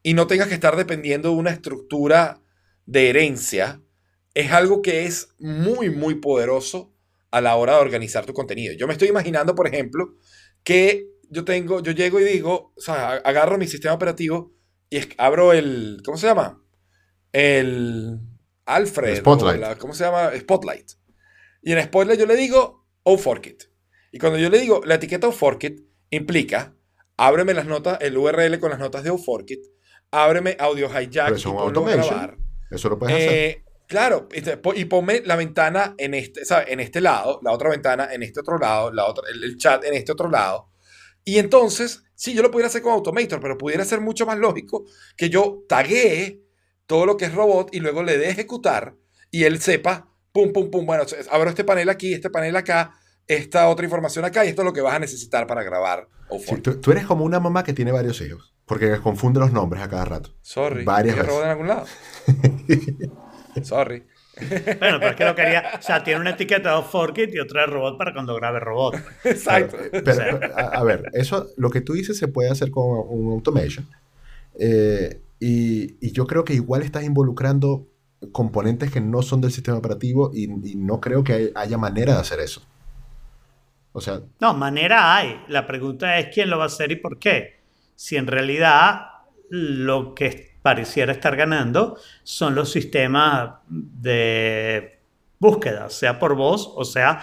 y 0.04 0.14
no 0.14 0.28
tengas 0.28 0.50
que 0.50 0.54
estar 0.54 0.76
dependiendo 0.76 1.30
de 1.30 1.36
una 1.36 1.50
estructura 1.50 2.40
de 2.86 3.10
herencia, 3.10 3.82
es 4.34 4.52
algo 4.52 4.82
que 4.82 5.06
es 5.06 5.30
muy, 5.40 5.90
muy 5.90 6.16
poderoso 6.16 6.94
a 7.32 7.42
la 7.42 7.56
hora 7.56 7.76
de 7.76 7.82
organizar 7.82 8.26
tu 8.26 8.34
contenido. 8.34 8.74
Yo 8.78 8.88
me 8.88 8.94
estoy 8.94 9.08
imaginando, 9.10 9.56
por 9.56 9.68
ejemplo, 9.68 10.16
que 10.64 11.08
yo 11.30 11.44
tengo, 11.46 11.82
yo 11.82 11.92
llego 11.92 12.20
y 12.20 12.24
digo, 12.24 12.74
o 12.76 12.82
sea, 12.82 13.14
agarro 13.14 13.58
mi 13.58 13.68
sistema 13.68 13.94
operativo 13.96 14.54
y 14.90 15.00
abro 15.18 15.52
el, 15.54 15.98
¿cómo 16.06 16.18
se 16.18 16.28
llama? 16.28 16.62
El 17.32 18.20
Alfred. 18.66 19.18
Spotlight. 19.18 19.60
la- 19.60 19.78
¿Cómo 19.78 19.94
se 19.94 20.04
llama? 20.04 20.32
Spotlight. 20.40 20.92
Y 21.62 21.72
en 21.74 21.84
Spotlight 21.84 22.20
yo 22.20 22.26
le 22.26 22.36
digo, 22.36 22.86
oh 23.04 23.18
fork 23.18 23.48
it. 23.48 23.64
Y 24.12 24.20
cuando 24.20 24.38
yo 24.38 24.50
le 24.50 24.60
digo, 24.60 24.82
la 24.86 24.96
etiqueta 24.96 25.28
oh 25.28 25.32
fork 25.32 25.64
it 25.64 25.82
implica 26.12 26.76
ábreme 27.18 27.54
las 27.54 27.66
notas, 27.66 27.98
el 28.02 28.18
URL 28.18 28.60
con 28.60 28.70
las 28.72 28.80
notas 28.80 29.04
de 29.04 29.12
Uforkit, 29.12 29.64
ábreme 30.12 30.56
Audio 30.60 30.88
Hijack 30.88 31.30
y 31.50 31.54
ponlo 31.54 31.82
a 31.82 31.96
grabar. 32.10 32.38
Eso 32.72 32.90
lo 32.90 33.00
puedes 33.00 33.16
hacer. 33.28 33.63
Claro, 33.94 34.28
y 34.76 34.86
ponme 34.86 35.22
la 35.24 35.36
ventana 35.36 35.94
en 36.00 36.16
este, 36.16 36.46
¿sabes? 36.46 36.66
en 36.70 36.80
este 36.80 37.00
lado, 37.00 37.40
la 37.44 37.52
otra 37.52 37.70
ventana 37.70 38.12
en 38.12 38.24
este 38.24 38.40
otro 38.40 38.58
lado, 38.58 38.92
la 38.92 39.06
otra, 39.06 39.26
el, 39.32 39.44
el 39.44 39.56
chat 39.56 39.86
en 39.86 39.94
este 39.94 40.12
otro 40.12 40.32
lado. 40.32 40.72
Y 41.24 41.38
entonces, 41.38 42.04
sí, 42.16 42.34
yo 42.34 42.42
lo 42.42 42.50
pudiera 42.50 42.70
hacer 42.70 42.82
con 42.82 42.94
Automator, 42.94 43.40
pero 43.40 43.56
pudiera 43.56 43.86
ser 43.86 44.02
mucho 44.02 44.26
más 44.26 44.40
lógico 44.40 44.86
que 45.16 45.30
yo 45.30 45.60
taguee 45.70 46.42
todo 46.88 47.06
lo 47.06 47.18
que 47.18 47.26
es 47.26 47.36
robot 47.36 47.70
y 47.72 47.82
luego 47.82 48.02
le 48.02 48.18
dé 48.18 48.30
ejecutar 48.32 48.96
y 49.30 49.44
él 49.44 49.62
sepa, 49.62 50.10
pum, 50.32 50.52
pum, 50.52 50.72
pum, 50.72 50.88
bueno, 50.88 51.04
abro 51.30 51.52
este 51.52 51.64
panel 51.64 51.88
aquí, 51.90 52.16
este 52.16 52.32
panel 52.32 52.56
acá, 52.56 52.96
esta 53.28 53.70
otra 53.70 53.86
información 53.86 54.26
acá 54.26 54.44
y 54.44 54.48
esto 54.48 54.64
es 54.64 54.66
lo 54.66 54.74
que 54.74 54.82
vas 54.82 54.96
a 54.96 55.00
necesitar 55.00 55.46
para 55.46 55.62
grabar. 55.62 56.10
Sí, 56.48 56.56
tú, 56.62 56.82
tú 56.82 56.92
eres 56.92 57.06
como 57.06 57.26
una 57.26 57.40
mamá 57.40 57.64
que 57.64 57.74
tiene 57.74 57.92
varios 57.92 58.20
hijos, 58.22 58.56
porque 58.66 58.98
confunde 59.02 59.40
los 59.40 59.52
nombres 59.52 59.84
a 59.84 59.88
cada 59.88 60.06
rato. 60.06 60.32
Sorry, 60.42 60.84
varias 60.84 61.16
¿dije 61.16 61.28
veces. 61.28 61.28
robot 61.28 61.44
en 61.44 61.50
algún 61.52 61.68
lado? 61.68 61.86
Sorry. 63.62 64.04
Bueno, 64.80 64.98
pero 65.00 65.10
es 65.12 65.16
que 65.16 65.26
lo 65.26 65.36
quería. 65.36 65.74
O 65.78 65.82
sea, 65.82 66.04
tiene 66.04 66.20
una 66.20 66.32
etiqueta 66.32 66.76
de 66.76 66.82
Forkit 66.84 67.34
y 67.36 67.40
otra 67.40 67.62
de 67.62 67.68
robot 67.68 67.98
para 68.00 68.14
cuando 68.14 68.34
grabe 68.36 68.60
robot. 68.60 68.96
Exacto. 69.24 69.78
Pero, 69.92 70.40
a, 70.56 70.62
a 70.80 70.84
ver, 70.84 71.10
eso, 71.14 71.50
lo 71.58 71.70
que 71.70 71.82
tú 71.82 71.94
dices 71.94 72.18
se 72.18 72.28
puede 72.28 72.50
hacer 72.50 72.72
con 72.72 72.84
un 73.10 73.32
automation. 73.34 73.88
Eh, 74.60 75.22
y, 75.40 75.96
y 76.00 76.12
yo 76.14 76.26
creo 76.26 76.44
que 76.46 76.54
igual 76.54 76.82
estás 76.82 77.04
involucrando 77.04 77.88
componentes 78.32 78.90
que 78.92 79.02
no 79.02 79.22
son 79.22 79.42
del 79.42 79.52
sistema 79.52 79.78
operativo 79.78 80.32
y, 80.34 80.44
y 80.72 80.76
no 80.76 81.00
creo 81.02 81.24
que 81.24 81.34
hay- 81.34 81.52
haya 81.56 81.78
manera 81.78 82.14
de 82.16 82.22
hacer 82.22 82.40
eso. 82.40 82.64
O 83.92 84.02
sea, 84.02 84.22
No, 84.40 84.54
manera 84.56 85.16
hay. 85.16 85.42
La 85.50 85.68
pregunta 85.68 86.18
es 86.18 86.34
quién 86.34 86.50
lo 86.50 86.58
va 86.58 86.64
a 86.64 86.68
hacer 86.68 86.92
y 86.92 86.96
por 86.96 87.20
qué. 87.20 87.60
Si 87.96 88.16
en 88.16 88.26
realidad 88.28 89.02
lo 89.50 90.16
que 90.16 90.53
pareciera 90.64 91.12
estar 91.14 91.36
ganando 91.36 91.98
son 92.24 92.56
los 92.56 92.72
sistemas 92.72 93.56
de 93.68 95.00
búsqueda, 95.40 95.90
sea 95.92 96.20
por 96.20 96.36
voz 96.36 96.72
o 96.76 96.86
sea 96.86 97.22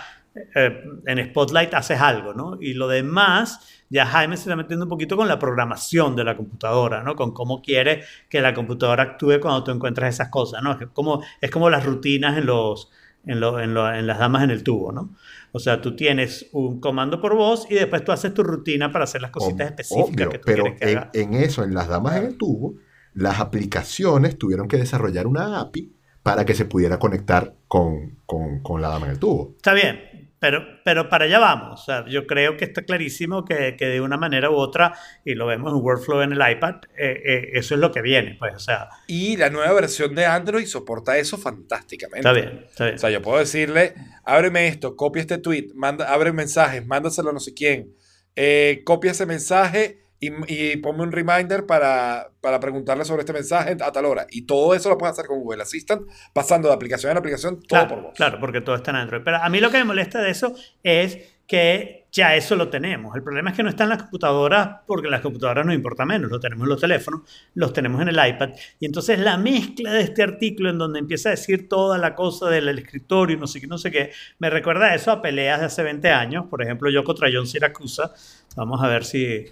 eh, 0.55 0.85
en 1.07 1.25
Spotlight 1.31 1.75
haces 1.75 2.01
algo, 2.01 2.35
¿no? 2.35 2.57
Y 2.61 2.75
lo 2.75 2.87
demás, 2.89 3.83
ya 3.89 4.07
Jaime 4.07 4.37
se 4.37 4.45
está 4.45 4.57
metiendo 4.57 4.85
un 4.87 4.89
poquito 4.91 5.17
con 5.17 5.27
la 5.29 5.39
programación 5.39 6.15
de 6.17 6.25
la 6.25 6.37
computadora, 6.37 7.03
¿no? 7.03 7.17
Con 7.17 7.33
cómo 7.35 7.63
quiere 7.63 8.05
que 8.29 8.41
la 8.41 8.55
computadora 8.55 9.03
actúe 9.03 9.41
cuando 9.41 9.65
tú 9.65 9.73
encuentras 9.73 10.15
esas 10.15 10.29
cosas, 10.29 10.63
¿no? 10.63 10.73
Es 10.73 10.87
como, 10.93 11.23
es 11.41 11.51
como 11.51 11.69
las 11.71 11.85
rutinas 11.85 12.39
en, 12.39 12.47
los, 12.47 12.91
en, 13.27 13.41
lo- 13.41 13.61
en, 13.61 13.75
lo- 13.75 13.93
en 13.93 14.07
las 14.07 14.19
damas 14.19 14.45
en 14.45 14.51
el 14.51 14.63
tubo, 14.63 14.93
¿no? 14.93 15.17
O 15.53 15.59
sea, 15.59 15.81
tú 15.81 15.97
tienes 15.97 16.49
un 16.53 16.81
comando 16.81 17.21
por 17.21 17.35
voz 17.35 17.67
y 17.71 17.75
después 17.75 18.05
tú 18.05 18.13
haces 18.13 18.33
tu 18.33 18.45
rutina 18.45 18.93
para 18.93 19.05
hacer 19.05 19.21
las 19.23 19.33
cositas 19.33 19.67
específicas 19.67 20.29
que 20.29 20.39
tú 20.39 20.45
pero 20.45 20.55
quieres 20.55 20.79
que 20.79 20.85
en, 20.85 20.99
haga. 20.99 21.11
en 21.13 21.35
eso, 21.35 21.65
en 21.65 21.75
las 21.75 21.89
damas 21.89 22.17
en 22.17 22.25
el 22.25 22.37
tubo, 22.37 22.77
las 23.15 23.41
aplicaciones 23.41 24.39
tuvieron 24.39 24.69
que 24.69 24.77
desarrollar 24.77 25.27
una 25.27 25.61
API 25.61 25.93
para 26.23 26.45
que 26.45 26.55
se 26.55 26.65
pudiera 26.65 26.99
conectar 26.99 27.55
con, 27.69 28.19
con- 28.27 28.61
con 28.61 28.83
la 28.83 28.89
dama 28.89 29.07
en 29.07 29.13
el 29.13 29.19
tubo. 29.19 29.55
Está 29.57 29.73
bien, 29.73 30.29
pero, 30.39 30.63
pero 30.85 31.09
para 31.09 31.25
allá 31.25 31.39
vamos. 31.39 31.81
O 31.81 31.85
sea, 31.85 32.05
yo 32.07 32.27
creo 32.27 32.57
que 32.57 32.67
está 32.67 32.83
clarísimo 32.83 33.45
que, 33.45 33.75
que 33.79 33.87
de 33.87 34.01
una 34.03 34.17
manera 34.19 34.51
u 34.51 34.55
otra, 34.55 34.95
y 35.25 35.35
lo 35.35 35.47
vemos 35.47 35.73
en 35.73 35.81
Workflow 35.83 36.21
en 36.23 36.33
el 36.33 36.39
iPad, 36.53 36.77
eh, 36.99 37.21
eh, 37.25 37.51
eso 37.55 37.75
es 37.75 37.81
lo 37.81 37.91
que 37.91 38.03
viene. 38.03 38.37
Pues, 38.39 38.55
o 38.55 38.59
sea, 38.59 38.89
Y 39.07 39.37
la 39.39 39.49
nueva 39.51 39.73
versión 39.73 40.15
de 40.15 40.27
Android 40.27 40.67
soporta 40.67 41.17
eso 41.19 41.39
fantásticamente. 41.39 42.19
está 42.29 42.33
bien, 42.33 42.65
está 42.69 42.85
bien. 42.85 42.97
O 42.97 42.99
sea, 42.99 43.11
yo 43.11 43.23
puedo 43.23 43.39
decirle, 43.39 43.95
ábreme 44.25 44.69
esto, 44.69 44.97
copia 44.97 45.21
este 45.23 45.39
tweet, 45.39 45.69
manda, 45.75 46.13
abre 46.13 46.33
mensajes, 46.33 46.87
mándaselo 46.87 47.31
a 47.31 47.33
no 47.33 47.41
sé 47.41 47.55
quién, 47.55 47.95
eh, 48.37 48.83
copia 48.85 49.11
ese 49.13 49.27
mensaje 49.27 50.05
y, 50.21 50.31
y 50.73 50.77
ponme 50.77 51.03
un 51.03 51.13
reminder 51.13 51.65
para, 51.67 52.31
para 52.41 52.61
preguntarle 52.61 53.05
sobre 53.05 53.21
este 53.23 53.33
mensaje 53.33 53.77
a 53.81 53.91
tal 53.91 54.05
hora. 54.05 54.27
Y 54.31 54.43
todo 54.43 54.75
eso 54.75 54.89
lo 54.91 54.99
puedes 54.99 55.15
hacer 55.15 55.27
con 55.27 55.41
Google 55.41 55.63
Assistant, 55.63 56.03
pasando 56.33 56.69
de 56.69 56.75
aplicación 56.75 57.11
en 57.13 57.19
aplicación, 57.19 57.57
todo 57.57 57.67
Claro, 57.69 57.89
por 57.89 58.03
voz. 58.03 58.15
claro, 58.15 58.39
porque 58.39 58.61
todo 58.61 58.77
está 58.77 58.91
en 58.91 58.99
Android. 58.99 59.23
Pero 59.25 59.39
a 59.39 59.49
mí 59.49 59.59
lo 59.61 59.71
que 59.71 59.79
me 59.79 59.85
molesta 59.85 60.21
de 60.21 60.31
eso 60.31 60.55
es 60.83 61.19
que 61.51 62.07
ya 62.13 62.37
eso 62.37 62.55
lo 62.55 62.69
tenemos. 62.69 63.17
El 63.17 63.25
problema 63.25 63.51
es 63.51 63.57
que 63.57 63.65
no 63.65 63.71
está 63.71 63.83
en 63.83 63.89
las 63.89 64.03
computadoras 64.03 64.83
porque 64.87 65.09
las 65.09 65.21
computadoras 65.21 65.67
nos 65.67 65.75
importa 65.75 66.05
menos. 66.05 66.31
Lo 66.31 66.39
tenemos 66.39 66.63
en 66.63 66.69
los 66.69 66.81
teléfonos, 66.81 67.23
los 67.55 67.73
tenemos 67.73 68.01
en 68.01 68.07
el 68.07 68.15
iPad. 68.25 68.51
Y 68.79 68.87
entonces 68.87 69.19
la 69.19 69.37
mezcla 69.37 69.93
de 69.93 70.03
este 70.03 70.23
artículo 70.23 70.71
en 70.71 70.79
donde 70.79 71.01
empieza 71.01 71.31
a 71.31 71.33
decir 71.33 71.69
toda 71.69 71.99
la 71.99 72.15
cosa 72.15 72.49
del 72.49 72.69
escritorio, 72.69 73.37
no 73.37 73.49
sé 73.49 73.61
qué, 73.61 73.67
no 73.67 73.79
sé 73.79 73.91
qué, 73.91 74.13
me 74.39 74.49
recuerda 74.49 74.95
eso 74.95 75.11
a 75.11 75.21
peleas 75.21 75.59
de 75.59 75.67
hace 75.67 75.83
20 75.83 76.09
años. 76.11 76.47
Por 76.49 76.63
ejemplo, 76.63 76.89
yo 76.89 77.03
contra 77.03 77.29
John 77.33 77.49
Siracusa. 77.49 78.13
Vamos 78.55 78.81
a 78.81 78.87
ver 78.87 79.05
si 79.05 79.47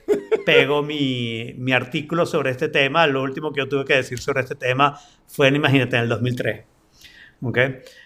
pego 0.46 0.84
mi, 0.84 1.52
mi 1.58 1.72
artículo 1.72 2.26
sobre 2.26 2.50
este 2.50 2.68
tema. 2.68 3.08
Lo 3.08 3.24
último 3.24 3.52
que 3.52 3.58
yo 3.58 3.68
tuve 3.68 3.84
que 3.84 3.94
decir 3.94 4.20
sobre 4.20 4.42
este 4.42 4.54
tema 4.54 4.96
fue, 5.26 5.48
imagínate, 5.48 5.96
en 5.96 6.02
el 6.02 6.08
2003. 6.08 6.64
¿ok? 7.42 7.58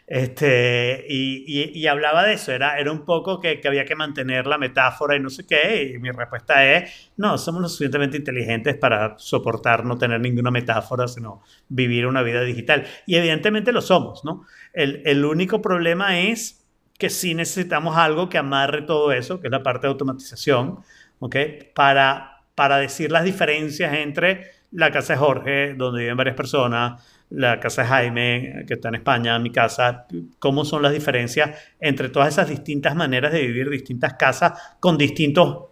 Este, 0.07 1.07
y, 1.09 1.45
y- 1.47 1.79
y 1.79 1.87
hablaba 1.87 2.25
de 2.25 2.35
eso, 2.35 2.53
era, 2.53 2.79
era 2.79 2.93
un 2.93 3.05
poco 3.05 3.41
que, 3.41 3.61
que 3.61 3.69
había 3.69 3.85
que 3.85 3.95
mantener 3.97 4.47
la 4.47 4.59
metáfora 4.59 5.17
y 5.17 5.21
no 5.21 5.31
sé 5.31 5.47
qué, 5.47 5.93
y 5.95 5.99
mi 5.99 6.11
respuesta 6.11 6.65
es, 6.71 7.11
no, 7.17 7.39
somos 7.39 7.63
lo 7.63 7.69
suficientemente 7.69 8.17
inteligentes 8.19 8.77
para 8.77 9.15
soportar 9.19 9.85
no 9.85 9.97
tener 9.97 10.21
ninguna 10.21 10.51
metáfora, 10.51 11.09
sino 11.09 11.43
vivir 11.69 12.07
una 12.07 12.23
vida 12.23 12.43
digital. 12.43 12.85
Y 13.07 13.17
evidentemente 13.17 13.73
lo 13.73 13.81
somos, 13.81 14.25
¿no? 14.25 14.45
El, 14.73 15.03
el 15.07 15.25
único 15.25 15.63
problema 15.63 16.19
es 16.21 16.67
que 16.99 17.09
sí 17.11 17.35
necesitamos 17.35 17.97
algo 17.97 18.29
que 18.29 18.39
amarre 18.39 18.83
todo 18.83 19.13
eso, 19.13 19.41
que 19.41 19.49
es 19.49 19.53
la 19.53 19.63
parte 19.63 19.87
de 19.87 19.93
automatización, 19.93 20.79
¿ok? 21.19 21.37
Para, 21.75 22.43
para 22.55 22.77
decir 22.79 23.11
las 23.11 23.25
diferencias 23.25 23.95
entre 23.95 24.53
la 24.71 24.91
casa 24.91 25.15
de 25.15 25.19
Jorge, 25.19 25.75
donde 25.75 26.01
viven 26.03 26.17
varias 26.17 26.37
personas, 26.37 27.03
la 27.35 27.59
casa 27.61 27.83
de 27.83 27.89
Jaime, 27.89 28.65
que 28.67 28.75
está 28.75 28.89
en 28.89 28.97
España, 28.97 29.39
mi 29.39 29.51
casa, 29.51 30.07
cómo 30.39 30.65
son 30.65 30.83
las 30.83 30.93
diferencias 30.93 31.59
entre 31.81 32.09
todas 32.09 32.29
esas 32.29 32.49
distintas 32.49 32.95
maneras 32.95 33.33
de 33.33 33.41
vivir, 33.41 33.71
distintas 33.71 34.15
casas 34.15 34.53
con 34.81 34.99
distintos 34.99 35.65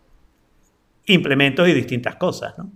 implementos 1.06 1.68
y 1.68 1.72
distintas 1.72 2.16
cosas, 2.16 2.56
¿no? 2.56 2.70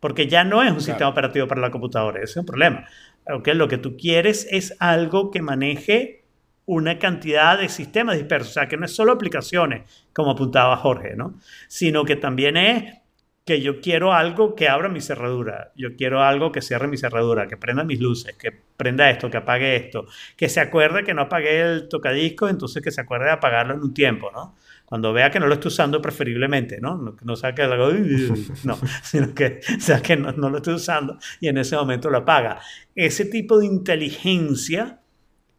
Porque 0.00 0.26
ya 0.26 0.44
no 0.44 0.62
es 0.62 0.70
un 0.70 0.80
sistema 0.80 1.08
operativo 1.08 1.46
para 1.46 1.60
la 1.62 1.70
computadora, 1.70 2.18
ese 2.18 2.32
es 2.32 2.36
un 2.36 2.46
problema. 2.46 2.86
Lo 3.26 3.68
que 3.68 3.78
tú 3.78 3.96
quieres 3.96 4.46
es 4.50 4.76
algo 4.78 5.30
que 5.30 5.40
maneje 5.40 6.24
una 6.66 6.98
cantidad 6.98 7.58
de 7.58 7.68
sistemas 7.68 8.16
dispersos, 8.16 8.50
o 8.50 8.54
sea, 8.54 8.68
que 8.68 8.76
no 8.76 8.84
es 8.84 8.94
solo 8.94 9.12
aplicaciones, 9.12 9.82
como 10.12 10.32
apuntaba 10.32 10.76
Jorge, 10.76 11.16
¿no? 11.16 11.34
Sino 11.68 12.04
que 12.04 12.16
también 12.16 12.56
es 12.56 12.94
que 13.46 13.60
yo 13.60 13.80
quiero 13.80 14.12
algo 14.12 14.56
que 14.56 14.68
abra 14.68 14.88
mi 14.88 15.00
cerradura, 15.00 15.70
yo 15.76 15.94
quiero 15.94 16.20
algo 16.20 16.50
que 16.50 16.60
cierre 16.60 16.88
mi 16.88 16.96
cerradura, 16.96 17.46
que 17.46 17.56
prenda 17.56 17.84
mis 17.84 18.00
luces, 18.00 18.34
que 18.34 18.50
prenda 18.50 19.08
esto, 19.08 19.30
que 19.30 19.36
apague 19.36 19.76
esto, 19.76 20.08
que 20.36 20.48
se 20.48 20.58
acuerde 20.58 21.04
que 21.04 21.14
no 21.14 21.22
apagué 21.22 21.60
el 21.60 21.88
tocadiscos, 21.88 22.50
entonces 22.50 22.82
que 22.82 22.90
se 22.90 23.00
acuerde 23.00 23.26
de 23.26 23.30
apagarlo 23.30 23.74
en 23.74 23.82
un 23.82 23.94
tiempo, 23.94 24.32
¿no? 24.32 24.56
Cuando 24.84 25.12
vea 25.12 25.30
que 25.30 25.38
no 25.38 25.46
lo 25.46 25.54
estoy 25.54 25.68
usando 25.68 26.02
preferiblemente, 26.02 26.80
¿no? 26.80 26.96
No, 26.96 27.16
no 27.22 27.36
sea 27.36 27.54
que 27.54 27.62
hago, 27.62 27.92
no, 28.64 28.78
sino 29.04 29.32
que 29.32 29.60
sea 29.78 30.02
que 30.02 30.16
no, 30.16 30.32
lo 30.32 30.56
estoy 30.56 30.74
usando 30.74 31.16
y 31.38 31.46
en 31.46 31.58
ese 31.58 31.76
momento 31.76 32.10
lo 32.10 32.18
apaga. 32.18 32.60
Ese 32.96 33.26
tipo 33.26 33.60
de 33.60 33.66
inteligencia 33.66 34.98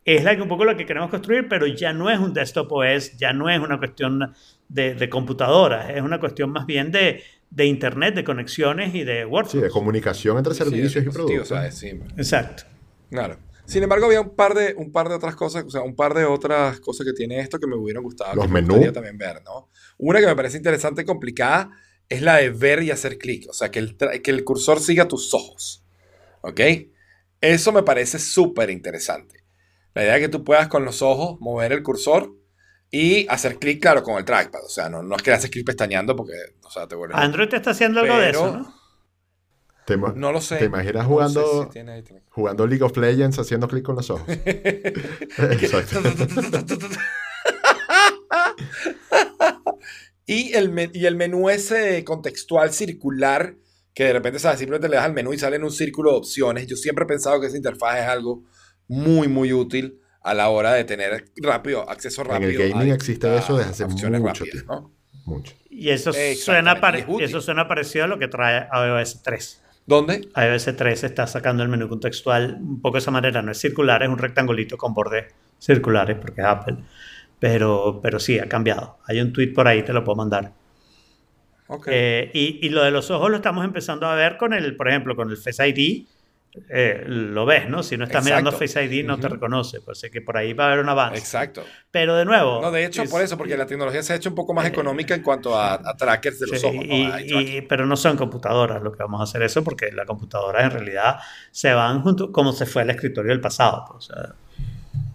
es 0.04 0.26
la 0.26 0.36
que 0.36 0.42
un 0.42 0.50
poco 0.50 0.66
lo 0.66 0.76
que 0.76 0.86
queremos 0.86 1.10
construir, 1.10 1.48
pero 1.48 1.66
ya 1.68 1.94
no 1.94 2.10
es 2.10 2.20
un 2.20 2.34
desktop 2.34 2.70
OS, 2.70 3.18
ya 3.18 3.32
no 3.32 3.50
es 3.50 3.60
una 3.60 3.78
cuestión 3.78 4.34
de 4.70 5.10
computadoras, 5.10 5.90
es 5.90 6.02
una 6.02 6.20
cuestión 6.20 6.50
más 6.52 6.66
bien 6.66 6.92
de, 6.92 7.24
de 7.50 7.66
internet, 7.66 8.14
de 8.16 8.24
conexiones 8.24 8.94
y 8.94 9.04
de 9.04 9.22
Sí, 9.22 9.26
workflows. 9.26 9.64
de 9.64 9.70
comunicación 9.70 10.38
entre 10.38 10.54
Sí, 10.54 10.60
servicios 10.64 11.06
y 11.06 11.10
productos. 11.10 11.54
Sí, 11.76 11.88
Exacto. 12.18 12.64
Claro. 13.10 13.38
Sin 13.66 13.84
embargo, 13.84 14.06
había 14.06 14.22
un 14.22 14.34
par 14.36 14.54
de, 14.54 14.74
un 14.78 14.92
par 14.94 15.10
de 15.10 15.16
otras 15.16 15.36
cosas, 15.36 15.66
o 15.66 15.70
sea, 15.70 15.82
un 15.82 15.96
par 15.96 16.14
de 16.14 16.24
otras 16.24 16.80
cosas 16.80 17.06
que 17.06 17.12
tiene 17.14 17.40
esto 17.40 17.60
que 17.60 17.68
me 17.68 17.76
hubieran 17.76 18.02
gustado. 18.04 18.34
Los 18.36 18.50
me 18.50 18.62
menús. 18.62 18.94
también 18.94 19.18
ver, 19.18 19.42
¿no? 19.44 19.70
Una 19.98 20.20
que 20.22 20.26
me 20.26 20.36
parece 20.36 20.56
interesante 20.58 21.02
y 21.02 21.06
complicada 21.06 21.72
es 22.08 22.22
la 22.22 22.38
de 22.38 22.50
ver 22.50 22.82
y 22.84 22.92
hacer 22.92 23.18
clic. 23.18 23.46
O 23.50 23.54
sea, 23.54 23.70
que 23.70 23.80
el, 23.80 23.98
que 23.98 24.32
el 24.32 24.46
cursor 24.46 24.80
siga 24.80 25.08
tus 25.10 25.34
ojos. 25.34 25.84
¿Ok? 26.42 26.62
Eso 27.42 27.72
me 27.74 27.84
parece 27.84 28.20
súper 28.20 28.70
interesante. 28.70 29.44
La 29.94 30.04
idea 30.04 30.14
de 30.14 30.20
que 30.22 30.30
tú 30.30 30.44
puedas 30.46 30.70
con 30.70 30.86
los 30.86 31.02
ojos 31.02 31.38
mover 31.42 31.74
el 31.74 31.84
cursor 31.84 32.37
y 32.92 33.28
hacer 33.28 33.58
clic, 33.60 33.82
claro, 33.82 34.04
con 34.04 34.18
el 34.18 34.26
trackpad. 34.26 34.64
O 34.66 34.70
sea, 34.70 34.90
no, 34.90 35.04
no 35.04 35.16
es 35.16 35.22
que 35.24 35.32
le 35.32 35.38
haces 35.38 35.50
clic 35.50 35.66
pestañeando 35.66 36.16
porque, 36.16 36.34
o 36.64 36.70
sea, 36.72 36.88
te 36.88 36.96
vuelve... 36.96 37.16
Android 37.18 37.50
te 37.50 37.58
está 37.58 37.72
haciendo 37.72 38.00
algo 38.00 38.18
de 38.18 38.30
eso, 38.30 38.58
¿no? 38.58 38.74
¿Te, 39.86 39.96
ima- 39.98 40.14
No 40.16 40.32
lo 40.34 40.42
sé. 40.42 40.58
¿Te 40.58 40.66
imaginas 40.66 40.96
No 40.96 41.02
sé 41.04 41.08
jugando, 41.08 41.64
si 41.64 41.70
tiene 41.70 42.02
tiene- 42.04 42.22
jugando 42.30 42.68
League 42.68 42.84
of 42.84 42.96
Legends 42.98 43.40
haciendo 43.40 43.68
clic 43.68 43.84
con 43.86 43.96
los 43.96 44.10
ojos? 44.10 44.28
Exacto. 44.30 46.02
y, 50.26 50.54
el 50.54 50.90
y 50.94 51.06
el 51.06 51.16
menú 51.16 51.50
ese 51.50 52.04
contextual 52.04 52.74
circular, 52.74 53.56
que 53.94 54.06
de 54.06 54.14
repente 54.14 54.40
¿sabes? 54.40 54.60
simplemente 54.60 54.90
le 54.90 54.98
das 54.98 55.06
al 55.06 55.14
menú 55.14 55.34
y 55.34 55.40
sale 55.40 55.56
en 55.56 55.64
un 55.64 55.72
círculo 55.72 56.12
de 56.12 56.18
opciones. 56.18 56.68
Yo 56.68 56.76
siempre 56.76 57.06
he 57.06 57.08
pensado 57.08 57.40
que 57.40 57.48
esa 57.48 57.58
interfaz 57.58 58.00
es 58.00 58.06
algo 58.08 58.44
muy, 58.88 59.28
muy 59.28 59.54
útil 59.54 60.00
a 60.28 60.34
la 60.34 60.50
hora 60.50 60.74
de 60.74 60.84
tener 60.84 61.26
rápido, 61.38 61.90
acceso 61.90 62.22
En 62.24 62.28
rápido. 62.28 62.52
el 62.64 62.70
gaming 62.70 62.92
a 62.92 62.96
existe 62.96 63.28
distintas 63.28 63.44
eso 63.46 63.58
desde 63.58 63.72
hace 63.72 63.86
mucho 63.86 64.10
rápidas, 64.10 64.40
tiempo. 64.52 64.74
¿no? 64.74 64.92
mucho. 65.26 65.54
Y 65.70 65.90
eso 65.90 66.12
suena, 66.14 66.80
y 67.20 67.24
eso 67.24 67.42
suena 67.42 67.68
parecido 67.68 68.06
a 68.06 68.08
lo 68.08 68.18
que 68.18 68.28
trae 68.28 68.68
iOS 68.74 69.22
3. 69.24 69.64
¿Dónde? 69.86 70.28
iOS 70.36 70.76
3 70.76 71.04
está 71.04 71.28
sacando 71.28 71.64
el 71.64 71.70
menú 71.70 71.88
contextual 71.88 72.58
un 72.60 72.82
poco 72.82 72.96
de 72.96 73.00
esa 73.00 73.12
manera. 73.12 73.42
No 73.42 73.52
es 73.52 73.60
circular, 73.60 74.04
es 74.04 74.10
un 74.10 74.18
rectangulito 74.18 74.78
con 74.78 74.94
bordes 74.94 75.34
circulares 75.60 76.18
porque 76.20 76.42
es 76.42 76.48
Apple. 76.48 76.78
Pero, 77.40 78.00
pero 78.02 78.20
sí, 78.20 78.40
ha 78.40 78.50
cambiado. 78.50 78.98
Hay 79.06 79.22
un 79.22 79.32
tweet 79.32 79.54
por 79.54 79.68
ahí, 79.68 79.84
te 79.84 79.94
lo 79.94 80.04
puedo 80.04 80.16
mandar. 80.16 80.52
Ok. 81.68 81.88
Eh, 81.92 82.32
y, 82.34 82.66
y 82.66 82.70
lo 82.70 82.84
de 82.84 82.92
los 82.92 83.12
ojos 83.12 83.30
lo 83.30 83.36
estamos 83.38 83.64
empezando 83.64 84.08
a 84.08 84.16
ver 84.16 84.38
con 84.38 84.54
el, 84.54 84.76
por 84.76 84.90
ejemplo, 84.90 85.16
con 85.16 85.30
el 85.30 85.38
Face 85.38 85.68
ID. 85.68 86.06
Eh, 86.70 87.04
lo 87.06 87.46
ves, 87.46 87.70
¿no? 87.70 87.84
Si 87.84 87.98
no 87.98 88.06
estás 88.06 88.24
mirando 88.26 88.50
Exacto. 88.50 88.68
Face 88.74 88.86
ID 88.86 89.06
no 89.06 89.20
te 89.20 89.28
Ujú. 89.28 89.36
reconoce. 89.36 89.80
Pues 89.82 90.00
sé 90.00 90.10
que 90.10 90.22
por 90.22 90.38
ahí 90.38 90.54
va 90.54 90.64
a 90.66 90.68
haber 90.68 90.80
un 90.84 90.90
avance. 90.90 91.20
Exacto. 91.20 91.64
Pero 91.92 92.16
de 92.16 92.26
nuevo. 92.26 92.62
No, 92.62 92.72
de 92.72 92.86
hecho, 92.86 93.04
es- 93.04 93.12
por 93.12 93.22
eso, 93.22 93.38
porque 93.38 93.56
la 93.58 93.66
tecnología 93.68 94.02
se 94.02 94.14
ha 94.14 94.16
hecho 94.16 94.30
un 94.30 94.36
poco 94.36 94.54
más 94.56 94.66
económica 94.66 95.14
en 95.14 95.22
cuanto 95.22 95.56
a, 95.56 95.76
a 95.76 95.96
trackers 95.96 96.40
de 96.40 96.48
los 96.48 96.60
Sí, 96.60 96.66
ojos. 96.66 96.86
¿no? 96.86 97.42
y- 97.42 97.62
pero 97.62 97.86
no 97.86 97.96
son 97.96 98.18
computadoras 98.18 98.82
lo 98.82 98.92
que 98.92 99.04
vamos 99.04 99.20
a 99.22 99.26
hacer 99.26 99.42
eso 99.44 99.64
porque 99.64 99.92
las 99.92 100.06
computadoras 100.08 100.64
en 100.66 100.72
realidad 100.72 101.18
se 101.52 101.74
van 101.74 102.02
junto 102.02 102.32
como 102.32 102.52
se 102.54 102.66
fue 102.66 102.82
el 102.82 102.90
escritorio 102.90 103.32
del 103.32 103.42
pasado. 103.42 103.86
pues, 103.92 104.10
o 104.10 104.14
sea, 104.14 104.34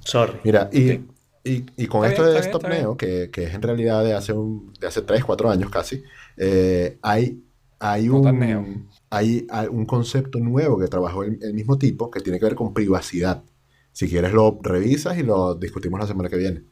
sorry. 0.05 0.35
Mira, 0.45 0.69
y, 0.73 0.93
Ok. 0.93 1.01
y, 1.45 1.65
y 1.77 1.87
con 1.87 2.05
Está 2.05 2.23
esto 2.23 2.23
bien, 2.23 2.35
de 2.35 2.41
bien, 2.41 2.61
bien. 2.71 2.83
Neo, 2.83 2.97
que, 2.97 3.31
que 3.33 3.45
es 3.45 3.55
en 3.55 3.63
realidad 3.63 4.05
de 4.05 4.15
hace, 4.15 4.33
un, 4.33 4.73
de 4.79 4.87
hace 4.87 5.03
3, 5.03 5.25
4 5.25 5.51
años 5.51 5.71
casi, 5.71 6.03
eh, 6.37 6.99
hay, 7.03 7.43
hay, 7.81 8.07
No 8.07 8.21
tan 8.23 8.35
un, 8.35 8.41
neo. 8.41 8.67
Hay, 9.13 9.47
hay 9.51 9.69
un 9.69 9.87
concepto 9.87 10.39
nuevo 10.41 10.79
que 10.79 10.89
trabajó 10.89 11.25
el, 11.25 11.39
el 11.43 11.55
mismo 11.55 11.79
tipo 11.79 12.11
que 12.11 12.21
tiene 12.23 12.39
que 12.41 12.47
ver 12.47 12.55
con 12.57 12.75
privacidad. 12.75 13.45
Si 13.93 14.09
quieres 14.09 14.33
lo 14.33 14.59
revisas 14.63 15.19
y 15.19 15.23
lo 15.25 15.55
discutimos 15.57 16.01
la 16.01 16.07
semana 16.09 16.31
que 16.31 16.37
viene. 16.39 16.65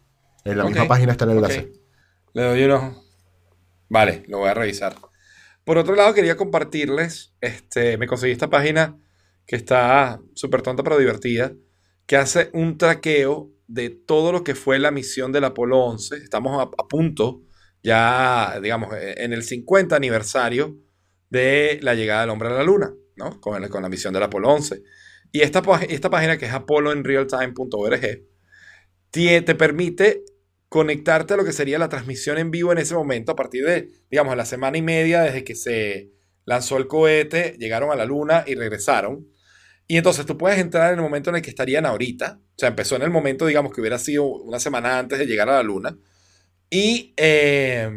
En 0.44 0.58
la 0.58 0.64
Ok, 0.64 0.76
misma 0.76 0.88
página 0.88 1.12
está 1.12 1.24
el 1.26 1.32
enlace. 1.32 1.72
Le 2.34 2.42
doy 2.42 2.64
un 2.64 2.70
ojo. 2.72 3.04
Vale, 3.88 4.24
lo 4.28 4.38
voy 4.38 4.50
a 4.50 4.54
revisar. 4.54 4.96
Por 5.64 5.78
otro 5.78 5.94
lado, 5.96 6.14
quería 6.14 6.36
compartirles, 6.36 7.34
este, 7.40 7.98
me 7.98 8.06
conseguí 8.06 8.32
esta 8.32 8.50
página 8.50 8.98
que 9.46 9.56
está 9.56 10.20
súper 10.34 10.62
tonta 10.62 10.82
pero 10.82 10.98
divertida, 10.98 11.54
que 12.06 12.16
hace 12.16 12.50
un 12.54 12.78
traqueo 12.78 13.52
de 13.68 13.90
todo 13.90 14.32
lo 14.32 14.44
que 14.44 14.54
fue 14.54 14.78
la 14.78 14.90
misión 14.92 15.32
del 15.32 15.44
Apolo 15.44 15.78
11. 15.80 16.16
Estamos 16.18 16.58
a, 16.60 16.64
a 16.64 16.88
punto, 16.88 17.42
ya, 17.82 18.58
digamos, 18.62 18.90
en 18.98 19.32
el 19.32 19.42
50 19.44 19.96
aniversario 19.96 20.78
de 21.30 21.78
la 21.82 21.94
llegada 21.94 22.22
del 22.22 22.30
hombre 22.30 22.48
a 22.48 22.52
la 22.52 22.62
Luna, 22.64 22.92
¿no? 23.16 23.40
Con, 23.40 23.62
el- 23.62 23.70
con 23.70 23.82
la 23.82 23.88
misión 23.88 24.12
del 24.14 24.22
Apolo 24.24 24.50
11. 24.50 24.82
Y 25.32 25.42
esta, 25.42 25.62
esta 25.88 26.10
página, 26.10 26.38
que 26.38 26.46
es 26.46 26.52
apoloenrealtime.org, 26.52 28.00
tie- 29.12 29.44
te 29.44 29.54
permite 29.54 30.24
conectarte 30.68 31.34
a 31.34 31.36
lo 31.36 31.44
que 31.44 31.52
sería 31.52 31.78
la 31.78 31.88
transmisión 31.88 32.38
en 32.38 32.50
vivo 32.50 32.72
en 32.72 32.78
ese 32.78 32.94
momento, 32.94 33.32
a 33.32 33.36
partir 33.36 33.64
de, 33.66 33.88
digamos, 34.10 34.36
la 34.36 34.44
semana 34.44 34.78
y 34.78 34.82
media 34.82 35.22
desde 35.22 35.44
que 35.44 35.54
se 35.56 36.12
lanzó 36.44 36.76
el 36.76 36.86
cohete, 36.86 37.56
llegaron 37.58 37.90
a 37.90 37.96
la 37.96 38.04
luna 38.04 38.44
y 38.46 38.54
regresaron. 38.54 39.26
Y 39.88 39.96
entonces 39.96 40.26
tú 40.26 40.38
puedes 40.38 40.58
entrar 40.60 40.92
en 40.92 40.98
el 41.00 41.02
momento 41.04 41.30
en 41.30 41.36
el 41.36 41.42
que 41.42 41.50
estarían 41.50 41.86
ahorita. 41.86 42.40
O 42.40 42.58
sea, 42.58 42.68
empezó 42.68 42.94
en 42.96 43.02
el 43.02 43.10
momento, 43.10 43.46
digamos, 43.46 43.72
que 43.72 43.80
hubiera 43.80 43.98
sido 43.98 44.24
una 44.26 44.60
semana 44.60 44.98
antes 44.98 45.18
de 45.18 45.26
llegar 45.26 45.48
a 45.48 45.54
la 45.54 45.62
luna. 45.64 45.98
Y 46.70 47.14
eh, 47.16 47.90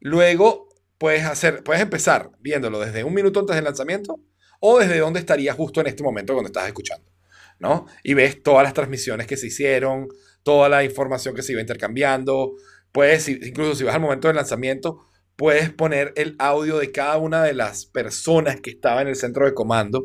luego 0.00 0.65
puedes 0.98 1.24
hacer, 1.24 1.62
puedes 1.62 1.82
empezar 1.82 2.30
viéndolo 2.40 2.80
desde 2.80 3.04
un 3.04 3.14
minuto 3.14 3.40
antes 3.40 3.56
del 3.56 3.64
lanzamiento 3.64 4.20
o 4.60 4.78
desde 4.78 4.98
donde 4.98 5.20
estaría 5.20 5.52
justo 5.52 5.80
en 5.80 5.88
este 5.88 6.02
momento 6.02 6.32
cuando 6.32 6.48
estás 6.48 6.66
escuchando. 6.66 7.10
¿no? 7.58 7.86
Y 8.02 8.14
ves 8.14 8.42
todas 8.42 8.64
las 8.64 8.74
transmisiones 8.74 9.26
que 9.26 9.36
se 9.36 9.48
hicieron, 9.48 10.08
toda 10.42 10.68
la 10.68 10.84
información 10.84 11.34
que 11.34 11.42
se 11.42 11.52
iba 11.52 11.60
intercambiando. 11.60 12.52
Puedes, 12.92 13.28
incluso 13.28 13.74
si 13.74 13.84
vas 13.84 13.94
al 13.94 14.00
momento 14.00 14.28
del 14.28 14.36
lanzamiento, 14.36 15.06
puedes 15.36 15.70
poner 15.70 16.12
el 16.16 16.36
audio 16.38 16.78
de 16.78 16.92
cada 16.92 17.18
una 17.18 17.42
de 17.42 17.54
las 17.54 17.86
personas 17.86 18.60
que 18.60 18.70
estaba 18.70 19.02
en 19.02 19.08
el 19.08 19.16
centro 19.16 19.44
de 19.44 19.54
comando 19.54 20.04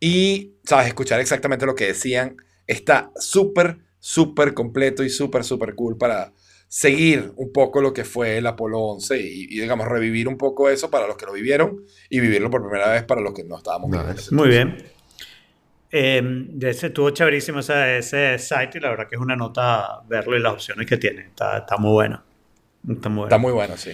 y, 0.00 0.56
sabes, 0.64 0.88
escuchar 0.88 1.20
exactamente 1.20 1.66
lo 1.66 1.74
que 1.74 1.86
decían. 1.86 2.36
Está 2.66 3.12
súper, 3.16 3.78
súper 3.98 4.54
completo 4.54 5.04
y 5.04 5.10
súper, 5.10 5.44
súper 5.44 5.74
cool 5.74 5.96
para 5.96 6.32
seguir 6.72 7.34
un 7.36 7.52
poco 7.52 7.82
lo 7.82 7.92
que 7.92 8.02
fue 8.02 8.38
el 8.38 8.46
Apolo 8.46 8.80
11 8.80 9.20
y, 9.20 9.42
y, 9.44 9.60
digamos, 9.60 9.86
revivir 9.86 10.26
un 10.26 10.38
poco 10.38 10.70
eso 10.70 10.90
para 10.90 11.06
los 11.06 11.18
que 11.18 11.26
lo 11.26 11.32
vivieron 11.34 11.84
y 12.08 12.18
vivirlo 12.18 12.48
por 12.48 12.62
primera 12.62 12.90
vez 12.90 13.02
para 13.02 13.20
los 13.20 13.34
que 13.34 13.44
no 13.44 13.58
estábamos 13.58 13.90
ese 14.16 14.34
Muy 14.34 14.48
bien. 14.48 14.82
Eh, 15.90 16.22
de 16.24 16.70
ese 16.70 16.86
estuvo 16.86 17.10
chéverísimo 17.10 17.58
ese, 17.58 17.98
ese 17.98 18.38
site 18.38 18.78
y 18.78 18.80
la 18.80 18.88
verdad 18.88 19.06
que 19.06 19.16
es 19.16 19.20
una 19.20 19.36
nota 19.36 20.00
verlo 20.08 20.34
y 20.34 20.40
las 20.40 20.54
opciones 20.54 20.86
que 20.86 20.96
tiene. 20.96 21.26
Está, 21.26 21.58
está 21.58 21.76
muy 21.76 21.92
bueno. 21.92 22.22
Está 22.88 23.10
muy 23.10 23.16
bueno. 23.16 23.26
Está 23.26 23.38
muy 23.38 23.52
bueno, 23.52 23.76
sí. 23.76 23.90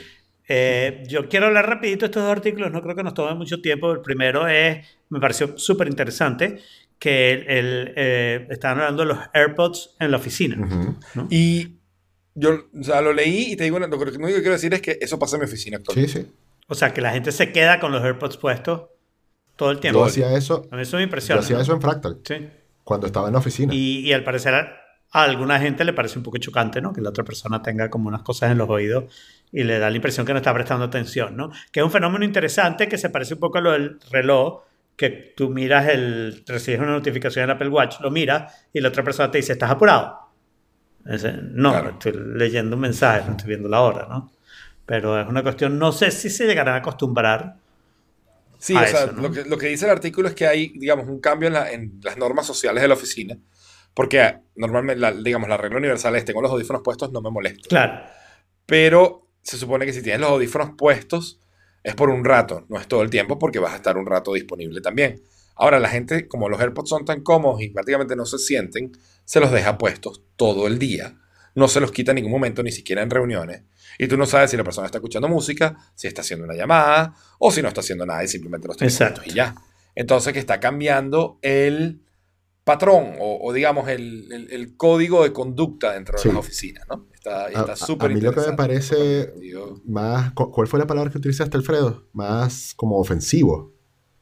Eh, 0.47 1.03
yo 1.09 1.29
quiero 1.29 1.47
hablar 1.47 1.69
rapidito 1.69 2.03
de 2.03 2.07
estos 2.07 2.23
dos 2.23 2.31
artículos, 2.31 2.71
no 2.71 2.81
creo 2.81 2.95
que 2.95 3.03
nos 3.03 3.15
tome 3.15 3.35
mucho 3.35 3.61
tiempo. 3.61 3.91
El 3.91 4.03
primero 4.03 4.47
es, 4.47 4.87
me 5.09 5.19
pareció 5.19 5.59
súper 5.59 5.89
interesante, 5.89 6.61
que 7.01 7.33
el, 7.33 7.49
el, 7.49 7.93
eh, 7.97 8.47
estaban 8.51 8.79
hablando 8.79 9.03
de 9.03 9.09
los 9.09 9.19
AirPods 9.35 9.97
en 9.99 10.13
la 10.13 10.17
oficina. 10.19 10.65
Ujú. 10.65 10.97
¿no? 11.17 11.27
Y 11.29 11.78
yo, 12.39 12.67
o 12.79 12.83
sea, 12.85 13.01
lo 13.01 13.13
leí 13.13 13.53
y 13.53 13.57
te 13.57 13.65
digo, 13.65 13.79
lo 13.79 13.89
que 13.91 13.97
lo 13.97 14.11
único 14.13 14.27
que 14.29 14.35
quiero 14.41 14.53
decir 14.53 14.73
es 14.75 14.83
que 14.83 14.99
eso 15.01 15.19
pasa 15.19 15.37
en 15.37 15.41
mi 15.41 15.47
oficina 15.47 15.77
Sí, 15.79 15.81
actualmente. 15.83 16.23
sí. 16.23 16.33
O 16.69 16.75
sea, 16.75 16.93
que 16.93 17.01
la 17.01 17.11
gente 17.13 17.33
se 17.33 17.51
queda 17.53 17.81
con 17.81 17.93
los 17.93 18.03
AirPods 18.03 18.37
puestos 18.37 18.83
todo 19.57 19.71
el 19.71 19.77
Yo 19.77 19.81
tiempo. 19.81 20.05
hacía 20.05 20.33
eso, 20.37 20.69
A 20.71 20.77
mí 20.77 20.83
eso 20.83 20.97
me 20.97 21.03
yo 21.03 21.05
impresiona. 21.05 21.41
hacía 21.41 21.57
¿no? 21.57 21.63
eso 21.63 21.73
en 21.73 21.81
Fractal, 21.81 22.19
Sí. 22.25 22.49
cuando 22.85 23.07
estaba 23.07 23.27
en 23.29 23.33
la 23.33 23.39
oficina. 23.41 23.75
Y, 23.75 24.01
y 24.01 24.13
al 24.13 24.23
parecer 24.25 24.55
a, 24.55 24.77
a 25.11 25.23
alguna 25.25 25.59
gente 25.59 25.85
le 25.85 25.93
parece 25.95 26.19
un 26.19 26.25
poco 26.25 26.39
chocante, 26.39 26.81
¿no? 26.81 26.93
Que 26.93 27.01
la 27.01 27.09
otra 27.11 27.25
persona 27.25 27.63
tenga 27.63 27.89
como 27.91 28.09
unas 28.09 28.23
cosas 28.23 28.51
en 28.53 28.59
los 28.59 28.69
oídos 28.69 29.05
y 29.51 29.65
le 29.65 29.79
da 29.79 29.89
la 29.89 29.97
impresión 29.97 30.27
que 30.27 30.33
no 30.33 30.39
está 30.39 30.53
prestando 30.53 30.85
atención, 30.85 31.35
¿no? 31.37 31.51
Que 31.73 31.81
es 31.81 31.85
un 31.85 31.91
fenómeno 31.91 32.25
interesante 32.25 32.87
que 32.89 32.99
se 32.99 33.09
parece 33.11 33.35
un 33.35 33.41
poco 33.41 33.59
a 33.59 33.61
lo 33.63 33.73
del 33.73 33.99
reloj, 34.11 34.63
que 34.97 35.09
tú 35.37 35.49
miras 35.49 35.89
el, 35.89 36.45
recibes 36.47 36.81
una 36.81 36.91
notificación 36.91 37.45
en 37.45 37.51
Apple 37.51 37.69
Watch, 37.69 38.01
lo 38.01 38.11
miras 38.11 38.53
y 38.73 38.81
la 38.81 38.89
otra 38.91 39.03
persona 39.03 39.31
te 39.31 39.39
dice, 39.39 39.53
¿estás 39.55 39.71
apurado? 39.71 40.19
No, 41.09 41.71
Claro. 41.71 41.91
estoy 41.91 42.13
leyendo 42.13 42.77
un 42.77 42.83
mensaje, 42.83 43.25
no 43.27 43.33
estoy 43.33 43.49
viendo 43.49 43.69
la 43.69 43.81
hora, 43.81 44.07
¿no? 44.09 44.31
Pero 44.85 45.19
es 45.21 45.27
una 45.27 45.43
cuestión, 45.43 45.79
no 45.79 45.93
sé 45.93 46.11
si 46.11 46.29
se 46.31 46.47
llegarán 46.47 46.75
a 46.75 46.79
acostumbrar. 46.79 47.57
Sí, 48.59 48.75
a 48.77 48.83
o 48.83 48.87
sea, 48.87 49.05
eso, 49.05 49.13
¿no? 49.13 49.23
lo, 49.23 49.33
que, 49.33 49.45
lo 49.45 49.57
que 49.57 49.69
dice 49.69 49.85
el 49.87 49.91
artículo 49.93 50.29
es 50.29 50.35
que 50.35 50.47
hay, 50.47 50.69
digamos, 50.77 51.07
un 51.09 51.21
cambio 51.21 51.47
en, 51.49 51.55
la- 51.55 51.71
en 51.73 52.01
las 52.03 52.17
normas 52.19 52.47
sociales 52.47 52.83
de 52.83 52.89
la 52.89 52.95
oficina, 52.95 53.39
porque 53.95 54.39
normalmente, 54.57 55.01
la, 55.01 55.13
digamos, 55.13 55.49
la 55.49 55.57
regla 55.57 55.79
universal 55.79 56.15
es, 56.17 56.25
tengo 56.25 56.43
los 56.43 56.51
audífonos 56.51 56.83
puestos, 56.83 57.11
no 57.13 57.21
me 57.23 57.31
molesto. 57.31 57.69
Claro, 57.69 58.03
Pero 58.67 59.29
se 59.43 59.57
supone 59.57 59.87
que 59.87 59.93
si 59.93 60.03
tienes 60.03 60.21
los 60.21 60.31
audífonos 60.31 60.71
puestos, 60.77 61.41
es 61.83 61.95
por 61.95 62.11
un 62.11 62.25
rato, 62.25 62.67
no 62.69 62.79
es 62.81 62.87
todo 62.89 63.03
el 63.03 63.11
tiempo, 63.11 63.39
porque 63.39 63.59
vas 63.61 63.73
a 63.73 63.77
estar 63.77 63.97
un 63.97 64.07
rato 64.07 64.33
disponible 64.35 64.81
también. 64.81 65.23
Ahora, 65.57 65.79
la 65.79 65.89
gente, 65.89 66.29
como 66.29 66.49
los 66.49 66.61
AirPods 66.61 66.89
son 66.91 67.05
tan 67.05 67.23
cómodos 67.23 67.63
y 67.63 67.69
prácticamente 67.71 68.15
no 68.17 68.27
se 68.27 68.39
sienten, 68.39 68.93
se 69.25 69.41
los 69.41 69.51
deja 69.53 69.79
puestos 69.79 70.23
todo 70.39 70.67
el 70.67 70.79
día. 70.79 71.19
No 71.55 71.69
se 71.69 71.81
los 71.81 71.93
quita 71.93 72.13
en 72.13 72.17
ningún 72.17 72.33
momento, 72.33 72.63
ni 72.63 72.73
siquiera 72.73 73.03
en 73.03 73.11
reuniones. 73.11 73.65
Y 73.99 74.07
tú 74.09 74.17
no 74.17 74.25
sabes 74.25 74.51
si 74.51 74.57
la 74.57 74.65
persona 74.65 74.87
está 74.87 74.99
escuchando 74.99 75.29
música, 75.29 75.77
si 75.95 76.07
está 76.07 76.23
haciendo 76.23 76.47
una 76.47 76.55
llamada, 76.55 77.15
o 77.39 77.51
si 77.51 77.61
no 77.61 77.69
está 77.69 77.81
haciendo 77.81 78.07
nada 78.07 78.25
y 78.25 78.29
simplemente 78.29 78.69
los 78.69 78.77
tiene 78.77 78.91
Exacto. 78.93 79.17
puestos 79.17 79.35
y 79.35 79.37
ya. 79.37 79.55
Entonces, 79.95 80.33
que 80.33 80.39
está 80.39 80.61
cambiando 80.61 81.39
el 81.43 82.01
patrón 82.63 83.15
o, 83.19 83.39
o 83.49 83.53
digamos, 83.53 83.89
el, 83.89 84.31
el- 84.31 84.51
el 84.53 84.77
código 84.77 85.25
de 85.25 85.33
conducta 85.33 85.93
dentro 85.95 86.17
de 86.17 86.23
Sí. 86.23 86.29
las 86.29 86.37
oficinas, 86.39 86.85
¿no? 86.89 87.07
Está 87.13 87.49
está 87.49 87.75
súper 87.77 88.11
a 88.13 88.15
mí 88.15 88.21
lo 88.21 88.33
que 88.33 88.41
me 88.41 88.53
parece-. 88.53 89.33
Más, 89.87 90.33
cu- 90.33 90.51
¿Cuál 90.53 90.69
fue 90.69 90.79
la 90.79 90.87
palabra 90.87 91.11
que 91.11 91.19
utilizaste, 91.19 91.57
Alfredo? 91.57 92.07
Más 92.13 92.75
como 92.77 92.99
ofensivo. 92.99 93.73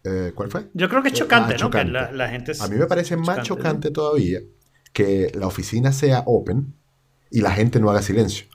Eh, 0.04 0.32
¿Cuál 0.34 0.50
fue? 0.50 0.68
yo 0.72 0.88
creo 0.88 1.02
que 1.02 1.08
es 1.08 1.14
chocante, 1.14 1.54
Ah, 1.54 1.56
¿no? 1.58 1.64
chocante. 1.66 1.86
Que 1.88 1.92
la, 1.92 2.12
la 2.12 2.28
gente... 2.28 2.52
es- 2.52 2.60
A 2.62 2.68
mí 2.68 2.76
me 2.76 2.86
parece 2.86 3.16
más 3.16 3.38
¿no? 3.38 3.42
chocante 3.42 3.90
todavía 3.90 4.40
que 4.97 5.30
la 5.34 5.47
oficina 5.47 5.92
sea 5.92 6.22
open 6.24 6.72
y 7.30 7.42
la 7.42 7.51
gente 7.51 7.78
no 7.80 7.90
haga 7.90 8.01
silencio. 8.01 8.47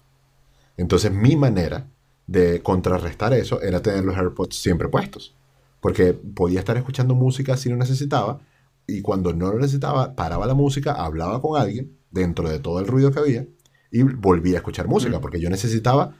Entonces 0.75 1.11
mi 1.11 1.35
manera 1.35 1.85
de 2.25 2.63
contrarrestar 2.63 3.31
eso 3.33 3.61
era 3.61 3.83
tener 3.83 4.03
los 4.03 4.17
AirPods 4.17 4.55
siempre 4.55 4.87
puestos. 4.87 5.35
Porque 5.81 6.13
podía 6.13 6.57
estar 6.59 6.77
escuchando 6.77 7.13
música 7.13 7.57
si 7.57 7.69
lo 7.69 7.75
necesitaba 7.75 8.39
y 8.87 9.03
cuando 9.03 9.33
no 9.33 9.51
lo 9.51 9.59
necesitaba 9.59 10.15
paraba 10.15 10.47
la 10.47 10.55
música, 10.55 10.93
hablaba 10.93 11.39
con 11.43 11.61
alguien 11.61 11.95
dentro 12.09 12.49
de 12.49 12.57
todo 12.57 12.79
el 12.79 12.87
ruido 12.87 13.11
que 13.11 13.19
había 13.19 13.45
y 13.91 14.01
volvía 14.01 14.55
a 14.55 14.57
escuchar 14.61 14.87
música 14.87 15.19
Mm. 15.19 15.21
porque 15.21 15.39
yo 15.39 15.49
necesitaba 15.51 16.15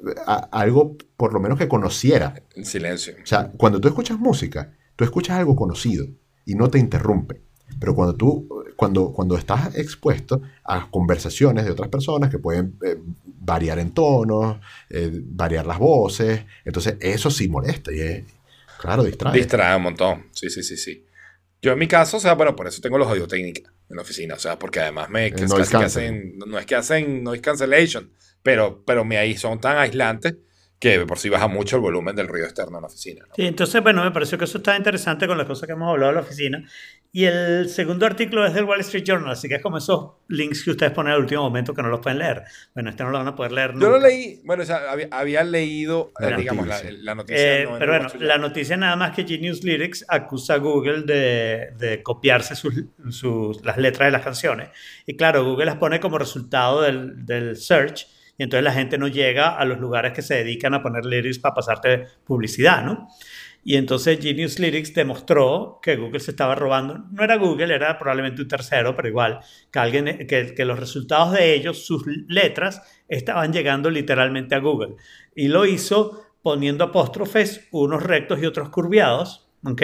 eh, 0.00 0.14
a- 0.26 0.48
algo 0.52 0.96
por 1.18 1.34
lo 1.34 1.40
menos 1.40 1.58
que 1.58 1.68
conociera 1.68 2.42
En 2.56 2.64
silencio. 2.64 3.14
o 3.22 3.26
sea, 3.26 3.52
cuando 3.58 3.80
tú 3.82 3.88
escuchas 3.88 4.18
música, 4.18 4.72
tú 4.96 5.04
escuchas 5.04 5.36
algo 5.36 5.56
conocido 5.56 6.06
y 6.46 6.54
no 6.54 6.70
te 6.70 6.78
interrumpe. 6.78 7.42
Pero 7.80 7.94
cuando 7.94 8.14
tú, 8.14 8.64
cuando, 8.76 9.12
cuando 9.12 9.36
estás 9.36 9.76
expuesto 9.76 10.42
a 10.64 10.90
conversaciones 10.90 11.64
de 11.64 11.70
otras 11.70 11.88
personas 11.88 12.30
que 12.30 12.38
pueden 12.38 12.78
eh, 12.84 12.96
variar 13.24 13.78
en 13.78 13.92
tonos, 13.92 14.58
eh, 14.90 15.10
variar 15.12 15.66
las 15.66 15.78
voces, 15.78 16.44
entonces 16.64 16.96
eso 17.00 17.30
sí 17.30 17.48
molesta 17.48 17.92
y 17.92 18.00
es, 18.00 18.24
claro, 18.80 19.04
distrae. 19.04 19.32
Distrae 19.32 19.76
un 19.76 19.82
montón. 19.82 20.26
Sí, 20.32 20.50
sí, 20.50 20.62
sí, 20.62 20.76
sí. 20.76 21.04
Yo 21.60 21.72
en 21.72 21.78
mi 21.78 21.88
caso, 21.88 22.18
o 22.18 22.20
sea, 22.20 22.34
bueno, 22.34 22.54
por 22.54 22.66
eso 22.68 22.80
tengo 22.80 22.98
los 22.98 23.08
audio 23.08 23.26
técnica 23.26 23.72
en 23.90 23.96
la 23.96 24.02
oficina. 24.02 24.34
O 24.34 24.38
sea, 24.38 24.58
porque 24.58 24.80
además 24.80 25.08
me 25.10 25.32
que 25.32 25.46
noise 25.46 25.56
casi 25.56 25.76
que 25.76 25.84
hacen, 25.84 26.38
no 26.46 26.58
es 26.58 26.66
que 26.66 26.74
hacen 26.74 27.22
noise 27.24 27.42
cancellation, 27.42 28.12
pero, 28.42 28.82
pero 28.84 29.04
me 29.04 29.18
ahí 29.18 29.36
son 29.36 29.60
tan 29.60 29.78
aislantes 29.78 30.36
que 30.78 31.00
por 31.06 31.18
sí 31.18 31.28
baja 31.28 31.48
mucho 31.48 31.76
el 31.76 31.82
volumen 31.82 32.14
del 32.14 32.28
ruido 32.28 32.46
externo 32.46 32.78
en 32.78 32.82
la 32.82 32.86
oficina. 32.86 33.24
¿no? 33.26 33.34
Sí, 33.34 33.46
entonces, 33.46 33.82
bueno, 33.82 34.04
me 34.04 34.12
pareció 34.12 34.38
que 34.38 34.44
eso 34.44 34.58
está 34.58 34.76
interesante 34.76 35.26
con 35.26 35.36
las 35.36 35.46
cosas 35.46 35.66
que 35.66 35.72
hemos 35.72 35.90
hablado 35.90 36.10
en 36.10 36.14
la 36.16 36.20
oficina. 36.20 36.64
Y 37.10 37.24
el 37.24 37.70
segundo 37.70 38.04
artículo 38.04 38.44
es 38.46 38.52
del 38.52 38.64
Wall 38.64 38.80
Street 38.80 39.02
Journal, 39.02 39.30
así 39.30 39.48
que 39.48 39.54
es 39.54 39.62
como 39.62 39.78
esos 39.78 40.10
links 40.28 40.62
que 40.62 40.72
ustedes 40.72 40.92
ponen 40.92 41.14
al 41.14 41.20
último 41.20 41.42
momento 41.42 41.72
que 41.72 41.80
no 41.82 41.88
los 41.88 42.00
pueden 42.00 42.18
leer. 42.18 42.42
Bueno, 42.74 42.90
este 42.90 43.02
no 43.02 43.10
lo 43.10 43.16
van 43.18 43.28
a 43.28 43.34
poder 43.34 43.50
leer 43.52 43.72
nunca. 43.72 43.86
Yo 43.86 43.90
lo 43.92 43.98
leí, 43.98 44.42
bueno, 44.44 44.62
o 44.62 44.66
sea, 44.66 44.90
había, 44.92 45.08
había 45.10 45.42
leído, 45.42 46.12
eh, 46.20 46.30
La 46.30 46.36
digamos, 46.36 46.66
la, 46.66 46.74
noticia. 46.76 46.98
la 47.02 47.14
noticia. 47.14 47.60
Eh, 47.62 47.64
no 47.64 47.78
pero 47.78 47.92
bueno, 47.92 48.08
la 48.20 48.36
noticia 48.38 48.76
nada 48.76 48.94
más 48.96 49.16
que 49.16 49.26
Genius 49.26 49.64
Lyrics 49.64 50.04
acusa 50.06 50.54
a 50.54 50.58
Google 50.58 51.02
de, 51.04 51.70
de 51.78 52.02
copiarse 52.02 52.54
sus, 52.54 52.74
sus- 53.08 53.64
las 53.64 53.78
letras 53.78 54.08
de 54.08 54.12
las 54.12 54.22
canciones. 54.22 54.68
Y 55.06 55.16
claro, 55.16 55.44
Google 55.44 55.64
las 55.64 55.76
pone 55.76 56.00
como 56.00 56.18
resultado 56.18 56.82
del, 56.82 57.24
del 57.24 57.56
search 57.56 58.06
y 58.36 58.44
entonces 58.44 58.62
la 58.62 58.72
gente 58.72 58.98
no 58.98 59.08
llega 59.08 59.56
a 59.56 59.64
los 59.64 59.80
lugares 59.80 60.12
que 60.12 60.22
se 60.22 60.34
dedican 60.34 60.72
a 60.74 60.82
poner 60.82 61.04
lyrics 61.04 61.40
para 61.40 61.54
pasarte 61.54 62.04
publicidad, 62.24 62.84
¿no? 62.84 63.08
Y 63.64 63.76
entonces 63.76 64.18
Genius 64.20 64.58
Lyrics 64.58 64.94
demostró 64.94 65.78
que 65.82 65.96
Google 65.96 66.20
se 66.20 66.30
estaba 66.30 66.54
robando, 66.54 67.04
no 67.10 67.22
era 67.22 67.36
Google, 67.36 67.74
era 67.74 67.98
probablemente 67.98 68.40
un 68.42 68.48
tercero, 68.48 68.94
pero 68.96 69.08
igual, 69.08 69.40
que, 69.70 69.78
alguien, 69.78 70.26
que, 70.26 70.54
que 70.54 70.64
los 70.64 70.78
resultados 70.78 71.32
de 71.32 71.54
ellos, 71.54 71.84
sus 71.84 72.04
letras, 72.28 72.82
estaban 73.08 73.52
llegando 73.52 73.90
literalmente 73.90 74.54
a 74.54 74.58
Google. 74.60 74.94
Y 75.34 75.48
lo 75.48 75.66
hizo 75.66 76.24
poniendo 76.42 76.84
apóstrofes, 76.84 77.68
unos 77.72 78.02
rectos 78.02 78.40
y 78.42 78.46
otros 78.46 78.70
curviados, 78.70 79.48
¿ok? 79.64 79.82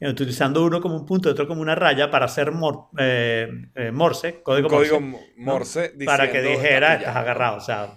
Y 0.00 0.06
utilizando 0.06 0.62
uno 0.64 0.80
como 0.82 0.96
un 0.96 1.06
punto 1.06 1.28
y 1.28 1.32
otro 1.32 1.46
como 1.46 1.62
una 1.62 1.74
raya 1.76 2.10
para 2.10 2.26
hacer 2.26 2.50
mor- 2.52 2.88
eh, 2.98 3.48
eh, 3.74 3.90
Morse, 3.92 4.42
código, 4.42 4.68
Código 4.68 5.00
Morse, 5.00 5.30
Mo- 5.38 5.52
Morse. 5.52 5.94
para 6.04 6.30
que 6.30 6.42
dijera, 6.42 6.94
"Está 6.94 6.94
estás 6.94 6.98
pillado". 6.98 7.18
agarrado, 7.20 7.56
o 7.56 7.60
sea, 7.60 7.96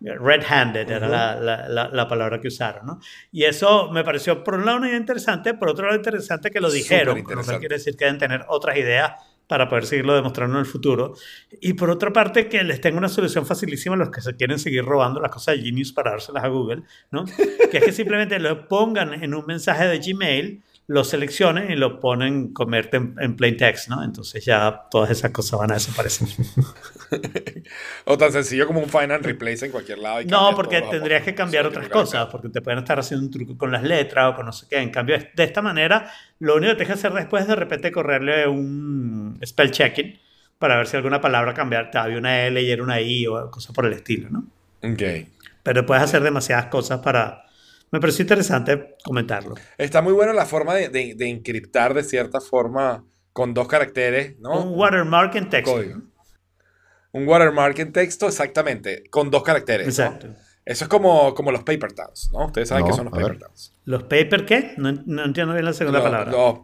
red-handed 0.00 0.90
era 0.90 1.08
la, 1.08 1.34
la- 1.40 1.68
la- 1.68 1.88
la 1.88 2.08
palabra 2.08 2.40
que 2.40 2.48
usaron, 2.48 2.86
¿no? 2.86 3.00
Y 3.32 3.44
eso 3.44 3.90
me 3.92 4.04
pareció, 4.04 4.44
por 4.44 4.54
un 4.54 4.66
lado, 4.66 4.78
una 4.78 4.88
idea 4.88 4.98
interesante, 4.98 5.54
por 5.54 5.68
otro 5.70 5.86
lado, 5.86 5.96
interesante 5.96 6.50
que 6.50 6.60
lo 6.60 6.70
dijeron, 6.70 7.16
lo 7.18 7.24
cual 7.44 7.58
quiere 7.60 7.76
decir 7.76 7.96
que 7.96 8.04
deben 8.04 8.18
tener 8.18 8.44
otras 8.48 8.76
ideas 8.76 9.12
para 9.46 9.68
poder 9.68 9.86
seguirlo 9.86 10.14
demostrando 10.14 10.56
en 10.56 10.60
el 10.60 10.66
futuro. 10.66 11.14
Y 11.60 11.74
por 11.74 11.88
otra 11.88 12.12
parte, 12.12 12.48
que 12.48 12.64
les 12.64 12.80
tengo 12.80 12.98
una 12.98 13.08
solución 13.08 13.46
facilísima 13.46 13.94
a 13.94 13.98
los 13.98 14.10
que 14.10 14.20
se 14.20 14.34
quieren 14.36 14.58
seguir 14.58 14.84
robando 14.84 15.20
las 15.20 15.30
cosas 15.30 15.56
de 15.56 15.62
Genius 15.62 15.92
para 15.92 16.10
dárselas 16.10 16.42
a 16.44 16.48
Google, 16.48 16.82
¿no? 17.12 17.24
Que 17.70 17.78
es 17.78 17.84
que 17.84 17.92
simplemente 17.92 18.38
lo 18.40 18.66
pongan 18.68 19.14
en 19.22 19.34
un 19.34 19.46
mensaje 19.46 19.86
de 19.86 19.98
Gmail, 20.00 20.62
lo 20.88 21.04
seleccionen 21.04 21.70
y 21.70 21.76
lo 21.76 21.98
ponen, 22.00 22.52
convierten 22.52 23.14
en 23.20 23.34
plain 23.36 23.56
text, 23.56 23.88
¿no? 23.88 24.02
Entonces 24.04 24.44
ya 24.44 24.82
todas 24.90 25.10
esas 25.10 25.30
cosas 25.30 25.58
van 25.60 25.70
a 25.70 25.74
desaparecer. 25.74 26.26
O 28.08 28.16
tan 28.16 28.30
sencillo 28.30 28.68
como 28.68 28.78
un 28.80 28.88
find 28.88 29.10
and 29.10 29.24
replace 29.26 29.66
en 29.66 29.72
cualquier 29.72 29.98
lado. 29.98 30.20
y 30.20 30.26
No, 30.26 30.54
porque 30.54 30.80
tendrías 30.82 31.22
que 31.24 31.34
cambiar 31.34 31.66
otras 31.66 31.88
cosas, 31.88 32.26
porque 32.30 32.48
te 32.48 32.60
pueden 32.62 32.78
estar 32.78 32.98
haciendo 33.00 33.26
un 33.26 33.32
truco 33.32 33.58
con 33.58 33.72
las 33.72 33.82
letras 33.82 34.32
o 34.32 34.36
con 34.36 34.46
no 34.46 34.52
sé 34.52 34.66
qué. 34.70 34.78
En 34.78 34.90
cambio, 34.90 35.18
de 35.34 35.42
esta 35.44 35.60
manera, 35.60 36.10
lo 36.38 36.54
único 36.56 36.70
que 36.72 36.76
tienes 36.76 36.88
que 37.00 37.06
hacer 37.06 37.12
después 37.12 37.42
es 37.42 37.48
de 37.48 37.56
repente 37.56 37.90
correrle 37.90 38.46
un 38.46 39.38
spell 39.44 39.72
checking 39.72 40.18
para 40.58 40.76
ver 40.76 40.86
si 40.86 40.96
alguna 40.96 41.20
palabra 41.20 41.52
cambiar, 41.52 41.90
había 41.94 42.16
una 42.18 42.46
L 42.46 42.62
y 42.62 42.70
era 42.70 42.82
una 42.82 43.00
I 43.00 43.26
o 43.26 43.50
cosas 43.50 43.74
por 43.74 43.86
el 43.86 43.92
estilo, 43.94 44.30
¿no? 44.30 44.44
Ok. 44.82 45.02
Pero 45.64 45.84
puedes 45.84 46.04
hacer 46.04 46.22
demasiadas 46.22 46.66
cosas 46.66 47.00
para... 47.00 47.42
Me 47.90 47.98
pareció 48.00 48.22
interesante 48.22 48.94
comentarlo. 49.04 49.54
Está 49.78 50.00
muy 50.00 50.12
buena 50.12 50.32
la 50.32 50.46
forma 50.46 50.74
de, 50.74 50.88
de- 50.90 51.14
de 51.16 51.28
encriptar 51.28 51.92
de 51.92 52.04
cierta 52.04 52.40
forma 52.40 53.04
con 53.32 53.52
dos 53.52 53.66
caracteres, 53.68 54.38
¿no? 54.38 54.62
Un 54.62 54.78
watermark 54.78 55.34
en 55.36 55.48
texto. 55.50 55.72
código. 55.72 56.02
Un 57.16 57.26
watermark 57.28 57.78
en 57.78 57.92
texto, 57.92 58.26
exactamente, 58.26 59.04
con 59.10 59.30
dos 59.30 59.42
caracteres. 59.42 59.86
¿no? 59.86 59.90
Exacto. 60.04 60.28
Eso 60.64 60.84
es 60.84 60.88
como, 60.88 61.34
como 61.34 61.50
los 61.52 61.62
paper 61.62 61.92
towns, 61.92 62.30
¿no? 62.32 62.46
Ustedes 62.46 62.68
saben 62.68 62.84
No, 62.84 62.90
qué 62.90 62.96
son 62.96 63.04
los 63.06 63.14
a 63.14 63.16
ver. 63.18 63.26
paper 63.28 63.38
towns. 63.46 63.72
¿Los 63.84 64.02
paper 64.04 64.44
qué? 64.46 64.74
No, 64.76 64.92
no 64.92 65.24
entiendo 65.24 65.52
bien 65.54 65.64
la 65.64 65.72
segunda 65.72 66.00
Los- 66.00 66.08
palabra. 66.10 66.32
los 66.32 66.58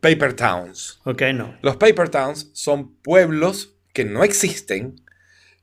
paper 0.00 0.32
towns. 0.34 1.00
Ok, 1.04 1.22
no. 1.34 1.56
Los 1.62 1.76
paper 1.76 2.08
towns 2.08 2.50
son 2.54 2.94
pueblos 3.02 3.76
que 3.92 4.04
no 4.04 4.24
existen, 4.24 5.00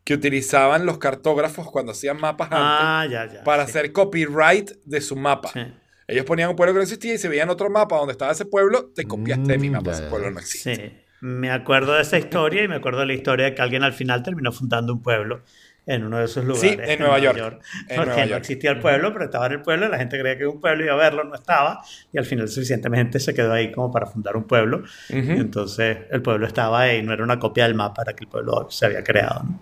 que 0.04 0.14
utilizaban 0.14 0.86
los 0.86 1.00
cartógrafos 1.00 1.72
cuando 1.72 1.92
hacían 1.94 2.18
mapas 2.22 2.50
antes 2.52 2.60
Ah, 2.62 3.08
ya, 3.10 3.34
ya. 3.34 3.44
para 3.44 3.66
sí, 3.66 3.72
hacer 3.72 3.92
copyright 3.92 4.72
de 4.86 5.02
su 5.02 5.16
mapa. 5.16 5.50
sí. 5.54 5.62
Ellos 6.08 6.24
ponían 6.26 6.52
un 6.52 6.56
pueblo 6.56 6.72
que 6.74 6.78
no 6.78 6.84
existía 6.84 7.16
y 7.16 7.18
si 7.18 7.28
veían 7.28 7.50
otro 7.50 7.68
mapa 7.72 7.98
donde 7.98 8.12
estaba 8.12 8.32
ese 8.32 8.46
pueblo, 8.46 8.92
te 8.94 9.06
copiaste 9.06 9.54
de 9.54 9.58
mi 9.58 9.70
Mm, 9.70 9.74
mapa. 9.74 9.86
ya, 9.86 9.92
Ese 9.94 10.04
ya, 10.04 10.10
pueblo 10.12 10.30
no 10.30 10.40
existe. 10.40 10.76
Sí, 10.76 11.05
me 11.22 11.52
acuerdo 11.52 11.94
de 11.94 12.02
esa 12.02 12.18
historia 12.18 12.64
y 12.64 12.68
me 12.68 12.76
acuerdo 12.76 13.00
de 13.00 13.06
la 13.08 13.14
historia 13.14 13.46
de 13.46 13.56
que 13.56 13.62
alguien 13.62 13.84
al 13.84 13.94
final 13.94 14.24
terminó 14.24 14.52
fundando 14.52 14.94
un 14.94 15.02
pueblo 15.02 15.42
en 15.88 16.04
uno 16.04 16.18
de 16.18 16.26
esos 16.26 16.44
lugares. 16.44 16.80
en 16.90 17.00
Nueva 17.00 17.20
York, 17.20 17.38
en 17.38 17.96
porque 17.96 18.06
Nueva 18.06 18.16
no 18.22 18.26
York. 18.28 18.40
existía 18.42 18.72
el 18.72 18.80
pueblo, 18.80 19.14
pero 19.14 19.26
estaba 19.26 19.46
en 19.46 19.52
el 19.54 19.62
pueblo, 19.62 19.88
la 19.88 19.98
gente 20.00 20.20
creía 20.20 20.36
que 20.36 20.44
era 20.44 20.50
un 20.50 20.60
pueblo, 20.60 20.84
iba 20.84 20.94
a 20.94 20.98
verlo, 20.98 21.24
no 21.24 21.36
estaba, 21.36 21.84
y 22.12 22.18
al 22.18 22.26
final 22.26 22.48
suficientemente 22.50 23.20
se 23.20 23.34
quedó 23.34 23.54
ahí 23.54 23.72
como 23.72 23.92
para 23.92 24.08
fundar 24.08 24.36
un 24.36 24.46
pueblo. 24.46 24.84
Entonces 25.10 26.00
el 26.10 26.22
pueblo 26.22 26.48
estaba 26.48 26.82
ahí, 26.82 27.04
no 27.04 27.14
era 27.14 27.24
una 27.24 27.38
copia 27.40 27.66
del 27.66 27.76
mapa, 27.76 28.02
era 28.02 28.14
que 28.14 28.24
el 28.24 28.30
pueblo 28.30 28.68
se 28.72 28.86
había 28.88 29.04
creado. 29.04 29.44
¿no? 29.44 29.60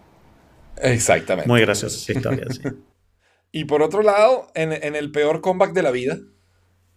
Exactamente. 0.82 1.48
Muy 1.48 1.62
graciosa 1.62 1.98
esa 1.98 2.12
historia, 2.14 2.46
sí. 2.50 2.62
Y 3.56 3.66
por 3.66 3.84
otro 3.84 4.02
lado, 4.02 4.48
en, 4.56 4.74
en 4.74 4.96
el 4.96 5.12
peor 5.12 5.40
comeback 5.40 5.74
de 5.74 5.84
la 5.84 5.92
vida, 5.92 6.18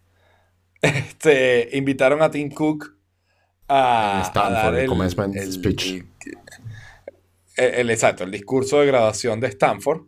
este, 0.81 1.69
invitaron 1.73 2.23
a 2.23 2.31
Tim 2.31 2.51
Cook 2.51 2.96
a, 3.69 4.23
Stanford, 4.27 4.55
a 4.57 4.63
dar 4.63 4.75
el 4.77 4.87
commencement 4.89 5.35
speech. 5.37 5.87
El, 5.87 6.07
el- 7.57 7.75
el- 7.75 7.91
exacto, 7.91 8.25
el 8.25 8.31
discurso 8.31 8.81
de 8.81 8.87
graduación 8.87 9.41
de 9.41 9.49
Stanford. 9.49 10.03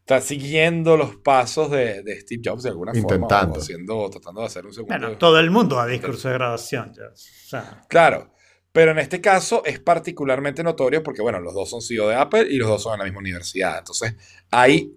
Está 0.00 0.20
siguiendo 0.20 0.98
los 0.98 1.16
pasos 1.16 1.70
de, 1.70 2.02
de 2.02 2.20
Steve 2.20 2.42
Jobs 2.44 2.62
de 2.64 2.68
alguna 2.68 2.92
Intentando. 2.94 3.28
forma. 3.28 3.54
O 3.54 3.58
haciendo, 3.58 4.10
tratando 4.10 4.42
de 4.42 4.46
hacer 4.48 4.66
un 4.66 4.74
segundo. 4.74 4.94
Bueno, 4.98 5.16
todo 5.16 5.40
el 5.40 5.50
mundo 5.50 5.76
da 5.76 5.86
discurso 5.86 6.28
de 6.28 6.34
graduación. 6.34 6.92
ya, 6.94 7.04
o 7.06 7.16
sea, 7.16 7.82
Claro, 7.88 8.30
pero 8.70 8.90
en 8.90 8.98
este 8.98 9.22
caso 9.22 9.62
es 9.64 9.80
particularmente 9.80 10.62
notorio 10.62 11.02
porque, 11.02 11.22
bueno, 11.22 11.40
los 11.40 11.54
dos 11.54 11.70
son 11.70 11.80
CEO 11.80 12.06
de 12.08 12.16
Apple 12.16 12.46
y 12.50 12.58
los 12.58 12.68
dos 12.68 12.82
son 12.82 12.92
en 12.94 12.98
la 12.98 13.04
misma 13.06 13.20
universidad. 13.20 13.78
Entonces, 13.78 14.14
ahí, 14.50 14.94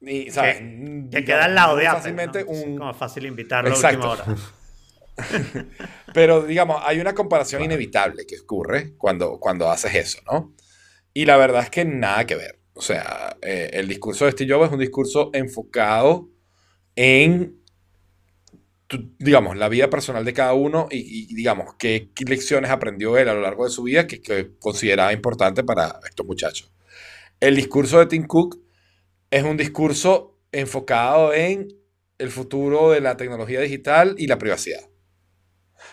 y, 0.00 0.28
¿sabes? 0.32 0.56
que 0.58 0.64
Digamos, 0.64 1.24
queda 1.24 1.44
al 1.44 1.54
lado 1.54 1.76
de 1.76 1.86
Apple. 1.86 2.00
fácilmente 2.00 2.44
¿no? 2.44 2.50
Es 2.50 2.64
un, 2.66 2.78
como 2.78 2.94
fácil 2.94 3.26
invitarlo 3.26 3.70
a 3.72 3.76
última 3.78 4.08
hora. 4.10 4.24
Pero, 6.12 6.42
digamos, 6.44 6.80
hay 6.84 7.00
una 7.00 7.14
comparación 7.14 7.62
inevitable 7.62 8.26
que 8.26 8.38
ocurre 8.40 8.94
cuando, 8.96 9.38
cuando 9.38 9.70
haces 9.70 9.94
eso, 9.94 10.18
¿no? 10.30 10.54
Y 11.14 11.26
la 11.26 11.36
verdad 11.36 11.64
es 11.64 11.70
que 11.70 11.84
nada 11.84 12.26
que 12.26 12.36
ver. 12.36 12.60
O 12.74 12.82
sea, 12.82 13.36
eh, 13.42 13.70
el 13.74 13.88
discurso 13.88 14.26
de 14.26 14.32
Steve 14.32 14.54
Jobs 14.54 14.68
es 14.68 14.72
un 14.72 14.80
discurso 14.80 15.30
enfocado 15.34 16.30
en, 16.96 17.62
tu- 18.86 19.14
digamos, 19.18 19.56
la 19.56 19.68
vida 19.68 19.88
personal 19.90 20.24
de 20.24 20.32
cada 20.32 20.54
uno 20.54 20.88
y, 20.90 21.30
y, 21.30 21.34
digamos, 21.34 21.74
qué, 21.78 22.10
qué 22.14 22.24
lecciones 22.24 22.70
aprendió 22.70 23.16
él 23.18 23.28
a 23.28 23.34
lo 23.34 23.40
largo 23.40 23.64
de 23.64 23.70
su 23.70 23.82
vida 23.84 24.06
que, 24.06 24.20
que 24.20 24.52
consideraba 24.58 25.12
importante 25.12 25.64
para 25.64 25.98
estos 26.08 26.26
muchachos. 26.26 26.72
El 27.40 27.56
discurso 27.56 28.00
de 28.00 28.06
Tim 28.06 28.26
Cook 28.26 28.60
es 29.30 29.44
un 29.44 29.58
discurso 29.58 30.38
enfocado 30.52 31.34
en 31.34 31.68
el 32.18 32.30
futuro 32.30 32.90
de 32.92 33.02
la 33.02 33.16
tecnología 33.18 33.60
digital 33.60 34.16
y 34.18 34.28
la 34.28 34.38
privacidad. 34.38 34.82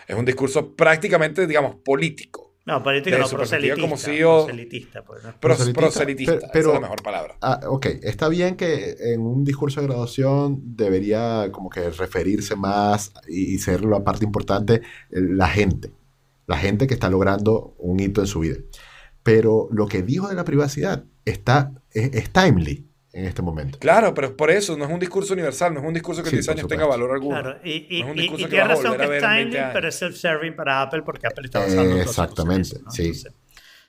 Es 0.10 0.16
un 0.18 0.26
discurso 0.26 0.76
prácticamente, 0.76 1.46
digamos, 1.46 1.76
político. 1.86 2.56
No, 2.66 2.84
político 2.84 3.16
De 3.16 3.22
no, 3.22 3.30
proselitista. 3.30 3.82
como 3.82 3.98
CEO. 3.98 4.46
proselitista, 4.46 5.04
pues, 5.04 5.24
¿no? 5.24 5.30
Pros- 5.40 5.58
Proselitista, 5.72 5.82
proselitista, 5.82 6.32
pero- 6.34 6.44
esa 6.46 6.52
pero- 6.52 6.68
es 6.70 6.74
la 6.74 6.80
mejor 6.82 7.04
palabra. 7.04 7.38
Ah, 7.42 7.60
ok, 7.68 7.86
está 8.04 8.28
bien 8.28 8.56
que 8.56 8.96
en 9.00 9.22
un 9.22 9.44
discurso 9.44 9.82
de 9.82 9.88
graduación 9.88 10.60
debería 10.76 11.50
como 11.52 11.70
que 11.70 11.90
referirse 11.92 12.56
más 12.56 13.12
y, 13.28 13.54
y 13.56 13.58
ser 13.60 13.86
la 13.86 14.04
parte 14.04 14.26
importante 14.26 14.76
eh, 14.76 14.82
la 15.12 15.48
gente, 15.48 15.92
la 16.48 16.58
gente 16.58 16.88
que 16.88 16.94
está 16.96 17.10
logrando 17.10 17.76
un 17.78 18.00
hito 18.00 18.22
en 18.22 18.28
su 18.28 18.40
vida. 18.40 18.58
Pero 19.24 19.68
lo 19.72 19.88
que 19.88 20.02
dijo 20.02 20.28
de 20.28 20.36
la 20.36 20.44
privacidad 20.44 21.06
está, 21.26 21.72
es, 21.92 22.14
es 22.14 22.30
timely 22.32 22.89
en 23.20 23.26
este 23.26 23.42
momento. 23.42 23.78
Claro, 23.80 24.14
pero 24.14 24.28
es 24.28 24.34
por 24.34 24.50
eso, 24.52 24.78
no 24.78 24.86
es 24.86 24.92
un 24.92 25.00
discurso 25.00 25.34
universal, 25.34 25.74
no 25.74 25.80
es 25.82 25.86
un 25.86 25.94
discurso 25.94 26.24
que 26.24 26.30
Sí, 26.30 26.36
10 26.38 26.46
por 26.48 26.56
años 26.56 26.68
tenga 26.68 26.86
valor 26.86 27.12
alguno. 27.12 27.42
Claro, 27.42 27.60
y, 27.64 27.98
y, 27.98 28.02
No 28.02 28.08
es 28.08 28.12
un 28.14 28.18
y- 28.18 28.22
discurso 28.22 28.42
y 28.42 28.46
que 28.46 28.50
tiene 28.52 28.66
razón 28.68 28.98
que 28.98 29.04
es 29.04 29.10
ver 29.10 29.24
en 29.24 29.30
20 29.30 29.38
timely, 29.44 29.58
años. 29.58 29.72
pero 29.74 29.88
es 29.90 29.96
self-serving 30.02 30.56
para 30.56 30.82
Apple 30.82 31.02
porque 31.04 31.28
Apple 31.28 31.46
está 31.46 31.60
basando 31.60 31.92
sus 31.98 32.02
Exactamente, 32.02 32.62
eso, 32.70 32.80
¿no? 32.84 32.92
sí. 32.92 33.02
Entonces, 33.04 33.34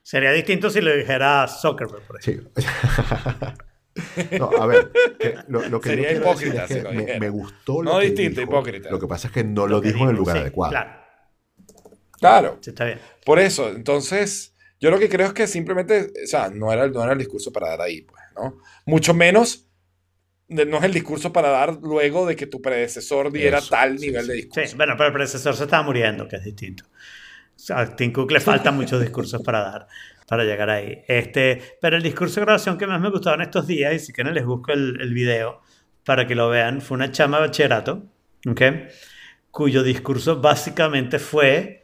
sería 0.02 0.32
distinto 0.32 0.70
si 0.70 0.80
lo 0.80 0.94
dijera 0.94 1.46
Zuckerberg, 1.48 2.02
por 2.06 2.18
ejemplo. 2.18 2.50
Sí. 2.56 2.64
No, 4.38 4.50
a 4.56 4.66
ver, 4.66 4.92
que 5.18 5.34
lo, 5.48 5.68
lo 5.68 5.80
que 5.80 5.90
Sería 5.90 6.12
yo 6.12 6.20
quiero 6.22 6.30
decir 6.32 6.46
hipócrita 6.48 6.62
es 6.62 6.68
que 6.68 6.74
si 6.74 6.80
lo 7.12 7.18
me, 7.20 7.28
gustó 7.28 7.82
lo 7.82 7.92
No 7.92 7.98
que 7.98 8.06
distinto, 8.06 8.40
dijo. 8.40 8.52
hipócrita. 8.52 8.88
Lo 8.90 9.00
que 9.00 9.06
pasa 9.08 9.26
es 9.28 9.34
que 9.34 9.44
no 9.44 9.66
lo, 9.66 9.80
dijo 9.80 10.04
en 10.04 10.10
el 10.10 10.16
lugar 10.16 10.36
sí, 10.36 10.40
adecuado. 10.42 10.70
Claro, 10.70 10.90
Claro, 12.18 12.58
sí, 12.60 12.70
está 12.70 12.84
bien. 12.84 13.00
por 13.26 13.40
eso. 13.40 13.68
Entonces, 13.68 14.49
yo 14.80 14.90
lo 14.90 14.98
que 14.98 15.08
creo 15.08 15.28
es 15.28 15.32
que 15.34 15.46
simplemente, 15.46 16.12
o 16.24 16.26
sea, 16.26 16.50
no 16.50 16.72
era, 16.72 16.88
no 16.88 17.02
era 17.04 17.12
el 17.12 17.18
discurso 17.18 17.52
para 17.52 17.70
dar 17.70 17.82
ahí, 17.82 18.02
pues, 18.02 18.22
¿no? 18.36 18.58
Mucho 18.86 19.14
menos, 19.14 19.68
no 20.48 20.78
es 20.78 20.84
el 20.84 20.92
discurso 20.94 21.32
para 21.32 21.50
dar 21.50 21.78
luego 21.82 22.26
de 22.26 22.36
que 22.36 22.46
tu 22.46 22.62
predecesor 22.62 23.32
diera 23.32 23.58
Eso, 23.58 23.68
tal 23.68 23.98
sí, 23.98 23.98
nivel 23.98 24.26
sí. 24.26 24.32
de 24.32 24.34
Sí, 24.50 24.62
discurso. 24.64 24.76
bueno, 24.76 24.94
pero 24.96 25.08
el 25.08 25.12
predecesor 25.14 25.54
se 25.56 25.64
estaba 25.64 25.82
muriendo, 25.84 26.28
que 26.28 26.36
es 26.36 26.44
distinto. 26.44 26.84
A 27.70 27.94
Tim 27.96 28.12
Cook 28.12 28.30
le 28.32 28.40
faltan 28.40 28.76
muchos 28.76 29.00
discursos 29.02 29.42
para 29.42 29.60
dar, 29.60 29.86
para 30.26 30.44
llegar 30.44 30.70
ahí. 30.70 31.02
Este, 31.08 31.60
pero 31.80 31.96
el 31.96 32.02
discurso 32.02 32.40
de 32.40 32.46
graduación 32.46 32.78
que 32.78 32.86
más 32.86 33.00
me 33.00 33.10
gustó 33.10 33.34
en 33.34 33.42
estos 33.42 33.66
días, 33.66 33.94
y 33.94 33.98
si 33.98 34.12
quieren 34.12 34.34
les 34.34 34.44
busco 34.46 34.72
el, 34.72 35.00
el 35.00 35.14
video 35.14 35.60
para 36.04 36.26
que 36.26 36.34
lo 36.34 36.48
vean, 36.48 36.80
fue 36.80 36.96
una 36.96 37.12
chama 37.12 37.38
de 37.40 37.46
bachillerato, 37.48 38.04
¿ok? 38.48 38.62
cuyo 39.50 39.82
discurso 39.82 40.40
básicamente 40.40 41.18
fue 41.18 41.79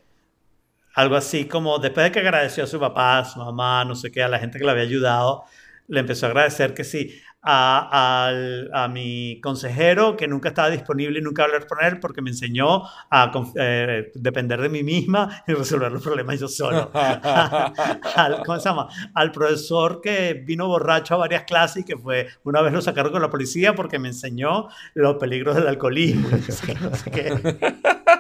algo 0.97 1.17
así 1.17 1.47
como, 1.47 1.79
después 1.79 2.05
de 2.07 2.13
que 2.13 2.21
agradeció 2.21 2.65
a 2.65 2.67
su 2.67 2.81
papá, 2.81 3.19
a 3.21 3.25
su 3.25 3.39
mamá, 3.39 3.85
no 3.85 3.95
sé 3.95 4.11
qué, 4.11 4.23
a 4.23 4.29
la 4.29 4.39
gente 4.41 4.59
que 4.59 4.65
le 4.65 4.71
había 4.73 4.85
ayudado, 4.85 5.45
le 5.89 6.01
empezó 6.01 6.27
a 6.27 6.31
agradecer 6.31 6.75
que 6.75 6.85
sí, 6.85 7.15
a, 7.49 8.27
al- 8.27 8.71
a 8.75 8.89
mi 8.89 9.41
consejero 9.41 10.17
que 10.17 10.27
nunca 10.27 10.49
estaba 10.49 10.69
disponible 10.71 11.21
y 11.21 11.23
nunca 11.23 11.45
hablar 11.45 11.67
con 11.69 11.79
él 11.85 12.01
porque 12.01 12.21
me 12.21 12.31
enseñó 12.31 12.83
a 13.11 13.31
eh, 13.57 14.11
depender 14.15 14.61
de 14.61 14.69
mí 14.69 14.83
misma 14.83 15.45
y 15.47 15.53
resolver 15.53 15.93
los 15.93 16.03
problemas 16.03 16.41
yo 16.41 16.49
solo. 16.49 16.91
al, 16.95 18.43
¿cómo 18.45 18.59
se 18.59 18.69
llama? 18.69 18.89
Al 19.15 19.31
profesor 19.33 20.01
que 20.01 20.35
vino 20.45 20.67
borracho 20.67 21.15
a 21.15 21.19
varias 21.19 21.45
clases 21.45 21.83
y 21.83 21.85
que 21.85 21.97
fue, 21.97 22.29
una 22.45 22.63
vez 22.63 22.73
lo 22.73 22.83
sacaron 22.83 23.13
con 23.13 23.23
la 23.23 23.31
policía 23.31 23.75
porque 23.75 23.99
me 24.01 24.09
enseñó 24.09 24.69
los 24.95 25.17
peligros 25.17 25.55
del 25.55 25.69
alcoholismo. 25.69 26.29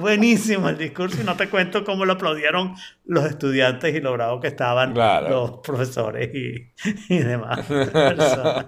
Buenísimo 0.00 0.68
el 0.68 0.78
discurso 0.78 1.20
y 1.20 1.24
no 1.24 1.36
te 1.36 1.48
cuento 1.48 1.84
cómo 1.84 2.04
lo 2.04 2.14
aplaudieron 2.14 2.74
los 3.04 3.24
estudiantes 3.26 3.94
y 3.94 4.00
lo 4.00 4.12
bravo 4.12 4.40
que 4.40 4.48
estaban 4.48 4.92
Claro. 4.92 5.28
los 5.28 5.50
profesores 5.60 6.30
y, 6.34 6.72
y 7.14 7.18
demás 7.18 7.60
personas. 7.66 8.66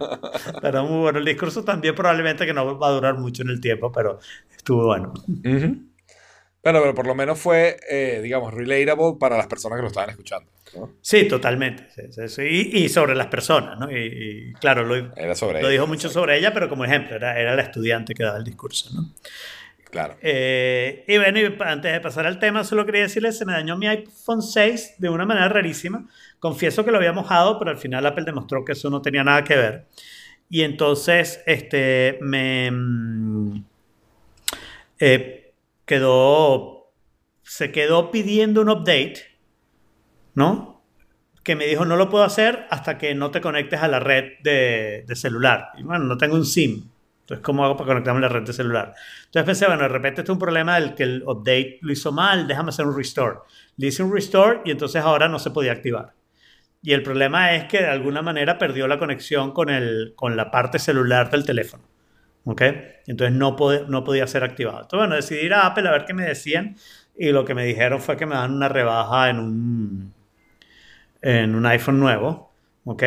Pero 0.60 0.84
muy 0.84 1.00
bueno. 1.02 1.18
El 1.18 1.24
discurso 1.24 1.64
también 1.64 1.94
probablemente 1.94 2.46
que 2.46 2.52
no 2.54 2.78
va 2.78 2.88
a 2.88 2.92
durar 2.92 3.18
mucho 3.18 3.42
en 3.42 3.50
el 3.50 3.60
tiempo, 3.60 3.90
pero 3.92 4.18
estuvo 4.56 4.86
bueno. 4.86 5.12
Ujú. 5.28 5.90
Bueno, 6.62 6.80
pero 6.82 6.94
por 6.94 7.06
lo 7.06 7.14
menos 7.14 7.38
fue, 7.38 7.78
eh, 7.88 8.20
digamos, 8.22 8.52
relatable 8.52 9.16
para 9.18 9.38
las 9.38 9.46
personas 9.46 9.76
que 9.78 9.82
lo 9.82 9.88
estaban 9.88 10.10
escuchando. 10.10 10.50
¿no? 10.76 10.90
Sí, 11.00 11.26
totalmente. 11.26 11.86
Sí, 11.94 12.02
sí, 12.10 12.28
sí. 12.28 12.42
Y, 12.42 12.84
y 12.84 12.88
sobre 12.90 13.14
las 13.14 13.28
personas, 13.28 13.78
¿no? 13.78 13.90
Y, 13.90 13.96
y, 14.50 14.52
claro, 14.60 14.84
lo, 14.84 14.94
Era 15.16 15.34
sobre 15.34 15.54
lo 15.54 15.68
ello, 15.68 15.70
dijo 15.70 15.86
mucho 15.86 16.10
sobre 16.10 16.36
ella, 16.36 16.52
pero 16.52 16.68
como 16.68 16.84
ejemplo, 16.84 17.16
era, 17.16 17.40
era 17.40 17.56
la 17.56 17.62
estudiante 17.62 18.12
que 18.14 18.24
daba 18.24 18.36
el 18.36 18.44
discurso, 18.44 18.90
¿no? 18.94 19.08
Claro. 19.90 20.16
Eh, 20.22 21.04
y 21.08 21.18
bueno, 21.18 21.40
antes 21.60 21.92
de 21.92 22.00
pasar 22.00 22.26
al 22.26 22.38
tema, 22.38 22.62
solo 22.62 22.86
quería 22.86 23.02
decirles, 23.02 23.36
se 23.36 23.44
me 23.44 23.52
dañó 23.52 23.76
mi 23.76 23.88
iPhone 23.88 24.40
6 24.40 24.94
de 24.98 25.08
una 25.08 25.26
manera 25.26 25.48
rarísima. 25.48 26.08
Confieso 26.38 26.84
que 26.84 26.92
lo 26.92 26.98
había 26.98 27.12
mojado, 27.12 27.58
pero 27.58 27.72
al 27.72 27.78
final 27.78 28.06
Apple 28.06 28.24
demostró 28.24 28.64
que 28.64 28.72
eso 28.72 28.88
no 28.88 29.02
tenía 29.02 29.24
nada 29.24 29.42
que 29.42 29.56
ver. 29.56 29.86
Y 30.48 30.62
entonces, 30.62 31.42
este, 31.46 32.18
me 32.22 32.70
mm, 32.70 33.64
eh, 35.00 35.52
quedó, 35.84 36.92
se 37.42 37.72
quedó 37.72 38.12
pidiendo 38.12 38.60
un 38.60 38.70
update, 38.70 39.22
¿no? 40.34 40.82
Que 41.42 41.56
me 41.56 41.66
dijo, 41.66 41.84
no 41.84 41.96
lo 41.96 42.10
puedo 42.10 42.22
hacer 42.22 42.66
hasta 42.70 42.96
que 42.96 43.14
no 43.14 43.32
te 43.32 43.40
conectes 43.40 43.80
a 43.80 43.88
la 43.88 43.98
red 43.98 44.34
de, 44.42 45.04
de 45.06 45.16
celular. 45.16 45.70
Y 45.76 45.82
bueno, 45.82 46.04
no 46.04 46.16
tengo 46.16 46.36
un 46.36 46.46
SIM. 46.46 46.90
Entonces, 47.30 47.44
¿cómo 47.44 47.64
hago 47.64 47.76
para 47.76 47.86
conectarme 47.88 48.18
a 48.18 48.22
la 48.22 48.28
red 48.28 48.42
de 48.42 48.52
celular? 48.52 48.92
Entonces 49.26 49.44
pensé, 49.44 49.66
bueno, 49.66 49.82
de 49.82 49.88
repente 49.88 50.22
este 50.22 50.32
es 50.32 50.34
un 50.34 50.40
problema 50.40 50.80
del 50.80 50.96
que 50.96 51.04
el 51.04 51.22
update 51.24 51.78
lo 51.82 51.92
hizo 51.92 52.10
mal, 52.10 52.48
déjame 52.48 52.70
hacer 52.70 52.86
un 52.86 52.96
restore. 52.96 53.38
Le 53.76 53.86
hice 53.86 54.02
un 54.02 54.12
restore 54.12 54.62
y 54.64 54.72
entonces 54.72 55.00
ahora 55.02 55.28
no 55.28 55.38
se 55.38 55.50
podía 55.52 55.70
activar. 55.72 56.14
Y 56.82 56.92
el 56.92 57.02
problema 57.02 57.54
es 57.54 57.64
que 57.66 57.78
de 57.78 57.88
alguna 57.88 58.22
manera 58.22 58.58
perdió 58.58 58.88
la 58.88 58.98
conexión 58.98 59.52
con, 59.52 59.70
el, 59.70 60.14
con 60.16 60.36
la 60.36 60.50
parte 60.50 60.78
celular 60.78 61.30
del 61.30 61.44
teléfono. 61.46 61.84
¿Ok? 62.44 62.62
Entonces 63.06 63.36
no, 63.36 63.56
pod- 63.56 63.86
no 63.88 64.02
podía 64.04 64.26
ser 64.26 64.44
activado. 64.44 64.78
Entonces, 64.82 64.98
bueno, 64.98 65.14
decidí 65.16 65.40
ir 65.46 65.54
a 65.54 65.66
Apple 65.66 65.88
a 65.88 65.92
ver 65.92 66.04
qué 66.06 66.14
me 66.14 66.24
decían. 66.24 66.76
Y 67.16 67.32
lo 67.32 67.44
que 67.44 67.54
me 67.54 67.64
dijeron 67.66 68.00
fue 68.00 68.16
que 68.16 68.26
me 68.26 68.34
dan 68.34 68.54
una 68.54 68.68
rebaja 68.68 69.30
en 69.30 69.38
un, 69.38 70.14
en 71.22 71.54
un 71.54 71.66
iPhone 71.66 71.98
nuevo. 72.00 72.52
¿Ok? 72.84 73.02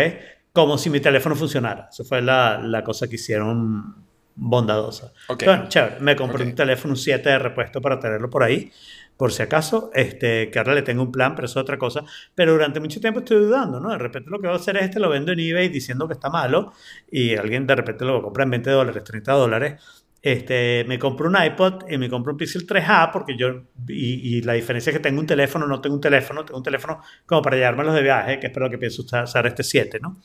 Como 0.51 0.77
si 0.77 0.89
mi 0.89 0.99
teléfono 0.99 1.35
funcionara. 1.35 1.87
Eso 1.91 2.03
fue 2.03 2.21
la, 2.21 2.59
la 2.59 2.83
cosa 2.83 3.07
que 3.07 3.15
hicieron 3.15 4.02
bondadosa. 4.35 5.13
Ok. 5.27 5.43
Bueno, 5.45 5.65
chévere. 5.69 5.97
Me 5.99 6.15
compré 6.15 6.43
Ok. 6.43 6.49
un 6.49 6.55
teléfono 6.55 6.93
un 6.93 6.97
7 6.97 7.29
de 7.29 7.39
repuesto 7.39 7.81
para 7.81 7.99
tenerlo 7.99 8.29
por 8.29 8.43
ahí, 8.43 8.71
por 9.17 9.31
si 9.31 9.43
acaso. 9.43 9.91
Este, 9.93 10.49
que 10.49 10.59
ahora 10.59 10.73
le 10.73 10.81
tengo 10.81 11.03
un 11.03 11.11
plan, 11.11 11.35
pero 11.35 11.45
eso 11.45 11.59
es 11.59 11.63
otra 11.63 11.77
cosa. 11.77 12.03
Pero 12.35 12.53
durante 12.53 12.79
mucho 12.79 12.99
tiempo 12.99 13.19
estoy 13.19 13.37
dudando, 13.37 13.79
¿no? 13.79 13.89
De 13.89 13.97
repente 13.97 14.29
lo 14.29 14.39
que 14.39 14.47
voy 14.47 14.55
a 14.55 14.59
hacer 14.59 14.77
es 14.77 14.83
este, 14.83 14.99
lo 14.99 15.09
vendo 15.09 15.31
en 15.31 15.39
eBay 15.39 15.69
diciendo 15.69 16.07
que 16.07 16.13
está 16.13 16.29
malo 16.29 16.73
y 17.11 17.35
alguien 17.35 17.67
de 17.67 17.75
repente 17.75 18.05
lo 18.05 18.21
compra 18.21 18.43
en 18.43 18.49
20 18.51 18.69
dólares, 18.71 19.03
30 19.03 19.31
dólares. 19.33 19.81
Este, 20.25 20.85
me 20.87 20.97
compro 20.97 21.27
un 21.27 21.35
iPod 21.35 21.83
y 21.89 21.97
me 21.97 22.09
compro 22.09 22.31
un 22.31 22.37
Pixel 22.37 22.65
3A 22.65 23.11
porque 23.11 23.35
yo, 23.35 23.63
y, 23.89 24.37
y 24.37 24.41
la 24.41 24.53
diferencia 24.53 24.89
es 24.91 24.95
que 24.95 25.03
tengo 25.03 25.19
un 25.19 25.27
teléfono, 25.27 25.67
no 25.67 25.81
tengo 25.81 25.95
un 25.95 26.01
teléfono, 26.01 26.45
tengo 26.45 26.59
un 26.59 26.63
teléfono 26.63 27.01
como 27.25 27.41
para 27.41 27.57
llevármelos 27.57 27.93
de 27.93 28.03
viaje, 28.03 28.39
que 28.39 28.47
es 28.47 28.53
para 28.53 28.67
lo 28.67 28.69
que 28.71 28.77
pienso 28.77 29.01
usar, 29.01 29.25
usar 29.25 29.45
este 29.47 29.63
7, 29.63 29.99
¿no? 30.01 30.21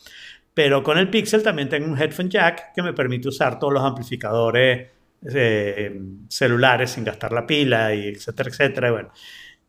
Pero 0.59 0.83
con 0.83 0.99
el 0.99 1.09
Pixel 1.09 1.45
también 1.45 1.69
tengo 1.69 1.87
un 1.87 1.97
headphone 1.97 2.29
jack 2.29 2.75
que 2.75 2.83
me 2.83 2.93
permite 2.93 3.29
usar 3.29 3.61
todos 3.61 3.73
los 3.73 3.85
amplificadores 3.85 4.89
eh, 5.33 6.01
celulares 6.29 6.91
sin 6.91 7.05
gastar 7.05 7.31
la 7.31 7.47
pila 7.47 7.95
y 7.95 8.09
etcétera, 8.09 8.51
etcétera. 8.51 8.89
Y 8.89 8.91
bueno, 8.91 9.13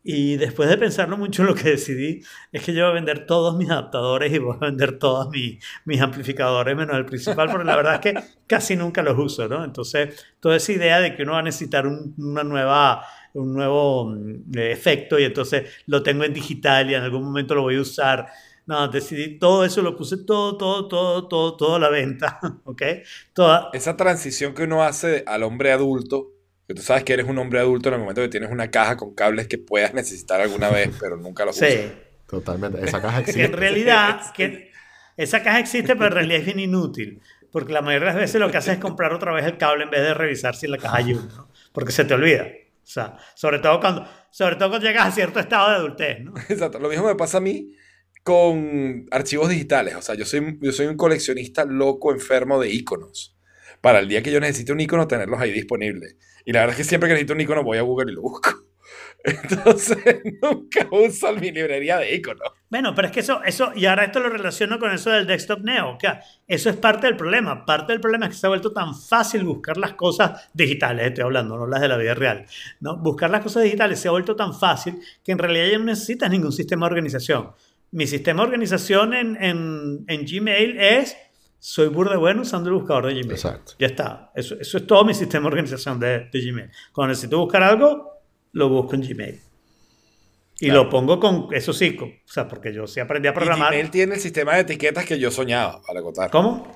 y 0.02 0.36
después 0.36 0.68
de 0.68 0.76
pensarlo 0.76 1.16
mucho, 1.16 1.44
lo 1.44 1.54
que 1.54 1.70
decidí 1.70 2.24
es 2.50 2.64
que 2.64 2.74
yo 2.74 2.82
voy 2.82 2.90
a 2.90 2.94
vender 2.94 3.24
todos 3.24 3.56
mis 3.56 3.70
adaptadores 3.70 4.32
y 4.32 4.38
voy 4.38 4.56
a 4.56 4.66
vender 4.66 4.98
todos 4.98 5.28
mis, 5.30 5.64
mis 5.84 6.00
amplificadores 6.00 6.76
menos 6.76 6.96
el 6.96 7.04
principal, 7.04 7.48
porque 7.48 7.66
la 7.66 7.76
verdad 7.76 7.94
es 7.94 8.00
que 8.00 8.14
casi 8.48 8.74
nunca 8.74 9.00
los 9.04 9.16
uso, 9.16 9.46
¿no? 9.46 9.62
Entonces, 9.62 10.26
toda 10.40 10.56
esa 10.56 10.72
idea 10.72 10.98
de 10.98 11.14
que 11.14 11.22
uno 11.22 11.34
va 11.34 11.38
a 11.38 11.42
necesitar 11.42 11.86
un, 11.86 12.16
una 12.18 12.42
nueva, 12.42 13.06
un 13.34 13.54
nuevo 13.54 14.06
mm, 14.06 14.58
efecto 14.58 15.20
y 15.20 15.22
entonces 15.22 15.70
lo 15.86 16.02
tengo 16.02 16.24
en 16.24 16.32
digital 16.32 16.90
y 16.90 16.94
en 16.94 17.02
algún 17.04 17.22
momento 17.22 17.54
lo 17.54 17.62
voy 17.62 17.76
a 17.76 17.80
usar. 17.80 18.26
No, 18.70 18.86
decidí 18.86 19.36
todo 19.36 19.64
eso, 19.64 19.82
lo 19.82 19.96
puse 19.96 20.18
todo, 20.18 20.56
todo, 20.56 20.86
todo, 20.86 21.26
todo, 21.26 21.56
todo 21.56 21.74
a 21.74 21.78
la 21.80 21.88
venta, 21.88 22.38
¿ok? 22.64 22.80
Toda, 23.32 23.70
Esa 23.72 23.96
transición 23.96 24.54
que 24.54 24.62
uno 24.62 24.84
hace 24.84 25.24
al 25.26 25.42
hombre 25.42 25.72
adulto, 25.72 26.30
que 26.68 26.74
tú 26.74 26.80
sabes 26.80 27.02
que 27.02 27.12
eres 27.14 27.26
un 27.26 27.36
hombre 27.38 27.58
adulto 27.58 27.88
en 27.88 27.96
el 27.96 28.00
momento 28.00 28.20
que 28.22 28.28
tienes 28.28 28.48
una 28.52 28.70
caja 28.70 28.96
con 28.96 29.12
cables 29.12 29.48
que 29.48 29.58
puedas 29.58 29.92
necesitar 29.92 30.40
alguna 30.40 30.70
vez, 30.70 30.88
pero 31.00 31.16
nunca 31.16 31.44
los 31.44 31.56
usas. 31.56 31.68
sí. 31.68 31.92
Totalmente. 32.28 32.84
Esa 32.84 33.02
caja 33.02 33.24
que 33.24 33.32
en 33.32 33.38
existe. 33.40 33.56
realidad 33.56 34.32
que 34.32 34.70
esa 35.16 35.42
caja 35.42 35.58
existe, 35.58 35.96
pero 35.96 36.06
en 36.06 36.12
realidad 36.12 36.38
es 36.38 36.46
bien 36.46 36.60
inútil. 36.60 37.20
Porque 37.50 37.72
la 37.72 37.82
mayoría 37.82 38.10
de 38.10 38.14
las 38.14 38.22
veces 38.22 38.40
lo 38.40 38.52
que 38.52 38.58
haces 38.58 38.74
es 38.74 38.78
comprar 38.78 39.12
otra 39.12 39.32
vez 39.32 39.46
el 39.46 39.58
cable 39.58 39.82
en 39.82 39.90
vez 39.90 40.02
de 40.02 40.14
revisar 40.14 40.54
si 40.54 40.66
en 40.66 40.72
la 40.72 40.78
caja 40.78 40.98
hay 40.98 41.14
uno. 41.14 41.26
¿no? 41.36 41.50
Porque 41.72 41.90
se 41.90 42.04
te 42.04 42.14
olvida. 42.14 42.44
O 42.44 42.86
sea, 42.86 43.16
sobre 43.34 43.58
todo 43.58 43.80
cuando, 43.80 44.06
sobre 44.30 44.54
todo 44.54 44.68
cuando 44.68 44.86
llegas 44.86 45.08
a 45.08 45.10
cierto 45.10 45.40
estado 45.40 45.70
de 45.70 45.74
adultez, 45.74 46.20
¿no? 46.20 46.34
Exacto. 46.48 46.78
Lo 46.78 46.88
mismo 46.88 47.08
me 47.08 47.16
pasa 47.16 47.38
a 47.38 47.40
mí 47.40 47.74
con 48.22 49.06
archivos 49.10 49.48
digitales. 49.48 49.94
O 49.96 50.02
sea, 50.02 50.14
yo 50.14 50.24
soy, 50.24 50.58
yo 50.60 50.72
soy 50.72 50.86
un 50.86 50.96
coleccionista 50.96 51.64
loco, 51.64 52.12
enfermo 52.12 52.60
de 52.60 52.70
iconos. 52.70 53.36
Para 53.80 54.00
el 54.00 54.08
día 54.08 54.22
que 54.22 54.30
yo 54.30 54.40
necesite 54.40 54.72
un 54.72 54.80
icono, 54.80 55.08
tenerlos 55.08 55.40
ahí 55.40 55.52
disponibles. 55.52 56.16
Y 56.44 56.52
la 56.52 56.60
verdad 56.60 56.74
es 56.74 56.78
que 56.78 56.88
siempre 56.88 57.08
que 57.08 57.14
necesito 57.14 57.34
un 57.34 57.40
icono 57.40 57.64
voy 57.64 57.78
a 57.78 57.82
Google 57.82 58.12
y 58.12 58.14
lo 58.14 58.22
busco. 58.22 58.50
Entonces, 59.24 59.98
nunca 60.42 60.86
uso 60.90 61.32
mi 61.34 61.50
librería 61.50 61.98
de 61.98 62.14
iconos. 62.14 62.52
Bueno, 62.70 62.94
pero 62.94 63.08
es 63.08 63.12
que 63.12 63.20
eso, 63.20 63.42
eso, 63.44 63.72
y 63.74 63.86
ahora 63.86 64.04
esto 64.04 64.20
lo 64.20 64.28
relaciono 64.28 64.78
con 64.78 64.92
eso 64.92 65.10
del 65.10 65.26
desktop 65.26 65.60
neo, 65.62 65.98
que 65.98 66.08
eso 66.46 66.70
es 66.70 66.76
parte 66.76 67.06
del 67.06 67.16
problema. 67.16 67.66
Parte 67.66 67.92
del 67.92 68.00
problema 68.00 68.26
es 68.26 68.32
que 68.32 68.38
se 68.38 68.46
ha 68.46 68.48
vuelto 68.48 68.72
tan 68.72 68.94
fácil 68.94 69.44
buscar 69.44 69.76
las 69.76 69.94
cosas 69.94 70.48
digitales, 70.54 71.08
estoy 71.08 71.24
hablando, 71.24 71.58
no 71.58 71.66
las 71.66 71.80
de 71.80 71.88
la 71.88 71.96
vida 71.96 72.14
real. 72.14 72.46
¿no? 72.80 72.96
Buscar 72.96 73.30
las 73.30 73.42
cosas 73.42 73.64
digitales 73.64 73.98
se 73.98 74.08
ha 74.08 74.12
vuelto 74.12 74.36
tan 74.36 74.54
fácil 74.54 75.00
que 75.24 75.32
en 75.32 75.38
realidad 75.38 75.66
ya 75.72 75.78
no 75.78 75.84
necesitas 75.84 76.30
ningún 76.30 76.52
sistema 76.52 76.86
de 76.86 76.90
organización. 76.90 77.50
Mi 77.92 78.06
sistema 78.06 78.42
de 78.42 78.48
organización 78.48 79.14
en, 79.14 79.42
en, 79.42 80.04
en 80.06 80.24
Gmail 80.26 80.78
es, 80.78 81.16
soy 81.58 81.88
burda 81.88 82.16
bueno 82.16 82.42
usando 82.42 82.68
el 82.70 82.76
buscador 82.76 83.06
de 83.06 83.14
Gmail. 83.14 83.32
Exacto. 83.32 83.72
Ya 83.78 83.88
está. 83.88 84.30
Eso, 84.34 84.54
eso 84.60 84.78
es 84.78 84.86
todo 84.86 85.04
mi 85.04 85.12
sistema 85.14 85.42
de 85.44 85.48
organización 85.48 85.98
de, 85.98 86.28
de 86.32 86.40
Gmail. 86.40 86.70
Cuando 86.92 87.08
necesito 87.10 87.38
buscar 87.38 87.62
algo, 87.62 88.12
lo 88.52 88.68
busco 88.68 88.94
en 88.94 89.02
Gmail. 89.02 89.40
Y 90.62 90.66
Claro. 90.66 90.84
lo 90.84 90.90
pongo 90.90 91.18
con, 91.18 91.48
eso 91.52 91.72
sí, 91.72 91.96
con- 91.96 92.08
o 92.10 92.14
sea, 92.32 92.46
porque 92.46 92.72
yo 92.72 92.86
sí 92.86 93.00
aprendí 93.00 93.26
a 93.28 93.32
Y 93.32 93.34
programar. 93.34 93.72
Gmail 93.72 93.90
tiene 93.90 94.14
el 94.16 94.20
sistema 94.20 94.54
de 94.54 94.60
etiquetas 94.60 95.04
que 95.06 95.18
yo 95.18 95.30
soñaba, 95.30 95.80
para 95.86 96.02
contar. 96.02 96.30
¿Cómo? 96.30 96.70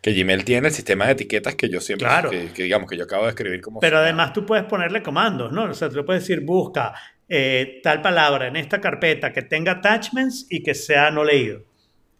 Que 0.00 0.12
Gmail 0.12 0.44
tiene 0.44 0.68
el 0.68 0.72
sistema 0.74 1.06
de 1.06 1.12
etiquetas 1.12 1.56
que 1.56 1.68
yo 1.68 1.80
siempre, 1.80 2.06
Claro. 2.06 2.30
que, 2.30 2.52
que 2.52 2.62
digamos, 2.62 2.88
que 2.88 2.96
yo 2.96 3.04
acabo 3.04 3.24
de 3.24 3.30
escribir 3.30 3.60
como 3.60 3.80
Pero 3.80 3.96
soñaba. 3.96 4.04
además 4.06 4.32
tú 4.32 4.46
puedes 4.46 4.64
ponerle 4.66 5.02
comandos, 5.02 5.50
¿no? 5.52 5.64
O 5.64 5.74
sea, 5.74 5.88
tú 5.90 5.96
le 5.96 6.04
puedes 6.04 6.22
decir, 6.22 6.44
busca 6.44 6.94
eh, 7.28 7.80
tal 7.82 8.02
palabra 8.02 8.48
en 8.48 8.56
esta 8.56 8.80
carpeta 8.80 9.32
que 9.32 9.42
tenga 9.42 9.72
attachments 9.72 10.46
y 10.50 10.62
que 10.62 10.74
sea 10.74 11.10
no 11.10 11.24
leído. 11.24 11.62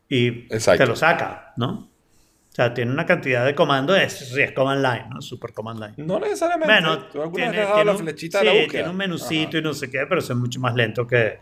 Y 0.09 0.53
Exacto. 0.53 0.85
te 0.85 0.89
lo 0.89 0.97
saca, 0.97 1.53
¿no? 1.57 1.91
O 2.51 2.55
sea, 2.57 2.73
tiene 2.73 2.91
una 2.91 3.05
cantidad 3.05 3.45
de 3.45 3.55
comandos, 3.55 3.99
es, 3.99 4.31
sí, 4.31 4.41
es 4.41 4.53
command 4.53 4.83
line, 4.83 5.07
¿no? 5.11 5.21
Super 5.21 5.53
command 5.53 5.79
line. 5.79 5.95
No 5.99 6.19
necesariamente. 6.19 6.73
Bueno, 6.73 6.99
¿Tú 7.05 7.21
alguna 7.21 7.51
tiene, 7.51 7.59
vez 7.59 7.67
tiene 7.67 7.85
la 7.85 7.93
un, 7.93 7.99
flechita 7.99 8.39
sí, 8.41 8.47
de 8.47 8.51
la 8.51 8.61
búsqueda? 8.61 8.73
tiene 8.73 8.89
un 8.89 8.97
menucito 8.97 9.49
Ajá. 9.51 9.59
y 9.59 9.63
no 9.63 9.75
sé 9.75 9.91
qué, 9.91 10.07
pero 10.09 10.21
eso 10.21 10.33
es 10.33 10.39
mucho 10.39 10.59
más 10.61 10.75
lento 10.75 11.07
que... 11.07 11.39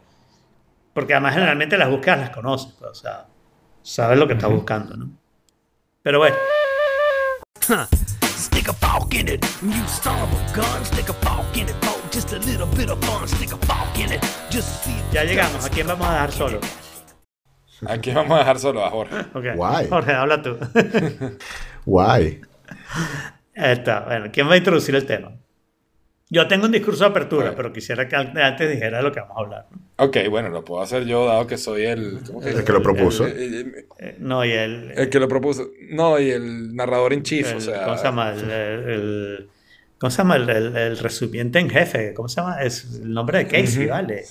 Porque 0.93 1.13
además 1.15 1.35
generalmente 1.35 1.79
las 1.79 1.89
búsquedas 1.89 2.19
las 2.19 2.31
conoces, 2.31 2.75
pues, 2.79 2.91
o 2.91 2.95
sea, 2.95 3.27
sabes 3.83 4.19
lo 4.19 4.27
que 4.27 4.33
estás 4.33 4.51
buscando, 4.51 4.97
¿no? 4.97 5.11
Pero 6.03 6.19
bueno. 6.19 6.37
Stick 8.25 8.69
a 8.69 8.73
fork 8.73 9.15
in 9.15 9.29
it, 9.29 9.45
you 9.63 9.87
son 9.87 10.21
of 10.21 10.33
a 10.33 10.53
gun. 10.57 10.85
Stick 10.85 11.09
a 11.09 11.13
fork 11.13 11.57
in 11.57 11.69
it, 11.69 12.04
folks, 12.15 12.33
just 12.33 12.33
a 12.33 12.39
little 12.51 12.67
bit 12.77 12.91
of 12.91 13.03
fun, 13.05 13.27
stick 13.29 13.53
a 13.53 13.57
fork 13.67 13.99
in 13.99 14.13
it. 14.13 14.23
Just 14.51 14.85
see 14.85 14.93
if 14.93 15.13
Ya 15.13 15.25
llegamos. 15.25 15.65
¿A 15.65 15.71
quién 15.71 15.87
vamos 15.87 16.07
a 16.07 16.13
dejar 16.13 16.33
solo? 16.33 16.61
Aquí 17.87 18.13
vamos 18.13 18.33
a 18.37 18.39
dejar 18.39 18.59
solo 18.59 18.85
a 18.85 18.91
Jorge. 18.91 19.17
Guay. 19.57 19.89
Jorge, 19.89 20.13
habla 20.13 20.43
tú. 20.43 20.57
Guay. 21.87 22.41
Ahí 23.57 23.73
está. 23.73 24.01
Bueno, 24.01 24.27
¿quién 24.33 24.49
va 24.49 24.55
a 24.55 24.57
introducir 24.57 24.95
el 24.95 25.07
tema? 25.07 25.33
Yo 26.31 26.49
tengo 26.49 26.65
un 26.65 26.73
discurso 26.73 27.05
de 27.05 27.11
apertura, 27.11 27.55
pero 27.55 27.73
quisiera 27.73 28.09
que 28.09 28.17
antes 28.17 28.71
dijera 28.71 28.97
de 28.99 29.03
lo 29.05 29.13
que 29.13 29.21
vamos 29.21 29.37
a 29.37 29.41
hablar. 29.41 29.67
¿no? 29.71 30.05
Ok, 30.05 30.17
bueno, 30.31 30.49
lo 30.49 30.65
puedo 30.65 30.83
hacer 30.83 31.05
yo, 31.05 31.27
dado 31.27 31.47
que 31.47 31.59
soy 31.59 31.85
el. 31.85 32.21
¿cómo 32.27 32.43
El 32.43 32.65
que 32.65 32.73
lo 32.73 32.83
propuso. 32.83 33.27
El, 33.27 33.55
el- 33.55 33.87
Eh, 33.99 34.17
no, 34.19 34.45
y 34.45 34.51
el, 34.53 34.93
el 34.97 35.11
que 35.11 35.21
lo 35.21 35.29
propuso. 35.29 35.69
No, 35.91 36.19
y 36.19 36.31
el 36.31 36.75
narrador 36.75 37.13
en 37.13 37.23
chief, 37.23 37.51
el- 37.51 37.57
o 37.59 37.61
sea. 37.61 37.85
¿cómo 37.85 37.99
se 37.99 38.05
llama? 38.05 38.33
El, 38.35 38.51
el- 38.51 38.89
el- 38.91 39.51
¿cómo 39.99 40.11
se 40.11 40.19
llama? 40.19 40.37
El, 40.37 40.49
el- 40.51 40.77
el 40.77 40.99
resumiente 40.99 41.59
en 41.59 41.71
jefe. 41.71 42.15
¿Cómo 42.15 42.29
se 42.29 42.37
llama? 42.41 42.63
Es 42.63 42.85
el 43.03 43.13
nombre 43.13 43.39
de 43.39 43.47
Casey, 43.47 43.85
Ujú. 43.85 43.91
¿vale? 43.91 44.25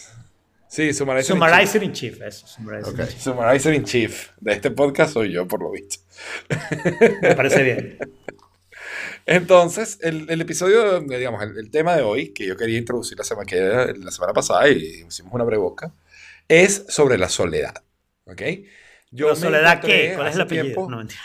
Sí, 0.67 0.91
summarizer, 0.93 1.35
in 1.35 1.37
chief. 1.37 1.37
Summarizer 1.37 1.83
in 1.83 1.93
chief, 1.93 2.21
eso. 2.21 2.47
Summarizer 2.47 2.93
in 2.93 2.99
Ok. 3.01 3.07
chief. 3.09 3.21
Summarizer 3.21 3.73
in 3.75 3.83
chief 3.83 4.29
de 4.39 4.53
este 4.53 4.71
podcast 4.71 5.13
soy 5.13 5.31
yo, 5.31 5.47
por 5.47 5.61
lo 5.61 5.69
visto. 5.71 5.97
Me 7.21 7.35
parece 7.35 7.63
bien. 7.63 7.97
Entonces, 9.25 9.99
el, 10.01 10.25
el 10.29 10.41
episodio, 10.41 10.99
digamos, 11.01 11.41
el, 11.43 11.57
el 11.57 11.69
tema 11.69 11.95
de 11.95 12.01
hoy, 12.01 12.29
que 12.33 12.45
yo 12.47 12.57
quería 12.57 12.77
introducir 12.79 13.17
la 13.17 13.23
semana, 13.23 13.45
que 13.45 13.57
era 13.57 13.85
la 13.93 14.11
semana 14.11 14.33
pasada 14.33 14.67
y 14.67 15.05
hicimos 15.07 15.31
una 15.33 15.43
breboca, 15.43 15.93
es 16.47 16.85
sobre 16.89 17.17
la 17.17 17.29
soledad. 17.29 17.75
¿Ok? 18.25 18.41
Yo 19.11 19.27
¿Pero 19.27 19.35
me 19.35 19.35
soledad 19.41 19.79
qué? 19.81 20.13
¿Cuál 20.15 20.27
es 20.27 20.35
el 20.35 20.41
apellido? 20.41 20.63
tiempo- 20.65 20.89
No, 20.89 20.97
mentira. 20.97 21.21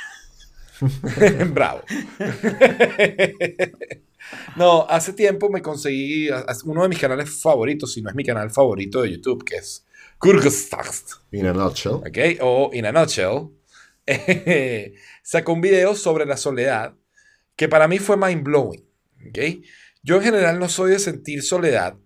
Bravo. 1.54 1.82
no, 4.56 4.86
hace 4.88 5.12
tiempo 5.12 5.50
me 5.50 5.62
conseguí 5.62 6.28
uno 6.64 6.82
de 6.82 6.88
mis 6.88 6.98
canales 6.98 7.30
favoritos, 7.40 7.92
si 7.92 8.02
no 8.02 8.10
es 8.10 8.14
mi 8.16 8.24
canal 8.24 8.50
favorito 8.50 9.02
de 9.02 9.12
YouTube, 9.12 9.44
que 9.44 9.56
es 9.56 9.86
Kurgestaxt. 10.18 11.12
In 11.32 11.46
a 11.46 11.52
nutshell. 11.52 11.92
¿ok? 11.94 12.18
O 12.40 12.70
in 12.72 12.86
a 12.86 12.92
nutshell, 12.92 13.50
eh, 14.06 14.94
sacó 15.22 15.52
un 15.52 15.60
video 15.60 15.94
sobre 15.94 16.26
la 16.26 16.36
soledad 16.36 16.94
que 17.56 17.68
para 17.68 17.88
mí 17.88 17.98
fue 17.98 18.16
mind 18.16 18.42
blowing, 18.44 18.84
¿ok? 19.28 19.38
Yo 20.02 20.16
en 20.16 20.22
general 20.22 20.58
no 20.58 20.68
soy 20.68 20.92
de 20.92 20.98
sentir 20.98 21.42
soledad, 21.42 21.96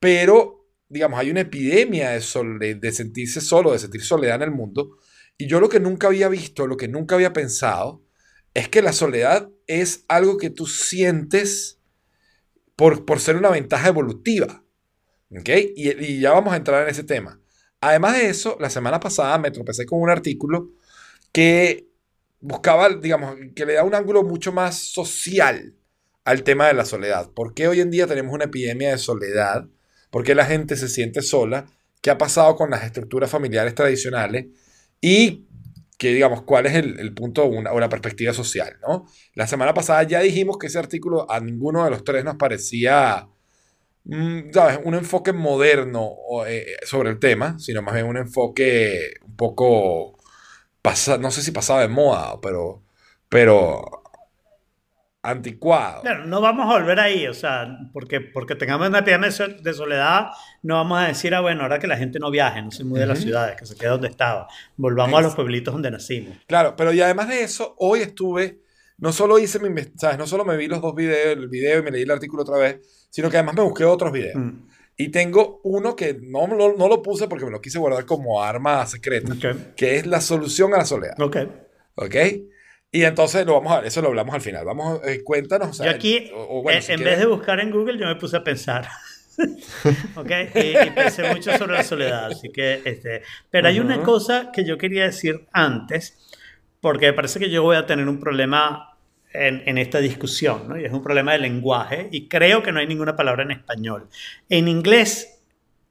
pero 0.00 0.66
digamos, 0.88 1.18
hay 1.20 1.30
una 1.30 1.40
epidemia 1.40 2.10
de, 2.10 2.20
sole- 2.20 2.74
de 2.74 2.92
sentirse 2.92 3.40
solo, 3.40 3.72
de 3.72 3.78
sentir 3.78 4.02
soledad 4.02 4.36
en 4.36 4.42
el 4.42 4.50
mundo, 4.52 4.98
y 5.36 5.46
yo 5.46 5.60
lo 5.60 5.68
que 5.68 5.80
nunca 5.80 6.06
había 6.06 6.28
visto, 6.28 6.66
lo 6.66 6.76
que 6.76 6.88
nunca 6.88 7.14
había 7.14 7.32
pensado, 7.32 8.02
es 8.54 8.68
que 8.68 8.80
la 8.82 8.92
soledad 8.92 9.50
es 9.68 10.04
algo 10.08 10.36
que 10.36 10.50
tú 10.50 10.66
sientes 10.66 11.78
por, 12.74 13.04
por 13.04 13.20
ser 13.20 13.36
una 13.36 13.50
ventaja 13.50 13.88
evolutiva. 13.88 14.64
¿ok? 15.30 15.48
Y, 15.76 16.20
ya 16.20 16.32
vamos 16.32 16.52
a 16.52 16.56
entrar 16.56 16.82
en 16.82 16.88
ese 16.90 17.04
tema. 17.04 17.40
Además 17.80 18.14
de 18.14 18.28
eso, 18.28 18.56
la 18.60 18.70
semana 18.70 18.98
pasada 18.98 19.38
me 19.38 19.50
tropecé 19.50 19.86
con 19.86 20.00
un 20.00 20.10
artículo 20.10 20.70
que 21.32 21.86
buscaba, 22.40 22.88
digamos, 22.88 23.36
que 23.54 23.66
le 23.66 23.74
da 23.74 23.84
un 23.84 23.94
ángulo 23.94 24.22
mucho 24.22 24.52
más 24.52 24.78
social 24.78 25.74
al 26.24 26.42
tema 26.42 26.66
de 26.66 26.74
la 26.74 26.84
soledad. 26.84 27.30
¿Por 27.30 27.54
qué 27.54 27.68
hoy 27.68 27.80
en 27.80 27.90
día 27.90 28.06
tenemos 28.06 28.34
una 28.34 28.44
epidemia 28.44 28.90
de 28.90 28.98
soledad? 28.98 29.66
¿Por 30.10 30.24
qué 30.24 30.34
la 30.34 30.46
gente 30.46 30.76
se 30.76 30.88
siente 30.88 31.22
sola? 31.22 31.66
¿Qué 32.00 32.10
ha 32.10 32.18
pasado 32.18 32.56
con 32.56 32.70
las 32.70 32.84
estructuras 32.84 33.30
familiares 33.30 33.74
tradicionales? 33.74 34.46
Y 35.00 35.46
que, 35.98 36.14
digamos, 36.14 36.42
cuál 36.42 36.66
es 36.66 36.74
el, 36.76 37.14
punto 37.14 37.46
una- 37.46 37.72
o 37.72 37.80
la 37.80 37.88
perspectiva 37.90 38.32
social, 38.32 38.78
¿no? 38.82 39.06
La 39.34 39.46
semana 39.48 39.74
pasada 39.74 40.02
ya 40.04 40.20
dijimos 40.20 40.58
que 40.58 40.68
ese 40.68 40.78
artículo 40.78 41.30
a 41.30 41.40
ninguno 41.40 41.84
de 41.84 41.90
los 41.90 42.04
tres 42.04 42.24
nos 42.24 42.36
parecía, 42.36 43.28
mm, 44.04 44.52
¿sabes? 44.52 44.80
Un 44.84 44.94
enfoque 44.94 45.32
moderno 45.32 46.14
eh, 46.46 46.66
sobre 46.86 47.10
el 47.10 47.18
tema, 47.18 47.58
sino 47.58 47.82
más 47.82 47.94
bien 47.94 48.06
un 48.06 48.16
enfoque 48.16 49.14
un 49.26 49.36
poco, 49.36 50.18
pasa, 50.82 51.18
no 51.18 51.30
sé 51.30 51.42
si 51.42 51.52
pasado 51.52 51.80
de 51.80 51.88
moda, 51.88 52.40
pero, 52.42 52.84
pero 53.28 53.97
anticuado. 55.22 56.02
Claro, 56.02 56.26
no 56.26 56.40
vamos 56.40 56.66
a 56.72 56.78
volver 56.78 57.00
ahí, 57.00 57.26
o 57.26 57.34
sea, 57.34 57.76
porque, 57.92 58.20
porque 58.20 58.54
tengamos 58.54 58.88
una 58.88 59.00
epidemia 59.00 59.26
de 59.28 59.32
so- 59.32 59.48
de 59.48 59.74
soledad, 59.74 60.28
no 60.62 60.76
vamos 60.76 60.98
a 61.00 61.08
decir, 61.08 61.34
ah, 61.34 61.40
bueno, 61.40 61.62
ahora 61.62 61.78
que 61.78 61.86
la 61.86 61.96
gente 61.96 62.18
no 62.18 62.30
viaje, 62.30 62.62
no 62.62 62.70
se 62.70 62.84
mude 62.84 63.00
de 63.00 63.06
las 63.06 63.18
Ujú. 63.18 63.24
ciudades, 63.28 63.56
que 63.56 63.66
se 63.66 63.76
quede 63.76 63.90
donde 63.90 64.08
estaba, 64.08 64.46
volvamos 64.76 65.18
a 65.18 65.22
los 65.22 65.34
pueblitos 65.34 65.72
donde 65.74 65.90
nacimos. 65.90 66.36
Claro, 66.46 66.74
pero 66.76 66.92
y 66.92 67.00
además 67.00 67.28
de 67.28 67.42
eso, 67.42 67.74
hoy 67.78 68.00
estuve, 68.00 68.60
no 68.98 69.12
solo 69.12 69.38
hice 69.38 69.58
mi, 69.58 69.82
¿sabes? 69.96 70.18
No 70.18 70.26
solo 70.26 70.44
me 70.44 70.56
vi 70.56 70.66
los 70.68 70.80
dos 70.80 70.94
videos, 70.94 71.36
el 71.36 71.48
video 71.48 71.80
y 71.80 71.82
me 71.82 71.90
leí 71.90 72.02
el 72.02 72.10
artículo 72.10 72.42
otra 72.42 72.56
vez, 72.58 73.08
sino 73.10 73.28
que 73.30 73.36
además 73.38 73.56
me 73.56 73.62
busqué 73.62 73.84
otros 73.84 74.12
videos. 74.12 74.36
Mm, 74.36 74.68
Y 74.96 75.08
tengo 75.10 75.60
uno 75.64 75.94
que 75.94 76.18
no, 76.20 76.46
no 76.48 76.88
lo 76.88 77.02
puse 77.02 77.28
porque 77.28 77.44
me 77.44 77.50
lo 77.52 77.60
quise 77.60 77.78
guardar 77.78 78.04
como 78.06 78.42
arma 78.42 78.84
secreta, 78.86 79.32
que 79.76 79.96
es 79.96 80.06
la 80.06 80.20
solución 80.20 80.74
a 80.74 80.78
la 80.78 80.84
soledad. 80.84 81.14
ok. 81.20 81.36
¿Ok? 81.96 82.14
Y 82.90 83.02
entonces 83.04 83.44
lo 83.44 83.54
vamos 83.54 83.72
a 83.72 83.86
eso 83.86 84.00
lo 84.00 84.08
hablamos 84.08 84.34
al 84.34 84.40
final. 84.40 84.64
Vamos, 84.64 85.00
eh, 85.04 85.22
cuéntanos. 85.22 85.68
o 85.70 85.72
sea, 85.74 85.86
Yo 85.86 85.92
aquí, 85.92 86.30
o- 86.34 86.58
o 86.58 86.62
bueno, 86.62 86.78
eh, 86.78 86.82
si 86.82 86.92
en 86.92 86.98
quieres- 86.98 87.16
vez 87.16 87.18
de 87.20 87.26
buscar 87.26 87.60
en 87.60 87.70
Google, 87.70 87.98
yo 87.98 88.06
me 88.06 88.16
puse 88.16 88.36
a 88.36 88.44
pensar. 88.44 88.88
¿Ok? 90.16 90.30
Y, 90.54 90.58
y 90.86 90.90
pensé 90.90 91.22
mucho 91.32 91.56
sobre 91.56 91.74
la 91.74 91.82
soledad. 91.84 92.26
Así 92.26 92.48
que, 92.50 92.80
este, 92.84 93.22
pero 93.50 93.68
hay 93.68 93.78
una 93.80 93.96
Ujú. 93.96 94.04
cosa 94.04 94.50
que 94.52 94.64
yo 94.64 94.78
quería 94.78 95.04
decir 95.04 95.46
antes, 95.52 96.18
porque 96.80 97.06
me 97.06 97.12
parece 97.12 97.38
que 97.38 97.50
yo 97.50 97.62
voy 97.62 97.76
a 97.76 97.86
tener 97.86 98.08
un 98.08 98.18
problema 98.20 98.96
en, 99.32 99.62
en 99.66 99.78
esta 99.78 99.98
discusión, 99.98 100.68
¿no? 100.68 100.78
Y 100.80 100.84
es 100.86 100.92
un 100.92 101.02
problema 101.02 101.32
de 101.32 101.38
lenguaje, 101.38 102.08
y 102.10 102.26
creo 102.28 102.62
que 102.62 102.72
no 102.72 102.80
hay 102.80 102.86
ninguna 102.86 103.14
palabra 103.16 103.42
en 103.42 103.50
español. 103.50 104.08
En 104.48 104.66
inglés, 104.66 105.40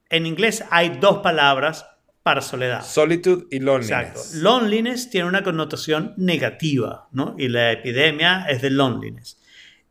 en 0.09 0.25
inglés 0.25 0.63
hay 0.71 0.97
dos 0.99 1.19
palabras 1.19 1.85
para 2.27 2.41
soledad. 2.41 2.83
Solitude 2.83 3.45
y 3.51 3.59
loneliness. 3.59 3.89
Exacto. 3.89 4.21
Loneliness 4.33 5.09
tiene 5.09 5.29
una 5.29 5.43
connotación 5.43 6.13
negativa, 6.17 7.07
¿no? 7.13 7.35
Y 7.37 7.47
la 7.47 7.71
epidemia 7.71 8.45
es 8.49 8.61
de 8.61 8.69
loneliness. 8.69 9.39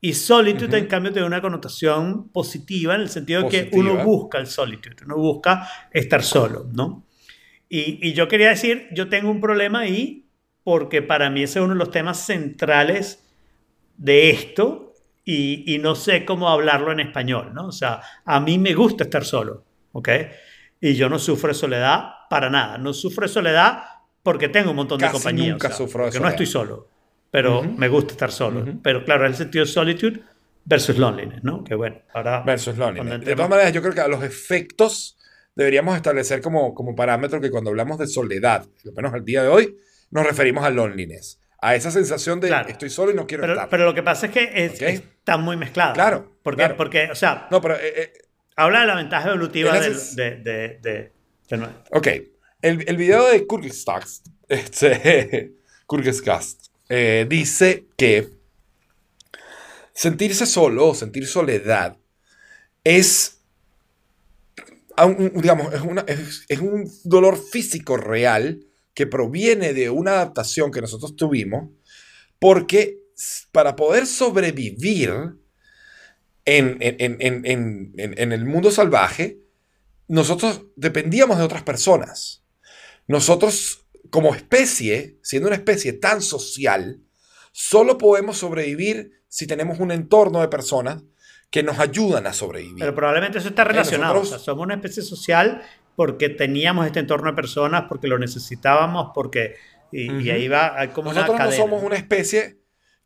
Y 0.03 0.13
solitude, 0.13 0.67
Ujú. 0.67 0.77
en 0.77 0.87
cambio, 0.87 1.13
tiene 1.15 1.27
una 1.27 1.41
connotación 1.41 2.29
positiva 2.29 2.95
en 2.95 3.01
el 3.01 3.09
sentido 3.09 3.45
de 3.45 3.49
que 3.49 3.71
uno 3.73 4.05
busca 4.05 4.37
el 4.37 4.49
solitude, 4.49 4.97
uno 5.07 5.17
busca 5.17 5.67
estar 5.91 6.23
solo, 6.23 6.69
¿no? 6.71 7.07
Y, 7.71 8.07
y 8.07 8.13
yo 8.13 8.29
quería 8.29 8.51
decir, 8.51 8.87
yo 8.93 9.09
tengo 9.09 9.31
un 9.31 9.41
problema 9.41 9.79
ahí 9.79 10.27
porque 10.63 11.01
para 11.01 11.31
mí 11.31 11.43
ese 11.43 11.61
es 11.61 11.65
uno 11.65 11.73
de 11.73 11.79
los 11.79 11.91
temas 11.91 12.27
centrales 12.27 13.25
de 13.97 14.29
esto 14.29 14.93
y, 15.25 15.75
y 15.75 15.79
no 15.79 15.95
sé 15.95 16.27
cómo 16.27 16.51
hablarlo 16.51 16.93
en 16.93 17.01
español, 17.01 17.55
¿no? 17.55 17.69
O 17.69 17.73
sea, 17.73 18.03
a 18.27 18.41
mí 18.41 18.59
me 18.59 18.75
gusta 18.75 19.05
estar 19.05 19.25
solo, 19.25 19.65
¿ok? 19.93 20.11
Y 20.81 20.94
yo 20.94 21.09
no 21.09 21.19
sufro 21.19 21.48
de 21.48 21.55
soledad 21.55 22.11
para 22.28 22.51
nada. 22.51 22.78
No 22.78 22.93
sufro 22.93 23.27
de 23.27 23.32
soledad 23.32 23.82
porque 24.23 24.48
tengo 24.48 24.70
un 24.70 24.77
montón 24.77 24.98
de 24.98 25.07
Casi 25.07 25.15
compañía. 25.15 25.53
nunca 25.53 25.69
o 25.69 25.70
sea, 25.70 25.77
sufro 25.78 26.01
de 26.05 26.07
porque 26.09 26.19
no 26.19 26.24
soledad. 26.24 26.32
estoy 26.35 26.47
solo, 26.47 26.89
pero 27.31 27.61
Ujú. 27.61 27.70
me 27.73 27.89
gusta 27.89 28.12
estar 28.12 28.31
solo. 28.32 28.61
Ujú. 28.61 28.81
Pero 28.82 29.05
claro, 29.05 29.27
el 29.27 29.35
sentido 29.35 29.65
de 29.65 29.70
solitude 29.70 30.20
versus 30.65 30.98
loneliness, 30.98 31.44
¿no? 31.44 31.62
Que 31.65 31.74
bueno, 31.74 31.97
ahora... 32.12 32.43
Versus 32.44 32.77
loneliness. 32.77 33.24
De 33.24 33.35
todas 33.35 33.48
maneras, 33.51 33.73
yo 33.73 33.81
creo 33.82 33.94
que 33.94 34.01
a 34.01 34.09
los 34.09 34.23
efectos 34.24 35.16
deberíamos 35.55 35.97
establecer 35.97 36.40
como, 36.43 36.74
como 36.74 36.94
parámetro 36.97 37.40
que 37.40 37.51
cuando 37.51 37.70
hablamos 37.70 37.98
de 37.98 38.07
soledad, 38.07 38.66
al 38.85 38.93
menos 38.93 39.15
al 39.15 39.24
día 39.24 39.43
de 39.43 39.48
hoy, 39.48 39.77
nos 40.11 40.27
referimos 40.27 40.65
a 40.65 40.70
loneliness. 40.70 41.40
A 41.62 41.74
esa 41.74 41.90
sensación 41.90 42.39
de 42.40 42.48
Claro. 42.48 42.69
estoy 42.69 42.90
solo 42.90 43.12
y 43.12 43.15
no 43.15 43.27
quiero 43.27 43.43
Pero, 43.43 43.53
estar. 43.55 43.69
pero 43.70 43.85
lo 43.86 43.94
que 43.94 44.03
pasa 44.03 44.27
es 44.27 44.32
que 44.32 44.51
es- 44.55 44.74
Ok. 44.74 44.82
está 44.82 45.36
muy 45.39 45.57
mezclado. 45.57 45.94
Claro, 45.94 46.36
Porque, 46.43 46.59
claro. 46.59 46.77
porque, 46.77 47.09
o 47.11 47.15
sea, 47.15 47.47
no, 47.51 47.61
pero... 47.62 47.77
eh, 47.77 47.81
eh, 47.97 48.12
habla 48.57 48.81
de 48.81 48.87
la 48.87 48.95
ventaja 48.97 49.28
evolutiva 49.28 49.78
del- 49.81 50.16
de, 50.16 50.31
de, 50.37 50.78
de, 50.83 51.12
de 51.49 51.57
nue- 51.59 51.74
Ok, 51.93 52.07
el, 52.62 52.85
el 52.89 52.97
video 52.97 53.27
de 53.28 53.47
Kurgestast, 53.47 54.27
este, 54.49 55.53
Kurgestast, 55.87 56.66
eh, 56.89 57.27
dice 57.28 57.87
que 57.97 58.28
sentirse 59.93 60.47
solo 60.47 60.89
o 60.89 60.95
sentir 60.95 61.27
soledad 61.27 61.97
es, 62.85 63.41
digamos, 65.35 65.73
es, 65.74 65.81
una- 65.81 66.03
es- 66.03 66.45
es 66.49 66.59
un 66.61 66.91
dolor 67.05 67.37
físico 67.39 67.97
real 67.97 68.65
que 68.95 69.07
proviene 69.07 69.73
de 69.74 69.91
una 69.91 70.12
adaptación 70.12 70.70
que 70.70 70.81
nosotros 70.81 71.16
tuvimos 71.16 71.70
porque 72.39 72.99
para 73.53 73.77
poder 73.77 74.07
sobrevivir 74.07 75.12
en, 76.47 76.77
en- 76.81 77.93
en- 78.18 78.32
el 78.32 78.44
mundo 78.44 78.70
salvaje, 78.70 79.39
nosotros 80.09 80.62
dependíamos 80.77 81.39
de 81.39 81.44
otras 81.44 81.62
personas. 81.62 82.44
Nosotros, 83.09 83.85
como 84.10 84.35
especie, 84.35 85.18
siendo 85.23 85.48
una 85.48 85.56
especie 85.56 85.93
tan 85.93 86.23
social, 86.23 87.01
solo 87.52 87.98
podemos 87.98 88.39
sobrevivir 88.39 89.12
si 89.28 89.47
tenemos 89.47 89.81
un 89.81 89.90
entorno 89.90 90.40
de 90.40 90.48
personas 90.48 91.02
que 91.51 91.62
nos 91.62 91.78
ayudan 91.78 92.27
a 92.27 92.32
sobrevivir. 92.32 92.78
Pero 92.81 92.94
probablemente 92.94 93.39
eso 93.39 93.48
está 93.48 93.64
relacionado. 93.64 94.14
nosotros- 94.14 94.32
O 94.32 94.39
sea, 94.39 94.44
somos 94.44 94.64
una 94.64 94.74
especie 94.74 95.02
social 95.02 95.62
porque 95.94 96.28
teníamos 96.28 96.86
este 96.86 97.01
entorno 97.01 97.31
de 97.31 97.36
personas, 97.36 97.85
porque 97.89 98.06
lo 98.09 98.18
necesitábamos, 98.18 99.10
porque... 99.14 99.55
Y, 99.93 100.31
ahí 100.31 100.48
va, 100.48 100.74
como 100.93 101.10
Nosotros 101.12 101.36
una 101.36 101.44
no 101.47 101.52
somos 101.52 101.82
una 101.82 101.97
especie 101.97 102.59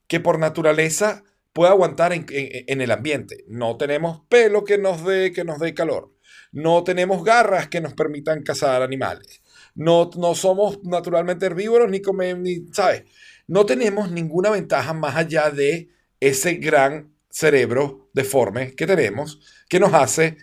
que 0.08 0.18
por 0.18 0.38
naturaleza 0.38 1.22
puede 1.60 1.72
aguantar 1.72 2.14
en 2.14 2.80
el 2.80 2.90
ambiente. 2.90 3.44
No 3.46 3.76
tenemos 3.76 4.22
pelo 4.30 4.64
que 4.64 4.78
nos 4.78 5.04
dé, 5.04 5.30
que 5.30 5.44
nos 5.44 5.58
dé 5.58 5.74
calor. 5.74 6.10
No 6.52 6.84
tenemos 6.84 7.22
garras 7.22 7.68
que 7.68 7.82
nos 7.82 7.92
permitan 7.92 8.42
cazar 8.42 8.80
animales. 8.80 9.42
No, 9.74 10.08
no 10.16 10.34
somos 10.34 10.82
naturalmente 10.84 11.44
herbívoros 11.44 11.90
ni 11.90 12.00
comemos, 12.00 12.42
ni, 12.42 12.66
¿sabes? 12.72 13.02
No 13.46 13.66
tenemos 13.66 14.10
ninguna 14.10 14.48
ventaja 14.48 14.94
más 14.94 15.16
allá 15.16 15.50
de 15.50 15.90
ese 16.18 16.54
gran 16.54 17.14
cerebro 17.28 18.08
deforme 18.14 18.74
que 18.74 18.86
tenemos 18.86 19.38
que 19.68 19.80
nos 19.80 19.92
hace 19.92 20.38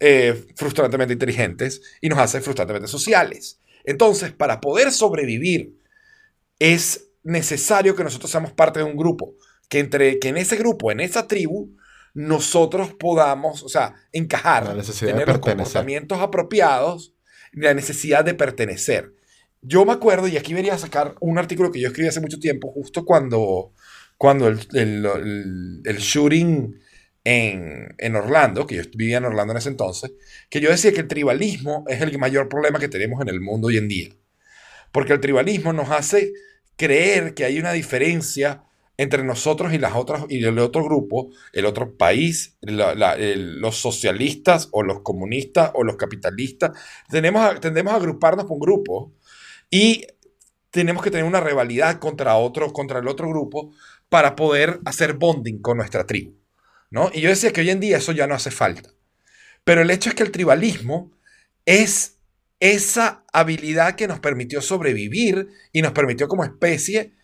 eh, 0.00 0.48
frustrantemente 0.56 1.12
inteligentes 1.12 1.80
y 2.00 2.08
nos 2.08 2.18
hace 2.18 2.40
frustrantemente 2.40 2.88
sociales. 2.88 3.60
Entonces, 3.84 4.32
para 4.32 4.60
poder 4.60 4.90
sobrevivir, 4.90 5.78
es 6.58 7.12
necesario 7.22 7.94
que 7.94 8.02
nosotros 8.02 8.32
seamos 8.32 8.52
parte 8.52 8.80
de 8.80 8.84
un 8.84 8.96
grupo, 8.96 9.36
que, 9.70 9.78
entre, 9.78 10.18
que 10.18 10.28
en 10.28 10.36
ese 10.36 10.56
grupo, 10.56 10.92
en 10.92 11.00
esa 11.00 11.26
tribu, 11.26 11.70
nosotros 12.12 12.92
podamos, 12.94 13.62
o 13.62 13.68
sea, 13.70 13.94
encajar, 14.12 14.64
tener 15.12 15.28
los 15.28 15.38
comportamientos 15.56 16.18
apropiados, 16.20 17.14
la 17.52 17.72
necesidad 17.72 18.24
de 18.24 18.34
pertenecer. 18.34 19.14
Yo 19.62 19.84
me 19.86 19.92
acuerdo, 19.92 20.28
y 20.28 20.36
aquí 20.36 20.52
venía 20.54 20.74
a 20.74 20.78
sacar 20.78 21.14
un 21.20 21.38
artículo 21.38 21.70
que 21.72 21.80
yo 21.80 21.88
escribí 21.88 22.08
hace 22.08 22.20
mucho 22.20 22.38
tiempo, 22.38 22.70
justo 22.72 23.04
cuando, 23.04 23.72
cuando 24.18 24.48
el, 24.48 24.58
el- 24.74 25.06
el- 25.06 25.82
el 25.84 25.96
shooting 25.98 26.80
en, 27.24 27.94
en 27.98 28.16
Orlando, 28.16 28.66
que 28.66 28.76
yo 28.76 28.82
vivía 28.96 29.18
en 29.18 29.26
Orlando 29.26 29.52
en 29.52 29.58
ese 29.58 29.68
entonces, 29.68 30.12
que 30.48 30.60
yo 30.60 30.70
decía 30.70 30.92
que 30.92 31.00
el 31.00 31.08
tribalismo 31.08 31.84
es 31.88 32.00
el 32.00 32.18
mayor 32.18 32.48
problema 32.48 32.78
que 32.80 32.88
tenemos 32.88 33.20
en 33.22 33.28
el 33.28 33.40
mundo 33.40 33.68
hoy 33.68 33.76
en 33.76 33.88
día. 33.88 34.08
Porque 34.92 35.12
el 35.12 35.20
tribalismo 35.20 35.72
nos 35.72 35.90
hace 35.90 36.32
creer 36.76 37.34
que 37.34 37.44
hay 37.44 37.58
una 37.60 37.72
diferencia 37.72 38.64
entre 39.00 39.24
nosotros 39.24 39.72
y 39.72 39.78
las 39.78 39.94
otras 39.94 40.26
y 40.28 40.44
el 40.44 40.58
otro 40.58 40.84
grupo, 40.84 41.30
el 41.54 41.64
otro 41.64 41.96
país, 41.96 42.58
los 42.60 43.76
socialistas 43.76 44.68
o 44.72 44.82
los 44.82 45.00
comunistas 45.00 45.70
o 45.72 45.84
los 45.84 45.96
capitalistas. 45.96 46.72
Tenemos 47.08 47.58
tendemos 47.60 47.94
a 47.94 47.96
agruparnos 47.96 48.44
por 48.44 48.60
grupos 48.60 49.12
y 49.70 50.06
tenemos 50.70 51.02
que 51.02 51.10
tener 51.10 51.24
una 51.24 51.40
rivalidad 51.40 51.98
contra 51.98 52.36
otro, 52.36 52.74
contra 52.74 52.98
el 52.98 53.08
otro 53.08 53.30
grupo 53.30 53.72
para 54.10 54.36
poder 54.36 54.80
hacer 54.84 55.14
bonding 55.14 55.62
con 55.62 55.78
nuestra 55.78 56.06
tribu. 56.06 56.34
¿no? 56.90 57.10
Y 57.14 57.22
yo 57.22 57.30
decía 57.30 57.54
que 57.54 57.62
hoy 57.62 57.70
en 57.70 57.80
día 57.80 57.96
eso 57.96 58.12
ya 58.12 58.26
no 58.26 58.34
hace 58.34 58.50
falta. 58.50 58.90
Pero 59.64 59.80
el 59.80 59.90
hecho 59.90 60.10
es 60.10 60.14
que 60.14 60.24
el 60.24 60.30
tribalismo 60.30 61.10
es 61.64 62.18
esa 62.58 63.24
habilidad 63.32 63.94
que 63.94 64.08
nos 64.08 64.20
permitió 64.20 64.60
sobrevivir 64.60 65.48
y 65.72 65.80
nos 65.80 65.92
permitió 65.92 66.28
como 66.28 66.44
especie 66.44 67.14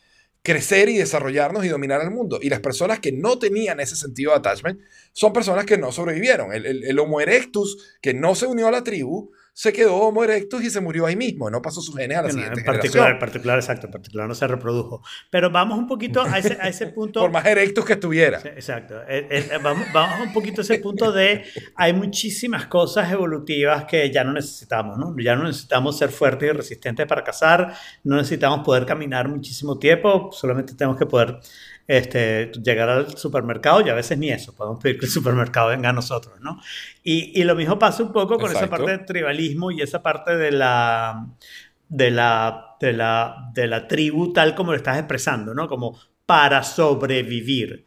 crecer 0.47 0.89
y 0.89 0.97
desarrollarnos 0.97 1.65
y 1.65 1.69
dominar 1.69 2.01
el 2.03 2.13
mundo. 2.13 2.39
Y 2.41 2.51
las 2.51 2.61
personas 2.61 3.01
que 3.01 3.11
no 3.11 3.37
tenían 3.37 3.81
ese 3.81 3.97
sentido 3.97 4.31
de 4.31 4.37
attachment 4.39 4.81
son 5.13 5.33
personas 5.33 5.67
que 5.67 5.77
no 5.77 5.91
sobrevivieron. 5.91 6.53
El, 6.53 6.65
el- 6.85 6.99
Homo 7.01 7.21
erectus 7.21 7.99
que 8.01 8.15
no 8.15 8.37
se 8.37 8.47
unió 8.47 8.69
a 8.69 8.71
la 8.71 8.85
tribu 8.85 9.33
se 9.57 9.73
quedó 9.73 9.97
Homo 9.97 10.23
erectus 10.23 10.63
y 10.63 10.69
se 10.69 10.83
murió 10.83 11.07
ahí 11.07 11.17
mismo. 11.17 11.49
No 11.49 11.63
pasó 11.63 11.81
sus 11.81 11.97
genes 11.97 12.19
a 12.19 12.21
la 12.21 12.29
En, 12.29 12.35
siguiente 12.35 12.61
en 12.61 12.67
particular, 12.67 12.85
en 12.85 12.93
generación. 12.93 13.19
particular, 13.19 13.59
exacto, 13.59 13.87
en 13.87 13.93
particular 13.93 14.29
no 14.29 14.35
se 14.35 14.47
reprodujo. 14.47 15.03
Pero 15.31 15.51
vamos 15.51 15.79
un 15.79 15.87
poquito 15.87 16.21
a 16.21 16.39
ese, 16.39 16.59
a 16.61 16.69
ese 16.69 16.87
punto. 16.95 17.21
Por 17.21 17.31
más 17.31 17.47
erectus 17.47 17.87
que 17.87 17.95
estuviera. 17.95 18.39
Exacto. 18.45 19.01
Eh, 19.09 19.27
eh, 19.31 19.59
vamos, 19.63 19.87
vamos 19.95 20.27
un 20.27 20.35
poquito 20.35 20.61
a 20.61 20.63
ese 20.63 20.79
punto 20.79 21.11
de 21.11 21.43
hay 21.75 21.95
muchísimas 21.95 22.67
cosas 22.67 23.11
evolutivas 23.11 23.87
que 23.87 24.11
ya 24.11 24.25
no 24.25 24.35
necesitamos, 24.35 24.99
¿no? 24.99 25.17
Ya 25.19 25.35
no 25.35 25.45
necesitamos 25.45 25.97
ser 25.97 26.11
fuertes 26.11 26.51
y 26.51 26.53
resistentes 26.53 27.07
para 27.07 27.25
cazar, 27.25 27.73
no 28.05 28.17
necesitamos 28.17 28.61
poder 28.63 28.85
caminar 28.85 29.27
muchísimo 29.27 29.79
tiempo, 29.79 30.29
solamente 30.33 30.75
tenemos 30.75 30.99
que 30.99 31.07
poder 31.07 31.39
este, 31.87 32.51
llegar 32.63 32.89
al 32.89 33.17
supermercado 33.17 33.81
y 33.81 33.89
a 33.91 33.95
veces 33.95 34.19
ni 34.19 34.31
eso, 34.31 34.55
podemos 34.55 34.83
pedir 34.83 34.99
que 34.99 35.07
el 35.07 35.13
supermercado 35.13 35.69
venga 35.69 35.91
a 35.91 35.93
nosotros, 35.93 36.41
¿no? 36.41 36.61
Y, 37.03 37.41
y 37.41 37.45
lo 37.45 37.55
mismo 37.55 37.79
pasa 37.79 38.03
un 38.03 38.13
poco 38.13 38.37
con 38.37 38.51
esa 38.51 38.65
Exacto. 38.65 38.77
parte 38.77 38.91
del 38.91 39.07
tribalismo 39.07 39.71
y 39.71 39.83
esa 39.83 40.03
parte 40.03 40.37
de 40.37 40.51
la, 40.51 41.27
de 41.89 42.11
la, 42.11 42.77
de 42.81 42.93
la, 42.93 43.51
de 43.55 43.67
la 43.67 43.87
tribu 43.87 44.33
tal 44.33 44.55
como 44.55 44.73
lo 44.73 44.77
estás 44.77 44.99
expresando, 44.99 45.55
¿no? 45.55 45.69
Como 45.69 45.99
para 46.27 46.63
sobrevivir. 46.63 47.87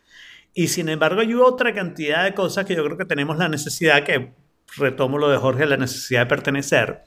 Y 0.53 0.67
sin 0.69 0.89
embargo 0.89 1.21
hay 1.21 1.33
otra 1.33 1.73
cantidad 1.73 2.23
de 2.23 2.33
cosas 2.33 2.65
que 2.65 2.75
yo 2.75 2.83
creo 2.83 2.97
que 2.97 3.05
tenemos 3.05 3.37
la 3.37 3.49
necesidad, 3.49 4.03
que 4.03 4.33
retomo 4.77 5.17
lo 5.17 5.29
de 5.29 5.37
Jorge, 5.37 5.65
la 5.65 5.77
necesidad 5.77 6.21
de 6.21 6.25
pertenecer, 6.27 7.03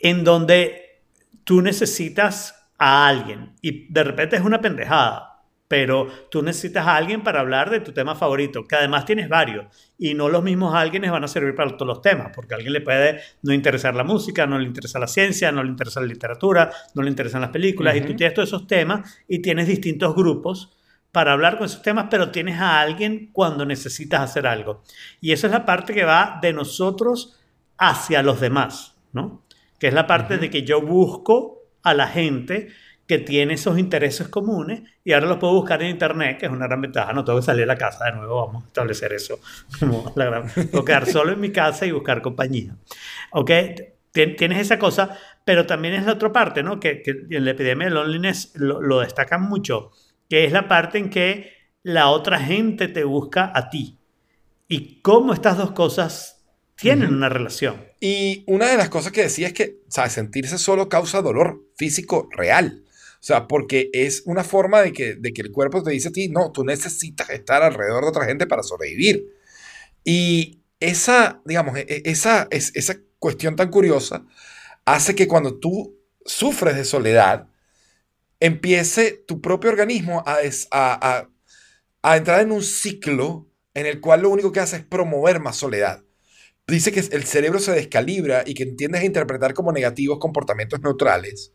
en 0.00 0.24
donde 0.24 1.02
tú 1.44 1.60
necesitas 1.62 2.54
a 2.78 3.08
alguien 3.08 3.54
y 3.60 3.92
de 3.92 4.04
repente 4.04 4.36
es 4.36 4.42
una 4.42 4.60
pendejada, 4.60 5.27
pero 5.68 6.08
tú 6.30 6.42
necesitas 6.42 6.86
a 6.86 6.96
alguien 6.96 7.22
para 7.22 7.40
hablar 7.40 7.68
de 7.68 7.80
tu 7.80 7.92
tema 7.92 8.14
favorito, 8.14 8.66
que 8.66 8.74
además 8.74 9.04
tienes 9.04 9.28
varios 9.28 9.66
y 9.98 10.14
no 10.14 10.30
los 10.30 10.42
mismos 10.42 10.74
alguienes 10.74 11.10
van 11.10 11.24
a 11.24 11.28
servir 11.28 11.54
para 11.54 11.76
todos 11.76 11.86
los 11.86 12.00
temas, 12.00 12.32
porque 12.34 12.54
a 12.54 12.56
alguien 12.56 12.72
le 12.72 12.80
puede 12.80 13.20
no 13.42 13.52
interesar 13.52 13.94
la 13.94 14.02
música, 14.02 14.46
no 14.46 14.58
le 14.58 14.64
interesa 14.64 14.98
la 14.98 15.06
ciencia, 15.06 15.52
no 15.52 15.62
le 15.62 15.68
interesa 15.68 16.00
la 16.00 16.06
literatura, 16.06 16.72
no 16.94 17.02
le 17.02 17.10
interesan 17.10 17.42
las 17.42 17.50
películas 17.50 17.96
y 17.96 18.00
tú 18.00 18.16
tienes 18.16 18.34
todos 18.34 18.48
esos 18.48 18.66
temas 18.66 19.20
y 19.28 19.40
tienes 19.40 19.66
distintos 19.66 20.14
grupos 20.14 20.74
para 21.12 21.32
hablar 21.32 21.58
con 21.58 21.66
esos 21.66 21.82
temas, 21.82 22.06
pero 22.10 22.30
tienes 22.30 22.58
a 22.58 22.80
alguien 22.80 23.30
cuando 23.32 23.66
necesitas 23.66 24.20
hacer 24.20 24.46
algo. 24.46 24.82
Y 25.20 25.32
esa 25.32 25.48
es 25.48 25.52
la 25.52 25.66
parte 25.66 25.92
que 25.92 26.04
va 26.04 26.38
de 26.40 26.52
nosotros 26.52 27.38
hacia 27.76 28.22
los 28.22 28.40
demás, 28.40 28.94
¿no? 29.12 29.42
Que 29.78 29.88
es 29.88 29.94
la 29.94 30.06
parte 30.06 30.38
de 30.38 30.50
que 30.50 30.62
yo 30.62 30.80
busco 30.80 31.58
a 31.82 31.94
la 31.94 32.08
gente 32.08 32.68
que 33.08 33.18
tiene 33.18 33.54
esos 33.54 33.78
intereses 33.78 34.28
comunes 34.28 34.82
y 35.02 35.12
ahora 35.12 35.26
los 35.26 35.38
puedo 35.38 35.54
buscar 35.54 35.82
en 35.82 35.88
internet, 35.90 36.38
que 36.38 36.46
es 36.46 36.52
una 36.52 36.66
gran 36.66 36.80
ventaja. 36.82 37.12
No 37.14 37.24
tengo 37.24 37.40
que 37.40 37.44
salir 37.46 37.62
de 37.62 37.66
la 37.66 37.76
casa 37.76 38.04
de 38.04 38.12
nuevo, 38.12 38.46
vamos 38.46 38.64
a 38.64 38.66
establecer 38.68 39.12
eso. 39.14 39.40
Como 39.80 40.12
la 40.14 40.26
gran- 40.26 40.48
Puedo 40.70 40.84
quedar 40.84 41.06
solo 41.06 41.32
en 41.32 41.40
mi 41.40 41.50
casa 41.50 41.86
y 41.86 41.90
buscar 41.90 42.20
compañía. 42.22 42.76
¿Ok? 43.32 43.50
Tien- 44.12 44.36
Tienes 44.36 44.58
esa 44.60 44.78
cosa, 44.78 45.16
pero 45.44 45.66
también 45.66 45.94
es 45.94 46.04
la 46.04 46.12
otra 46.12 46.30
parte, 46.32 46.62
¿no? 46.62 46.78
Que, 46.78 47.02
que 47.02 47.10
en 47.30 47.44
la 47.44 47.52
epidemia 47.52 47.88
de 47.88 47.94
loneliness 47.94 48.52
lo, 48.56 48.80
lo 48.82 49.00
destacan 49.00 49.42
mucho, 49.42 49.90
que 50.28 50.44
es 50.44 50.52
la 50.52 50.68
parte 50.68 50.98
en 50.98 51.08
que 51.10 51.50
la 51.82 52.10
otra 52.10 52.38
gente 52.38 52.88
te 52.88 53.04
busca 53.04 53.50
a 53.54 53.70
ti. 53.70 53.98
Y 54.68 55.00
cómo 55.00 55.32
estas 55.32 55.56
dos 55.56 55.70
cosas 55.70 56.44
tienen 56.74 57.06
Ujú. 57.08 57.16
una 57.16 57.28
relación. 57.30 57.76
Y 58.00 58.44
una 58.46 58.66
de 58.66 58.76
las 58.76 58.90
cosas 58.90 59.12
que 59.12 59.22
decía 59.22 59.46
es 59.46 59.52
que, 59.54 59.78
¿sabes? 59.88 60.12
Sentirse 60.12 60.58
solo 60.58 60.88
causa 60.90 61.22
dolor 61.22 61.62
físico 61.76 62.28
real. 62.36 62.82
O 63.20 63.22
sea, 63.28 63.48
porque 63.48 63.90
es 63.92 64.22
una 64.26 64.44
forma 64.44 64.80
de 64.82 64.92
que, 64.92 65.14
de 65.16 65.32
que 65.32 65.42
el 65.42 65.52
cuerpo 65.52 65.82
te 65.82 65.90
dice 65.90 66.08
a 66.08 66.12
ti, 66.12 66.28
no, 66.28 66.52
tú 66.52 66.64
necesitas 66.64 67.30
estar 67.30 67.62
alrededor 67.62 68.04
de 68.04 68.10
otra 68.10 68.24
gente 68.26 68.46
para 68.46 68.62
sobrevivir. 68.62 69.26
Y 70.04 70.62
esa, 70.80 71.42
digamos, 71.44 71.76
e- 71.78 71.86
e- 71.88 72.02
esa, 72.06 72.48
es- 72.50 72.72
esa 72.76 72.96
cuestión 73.18 73.56
tan 73.56 73.70
curiosa 73.70 74.26
hace 74.86 75.14
que 75.14 75.28
cuando 75.28 75.58
tú 75.58 75.98
sufres 76.26 76.76
de 76.76 76.84
soledad, 76.84 77.48
empiece 78.40 79.24
tu 79.26 79.40
propio 79.40 79.70
organismo 79.70 80.22
a, 80.26 80.36
a- 80.70 81.18
a- 81.18 81.30
a 82.02 82.16
entrar 82.16 82.40
en 82.42 82.52
un 82.52 82.62
ciclo 82.62 83.48
en 83.74 83.86
el 83.86 84.00
cual 84.00 84.22
lo 84.22 84.30
único 84.30 84.52
que 84.52 84.60
hace 84.60 84.76
es 84.78 84.84
promover 84.84 85.40
más 85.40 85.56
soledad 85.56 86.04
dice 86.68 86.92
que 86.92 87.00
el 87.00 87.24
cerebro 87.24 87.60
se 87.60 87.72
descalibra 87.72 88.44
y 88.46 88.54
que 88.54 88.64
entiendes 88.64 89.02
a 89.02 89.06
interpretar 89.06 89.54
como 89.54 89.72
negativos 89.72 90.18
comportamientos 90.20 90.80
neutrales, 90.82 91.52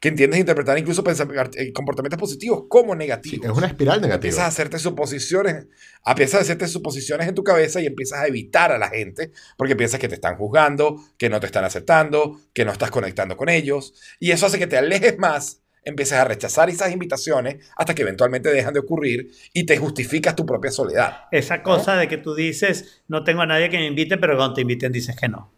que 0.00 0.08
entiendes 0.08 0.40
interpretar 0.40 0.78
incluso 0.78 1.02
eh, 1.06 1.72
comportamientos 1.72 2.18
positivos 2.18 2.64
como 2.68 2.92
Sí, 2.92 2.98
negativos. 2.98 3.46
es 3.46 3.52
una 3.56 3.66
espiral 3.66 3.96
Empiezas 3.96 4.12
a 4.14 4.16
negativa. 4.18 4.46
hacerte 4.46 4.78
suposiciones, 4.78 5.66
empiezas 6.06 6.40
a 6.40 6.42
hacerte 6.42 6.68
suposiciones 6.68 7.28
en 7.28 7.34
tu 7.34 7.44
cabeza 7.44 7.80
y 7.80 7.86
empiezas 7.86 8.20
a 8.20 8.26
evitar 8.26 8.72
a 8.72 8.78
la 8.78 8.88
gente 8.88 9.30
porque 9.56 9.76
piensas 9.76 10.00
que 10.00 10.08
te 10.08 10.14
están 10.16 10.36
juzgando, 10.36 11.02
que 11.18 11.28
no 11.28 11.40
te 11.40 11.46
están 11.46 11.64
aceptando, 11.64 12.40
que 12.52 12.64
no 12.64 12.72
estás 12.72 12.90
conectando 12.90 13.36
con 13.36 13.48
ellos 13.48 13.94
y 14.20 14.30
eso 14.30 14.46
hace 14.46 14.58
que 14.58 14.66
te 14.66 14.76
alejes 14.76 15.18
más, 15.18 15.60
empieces 15.86 16.16
a 16.18 16.24
rechazar 16.24 16.70
esas 16.70 16.92
invitaciones 16.92 17.56
hasta 17.76 17.94
que 17.94 18.02
eventualmente 18.02 18.50
dejan 18.50 18.72
de 18.72 18.80
ocurrir 18.80 19.30
y 19.52 19.64
te 19.66 19.76
justificas 19.76 20.34
tu 20.34 20.46
propia 20.46 20.70
soledad. 20.70 21.24
Esa 21.30 21.62
cosa 21.62 21.96
de 21.96 22.08
que 22.08 22.16
tú 22.16 22.34
dices, 22.34 23.02
no 23.08 23.22
tengo 23.22 23.42
a 23.42 23.46
nadie 23.46 23.68
que 23.68 23.76
me 23.76 23.86
invite, 23.86 24.16
pero 24.16 24.36
cuando 24.36 24.54
te 24.54 24.60
inviten 24.62 24.92
dices 24.92 25.14
que 25.14 25.28
no. 25.28 25.52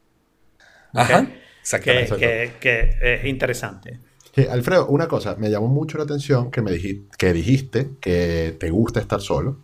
Ajá. 0.92 1.26
Que, 1.26 1.40
Exactamente. 1.60 2.16
que, 2.16 2.52
que 2.60 2.98
es 3.00 3.24
interesante. 3.24 3.98
Sí, 4.36 4.46
Alfredo, 4.48 4.86
una 4.88 5.08
cosa, 5.08 5.34
me 5.36 5.50
llamó 5.50 5.66
mucho 5.68 5.96
la 5.98 6.04
atención 6.04 6.50
que 6.50 6.60
me 6.62 6.70
dijiste 6.70 7.08
que, 7.18 7.32
dijiste 7.32 7.90
que 8.00 8.54
te 8.60 8.70
gusta 8.70 9.00
estar 9.00 9.20
solo 9.20 9.56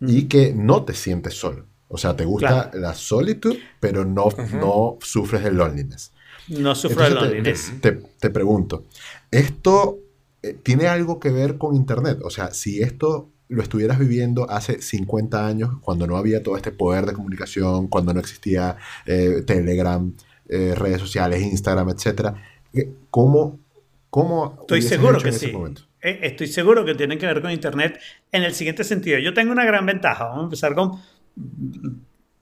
y 0.00 0.24
que 0.24 0.52
no 0.54 0.84
te 0.84 0.92
sientes 0.94 1.34
solo. 1.34 1.64
O 1.88 1.96
sea, 1.98 2.14
te 2.16 2.24
gusta 2.26 2.70
Claro. 2.70 2.78
la 2.80 2.94
solitud, 2.94 3.56
pero 3.80 4.04
no, 4.04 4.28
no 4.54 4.98
sufres 5.00 5.42
de 5.44 5.52
loneliness. 5.52 6.12
No 6.48 6.74
sufro 6.74 7.04
te- 7.04 7.10
loneliness. 7.10 7.72
te, 7.80 7.92
te- 7.92 8.06
te 8.20 8.30
pregunto, 8.30 8.84
¿esto 9.30 9.98
eh, 10.42 10.54
tiene 10.62 10.88
algo 10.88 11.18
que 11.20 11.30
ver 11.30 11.56
con 11.58 11.74
Internet? 11.76 12.18
O 12.22 12.30
sea, 12.30 12.52
si 12.52 12.82
esto 12.82 13.30
lo 13.48 13.62
estuvieras 13.62 13.98
viviendo 13.98 14.50
hace 14.50 14.80
50 14.82 15.46
años, 15.46 15.70
cuando 15.82 16.06
no 16.06 16.16
había 16.16 16.42
todo 16.42 16.56
este 16.56 16.72
poder 16.72 17.06
de 17.06 17.12
comunicación, 17.12 17.88
cuando 17.88 18.12
no 18.14 18.20
existía 18.20 18.76
eh, 19.06 19.42
Telegram, 19.46 20.12
eh, 20.48 20.74
redes 20.76 21.00
sociales, 21.00 21.42
Instagram, 21.42 21.90
etcétera, 21.90 22.42
eh, 22.72 22.90
¿cómo, 23.10 23.58
cómo 24.12 24.58
Estoy 24.60 24.82
seguro 24.82 25.18
hecho 25.18 25.22
que 25.22 25.30
en 25.30 25.36
ese 25.36 25.48
sí. 25.48 25.52
momento? 25.52 25.82
eh, 26.00 26.20
estoy 26.22 26.46
seguro 26.48 26.84
que 26.84 26.94
tienen 26.94 27.18
que 27.18 27.26
ver 27.26 27.40
con 27.42 27.50
Internet 27.50 28.00
en 28.32 28.42
el 28.44 28.54
siguiente 28.54 28.84
sentido. 28.84 29.18
Yo 29.18 29.34
tengo 29.34 29.52
una 29.52 29.64
gran 29.64 29.86
ventaja. 29.86 30.24
Vamos 30.26 30.42
a 30.42 30.44
empezar 30.44 30.74
con 30.74 30.92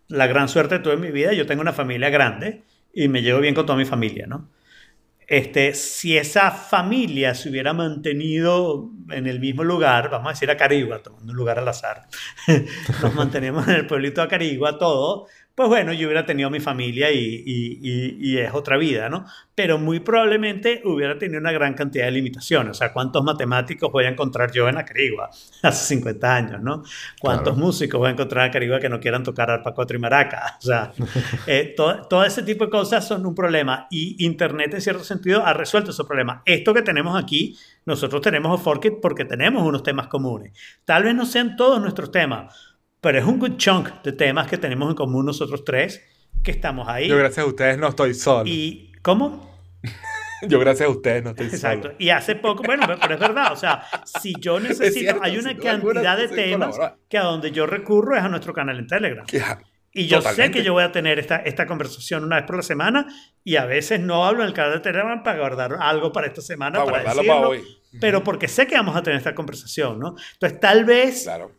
la 0.08 0.26
gran 0.26 0.48
suerte 0.48 0.76
de 0.78 0.80
toda 0.84 0.96
mi 0.96 1.10
vida. 1.10 1.32
Yo 1.32 1.46
tengo 1.46 1.62
una 1.62 1.72
familia 1.72 2.10
grande 2.10 2.64
y 2.92 3.08
me 3.08 3.22
llevo 3.22 3.40
bien 3.40 3.54
con 3.54 3.66
toda 3.66 3.78
mi 3.78 3.84
familia, 3.84 4.26
¿no? 4.26 4.50
Este, 5.28 5.74
si 5.74 6.18
esa 6.18 6.50
familia 6.50 7.34
se 7.34 7.50
hubiera 7.50 7.72
mantenido 7.72 8.90
en 9.10 9.26
el 9.28 9.40
mismo 9.40 9.64
lugar, 9.64 10.10
vamos 10.10 10.28
a 10.28 10.30
decir 10.32 10.50
a 10.50 10.56
Carigua, 10.56 11.02
tomando 11.02 11.32
un 11.32 11.36
lugar 11.36 11.58
al 11.58 11.68
azar, 11.68 12.08
nos 13.02 13.14
mantenemos 13.14 13.68
en 13.68 13.76
el 13.76 13.86
pueblito 13.86 14.22
de 14.22 14.28
Carigua, 14.28 14.78
todo, 14.78 15.28
pues 15.54 15.68
bueno, 15.68 15.92
yo 15.92 16.06
hubiera 16.06 16.24
tenido 16.24 16.48
mi 16.48 16.60
familia 16.60 17.10
y, 17.10 17.18
y, 17.18 17.78
y, 17.82 18.16
y, 18.18 18.38
es 18.38 18.54
otra 18.54 18.76
vida, 18.76 19.08
¿no? 19.08 19.26
Pero 19.54 19.78
muy 19.78 20.00
probablemente 20.00 20.80
hubiera 20.84 21.18
tenido 21.18 21.38
una 21.38 21.52
gran 21.52 21.74
cantidad 21.74 22.06
de 22.06 22.12
limitaciones. 22.12 22.70
O 22.70 22.74
sea, 22.74 22.92
¿cuántos 22.92 23.22
matemáticos 23.22 23.92
voy 23.92 24.04
a 24.04 24.08
encontrar 24.08 24.50
yo 24.52 24.68
en 24.68 24.78
Acarigua 24.78 25.28
hace 25.62 25.94
50 25.96 26.34
años, 26.34 26.62
¿no? 26.62 26.82
¿Cuántos 27.20 27.54
claro. 27.54 27.58
músicos 27.58 27.98
voy 27.98 28.08
a 28.08 28.12
encontrar 28.12 28.44
en 28.44 28.50
Acarigua 28.50 28.80
que 28.80 28.88
no 28.88 29.00
quieran 29.00 29.22
tocar 29.22 29.50
arpa, 29.50 29.74
cuatro 29.74 29.96
y 29.96 30.00
maraca? 30.00 30.56
O 30.60 30.62
sea, 30.62 30.92
eh, 31.46 31.74
todo, 31.76 32.02
todo, 32.02 32.24
ese 32.24 32.42
tipo 32.42 32.64
de 32.64 32.70
cosas 32.70 33.06
son 33.06 33.26
un 33.26 33.34
problema 33.34 33.86
y 33.90 34.24
Internet 34.24 34.74
en 34.74 34.80
cierto 34.80 35.04
sentido 35.04 35.44
ha 35.44 35.52
resuelto 35.52 35.90
ese 35.90 36.04
problema. 36.04 36.42
Esto 36.44 36.72
que 36.72 36.82
tenemos 36.82 37.20
aquí, 37.20 37.58
nosotros 37.86 38.20
tenemos 38.22 38.60
Forkit 38.62 38.94
porque 39.00 39.24
tenemos 39.24 39.62
unos 39.62 39.82
temas 39.82 40.06
comunes. 40.06 40.52
Tal 40.84 41.02
vez 41.02 41.14
no 41.14 41.26
sean 41.26 41.56
todos 41.56 41.80
nuestros 41.80 42.10
temas, 42.12 42.69
pero 43.00 43.18
es 43.18 43.24
un 43.24 43.38
good 43.38 43.56
chunk 43.56 44.02
de 44.02 44.12
temas 44.12 44.46
que 44.48 44.58
tenemos 44.58 44.88
en 44.90 44.94
común 44.96 45.26
nosotros 45.26 45.64
tres, 45.64 46.02
que 46.42 46.50
estamos 46.50 46.88
ahí. 46.88 47.08
Yo 47.08 47.16
gracias 47.16 47.44
a 47.44 47.48
ustedes 47.48 47.78
no 47.78 47.88
estoy 47.88 48.14
solo. 48.14 48.44
¿Y 48.46 48.92
cómo? 49.02 49.50
Yo 50.48 50.58
gracias 50.58 50.88
a 50.88 50.90
ustedes 50.90 51.22
no 51.22 51.30
estoy 51.30 51.46
Exacto. 51.46 51.88
solo. 51.88 51.94
Y 51.98 52.08
hace 52.08 52.34
poco, 52.34 52.62
bueno, 52.62 52.86
pero 53.00 53.14
es 53.14 53.20
verdad, 53.20 53.52
o 53.52 53.56
sea, 53.56 53.84
si 54.04 54.32
yo 54.40 54.58
necesito, 54.58 54.98
cierto, 55.00 55.20
hay 55.22 55.36
una 55.36 55.50
alguna, 55.50 56.00
cantidad 56.02 56.16
de 56.16 56.28
temas 56.28 56.76
que 57.10 57.18
a 57.18 57.24
donde 57.24 57.50
yo 57.50 57.66
recurro 57.66 58.16
es 58.16 58.22
a 58.22 58.28
nuestro 58.30 58.54
canal 58.54 58.78
en 58.78 58.86
Telegram. 58.86 59.26
Ya, 59.26 59.60
Y 59.92 60.06
yo 60.06 60.22
sé 60.22 60.28
Totalmente. 60.30 60.58
que 60.58 60.64
yo 60.64 60.72
voy 60.72 60.84
a 60.84 60.92
tener 60.92 61.18
esta, 61.18 61.36
esta 61.36 61.66
conversación 61.66 62.24
una 62.24 62.36
vez 62.36 62.46
por 62.46 62.56
la 62.56 62.62
semana 62.62 63.06
y 63.44 63.56
a 63.56 63.66
veces 63.66 64.00
no 64.00 64.24
hablo 64.26 64.40
en 64.42 64.48
el 64.48 64.54
canal 64.54 64.72
de 64.72 64.80
Telegram 64.80 65.22
para 65.22 65.38
guardar 65.38 65.76
algo 65.78 66.10
para 66.10 66.26
esta 66.28 66.40
semana, 66.40 66.78
Para 66.86 66.90
para, 67.02 67.02
decirlo, 67.14 67.34
para 67.34 67.48
hoy. 67.48 67.62
pero 68.00 68.24
porque 68.24 68.48
sé 68.48 68.66
que 68.66 68.76
vamos 68.76 68.96
a 68.96 69.02
tener 69.02 69.18
esta 69.18 69.34
conversación, 69.34 69.98
¿no? 69.98 70.14
Entonces, 70.34 70.58
tal 70.58 70.86
vez 70.86 71.24
Claro. 71.24 71.52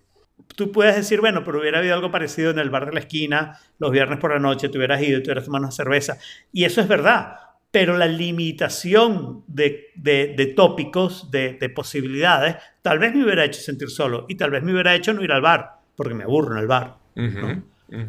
Tú 0.56 0.72
puedes 0.72 0.96
decir, 0.96 1.20
bueno, 1.22 1.44
pero 1.44 1.60
hubiera 1.60 1.80
habido 1.80 1.94
algo 1.96 2.12
parecido 2.12 2.52
en 2.52 2.60
el 2.60 2.70
bar 2.70 2.86
de 2.88 2.94
la 2.94 3.00
esquina 3.02 3.58
los 3.80 3.92
viernes 3.92 4.20
por 4.20 4.32
la 4.32 4.40
noche, 4.40 4.70
te 4.70 4.78
hubieras 4.78 5.02
ido 5.02 5.20
y 5.20 5.24
te 5.24 5.30
hubieras 5.30 5.46
tomado 5.46 5.64
una 5.66 5.72
cerveza. 5.72 6.18
Y 6.54 6.64
eso 6.66 6.82
es 6.82 6.88
verdad, 6.88 7.36
pero 7.72 7.98
la 7.98 8.08
limitación 8.08 9.44
de, 9.48 9.88
de- 9.96 10.34
de 10.36 10.46
tópicos, 10.48 11.32
de, 11.32 11.54
de 11.54 11.70
posibilidades, 11.70 12.56
tal 12.82 13.00
vez 13.00 13.14
me 13.16 13.24
hubiera 13.24 13.46
hecho 13.46 13.62
sentir 13.62 13.90
solo 13.90 14.26
y 14.30 14.36
tal 14.36 14.52
vez 14.52 14.64
me 14.64 14.72
hubiera 14.74 14.94
hecho 14.96 15.14
no 15.14 15.24
ir 15.24 15.32
al 15.32 15.42
bar, 15.42 15.72
porque 15.96 16.14
me 16.14 16.24
aburro 16.24 16.54
en 16.56 16.60
el 16.60 16.68
bar. 16.68 16.96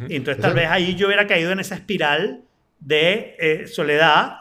Y 0.08 0.16
entonces 0.16 0.40
tal 0.40 0.54
vez 0.54 0.68
ahí 0.68 0.94
yo 0.94 1.06
hubiera 1.06 1.26
caído 1.26 1.50
en 1.52 1.60
esa 1.60 1.74
espiral 1.74 2.42
de 2.80 3.36
eh, 3.38 3.66
soledad, 3.66 4.36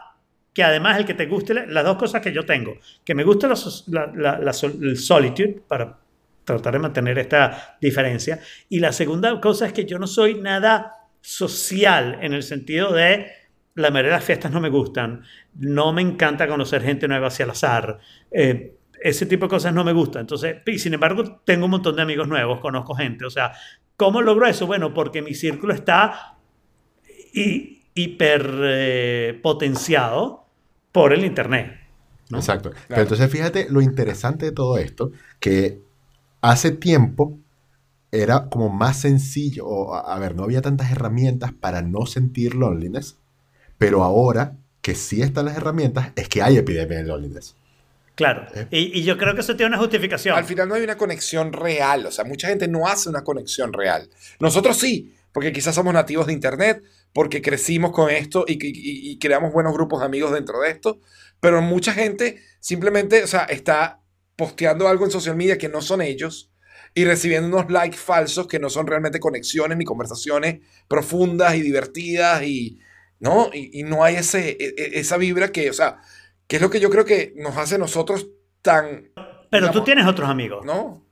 que 0.54 0.62
además 0.62 0.98
el 0.98 1.04
que 1.06 1.14
te 1.14 1.26
guste, 1.26 1.54
las 1.66 1.84
dos 1.84 1.96
cosas 1.96 2.20
que 2.22 2.32
yo 2.32 2.44
tengo, 2.44 2.76
que 3.04 3.14
me 3.14 3.24
gusta 3.24 3.48
la, 3.48 3.56
la- 3.88 4.12
la- 4.14 4.38
la 4.38 4.52
sol- 4.52 4.78
el 4.82 4.96
solitude, 4.98 5.62
para 5.66 5.98
tratar 6.44 6.72
de 6.74 6.78
mantener 6.80 7.18
esta 7.18 7.76
diferencia, 7.80 8.40
y 8.68 8.80
la 8.80 8.92
segunda 8.92 9.40
cosa 9.40 9.66
es 9.66 9.72
que 9.72 9.84
yo 9.84 9.98
no 9.98 10.06
soy 10.06 10.34
nada 10.40 10.94
social 11.20 12.18
en 12.20 12.32
el 12.32 12.42
sentido 12.42 12.92
de 12.92 13.26
la 13.74 13.90
mayoría 13.90 14.10
de 14.10 14.16
las 14.18 14.24
fiestas 14.24 14.50
no 14.52 14.60
me 14.60 14.68
gustan, 14.68 15.22
no 15.54 15.92
me 15.92 16.02
encanta 16.02 16.46
conocer 16.46 16.82
gente 16.82 17.08
nueva 17.08 17.28
hacia 17.28 17.44
el 17.44 17.50
azar, 17.50 17.98
eh, 18.30 18.76
ese 19.00 19.24
tipo 19.26 19.46
de 19.46 19.50
cosas 19.50 19.72
no 19.72 19.82
me 19.82 19.92
gustan. 19.92 20.20
Entonces, 20.20 20.56
y 20.66 20.78
sin 20.78 20.94
embargo, 20.94 21.40
tengo 21.44 21.64
un 21.64 21.70
montón 21.72 21.96
de 21.96 22.02
amigos 22.02 22.28
nuevos, 22.28 22.60
conozco 22.60 22.94
gente, 22.94 23.24
o 23.24 23.30
sea, 23.30 23.52
¿cómo 23.96 24.20
logro 24.20 24.46
eso? 24.46 24.66
Bueno, 24.66 24.92
porque 24.92 25.22
mi 25.22 25.34
círculo 25.34 25.72
está 25.72 26.36
hi- 27.32 27.82
hiper 27.94 28.50
eh, 28.62 29.40
potenciado 29.42 30.46
por 30.92 31.12
el 31.12 31.24
internet. 31.24 31.80
¿no? 32.30 32.38
Exacto. 32.38 32.72
Pero 32.88 33.02
entonces 33.02 33.30
fíjate 33.30 33.66
lo 33.70 33.80
interesante 33.80 34.46
de 34.46 34.52
todo 34.52 34.78
esto, 34.78 35.12
que 35.40 35.80
hace 36.42 36.70
tiempo 36.72 37.38
era 38.10 38.50
como 38.50 38.68
más 38.68 39.00
sencillo, 39.00 39.66
o, 39.66 39.94
a 39.94 40.14
a 40.14 40.18
ver, 40.18 40.34
no 40.34 40.44
había 40.44 40.60
tantas 40.60 40.90
herramientas 40.92 41.52
para 41.52 41.80
no 41.80 42.04
sentir 42.04 42.54
loneliness, 42.54 43.16
pero 43.78 44.04
ahora 44.04 44.56
que 44.82 44.94
sí 44.94 45.22
están 45.22 45.46
las 45.46 45.56
herramientas, 45.56 46.12
es 46.16 46.28
que 46.28 46.42
hay 46.42 46.58
epidemia 46.58 46.98
de 46.98 47.04
loneliness. 47.04 47.54
Claro. 48.14 48.46
Eh. 48.54 48.66
Y, 48.70 49.00
y 49.00 49.04
yo 49.04 49.16
creo 49.16 49.34
que 49.34 49.40
eso 49.40 49.56
tiene 49.56 49.68
una 49.68 49.78
justificación. 49.78 50.36
Al 50.36 50.44
final 50.44 50.68
no 50.68 50.74
hay 50.74 50.82
una 50.82 50.98
conexión 50.98 51.52
real, 51.54 52.04
o 52.04 52.10
sea, 52.10 52.24
mucha 52.26 52.48
gente 52.48 52.68
no 52.68 52.86
hace 52.86 53.08
una 53.08 53.24
conexión 53.24 53.72
real. 53.72 54.10
Nosotros 54.38 54.76
sí, 54.76 55.14
porque 55.32 55.52
quizás 55.52 55.74
somos 55.74 55.94
nativos 55.94 56.26
de 56.26 56.34
Internet, 56.34 56.82
porque 57.14 57.40
crecimos 57.40 57.92
con 57.92 58.10
esto 58.10 58.44
y, 58.46 58.52
y- 58.54 59.12
y 59.12 59.18
creamos 59.18 59.52
buenos 59.54 59.72
grupos 59.72 60.00
de 60.00 60.06
amigos 60.06 60.32
dentro 60.32 60.60
de 60.60 60.70
esto, 60.70 60.98
pero 61.40 61.62
mucha 61.62 61.94
gente 61.94 62.42
simplemente, 62.60 63.24
o 63.24 63.26
sea, 63.26 63.44
está 63.44 64.00
posteando 64.42 64.88
algo 64.88 65.04
en 65.04 65.10
social 65.12 65.36
media 65.36 65.56
que 65.56 65.68
no 65.68 65.80
son 65.80 66.02
ellos 66.02 66.50
y 66.94 67.04
recibiendo 67.04 67.46
unos 67.46 67.70
likes 67.70 67.96
falsos 67.96 68.48
que 68.48 68.58
no 68.58 68.68
son 68.68 68.88
realmente 68.88 69.20
conexiones 69.20 69.78
ni 69.78 69.84
conversaciones 69.84 70.60
profundas 70.88 71.54
y 71.54 71.62
divertidas 71.62 72.42
y, 72.42 72.80
¿no? 73.20 73.50
Y, 73.52 73.80
y 73.80 73.82
no 73.84 74.02
hay 74.02 74.16
ese, 74.16 74.50
e- 74.50 74.74
e- 74.76 74.98
esa 74.98 75.16
vibra 75.16 75.52
que, 75.52 75.70
o 75.70 75.72
sea, 75.72 75.98
que 76.48 76.56
es 76.56 76.62
lo 76.62 76.70
que 76.70 76.80
yo 76.80 76.90
creo 76.90 77.04
que 77.04 77.34
nos 77.36 77.56
hace 77.56 77.78
nosotros 77.78 78.26
tan, 78.62 79.10
Pero 79.48 79.70
tú 79.70 79.84
tienes 79.84 80.06
otros 80.06 80.28
amigos. 80.28 80.66
¿no? 80.66 81.06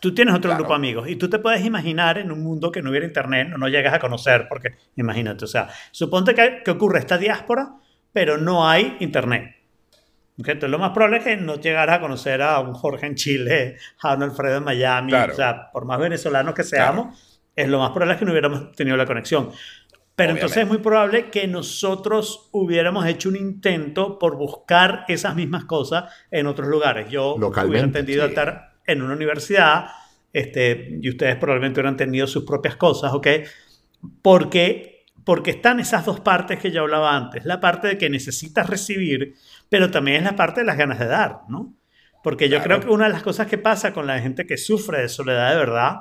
Tú 0.00 0.12
tienes 0.12 0.34
otro 0.34 0.48
Claro. 0.50 0.58
grupo 0.58 0.72
de 0.74 0.76
amigos. 0.76 1.08
Y 1.08 1.16
tú 1.16 1.30
te 1.30 1.38
puedes 1.38 1.64
imaginar 1.64 2.18
en 2.18 2.32
un 2.32 2.42
mundo 2.42 2.72
que 2.72 2.82
no 2.82 2.90
hubiera 2.90 3.06
internet, 3.06 3.48
no, 3.48 3.58
no 3.58 3.68
llegas 3.68 3.94
a 3.94 4.00
conocer, 4.00 4.46
porque 4.48 4.70
imagínate, 4.96 5.44
o 5.44 5.48
sea, 5.48 5.68
suponte 5.92 6.34
que, 6.34 6.62
que 6.64 6.70
ocurre 6.72 6.98
esta 6.98 7.16
diáspora, 7.16 7.76
pero 8.12 8.38
no 8.38 8.68
hay 8.68 8.96
internet. 9.00 9.55
Entonces 10.38 10.70
lo 10.70 10.78
más 10.78 10.90
probable 10.90 11.18
es 11.18 11.24
que 11.24 11.36
no 11.36 11.56
llegaras 11.56 11.96
a 11.96 12.00
conocer 12.00 12.42
a 12.42 12.60
un 12.60 12.74
Jorge 12.74 13.06
en 13.06 13.14
Chile, 13.14 13.76
a 14.02 14.14
un 14.14 14.22
Alfredo 14.22 14.58
en 14.58 14.64
Miami. 14.64 15.10
Claro. 15.10 15.32
O 15.32 15.36
sea, 15.36 15.70
por 15.72 15.86
más 15.86 15.98
venezolanos 15.98 16.54
que 16.54 16.62
seamos, 16.62 17.42
es 17.54 17.68
lo 17.68 17.78
más 17.78 17.90
probable 17.90 18.14
es 18.14 18.18
que 18.18 18.24
no 18.26 18.32
hubiéramos 18.32 18.72
tenido 18.72 18.96
la 18.96 19.06
conexión. 19.06 19.50
Pero 20.14 20.32
entonces 20.32 20.56
es 20.56 20.64
Obviamente. 20.64 20.78
muy 20.78 20.82
probable 20.82 21.30
que 21.30 21.46
nosotros 21.46 22.48
hubiéramos 22.52 23.06
hecho 23.06 23.28
un 23.28 23.36
intento 23.36 24.18
por 24.18 24.36
buscar 24.36 25.04
esas 25.08 25.34
mismas 25.36 25.64
cosas 25.64 26.04
en 26.30 26.46
otros 26.46 26.68
lugares. 26.68 27.10
Yo 27.10 27.34
hubiera 27.34 27.48
Localmente, 27.48 27.98
entendido 27.98 28.24
sí. 28.24 28.30
estar 28.30 28.76
en 28.86 29.02
una 29.02 29.14
universidad 29.14 29.88
este, 30.32 30.98
y 31.00 31.08
ustedes 31.08 31.36
probablemente 31.36 31.80
hubieran 31.80 31.96
tenido 31.96 32.26
sus 32.26 32.44
propias 32.44 32.76
cosas, 32.76 33.12
¿ok? 33.12 33.26
Porque, 34.22 34.95
porque 35.26 35.50
están 35.50 35.80
esas 35.80 36.04
dos 36.04 36.20
partes 36.20 36.60
que 36.60 36.70
yo 36.70 36.82
hablaba 36.82 37.16
antes. 37.16 37.44
La 37.44 37.58
parte 37.58 37.88
de 37.88 37.98
que 37.98 38.08
necesitas 38.08 38.70
recibir, 38.70 39.34
pero 39.68 39.90
también 39.90 40.18
es 40.18 40.22
la 40.22 40.36
parte 40.36 40.60
de 40.60 40.66
las 40.66 40.76
ganas 40.76 41.00
de 41.00 41.06
dar, 41.06 41.40
¿no? 41.48 41.74
Porque 42.22 42.48
yo 42.48 42.58
Claro. 42.58 42.64
creo 42.64 42.80
que 42.80 42.94
una 42.94 43.06
de 43.06 43.10
las 43.12 43.24
cosas 43.24 43.48
que 43.48 43.58
pasa 43.58 43.92
con 43.92 44.06
la 44.06 44.20
gente 44.20 44.46
que 44.46 44.56
sufre 44.56 45.02
de 45.02 45.08
soledad 45.08 45.50
de 45.50 45.56
verdad 45.56 45.96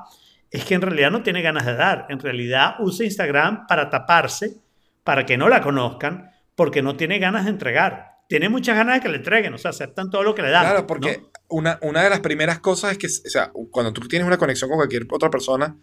es 0.52 0.64
que 0.64 0.76
en 0.76 0.82
realidad 0.82 1.10
no 1.10 1.24
tiene 1.24 1.42
ganas 1.42 1.66
de 1.66 1.74
dar. 1.76 2.06
En 2.10 2.20
realidad 2.20 2.76
usa 2.78 3.04
Instagram 3.04 3.66
para 3.66 3.90
taparse, 3.90 4.58
para 5.04 5.26
que 5.26 5.38
no 5.40 5.50
la 5.50 5.60
conozcan, 5.60 6.30
porque 6.54 6.84
no 6.84 6.96
tiene 6.96 7.18
ganas 7.18 7.46
de 7.46 7.50
entregar. 7.50 8.12
Tiene 8.30 8.48
muchas 8.48 8.78
ganas 8.78 8.94
de 8.98 9.02
que 9.02 9.10
le 9.10 9.18
entreguen, 9.18 9.56
o 9.56 9.58
sea, 9.58 9.72
aceptan 9.72 10.12
todo 10.12 10.22
lo 10.22 10.36
que 10.36 10.44
le 10.44 10.52
dan. 10.52 10.66
Claro, 10.66 10.86
porque 10.86 11.18
¿no? 11.18 11.30
una, 11.50 11.80
una 11.82 12.04
de 12.04 12.12
las 12.12 12.20
primeras 12.20 12.60
cosas 12.60 12.92
es 12.92 12.98
que, 13.00 13.08
o 13.08 13.30
sea, 13.30 13.52
cuando 13.72 13.92
tú 13.92 14.08
tienes 14.08 14.28
una 14.28 14.38
conexión 14.38 14.70
con 14.70 14.78
cualquier 14.78 15.08
otra 15.12 15.32
persona, 15.32 15.76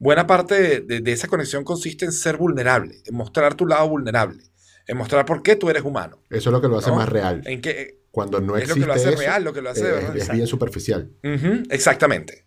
buena 0.00 0.26
parte 0.26 0.60
de, 0.60 0.80
de- 0.80 1.00
de 1.00 1.12
esa 1.12 1.28
conexión 1.28 1.62
consiste 1.62 2.04
en 2.04 2.10
ser 2.12 2.36
vulnerable, 2.36 2.96
en 3.06 3.14
mostrar 3.14 3.54
tu 3.54 3.66
lado 3.66 3.88
vulnerable, 3.88 4.42
en 4.88 4.96
mostrar 4.96 5.24
por 5.24 5.42
qué 5.44 5.54
tú 5.54 5.70
eres 5.70 5.84
humano. 5.84 6.18
Eso 6.30 6.50
es 6.50 6.52
lo 6.52 6.60
que 6.60 6.66
lo 6.66 6.78
hace 6.78 6.90
¿no? 6.90 6.96
más 6.96 7.08
real. 7.08 7.42
En 7.46 7.60
que, 7.60 8.00
Cuando 8.10 8.40
no 8.40 8.56
es 8.56 8.66
lo 8.68 8.74
existe 8.74 8.80
que 8.80 8.86
lo 8.86 8.92
hace 8.94 9.08
eso, 9.10 9.18
real, 9.18 9.44
lo 9.44 9.52
que 9.52 9.62
lo 9.62 9.70
hace 9.70 9.84
de 9.84 9.90
eh, 9.90 9.92
verdad. 9.92 10.16
es 10.16 10.28
bien 10.32 10.46
superficial. 10.48 11.12
Exactamente. 11.70 12.46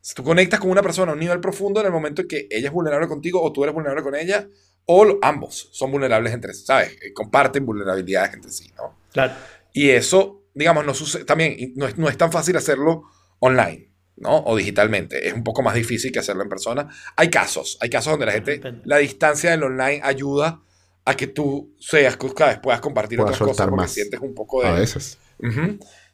Si 0.00 0.14
tú 0.14 0.24
conectas 0.24 0.58
con 0.60 0.70
una 0.70 0.82
persona 0.82 1.12
a 1.12 1.14
un 1.14 1.20
nivel 1.20 1.40
profundo 1.40 1.80
en 1.80 1.86
el 1.86 1.92
momento 1.92 2.22
en 2.22 2.28
que 2.28 2.48
ella 2.50 2.66
es 2.68 2.72
vulnerable 2.74 3.06
contigo 3.08 3.40
o 3.40 3.52
tú 3.52 3.62
eres 3.62 3.72
vulnerable 3.74 4.02
con 4.02 4.14
ella, 4.16 4.48
o 4.84 5.04
lo- 5.04 5.18
ambos 5.22 5.68
son 5.72 5.92
vulnerables 5.92 6.32
entre 6.34 6.52
sí, 6.54 6.64
¿sabes? 6.66 6.90
Eh, 7.00 7.12
Comparten 7.12 7.64
vulnerabilidades 7.64 8.34
entre 8.34 8.50
sí, 8.50 8.68
¿no? 8.76 8.98
Claro. 9.12 9.32
Y 9.72 9.90
eso, 9.90 10.42
digamos, 10.54 10.84
no 10.84 10.92
sucede, 10.92 11.24
también 11.24 11.72
no 11.76 11.86
es, 11.86 11.96
no 11.96 12.08
es 12.08 12.18
tan 12.18 12.32
fácil 12.32 12.56
hacerlo 12.56 13.04
online, 13.38 13.91
¿no? 14.16 14.38
O 14.44 14.56
digitalmente. 14.56 15.26
Es 15.28 15.32
un 15.34 15.42
poco 15.44 15.62
más 15.62 15.74
difícil 15.74 16.12
que 16.12 16.18
hacerlo 16.20 16.42
en 16.42 16.48
persona. 16.48 16.88
Hay 17.16 17.28
casos, 17.30 17.78
hay 17.80 17.90
casos 17.90 18.12
donde 18.12 18.26
la 18.26 18.32
gente, 18.32 18.52
Depende. 18.52 18.82
la 18.84 18.98
distancia 18.98 19.50
del 19.50 19.62
online 19.64 20.00
ayuda 20.02 20.60
a 21.04 21.14
que 21.14 21.26
tú 21.26 21.74
seas, 21.80 22.16
cada 22.36 22.50
vez 22.50 22.58
puedas 22.60 22.80
compartir 22.80 23.20
otras 23.20 23.38
cosas 23.38 23.66
porque 23.66 23.82
más. 23.82 23.92
sientes 23.92 24.20
un 24.20 24.34
poco 24.34 24.62
de... 24.62 24.68
A 24.68 24.72
veces. 24.72 25.18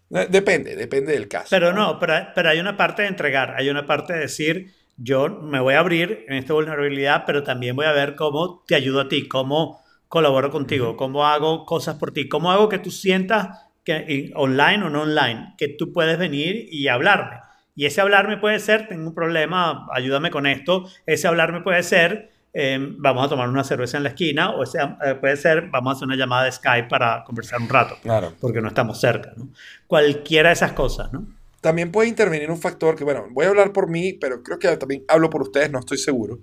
De- 0.08 0.26
Depende, 0.26 0.74
depende 0.74 1.12
del 1.12 1.28
caso. 1.28 1.48
Pero 1.50 1.72
no, 1.74 1.98
pero, 1.98 2.14
pero 2.34 2.48
hay 2.48 2.58
una 2.60 2.76
parte 2.78 3.02
de 3.02 3.08
entregar, 3.08 3.54
hay 3.58 3.68
una 3.68 3.84
parte 3.84 4.14
de 4.14 4.20
decir, 4.20 4.72
yo 4.96 5.28
me 5.28 5.60
voy 5.60 5.74
a 5.74 5.80
abrir 5.80 6.24
en 6.28 6.36
esta 6.36 6.54
vulnerabilidad, 6.54 7.24
pero 7.26 7.42
también 7.42 7.76
voy 7.76 7.84
a 7.84 7.92
ver 7.92 8.16
cómo 8.16 8.64
te 8.66 8.74
ayudo 8.74 9.00
a 9.02 9.08
ti, 9.10 9.28
cómo 9.28 9.84
colaboro 10.08 10.50
contigo, 10.50 10.96
cómo 10.96 11.26
hago 11.26 11.66
cosas 11.66 11.96
por 11.96 12.12
ti, 12.12 12.26
cómo 12.26 12.50
hago 12.50 12.70
que 12.70 12.78
tú 12.78 12.90
sientas 12.90 13.48
que, 13.84 14.32
online 14.34 14.84
o 14.84 14.88
no 14.88 15.02
online, 15.02 15.54
que 15.58 15.68
tú 15.68 15.92
puedes 15.92 16.18
venir 16.18 16.66
y 16.70 16.88
hablarme. 16.88 17.36
Y 17.78 17.86
ese 17.86 18.00
hablarme 18.00 18.38
puede 18.38 18.59
ser, 18.59 18.88
tengo 18.88 19.06
un 19.06 19.14
problema, 19.14 19.86
ayúdame 19.92 20.32
con 20.32 20.48
esto. 20.48 20.90
Ese 21.06 21.28
hablarme 21.28 21.60
puede 21.60 21.84
ser, 21.84 22.32
eh, 22.52 22.76
vamos 22.98 23.24
a 23.24 23.28
tomar 23.28 23.48
una 23.48 23.62
cerveza 23.62 23.98
en 23.98 24.02
la 24.02 24.09
esquina. 24.09 24.50
O 24.50 24.64
eh, 24.64 25.14
puede 25.20 25.36
ser, 25.36 25.68
vamos 25.70 25.92
a 25.92 25.96
hacer 25.96 26.06
una 26.09 26.16
llamada 26.16 26.46
de 26.46 26.50
Skype 26.50 26.88
para 26.88 27.22
conversar 27.22 27.60
un 27.60 27.68
rato. 27.68 27.96
Claro. 28.02 28.34
Porque 28.40 28.60
no 28.60 28.66
estamos 28.66 29.00
cerca, 29.00 29.32
¿no? 29.36 29.50
Cualquiera 29.86 30.48
de 30.48 30.55
esas 30.55 30.72
cosas, 30.72 31.12
¿no? 31.12 31.24
También 31.60 31.92
puede 31.92 32.09
intervenir 32.09 32.50
un 32.50 32.59
factor 32.59 32.96
que, 32.96 33.05
bueno, 33.05 33.28
voy 33.30 33.46
a 33.46 33.50
hablar 33.50 33.72
por 33.72 33.88
mí, 33.88 34.12
pero 34.12 34.42
creo 34.42 34.59
que 34.59 34.76
también 34.76 35.05
hablo 35.06 35.30
por 35.30 35.42
ustedes, 35.42 35.70
no 35.70 35.78
estoy 35.78 35.98
seguro. 35.98 36.40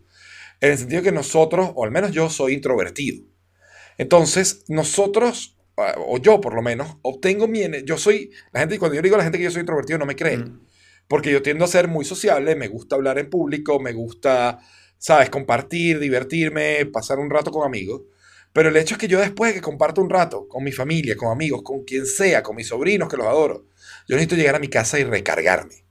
En 0.61 0.71
el 0.71 0.77
sentido 0.77 1.03
que 1.03 1.11
nosotros, 1.11 1.69
o 1.75 1.83
al 1.83 1.91
menos 1.91 2.13
yo, 2.13 2.29
soy 2.29 2.53
introvertido. 2.53 3.25
Entonces, 3.97 4.63
nosotros, 4.69 5.57
ah, 5.75 5.95
o 5.97 6.17
yo 6.17 6.39
por 6.39 6.53
lo 6.53 6.61
menos, 6.61 6.95
obtengo 7.01 7.45
mi... 7.49 7.59
Yo 7.83 7.97
soy... 7.97 8.31
La 8.53 8.61
gente, 8.61 8.79
cuando 8.79 8.95
yo 8.95 9.01
digo 9.01 9.15
a 9.15 9.17
la 9.17 9.25
gente 9.25 9.37
que 9.37 9.43
yo 9.43 9.51
soy 9.51 9.59
introvertido, 9.59 9.99
no 9.99 10.05
me 10.05 10.15
creen. 10.15 10.39
Mm. 10.39 10.74
Porque 11.07 11.31
yo 11.31 11.41
tiendo 11.41 11.65
a 11.65 11.67
ser 11.67 11.87
muy 11.87 12.03
sociable, 12.05 12.55
me 12.55 12.67
gusta 12.67 12.95
hablar 12.95 13.19
en 13.19 13.29
público, 13.29 13.79
me 13.79 13.93
gusta, 13.93 14.59
¿sabes? 14.97 15.29
Compartir, 15.29 15.99
divertirme, 15.99 16.85
pasar 16.87 17.19
un 17.19 17.29
rato 17.29 17.51
con 17.51 17.65
amigos. 17.65 18.01
Pero 18.53 18.69
el 18.69 18.77
hecho 18.77 18.95
es 18.95 18.99
que 18.99 19.07
yo 19.07 19.19
después 19.19 19.51
de 19.51 19.55
que 19.59 19.61
comparto 19.61 20.01
un 20.01 20.09
rato 20.09 20.47
con 20.47 20.63
mi 20.63 20.71
familia, 20.71 21.15
con 21.17 21.29
amigos, 21.31 21.61
con 21.63 21.83
quien 21.83 22.05
sea, 22.05 22.41
con 22.41 22.55
mis 22.55 22.67
sobrinos 22.69 23.09
que 23.09 23.17
los 23.17 23.27
adoro, 23.27 23.65
yo 24.07 24.15
necesito 24.15 24.35
llegar 24.35 24.55
a 24.55 24.59
mi 24.59 24.69
casa 24.69 24.97
y 24.99 25.03
recargarme. 25.03 25.83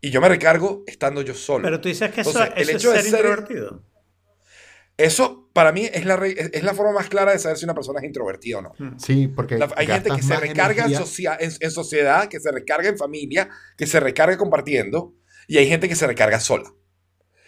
Y 0.00 0.10
yo 0.10 0.20
me 0.20 0.28
recargo 0.28 0.82
estando 0.86 1.22
yo 1.22 1.34
solo. 1.34 1.62
Pero 1.64 1.80
tú 1.80 1.88
dices 1.88 2.10
que 2.10 2.22
eso, 2.22 2.30
Entonces, 2.30 2.54
el 2.56 2.68
eso 2.68 2.76
hecho 2.78 2.90
de 2.92 2.98
es 2.98 3.02
ser 3.04 3.10
ser- 3.12 3.20
introvertido. 3.26 3.82
Eso 4.96 5.50
para 5.52 5.72
mí 5.72 5.88
es 5.92 6.04
la, 6.04 6.14
es 6.26 6.62
la 6.62 6.74
forma 6.74 6.92
más 6.92 7.08
clara 7.08 7.32
de 7.32 7.38
saber 7.38 7.56
si 7.58 7.64
una 7.64 7.74
persona 7.74 7.98
es 8.00 8.06
introvertida 8.06 8.58
o 8.58 8.62
no. 8.62 8.72
Sí, 8.98 9.28
porque 9.28 9.58
La- 9.58 9.68
hay 9.76 9.86
gente 9.86 10.10
que 10.14 10.22
se 10.22 10.36
recarga 10.36 10.84
en, 10.84 10.90
energía. 10.92 10.98
socia- 10.98 11.36
en- 11.40 11.52
en 11.58 11.70
sociedad, 11.70 12.28
que 12.28 12.38
se 12.40 12.50
recarga 12.52 12.88
en 12.88 12.96
familia, 12.98 13.48
que 13.76 13.86
se 13.86 13.98
recarga 14.00 14.36
compartiendo, 14.36 15.14
y 15.48 15.58
hay 15.58 15.68
gente 15.68 15.88
que 15.88 15.96
se 15.96 16.06
recarga 16.06 16.38
sola. 16.40 16.72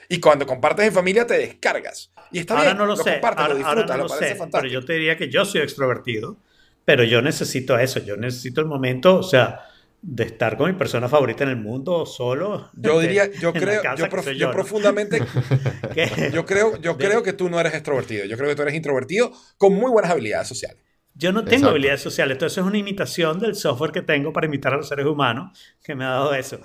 Y 0.08 0.20
cuando 0.20 0.46
compartes 0.46 0.86
en 0.86 0.92
familia 0.92 1.26
te 1.26 1.38
descargas. 1.38 2.12
Y 2.32 2.38
está 2.40 2.54
Ahora 2.54 2.66
bien, 2.66 2.78
no 2.78 2.86
lo, 2.86 2.96
sé, 2.96 3.12
compartes, 3.12 3.42
ahora, 3.42 3.54
lo 3.54 3.66
ahora 3.66 3.80
disfrutas, 3.82 3.96
no 3.96 4.02
lo 4.02 4.08
lo 4.08 4.08
parece 4.08 4.32
sé, 4.32 4.38
fantástico. 4.38 4.62
pero 4.72 4.80
yo 4.80 4.86
te 4.86 4.92
diría 4.94 5.16
que 5.16 5.28
yo 5.30 5.44
soy 5.44 5.60
extrovertido, 5.62 6.38
pero 6.84 7.02
yo 7.04 7.22
necesito 7.22 7.78
eso, 7.78 8.00
yo 8.00 8.16
necesito 8.16 8.60
el 8.60 8.66
momento, 8.68 9.16
o 9.18 9.22
sea, 9.22 9.60
de 10.08 10.22
estar 10.22 10.56
con 10.56 10.70
mi 10.70 10.76
persona 10.78 11.08
favorita 11.08 11.42
en 11.42 11.50
el 11.50 11.56
mundo 11.56 12.06
solo. 12.06 12.70
Yo 12.74 13.00
de- 13.00 13.08
diría, 13.08 13.30
yo 13.40 13.52
creo, 13.52 13.82
yo, 13.82 14.04
que 14.04 14.10
prof- 14.10 14.24
soy 14.24 14.38
yo 14.38 14.46
¿no? 14.46 14.52
profundamente, 14.52 15.20
yo 16.32 16.46
creo, 16.46 16.80
yo 16.80 16.94
De- 16.94 17.04
creo 17.06 17.22
que 17.24 17.32
tú 17.32 17.48
no 17.50 17.58
eres 17.58 17.74
extrovertido. 17.74 18.24
Yo 18.24 18.36
creo 18.36 18.48
que 18.48 18.54
tú 18.56 18.62
eres 18.62 18.74
introvertido 18.74 19.32
con 19.58 19.74
muy 19.74 19.90
buenas 19.90 20.12
habilidades 20.12 20.46
sociales. 20.48 20.78
Yo 21.14 21.32
no 21.32 21.40
tengo 21.40 21.54
Exacto. 21.54 21.70
habilidades 21.70 22.02
sociales, 22.02 22.34
entonces 22.34 22.58
es 22.58 22.64
una 22.64 22.76
imitación 22.78 23.38
del 23.40 23.54
software 23.56 23.90
que 23.90 24.02
tengo 24.02 24.32
para 24.32 24.46
imitar 24.46 24.74
a 24.74 24.76
los 24.76 24.86
seres 24.88 25.06
humanos 25.06 25.58
que 25.82 25.94
me 25.94 26.04
ha 26.04 26.10
dado 26.10 26.34
eso. 26.34 26.60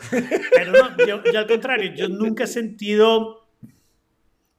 Pero 0.54 0.74
no, 0.74 0.98
yo, 1.08 1.24
yo 1.32 1.40
al 1.40 1.48
contrario, 1.48 1.94
yo 1.96 2.10
nunca 2.10 2.44
he 2.44 2.48
sentido, 2.48 3.48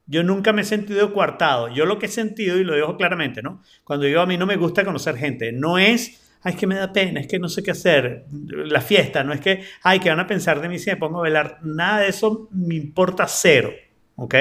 yo 0.05 0.23
nunca 0.23 0.51
me 0.51 0.63
he 0.63 0.65
sentido 0.65 1.13
coartado. 1.13 1.69
Yo 1.69 1.85
lo 1.85 1.99
que 1.99 2.07
he 2.07 2.09
sentido, 2.09 2.57
y 2.57 2.63
lo 2.63 2.75
digo 2.75 2.97
claramente, 2.97 3.41
¿no? 3.41 3.61
Cuando 3.83 4.05
digo 4.05 4.19
a 4.19 4.25
mí 4.25 4.35
no 4.37 4.45
me 4.45 4.57
gusta 4.57 4.83
conocer 4.83 5.15
gente, 5.15 5.51
no 5.51 5.77
es, 5.77 6.22
ay, 6.43 6.53
es 6.53 6.59
que 6.59 6.67
me 6.67 6.75
da 6.75 6.91
pena, 6.91 7.19
es 7.19 7.27
que 7.27 7.39
no 7.39 7.49
sé 7.49 7.63
qué 7.63 7.71
hacer, 7.71 8.25
la 8.31 8.81
fiesta, 8.81 9.23
no 9.23 9.33
es 9.33 9.41
que, 9.41 9.63
ay, 9.81 9.99
que 9.99 10.09
van 10.09 10.19
a 10.19 10.27
pensar 10.27 10.61
de 10.61 10.69
mí 10.69 10.79
si 10.79 10.89
me 10.89 10.97
pongo 10.97 11.19
a 11.19 11.21
bailar, 11.21 11.59
nada 11.63 12.01
de 12.01 12.09
eso 12.09 12.49
me 12.51 12.75
importa 12.75 13.25
cero, 13.27 13.71
¿ok? 14.15 14.35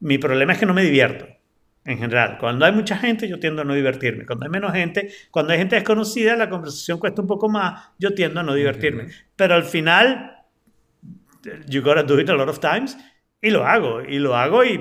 Mi 0.00 0.18
problema 0.18 0.52
es 0.52 0.58
que 0.58 0.66
no 0.66 0.74
me 0.74 0.82
divierto 0.82 1.26
en 1.84 1.98
general. 1.98 2.38
Cuando 2.38 2.64
hay 2.64 2.72
mucha 2.72 2.96
gente, 2.96 3.28
yo 3.28 3.38
tiendo 3.40 3.62
a 3.62 3.64
no 3.64 3.74
divertirme. 3.74 4.24
Cuando 4.26 4.44
hay 4.44 4.50
menos 4.50 4.72
gente, 4.72 5.10
cuando 5.30 5.52
hay 5.52 5.58
gente 5.58 5.76
desconocida, 5.76 6.36
la 6.36 6.48
conversación 6.48 6.98
cuesta 6.98 7.22
un 7.22 7.28
poco 7.28 7.48
más, 7.48 7.90
yo 7.98 8.14
tiendo 8.14 8.40
a 8.40 8.42
no 8.42 8.54
divertirme. 8.54 9.08
Pero 9.36 9.54
al 9.54 9.64
final, 9.64 10.36
you 11.68 11.82
gotta 11.82 12.02
do 12.02 12.20
it 12.20 12.28
a 12.30 12.34
lot 12.34 12.48
of 12.48 12.60
times, 12.60 12.96
y 13.40 13.50
lo 13.50 13.66
hago, 13.66 14.02
y 14.02 14.18
lo 14.18 14.36
hago 14.36 14.64
y, 14.64 14.80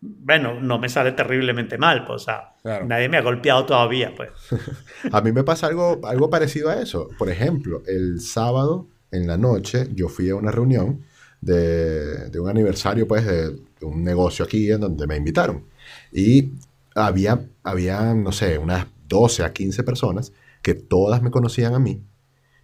bueno, 0.00 0.60
no 0.60 0.78
me 0.78 0.88
sale 0.88 1.12
terriblemente 1.12 1.76
mal, 1.78 2.04
pues, 2.04 2.22
o 2.22 2.24
sea, 2.26 2.52
Claro. 2.62 2.86
nadie 2.86 3.08
me 3.08 3.16
ha 3.16 3.22
golpeado 3.22 3.64
todavía, 3.66 4.12
pues. 4.16 4.30
A 5.12 5.20
mí 5.20 5.32
me 5.32 5.42
pasa 5.44 5.66
algo, 5.66 6.00
algo 6.04 6.30
parecido 6.30 6.70
a 6.70 6.80
eso. 6.80 7.08
Por 7.18 7.28
ejemplo, 7.30 7.82
el 7.86 8.20
sábado 8.20 8.86
en 9.10 9.26
la 9.26 9.36
noche 9.36 9.88
yo 9.94 10.08
fui 10.08 10.28
a 10.30 10.36
una 10.36 10.50
reunión 10.50 11.02
de, 11.40 12.28
de 12.30 12.40
un 12.40 12.48
aniversario 12.48 13.06
pues, 13.08 13.24
de, 13.26 13.50
de 13.52 13.86
un 13.86 14.04
negocio 14.04 14.44
aquí 14.44 14.70
en 14.70 14.80
donde 14.80 15.06
me 15.06 15.16
invitaron. 15.16 15.64
Y 16.12 16.52
había, 16.94 17.40
había, 17.62 18.12
no 18.14 18.32
sé, 18.32 18.58
unas 18.58 18.86
12 19.08 19.44
a 19.44 19.52
15 19.52 19.82
personas 19.84 20.32
que 20.62 20.74
todas 20.74 21.22
me 21.22 21.30
conocían 21.30 21.74
a 21.74 21.78
mí, 21.78 22.02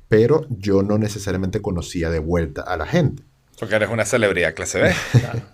pero 0.09 0.47
yo 0.51 0.83
no 0.83 0.99
necesariamente 0.99 1.63
conocía 1.63 2.11
de 2.11 2.19
vuelta 2.19 2.63
a 2.63 2.77
la 2.77 2.85
gente. 2.87 3.23
Porque 3.59 3.77
eres 3.77 3.89
una 3.89 4.05
celebridad 4.05 4.55
clase 4.55 4.81
B. 4.83 4.93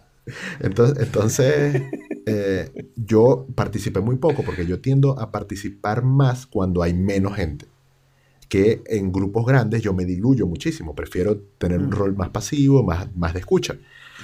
Entonces, 0.60 1.04
entonces 1.06 1.82
eh, 2.26 2.70
yo 2.96 3.46
participé 3.54 4.00
muy 4.00 4.16
poco 4.16 4.44
porque 4.44 4.66
yo 4.66 4.80
tiendo 4.80 5.18
a 5.18 5.30
participar 5.30 6.04
más 6.04 6.46
cuando 6.46 6.82
hay 6.82 6.94
menos 6.94 7.34
gente. 7.36 7.66
Que 8.48 8.82
en 8.86 9.12
grupos 9.12 9.46
grandes 9.46 9.80
yo 9.82 9.94
me 9.94 10.04
diluyo 10.04 10.46
muchísimo. 10.46 10.94
Prefiero 10.94 11.36
tener 11.58 11.78
un 11.80 11.88
Mm. 11.88 11.92
rol 11.92 12.16
más 12.16 12.30
pasivo, 12.30 12.82
más, 12.82 13.14
más 13.16 13.32
de 13.32 13.40
escucha. 13.40 13.76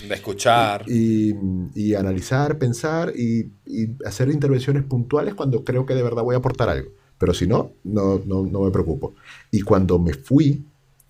De 0.09 0.15
escuchar. 0.15 0.85
Y, 0.89 1.35
y 1.75 1.95
analizar, 1.95 2.59
pensar 2.59 3.13
y, 3.17 3.51
y 3.65 3.89
hacer 4.05 4.29
intervenciones 4.31 4.83
puntuales 4.83 5.35
cuando 5.35 5.65
creo 5.65 5.87
que 5.87 5.95
de 5.95 6.03
verdad 6.03 6.23
voy 6.25 6.35
a 6.35 6.39
aportar 6.39 6.69
algo. 6.69 6.91
Pero 7.19 7.33
si 7.35 7.47
no, 7.47 7.71
no, 7.85 8.21
no, 8.27 8.45
no 8.45 8.61
me 8.63 8.71
preocupo. 8.71 9.15
Y 9.51 9.63
cuando 9.63 9.99
me 9.99 10.13
fui, 10.13 10.65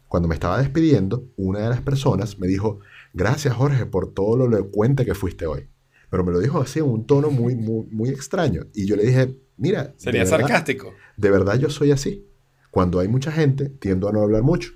cuando 0.08 0.28
me 0.28 0.34
estaba 0.34 0.58
despidiendo, 0.58 1.24
una 1.36 1.60
de 1.60 1.68
las 1.70 1.80
personas 1.80 2.38
me 2.38 2.46
dijo, 2.46 2.78
gracias 3.16 3.54
Jorge 3.54 3.86
por 3.86 4.12
todo 4.12 4.36
lo 4.36 4.46
elocuente 4.46 5.04
que 5.04 5.14
fuiste 5.14 5.46
hoy. 5.46 5.68
Pero 6.10 6.22
me 6.22 6.30
lo 6.30 6.38
dijo 6.38 6.60
así 6.60 6.78
en 6.78 6.84
un 6.84 7.06
tono 7.06 7.30
muy, 7.30 7.56
muy, 7.56 7.86
muy 7.90 8.10
extraño. 8.10 8.66
Y 8.74 8.86
yo 8.86 8.94
le 8.94 9.04
dije, 9.04 9.36
mira, 9.56 9.94
Sería 9.96 10.24
de 10.24 10.30
verdad, 10.30 10.46
sarcástico. 10.46 10.94
de 11.16 11.30
verdad 11.30 11.58
yo 11.58 11.68
soy 11.68 11.90
así. 11.90 12.28
Cuando 12.70 13.00
hay 13.00 13.08
mucha 13.08 13.32
gente, 13.32 13.70
tiendo 13.70 14.08
a 14.08 14.12
no 14.12 14.20
hablar 14.20 14.42
mucho, 14.42 14.70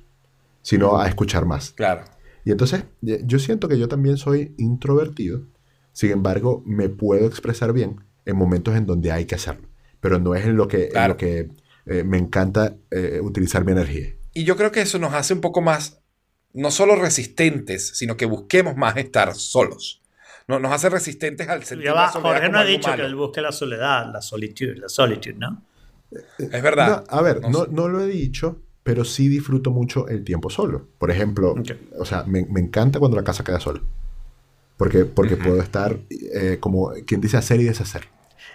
sino 0.63 0.99
a 0.99 1.07
escuchar 1.07 1.47
más. 1.47 1.73
Claro. 1.73 2.05
Y 2.45 2.51
entonces 2.51 2.85
eh, 3.07 3.23
yo 3.25 3.39
siento 3.39 3.69
que 3.69 3.79
yo 3.79 3.87
también 3.89 4.17
soy 4.17 4.55
introvertido, 4.59 5.47
sin 5.93 6.11
embargo 6.11 6.63
me 6.67 6.89
puedo 6.89 7.27
expresar 7.27 7.73
bien 7.73 8.01
en 8.25 8.37
momentos 8.37 8.75
en 8.75 8.87
donde 8.87 9.13
hay 9.13 9.27
que 9.27 9.35
hacerlo, 9.35 9.69
pero 10.01 10.19
no 10.19 10.35
es 10.35 10.47
en 10.47 10.57
lo 10.57 10.67
que, 10.67 10.91
en 10.93 11.09
lo 11.09 11.17
que 11.17 11.51
eh, 11.87 12.05
me 12.05 12.19
encanta 12.19 12.77
eh, 12.91 13.21
utilizar 13.23 13.65
mi 13.65 13.73
energía. 13.73 14.15
Y 14.33 14.45
yo 14.45 14.57
creo 14.57 14.73
que 14.73 14.81
eso 14.81 14.99
nos 14.99 15.13
hace 15.13 15.35
un 15.35 15.41
poco 15.41 15.61
más, 15.61 16.00
no 16.55 16.71
solo 16.71 16.97
resistentes, 16.97 17.89
sino 17.95 18.17
que 18.17 18.27
busquemos 18.27 18.77
más 18.77 18.97
estar 18.97 19.35
solos. 19.35 20.01
No, 20.49 20.59
nos 20.59 20.73
hace 20.73 20.89
resistentes 20.89 21.49
al 21.49 21.63
sentir 21.65 21.87
Ya 21.87 21.95
va, 21.95 22.07
la 22.07 22.13
soledad 22.13 22.31
Jorge 22.31 22.41
como 22.47 22.53
no 22.53 22.59
ha 22.59 22.61
algo 22.63 22.73
dicho 22.73 22.97
que 22.97 23.03
él 23.03 23.15
busque 23.15 23.41
la 23.41 23.53
soledad, 23.53 24.13
la 24.13 24.21
solitud, 24.21 24.77
la 24.77 24.89
solitud, 24.89 25.35
¿no? 25.37 25.63
Es 26.39 26.63
verdad. 26.63 27.05
No, 27.09 27.19
a 27.19 27.23
ver, 27.23 27.41
No 27.43 27.67
no, 27.67 27.89
lo 27.89 28.01
he 28.01 28.09
dicho, 28.09 28.61
pero 28.83 29.05
sí 29.05 29.29
disfruto 29.29 29.71
mucho 29.71 30.09
el 30.09 30.25
tiempo 30.25 30.51
solo. 30.51 30.89
Por 30.99 31.11
ejemplo, 31.11 31.55
o 31.97 32.05
sea, 32.05 32.25
me, 32.25 32.45
me 32.47 32.61
encanta 32.61 32.99
cuando 32.99 33.17
la 33.17 33.23
casa 33.23 33.45
queda 33.45 33.61
sola. 33.61 33.81
Porque, 34.77 35.05
porque 35.05 35.37
puedo 35.37 35.61
estar, 35.61 35.99
eh, 36.11 36.57
como 36.59 36.91
quien 37.07 37.21
dice, 37.21 37.37
hacer 37.37 37.61
y 37.61 37.65
deshacer. 37.65 38.09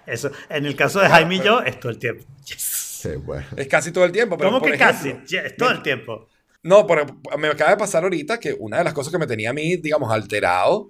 Eso, 0.05 0.31
en 0.49 0.65
el 0.65 0.76
caso 0.76 0.99
de 0.99 1.07
Jaime 1.07 1.35
y 1.35 1.41
yo, 1.41 1.61
es 1.61 1.80
todo 1.80 1.91
el 1.91 1.99
tiempo. 1.99 2.26
Yes. 2.45 2.85
Sí, 3.01 3.09
bueno. 3.23 3.45
Es 3.55 3.67
casi 3.67 3.91
todo 3.91 4.05
el 4.05 4.11
tiempo. 4.11 4.35
Pero 4.38 4.49
¿Cómo 4.49 4.61
que 4.61 4.73
ejemplo, 4.73 4.88
casi? 4.88 5.13
Yes, 5.27 5.55
todo 5.55 5.72
el 5.72 5.81
tiempo. 5.81 6.27
No, 6.65 6.87
pero 6.87 7.05
me 7.37 7.47
acaba 7.47 7.69
de 7.71 7.77
pasar 7.77 8.03
ahorita 8.03 8.39
que 8.39 8.55
una 8.57 8.79
de 8.79 8.83
las 8.83 8.93
cosas 8.93 9.11
que 9.11 9.19
me 9.19 9.27
tenía 9.27 9.51
a 9.51 9.53
mí, 9.53 9.77
digamos, 9.77 10.11
alterado, 10.11 10.89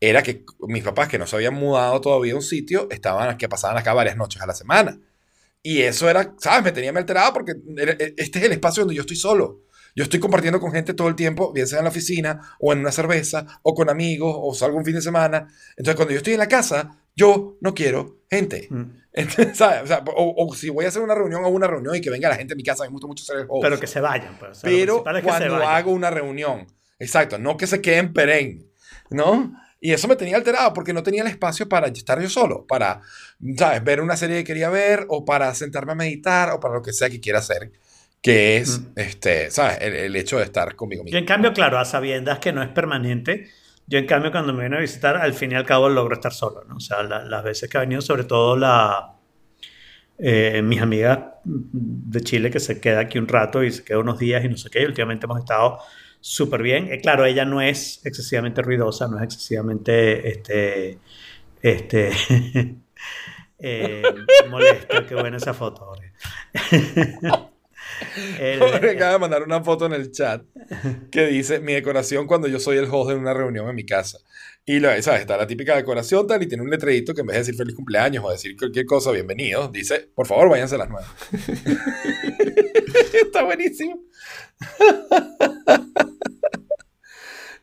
era 0.00 0.22
que 0.22 0.44
mis 0.68 0.84
papás, 0.84 1.08
que 1.08 1.18
no 1.18 1.26
se 1.26 1.34
habían 1.34 1.54
mudado 1.54 2.00
todavía 2.00 2.34
a 2.34 2.36
un 2.36 2.42
sitio, 2.42 2.86
estaban, 2.90 3.36
que 3.36 3.48
pasaban 3.48 3.76
acá 3.76 3.92
varias 3.92 4.16
noches 4.16 4.40
a 4.40 4.46
la 4.46 4.54
semana. 4.54 5.00
Y 5.62 5.82
eso 5.82 6.08
era, 6.08 6.34
¿sabes? 6.38 6.62
Me 6.64 6.72
tenía 6.72 6.90
alterado 6.90 7.32
porque 7.32 7.54
era- 7.76 7.92
este 8.16 8.38
es 8.38 8.44
el 8.44 8.52
espacio 8.52 8.82
donde 8.82 8.94
yo 8.94 9.00
estoy 9.02 9.16
solo. 9.16 9.62
Yo 9.96 10.04
estoy 10.04 10.20
compartiendo 10.20 10.60
con 10.60 10.70
gente 10.72 10.94
todo 10.94 11.08
el 11.08 11.16
tiempo, 11.16 11.52
bien 11.52 11.66
sea 11.66 11.78
en 11.78 11.84
la 11.86 11.90
oficina, 11.90 12.56
o 12.60 12.72
en 12.72 12.80
una 12.80 12.92
cerveza, 12.92 13.46
o 13.62 13.74
con 13.74 13.90
amigos, 13.90 14.32
o 14.38 14.54
salgo 14.54 14.76
un 14.78 14.84
fin 14.84 14.94
de 14.94 15.02
semana. 15.02 15.48
Entonces, 15.76 15.96
cuando 15.96 16.12
yo 16.12 16.18
estoy 16.18 16.34
en 16.34 16.38
la 16.40 16.48
casa, 16.48 16.98
yo 17.16 17.56
no 17.60 17.74
quiero 17.74 18.18
gente. 18.30 18.68
Mm. 18.70 18.82
Entonces, 19.16 19.56
¿sabes? 19.58 19.82
O, 19.82 19.86
sea, 19.88 20.04
o- 20.14 20.46
o 20.46 20.54
si 20.54 20.68
voy 20.70 20.84
a 20.84 20.88
hacer 20.88 21.02
una 21.02 21.14
reunión 21.16 21.44
o 21.44 21.48
una 21.48 21.66
reunión 21.66 21.96
y 21.96 22.00
que 22.00 22.10
venga 22.10 22.28
la 22.28 22.36
gente 22.36 22.52
a 22.52 22.56
mi 22.56 22.62
casa, 22.62 22.84
me 22.84 22.90
gusta 22.90 23.06
mucho 23.08 23.24
ser 23.24 23.38
el 23.38 23.46
host. 23.48 23.62
Pero 23.62 23.80
que 23.80 23.86
se 23.88 24.00
vayan. 24.00 24.36
Pues. 24.38 24.52
O 24.52 24.54
sea, 24.54 24.70
Pero 24.70 25.04
es 25.08 25.14
que 25.16 25.22
cuando 25.22 25.54
vayan. 25.54 25.68
hago 25.74 25.90
una 25.90 26.10
reunión, 26.10 26.66
exacto, 27.00 27.38
no 27.38 27.56
que 27.56 27.66
se 27.66 27.80
queden 27.80 28.12
perenne, 28.12 28.66
¿no? 29.10 29.52
Y 29.80 29.92
eso 29.92 30.08
me 30.08 30.16
tenía 30.16 30.36
alterado 30.36 30.72
porque 30.72 30.92
no 30.92 31.02
tenía 31.02 31.22
el 31.22 31.28
espacio 31.28 31.68
para 31.68 31.88
estar 31.88 32.20
yo 32.20 32.28
solo, 32.30 32.66
para, 32.66 33.02
¿sabes? 33.56 33.84
Ver 33.84 34.00
una 34.00 34.16
serie 34.16 34.36
que 34.38 34.44
quería 34.44 34.68
ver 34.70 35.04
o 35.08 35.24
para 35.24 35.54
sentarme 35.54 35.92
a 35.92 35.94
meditar 35.96 36.50
o 36.50 36.60
para 36.60 36.74
lo 36.74 36.82
que 36.82 36.92
sea 36.92 37.10
que 37.10 37.20
quiera 37.20 37.38
hacer, 37.40 37.72
que 38.22 38.56
es, 38.56 38.80
Mm. 38.80 38.84
este, 38.96 39.50
¿sabes? 39.50 39.78
El, 39.82 39.94
el 39.94 40.16
hecho 40.16 40.38
de 40.38 40.44
estar 40.44 40.74
conmigo 40.74 41.00
Yo, 41.02 41.04
mismo. 41.04 41.18
en 41.18 41.24
cambio, 41.26 41.52
claro, 41.52 41.78
a 41.78 41.84
sabiendas 41.84 42.38
que 42.38 42.52
no 42.52 42.62
es 42.62 42.70
permanente, 42.70 43.48
yo, 43.86 43.98
en 43.98 44.06
cambio, 44.06 44.30
cuando 44.32 44.52
me 44.52 44.60
vienen 44.60 44.78
a 44.78 44.80
visitar, 44.82 45.16
al 45.16 45.34
fin 45.34 45.52
y 45.52 45.54
al 45.54 45.64
cabo 45.66 45.88
logro 45.88 46.14
estar 46.14 46.32
solo, 46.32 46.64
¿no? 46.64 46.76
O 46.76 46.80
sea, 46.80 47.02
la- 47.02 47.24
las 47.24 47.44
veces 47.44 47.68
que 47.70 47.76
ha 47.78 47.80
venido, 47.80 48.00
sobre 48.02 48.24
todo 48.24 48.56
la, 48.56 49.14
eh, 50.18 50.62
mis 50.62 50.80
amigas 50.80 51.18
de 51.44 52.20
Chile 52.22 52.50
que 52.50 52.60
se 52.60 52.80
queda 52.80 53.00
aquí 53.00 53.18
un 53.18 53.28
rato 53.28 53.62
y 53.62 53.70
se 53.70 53.84
queda 53.84 53.98
unos 53.98 54.18
días 54.18 54.44
y 54.44 54.48
no 54.48 54.56
sé 54.56 54.70
qué. 54.70 54.82
Y 54.82 54.84
últimamente 54.86 55.26
hemos 55.26 55.38
estado 55.38 55.78
súper 56.20 56.62
bien. 56.62 56.92
Eh, 56.92 57.00
claro, 57.00 57.24
ella 57.24 57.44
no 57.44 57.60
es 57.60 58.04
excesivamente 58.04 58.62
ruidosa, 58.62 59.08
no 59.08 59.18
es 59.18 59.24
excesivamente 59.24 60.28
este, 60.30 60.98
este, 61.62 62.12
eh, 63.58 64.02
molesta. 64.50 65.06
Qué 65.06 65.14
buena 65.14 65.38
esa 65.38 65.54
foto. 65.54 65.92
El- 68.38 68.62
acaba 68.62 69.12
de 69.12 69.18
mandar 69.18 69.42
una 69.42 69.62
foto 69.62 69.86
en 69.86 69.92
el 69.92 70.10
chat 70.12 70.42
que 71.10 71.26
dice 71.26 71.60
mi 71.60 71.72
decoración 71.74 72.26
cuando 72.26 72.48
yo 72.48 72.58
soy 72.60 72.78
el 72.78 72.88
host 72.90 73.10
en 73.12 73.18
una 73.18 73.34
reunión 73.34 73.68
en 73.68 73.74
mi 73.74 73.84
casa. 73.86 74.18
Y 74.64 74.80
lo, 74.80 74.88
¿sabes? 75.02 75.20
Está 75.20 75.36
la 75.36 75.46
típica 75.46 75.76
decoración 75.76 76.26
tal 76.26 76.42
y 76.42 76.48
tiene 76.48 76.64
un 76.64 76.70
letrerito 76.70 77.14
que 77.14 77.20
en 77.20 77.28
vez 77.28 77.34
de 77.34 77.40
decir 77.40 77.54
feliz 77.54 77.74
cumpleaños 77.76 78.24
o 78.24 78.30
decir 78.30 78.56
cualquier 78.56 78.84
cosa, 78.84 79.12
bienvenido, 79.12 79.68
dice, 79.68 80.10
por 80.14 80.26
favor, 80.26 80.48
váyanse 80.48 80.74
a 80.74 80.78
las 80.78 80.88
nueve. 80.88 81.06
Está 83.22 83.44
buenísimo. 83.44 84.00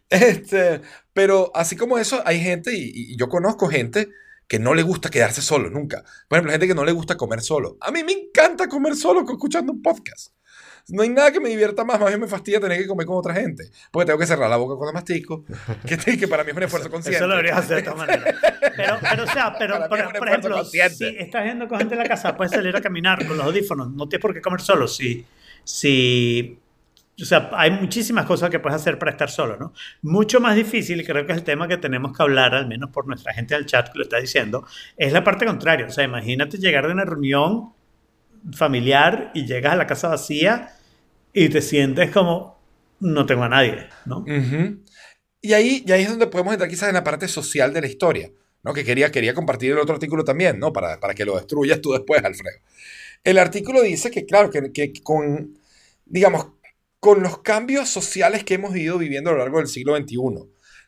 Este, 0.09 0.81
pero 1.13 1.51
así 1.55 1.75
como 1.75 1.97
eso, 1.97 2.21
hay 2.25 2.39
gente, 2.39 2.71
y, 2.75 2.91
y 3.13 3.17
yo 3.17 3.29
conozco 3.29 3.67
gente 3.67 4.09
que 4.47 4.59
no 4.59 4.73
le 4.73 4.83
gusta 4.83 5.09
quedarse 5.09 5.41
solo, 5.41 5.69
nunca. 5.69 6.03
Por 6.27 6.37
ejemplo, 6.37 6.51
gente 6.51 6.67
que 6.67 6.75
no 6.75 6.85
le 6.85 6.91
gusta 6.91 7.17
comer 7.17 7.41
solo. 7.41 7.77
A 7.81 7.91
mí 7.91 8.03
me 8.03 8.11
encanta 8.11 8.67
comer 8.67 8.95
solo 8.95 9.21
escuchando 9.21 9.73
un 9.73 9.81
podcast. 9.81 10.33
No 10.89 11.01
hay 11.01 11.09
nada 11.09 11.31
que 11.31 11.39
me 11.39 11.47
divierta 11.47 11.85
más, 11.85 11.97
más 11.97 12.09
bien 12.09 12.19
me 12.19 12.27
fastidia 12.27 12.59
tener 12.59 12.77
que 12.77 12.87
comer 12.87 13.05
con 13.05 13.17
otra 13.17 13.33
gente. 13.33 13.63
Porque 13.89 14.07
tengo 14.07 14.19
que 14.19 14.25
cerrar 14.25 14.49
la 14.49 14.57
boca 14.57 14.75
cuando 14.75 14.93
mastico, 14.93 15.45
que, 15.87 15.97
que 16.17 16.27
para 16.27 16.43
mí 16.43 16.51
es 16.51 16.57
un 16.57 16.63
esfuerzo 16.63 16.89
consciente. 16.89 17.17
Eso 17.17 17.27
lo 17.27 17.35
deberías 17.35 17.59
hacer 17.59 17.75
de 17.75 17.81
esta 17.81 17.95
manera. 17.95 18.23
Pero, 18.75 18.97
pero 19.01 19.23
o 19.23 19.27
sea, 19.27 19.55
pero, 19.57 19.87
por, 19.87 20.17
por 20.17 20.27
ejemplo, 20.27 20.55
consciente. 20.57 20.95
si 20.95 21.17
estás 21.17 21.45
yendo 21.45 21.69
con 21.69 21.79
gente 21.79 21.93
en 21.93 21.99
la 21.99 22.07
casa, 22.07 22.35
puedes 22.35 22.51
salir 22.51 22.75
a 22.75 22.81
caminar 22.81 23.25
con 23.25 23.37
los 23.37 23.45
audífonos. 23.45 23.91
No 23.91 24.09
tienes 24.09 24.21
por 24.21 24.33
qué 24.33 24.41
comer 24.41 24.59
solo. 24.59 24.87
Si, 24.89 25.25
si, 25.63 26.59
o 27.21 27.25
sea, 27.25 27.49
hay 27.53 27.71
muchísimas 27.71 28.25
cosas 28.25 28.49
que 28.49 28.59
puedes 28.59 28.75
hacer 28.75 28.97
para 28.97 29.11
estar 29.11 29.29
solo, 29.29 29.55
¿no? 29.57 29.73
Mucho 30.01 30.39
más 30.39 30.55
difícil, 30.55 30.99
y 30.99 31.05
creo 31.05 31.25
que 31.25 31.31
es 31.31 31.37
el 31.37 31.43
tema 31.43 31.67
que 31.67 31.77
tenemos 31.77 32.15
que 32.15 32.23
hablar, 32.23 32.55
al 32.55 32.67
menos 32.67 32.89
por 32.89 33.07
nuestra 33.07 33.33
gente 33.33 33.53
del 33.53 33.65
chat 33.67 33.91
que 33.91 33.99
lo 33.99 34.03
está 34.03 34.17
diciendo, 34.17 34.65
es 34.97 35.13
la 35.13 35.23
parte 35.23 35.45
contraria. 35.45 35.85
O 35.85 35.91
sea, 35.91 36.03
imagínate 36.03 36.57
llegar 36.57 36.87
de 36.87 36.93
una 36.93 37.05
reunión 37.05 37.73
familiar 38.51 39.31
y 39.35 39.45
llegas 39.45 39.73
a 39.73 39.75
la 39.75 39.85
casa 39.85 40.07
vacía 40.07 40.69
y 41.31 41.49
te 41.49 41.61
sientes 41.61 42.09
como 42.11 42.59
no 42.99 43.25
tengo 43.25 43.43
a 43.43 43.49
nadie, 43.49 43.89
¿no? 44.05 44.19
Ujú. 44.19 44.83
Y 45.41 45.53
ahí, 45.53 45.83
y 45.85 45.91
ahí 45.91 46.03
es 46.03 46.09
donde 46.09 46.27
podemos 46.27 46.53
entrar 46.53 46.69
quizás 46.69 46.89
en 46.89 46.95
la 46.95 47.03
parte 47.03 47.27
social 47.27 47.73
de 47.73 47.81
la 47.81 47.87
historia, 47.87 48.31
¿no? 48.63 48.73
Que 48.73 48.83
quería, 48.83 49.11
quería 49.11 49.33
compartir 49.35 49.71
el 49.71 49.77
otro 49.77 49.93
artículo 49.93 50.23
también, 50.23 50.57
¿no? 50.57 50.73
Para, 50.73 50.99
para 50.99 51.13
que 51.13 51.25
lo 51.25 51.35
destruyas 51.35 51.79
tú 51.79 51.91
después, 51.91 52.23
Alfredo. 52.23 52.57
El 53.23 53.37
artículo 53.37 53.81
dice 53.81 54.09
que, 54.09 54.25
claro, 54.25 54.49
que, 54.49 54.71
que 54.71 54.93
con, 55.03 55.57
digamos, 56.05 56.47
con 57.03 57.21
los 57.21 57.39
cambios 57.39 57.89
sociales 57.89 58.45
que 58.45 58.53
hemos 58.53 58.73
ido 58.77 58.97
viviendo 58.97 59.29
a 59.29 59.33
lo 59.33 59.39
largo 59.39 59.57
del 59.57 59.67
siglo 59.67 59.93
XXI, 59.97 60.17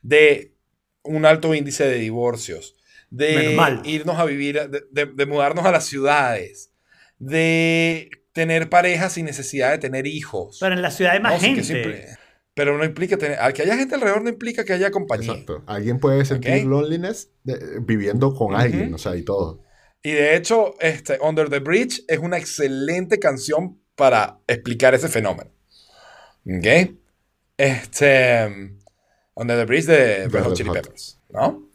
de 0.01 0.55
un 1.03 1.25
alto 1.25 1.53
índice 1.53 1.85
de 1.85 1.97
divorcios, 1.99 2.77
de 3.09 3.57
irnos 3.83 4.17
a 4.17 4.23
vivir, 4.23 4.69
de, 4.69 4.83
de- 4.91 5.05
de 5.13 5.25
mudarnos 5.25 5.65
a 5.65 5.71
las 5.73 5.83
ciudades, 5.85 6.71
de 7.19 8.09
tener 8.31 8.69
parejas 8.69 9.11
sin 9.13 9.25
necesidad 9.25 9.71
de 9.71 9.77
tener 9.77 10.07
hijos. 10.07 10.57
Pero 10.61 10.73
en 10.73 10.81
la 10.81 10.89
ciudad 10.91 11.13
hay 11.13 11.19
más 11.19 11.33
No, 11.33 11.39
gente. 11.39 11.63
siempre- 11.63 12.05
pero 12.53 12.77
no 12.77 12.85
implica 12.85 13.17
tener. 13.17 13.37
al 13.39 13.51
que 13.51 13.63
haya 13.63 13.75
gente 13.75 13.95
alrededor 13.95 14.21
no 14.23 14.29
implica 14.29 14.63
que 14.63 14.71
haya 14.71 14.89
compañía. 14.91 15.31
Exacto. 15.33 15.63
Alguien 15.67 15.99
puede 15.99 16.23
sentir 16.23 16.63
loneliness 16.63 17.29
de- 17.43 17.79
viviendo 17.81 18.33
con 18.33 18.55
alguien, 18.55 18.93
o 18.93 18.97
sea, 18.97 19.17
y 19.17 19.23
todo. 19.23 19.61
Y 20.01 20.11
de 20.11 20.37
hecho, 20.37 20.75
este, 20.79 21.17
Under 21.21 21.49
the 21.49 21.59
Bridge 21.59 22.03
es 22.07 22.19
una 22.19 22.37
excelente 22.37 23.19
canción 23.19 23.81
para 23.95 24.39
explicar 24.47 24.93
ese 24.95 25.09
fenómeno. 25.09 25.51
¿Ok? 26.45 26.95
Este. 27.57 28.75
Under 29.35 29.57
the 29.57 29.65
Bridge 29.65 29.85
de 29.85 30.27
Red 30.27 30.43
Hot. 30.43 30.55
Chili 30.55 30.69
Peppers, 30.71 31.19
¿no? 31.29 31.69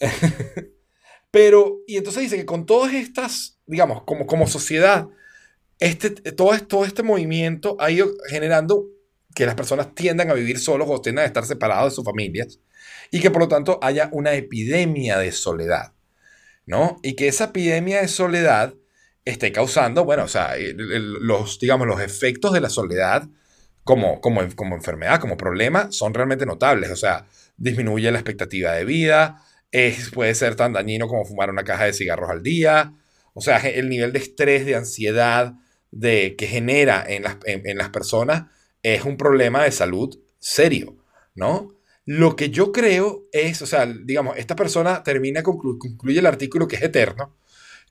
Pero, 1.30 1.80
y 1.86 1.96
entonces 1.96 2.22
dice 2.22 2.36
que 2.36 2.46
con 2.46 2.64
todas 2.64 2.94
estas, 2.94 3.58
digamos, 3.66 4.04
como, 4.04 4.26
como 4.26 4.46
sociedad, 4.46 5.08
este, 5.80 6.10
todo, 6.10 6.56
todo 6.60 6.84
este 6.84 7.02
movimiento 7.02 7.76
ha 7.80 7.90
ido 7.90 8.08
generando 8.28 8.86
que 9.34 9.44
las 9.44 9.56
personas 9.56 9.94
tiendan 9.94 10.30
a 10.30 10.34
vivir 10.34 10.58
solos 10.58 10.88
o 10.88 11.00
tiendan 11.00 11.24
a 11.24 11.26
estar 11.26 11.44
separados 11.44 11.92
de 11.92 11.96
sus 11.96 12.04
familias 12.04 12.60
y 13.10 13.20
que 13.20 13.30
por 13.30 13.42
lo 13.42 13.48
tanto 13.48 13.78
haya 13.82 14.08
una 14.12 14.34
epidemia 14.34 15.18
de 15.18 15.32
soledad, 15.32 15.92
¿no? 16.66 17.00
Y 17.02 17.14
que 17.14 17.28
esa 17.28 17.46
epidemia 17.46 18.00
de 18.00 18.08
soledad 18.08 18.74
esté 19.24 19.52
causando, 19.52 20.04
bueno, 20.04 20.24
o 20.24 20.28
sea, 20.28 20.54
los, 20.76 21.58
digamos, 21.58 21.86
los 21.86 22.00
efectos 22.00 22.52
de 22.52 22.60
la 22.60 22.70
soledad 22.70 23.28
como, 23.84 24.20
como, 24.20 24.40
como 24.56 24.74
enfermedad, 24.74 25.20
como 25.20 25.36
problema, 25.36 25.92
son 25.92 26.14
realmente 26.14 26.46
notables. 26.46 26.90
O 26.90 26.96
sea, 26.96 27.26
disminuye 27.56 28.10
la 28.10 28.18
expectativa 28.18 28.72
de 28.72 28.84
vida, 28.84 29.42
es, 29.70 30.10
puede 30.10 30.34
ser 30.34 30.56
tan 30.56 30.72
dañino 30.72 31.08
como 31.08 31.24
fumar 31.24 31.50
una 31.50 31.64
caja 31.64 31.84
de 31.84 31.92
cigarros 31.92 32.30
al 32.30 32.42
día. 32.42 32.94
O 33.34 33.40
sea, 33.40 33.58
el 33.58 33.88
nivel 33.88 34.12
de 34.12 34.20
estrés, 34.20 34.64
de 34.66 34.76
ansiedad 34.76 35.54
de, 35.90 36.34
que 36.36 36.46
genera 36.46 37.04
en 37.06 37.24
las, 37.24 37.36
en, 37.44 37.78
las 37.78 37.90
personas 37.90 38.44
es 38.82 39.04
un 39.04 39.16
problema 39.16 39.64
de 39.64 39.70
salud 39.70 40.18
serio, 40.38 40.96
¿no? 41.34 41.74
Lo 42.04 42.36
que 42.36 42.50
yo 42.50 42.70
creo 42.70 43.24
es, 43.32 43.62
o 43.62 43.66
sea, 43.66 43.86
digamos, 43.86 44.36
esta 44.36 44.54
persona 44.54 45.02
termina, 45.02 45.42
conclu- 45.42 45.78
concluye 45.78 46.18
el 46.18 46.26
artículo 46.26 46.68
que 46.68 46.76
es 46.76 46.82
eterno, 46.82 47.36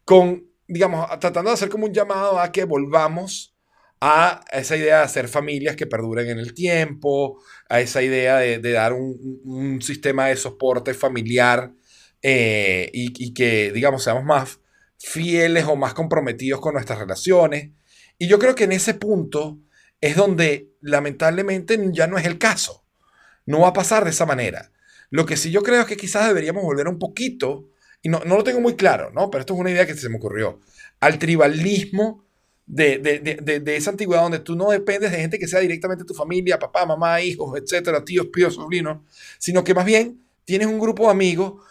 con, 0.05 0.45
digamos, 0.67 1.07
tratando 1.19 1.49
de 1.49 1.55
hacer 1.55 1.69
como 1.69 1.85
un 1.85 1.93
llamado 1.93 2.39
a 2.39 2.51
que 2.51 2.63
volvamos 2.65 3.55
a 4.05 4.43
esa 4.51 4.75
idea 4.75 4.97
de 4.97 5.03
hacer 5.05 5.29
familias 5.29 5.77
que 5.77 5.87
perduren 5.87 6.27
en 6.29 6.37
el 6.37 6.53
tiempo, 6.53 7.41
a 7.69 7.79
esa 7.79 8.01
idea 8.01 8.35
de, 8.35 8.59
dar 8.59 8.91
un 8.91 9.81
sistema 9.81 10.27
de 10.27 10.35
soporte 10.35 10.93
familiar 10.93 11.71
eh, 12.21 12.91
y, 12.93 13.13
y 13.25 13.33
que, 13.33 13.71
digamos, 13.71 14.03
seamos 14.03 14.25
más 14.25 14.59
fieles 14.99 15.63
o 15.69 15.77
más 15.77 15.93
comprometidos 15.93 16.59
con 16.59 16.73
nuestras 16.73 16.99
relaciones. 16.99 17.71
Y 18.17 18.27
yo 18.27 18.39
creo 18.39 18.55
que 18.55 18.65
en 18.65 18.73
ese 18.73 18.93
punto 18.93 19.61
es 20.01 20.17
donde 20.17 20.73
lamentablemente 20.81 21.79
ya 21.93 22.05
no 22.05 22.17
es 22.17 22.25
el 22.25 22.37
caso. 22.37 22.85
No 23.45 23.61
va 23.61 23.69
a 23.69 23.73
pasar 23.73 24.03
de 24.03 24.09
esa 24.09 24.25
manera. 24.25 24.73
Lo 25.11 25.25
que 25.25 25.37
sí 25.37 25.49
yo 25.49 25.63
creo 25.63 25.79
es 25.79 25.87
que 25.87 25.95
quizás 25.95 26.27
deberíamos 26.27 26.63
volver 26.63 26.89
un 26.89 26.99
poquito, 26.99 27.69
y 28.01 28.09
no, 28.09 28.19
no 28.25 28.35
lo 28.35 28.43
tengo 28.43 28.59
muy 28.59 28.75
claro, 28.75 29.11
¿no? 29.11 29.31
Pero 29.31 29.39
esto 29.39 29.53
es 29.53 29.61
una 29.61 29.71
idea 29.71 29.87
que 29.87 29.95
se 29.95 30.09
me 30.09 30.17
ocurrió, 30.17 30.59
al 30.99 31.19
tribalismo 31.19 32.25
de, 32.65 32.97
de, 32.97 33.19
de, 33.19 33.59
de, 33.59 33.75
esa 33.75 33.91
antigüedad 33.91 34.23
donde 34.23 34.39
tú 34.39 34.55
no 34.55 34.69
dependes 34.69 35.11
de 35.11 35.19
gente 35.19 35.37
que 35.37 35.47
sea 35.47 35.59
directamente 35.59 36.05
tu 36.05 36.13
familia, 36.13 36.59
papá, 36.59 36.85
mamá, 36.85 37.21
hijos, 37.21 37.59
etcétera, 37.59 38.03
tíos, 38.05 38.27
píos, 38.27 38.55
sobrinos, 38.55 39.01
sino 39.37 39.63
que 39.63 39.73
más 39.73 39.85
bien 39.85 40.21
tienes 40.45 40.67
un 40.67 40.79
grupo 40.79 41.03
de 41.03 41.11
amigos 41.11 41.61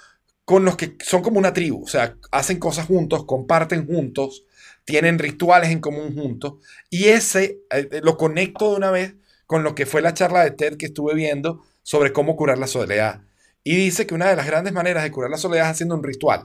con 0.44 0.64
los 0.64 0.76
que 0.76 0.96
son 1.00 1.22
como 1.22 1.38
una 1.38 1.52
tribu, 1.52 1.84
o 1.84 1.86
sea, 1.86 2.16
hacen 2.30 2.58
cosas 2.58 2.86
juntos, 2.86 3.24
comparten 3.24 3.86
juntos, 3.86 4.44
tienen 4.84 5.18
rituales 5.18 5.70
en 5.70 5.80
común 5.80 6.14
juntos, 6.14 6.54
y 6.90 7.04
ese 7.06 7.60
eh, 7.70 8.00
lo 8.02 8.16
conecto 8.16 8.70
de 8.70 8.76
una 8.76 8.90
vez 8.90 9.14
con 9.46 9.62
lo 9.62 9.74
que 9.74 9.86
fue 9.86 10.02
la 10.02 10.14
charla 10.14 10.42
de 10.44 10.50
TED 10.50 10.76
que 10.76 10.86
estuve 10.86 11.14
viendo 11.14 11.62
sobre 11.82 12.12
cómo 12.12 12.36
curar 12.36 12.58
la 12.58 12.66
soledad. 12.66 13.22
Y 13.64 13.76
dice 13.76 14.06
que 14.06 14.14
una 14.14 14.28
de 14.28 14.36
las 14.36 14.46
grandes 14.46 14.72
maneras 14.72 15.04
de 15.04 15.12
curar 15.12 15.30
la 15.30 15.36
soledad 15.36 15.66
es 15.66 15.72
haciendo 15.72 15.94
un 15.94 16.02
ritual. 16.02 16.44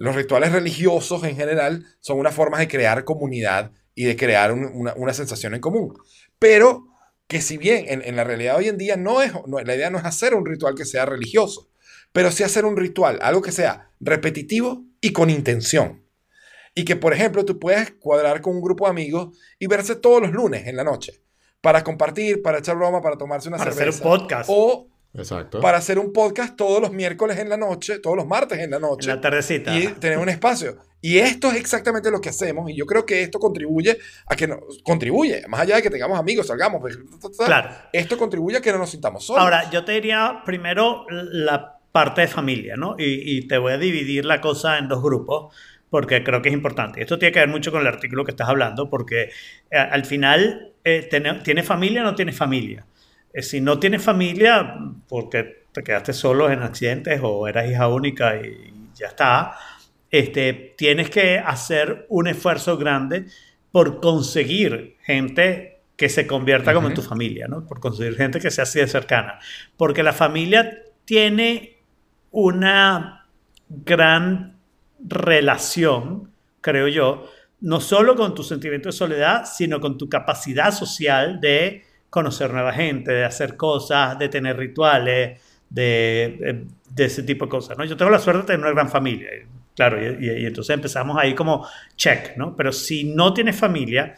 Los 0.00 0.16
rituales 0.16 0.50
religiosos 0.50 1.22
en 1.24 1.36
general 1.36 1.84
son 2.00 2.18
una 2.18 2.32
forma 2.32 2.58
de 2.58 2.66
crear 2.68 3.04
comunidad 3.04 3.70
y 3.94 4.04
de 4.04 4.16
crear 4.16 4.50
un- 4.50 4.64
una, 4.74 4.94
una 4.96 5.12
sensación 5.12 5.54
en 5.54 5.60
común. 5.60 5.94
Pero 6.38 6.86
que 7.28 7.40
si 7.42 7.58
bien 7.58 7.84
en, 7.86 8.02
en 8.02 8.16
la 8.16 8.24
realidad 8.24 8.56
hoy 8.56 8.68
en 8.68 8.78
día 8.78 8.96
no 8.96 9.20
es, 9.22 9.32
no- 9.46 9.60
la 9.60 9.74
idea 9.76 9.90
no 9.90 9.98
es 9.98 10.04
hacer 10.04 10.34
un 10.34 10.46
ritual 10.46 10.74
que 10.74 10.84
sea 10.86 11.04
religioso, 11.06 11.68
pero 12.12 12.30
sí 12.32 12.42
hacer 12.42 12.64
un 12.64 12.76
ritual, 12.76 13.18
algo 13.22 13.42
que 13.42 13.52
sea 13.52 13.90
repetitivo 14.00 14.84
y 15.00 15.12
con 15.12 15.30
intención. 15.30 16.02
Y 16.74 16.84
que, 16.84 16.96
por 16.96 17.12
ejemplo, 17.12 17.44
tú 17.44 17.58
puedes 17.58 17.90
cuadrar 17.92 18.40
con 18.40 18.54
un 18.56 18.62
grupo 18.62 18.86
de 18.86 18.90
amigos 18.92 19.36
y 19.58 19.66
verse 19.66 19.96
todos 19.96 20.22
los 20.22 20.32
lunes 20.32 20.66
en 20.66 20.76
la 20.76 20.84
noche 20.84 21.20
para 21.60 21.84
compartir, 21.84 22.40
para 22.42 22.58
echar 22.58 22.76
broma, 22.76 23.02
para 23.02 23.18
tomarse 23.18 23.48
una 23.48 23.58
Para 23.58 23.70
hacer 23.70 23.88
un 23.88 23.92
cerveza. 23.92 24.08
podcast. 24.18 24.48
O 24.50 24.88
Exacto. 25.12 25.60
para 25.60 25.78
hacer 25.78 25.98
un 25.98 26.12
podcast 26.12 26.56
todos 26.56 26.80
los 26.80 26.92
miércoles 26.92 27.38
en 27.38 27.48
la 27.48 27.56
noche, 27.56 27.98
todos 27.98 28.16
los 28.16 28.26
martes 28.26 28.58
en 28.60 28.70
la 28.70 28.76
En 28.76 28.82
noche. 28.82 29.08
la 29.08 29.20
tardecita. 29.20 29.76
y 29.76 29.88
tener 29.88 30.18
un 30.18 30.28
espacio. 30.28 30.76
Y 31.02 31.18
esto 31.18 31.50
es 31.50 31.56
exactamente 31.56 32.10
lo 32.10 32.20
que 32.20 32.28
hacemos. 32.28 32.70
Y 32.70 32.76
yo 32.76 32.84
creo 32.86 33.04
que 33.06 33.22
esto 33.22 33.38
contribuye 33.38 33.98
a 34.26 34.36
que 34.36 34.46
nos 34.46 34.60
contribuye, 34.84 35.42
más 35.48 35.60
allá 35.60 35.76
de 35.76 35.82
que 35.82 35.90
tengamos 35.90 36.18
amigos, 36.18 36.46
salgamos. 36.46 36.80
pues, 36.80 36.98
Claro. 37.38 37.70
Esto 37.92 38.18
contribuye 38.18 38.58
a 38.58 38.60
que 38.60 38.70
no 38.70 38.78
nos 38.78 38.90
sintamos 38.90 39.24
solos. 39.26 39.42
Ahora, 39.42 39.68
yo 39.70 39.84
te 39.84 39.92
diría 39.92 40.42
primero 40.44 41.06
la 41.10 41.78
parte 41.90 42.20
de 42.20 42.28
familia, 42.28 42.76
¿no? 42.76 42.94
Y, 42.98 43.38
y 43.38 43.48
te 43.48 43.58
voy 43.58 43.72
a 43.72 43.78
dividir 43.78 44.24
la 44.26 44.40
cosa 44.40 44.78
en 44.78 44.88
dos 44.88 45.02
grupos 45.02 45.52
porque 45.88 46.22
creo 46.22 46.40
que 46.40 46.50
es 46.50 46.54
importante. 46.54 47.00
Esto 47.00 47.18
tiene 47.18 47.32
que 47.32 47.40
ver 47.40 47.48
mucho 47.48 47.72
con 47.72 47.80
el 47.80 47.88
artículo 47.88 48.24
que 48.24 48.30
estás 48.30 48.48
hablando, 48.48 48.88
porque 48.88 49.22
eh, 49.70 49.76
al 49.76 50.04
final, 50.04 50.72
eh, 50.84 51.08
tiene- 51.10 51.40
¿tienes 51.42 51.66
familia 51.66 52.02
o 52.02 52.04
no 52.04 52.14
tienes 52.14 52.36
familia? 52.36 52.86
Eh, 53.32 53.42
si 53.42 53.60
no 53.60 53.78
tienes 53.78 54.02
familia, 54.02 54.76
porque 55.08 55.64
te 55.72 55.82
quedaste 55.82 56.12
solo 56.12 56.50
en 56.50 56.62
accidentes 56.62 57.20
o 57.22 57.46
eras 57.46 57.70
hija 57.70 57.88
única 57.88 58.36
y 58.36 58.72
ya 58.94 59.06
está, 59.08 59.56
este, 60.10 60.74
tienes 60.76 61.10
que 61.10 61.38
hacer 61.38 62.06
un 62.08 62.26
esfuerzo 62.26 62.76
grande 62.76 63.26
por 63.70 64.00
conseguir 64.00 64.96
gente 65.02 65.82
que 65.96 66.08
se 66.08 66.26
convierta 66.26 66.72
como 66.72 66.88
en 66.88 66.94
tu 66.94 67.02
familia, 67.02 67.46
¿no? 67.46 67.66
Por 67.66 67.78
conseguir 67.78 68.16
gente 68.16 68.40
que 68.40 68.50
sea 68.50 68.64
así 68.64 68.80
de 68.80 68.88
cercana. 68.88 69.38
Porque 69.76 70.02
la 70.02 70.12
familia 70.12 70.82
tiene 71.04 71.76
una 72.30 73.26
gran 73.68 74.58
relación, 74.98 76.32
creo 76.60 76.88
yo, 76.88 77.30
no 77.60 77.80
solo 77.80 78.16
con 78.16 78.34
tu 78.34 78.42
sentimiento 78.42 78.88
de 78.88 78.92
soledad, 78.92 79.44
sino 79.44 79.80
con 79.80 79.98
tu 79.98 80.08
capacidad 80.08 80.72
social 80.72 81.38
de 81.40 81.84
conocer 82.10 82.52
nueva 82.52 82.72
gente, 82.72 83.12
de 83.12 83.24
hacer 83.24 83.56
cosas, 83.56 84.18
de 84.18 84.28
tener 84.28 84.56
rituales, 84.56 85.40
de, 85.70 86.66
de, 86.90 87.04
ese 87.04 87.22
tipo 87.22 87.46
de 87.46 87.50
cosas. 87.50 87.78
¿no? 87.78 87.84
Yo 87.84 87.96
tengo 87.96 88.10
la 88.10 88.18
suerte 88.18 88.42
de 88.42 88.46
tener 88.46 88.60
una 88.60 88.70
gran 88.70 88.90
familia, 88.90 89.30
claro, 89.74 89.98
y, 90.20 90.44
entonces 90.44 90.74
empezamos 90.74 91.16
ahí 91.16 91.34
como 91.34 91.66
check, 91.96 92.36
¿no? 92.36 92.54
Pero 92.56 92.72
si 92.72 93.04
no 93.04 93.32
tienes 93.32 93.56
familia, 93.56 94.16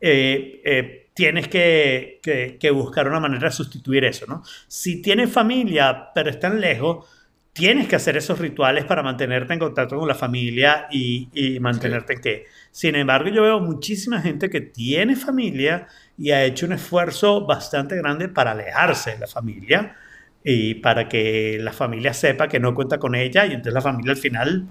eh, 0.00 0.60
eh, 0.64 1.08
tienes 1.14 1.48
que, 1.48 2.20
que, 2.22 2.56
que, 2.60 2.70
buscar 2.70 3.08
una 3.08 3.20
manera 3.20 3.48
de 3.48 3.54
sustituir 3.54 4.04
eso, 4.04 4.26
¿no? 4.26 4.42
Si 4.68 5.02
tienes 5.02 5.32
familia, 5.32 6.10
pero 6.14 6.30
están 6.30 6.60
lejos, 6.60 7.06
tienes 7.52 7.88
que 7.88 7.96
hacer 7.96 8.16
esos 8.16 8.38
rituales 8.38 8.84
para 8.84 9.02
mantenerte 9.02 9.52
en 9.52 9.58
contacto 9.58 9.98
con 9.98 10.08
la 10.08 10.14
familia 10.14 10.86
y, 10.90 11.28
y 11.34 11.60
mantenerte 11.60 12.14
en 12.14 12.20
que. 12.20 12.46
Sin 12.70 12.94
embargo, 12.94 13.28
yo 13.30 13.42
veo 13.42 13.60
muchísima 13.60 14.20
gente 14.20 14.48
que 14.48 14.60
tiene 14.60 15.16
familia 15.16 15.88
y 16.16 16.30
ha 16.30 16.44
hecho 16.44 16.66
un 16.66 16.72
esfuerzo 16.72 17.46
bastante 17.46 17.96
grande 17.96 18.28
para 18.28 18.52
alejarse 18.52 19.12
de 19.12 19.18
la 19.18 19.26
familia 19.26 19.96
y 20.44 20.74
para 20.74 21.08
que 21.08 21.58
la 21.60 21.72
familia 21.72 22.14
sepa 22.14 22.48
que 22.48 22.60
no 22.60 22.74
cuenta 22.74 22.98
con 22.98 23.14
ella 23.14 23.44
y 23.46 23.50
entonces 23.50 23.74
la 23.74 23.82
familia 23.82 24.12
al 24.12 24.18
final 24.18 24.68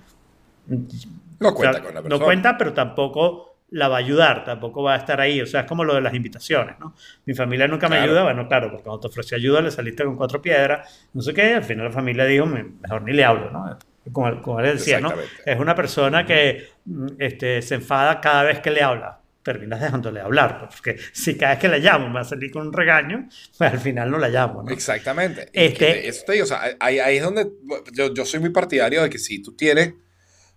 no 1.39 1.53
cuenta 1.53 1.81
con 1.81 1.93
la 1.93 2.01
persona. 2.01 2.09
No 2.09 2.19
cuenta, 2.25 2.57
pero 2.57 2.73
tampoco 2.73 3.48
la 3.71 3.87
va 3.87 3.97
a 3.97 3.99
ayudar, 3.99 4.43
tampoco 4.43 4.83
va 4.83 4.95
a 4.95 4.97
estar 4.97 5.19
ahí. 5.21 5.41
O 5.41 5.45
sea, 5.45 5.61
es 5.61 5.67
como 5.67 5.83
lo 5.83 5.95
de 5.95 6.01
las 6.01 6.13
invitaciones, 6.13 6.79
¿no? 6.79 6.95
Mi 7.25 7.33
familia 7.33 7.67
nunca 7.67 7.87
me 7.89 7.97
ayuda, 7.97 8.23
bueno, 8.23 8.47
claro, 8.47 8.69
porque 8.69 8.83
cuando 8.83 9.01
te 9.01 9.07
ofrecí 9.07 9.35
ayuda 9.35 9.61
le 9.61 9.71
saliste 9.71 10.03
con 10.03 10.15
cuatro 10.15 10.41
piedras, 10.41 11.07
no 11.13 11.21
sé 11.21 11.33
qué, 11.33 11.55
al 11.55 11.63
final 11.63 11.85
la 11.85 11.91
familia 11.91 12.25
dijo, 12.25 12.45
mejor 12.45 13.01
ni 13.03 13.13
le 13.13 13.23
hablo, 13.23 13.51
¿no? 13.51 13.77
Como, 14.11 14.41
como 14.41 14.59
él 14.59 14.77
decía, 14.77 14.99
¿no? 14.99 15.13
Es 15.45 15.59
una 15.59 15.75
persona 15.75 16.25
que 16.25 16.67
mm, 16.85 17.07
este, 17.19 17.61
se 17.61 17.75
enfada 17.75 18.19
cada 18.21 18.43
vez 18.43 18.59
que 18.59 18.71
le 18.71 18.81
habla. 18.81 19.17
Terminas 19.43 19.79
dejándole 19.79 20.19
hablar, 20.19 20.69
porque 20.69 20.97
si 21.13 21.37
cada 21.37 21.53
vez 21.53 21.61
que 21.61 21.67
la 21.67 21.77
llamo 21.77 22.07
me 22.07 22.15
va 22.15 22.21
a 22.21 22.25
salir 22.25 22.51
con 22.51 22.67
un 22.67 22.73
regaño, 22.73 23.29
pues 23.57 23.71
al 23.71 23.79
final 23.79 24.11
no 24.11 24.17
la 24.17 24.29
llamo, 24.29 24.63
¿no? 24.63 24.71
Exactamente. 24.71 25.49
Este, 25.53 26.07
eso 26.07 26.25
te 26.25 26.33
digo, 26.33 26.43
o 26.43 26.47
sea, 26.47 26.61
ahí, 26.79 26.99
ahí 26.99 27.17
es 27.17 27.23
donde 27.23 27.49
yo, 27.93 28.13
yo 28.13 28.25
soy 28.25 28.39
muy 28.39 28.49
partidario 28.49 29.01
de 29.01 29.09
que 29.09 29.17
si 29.17 29.41
tú 29.41 29.55
tienes, 29.55 29.93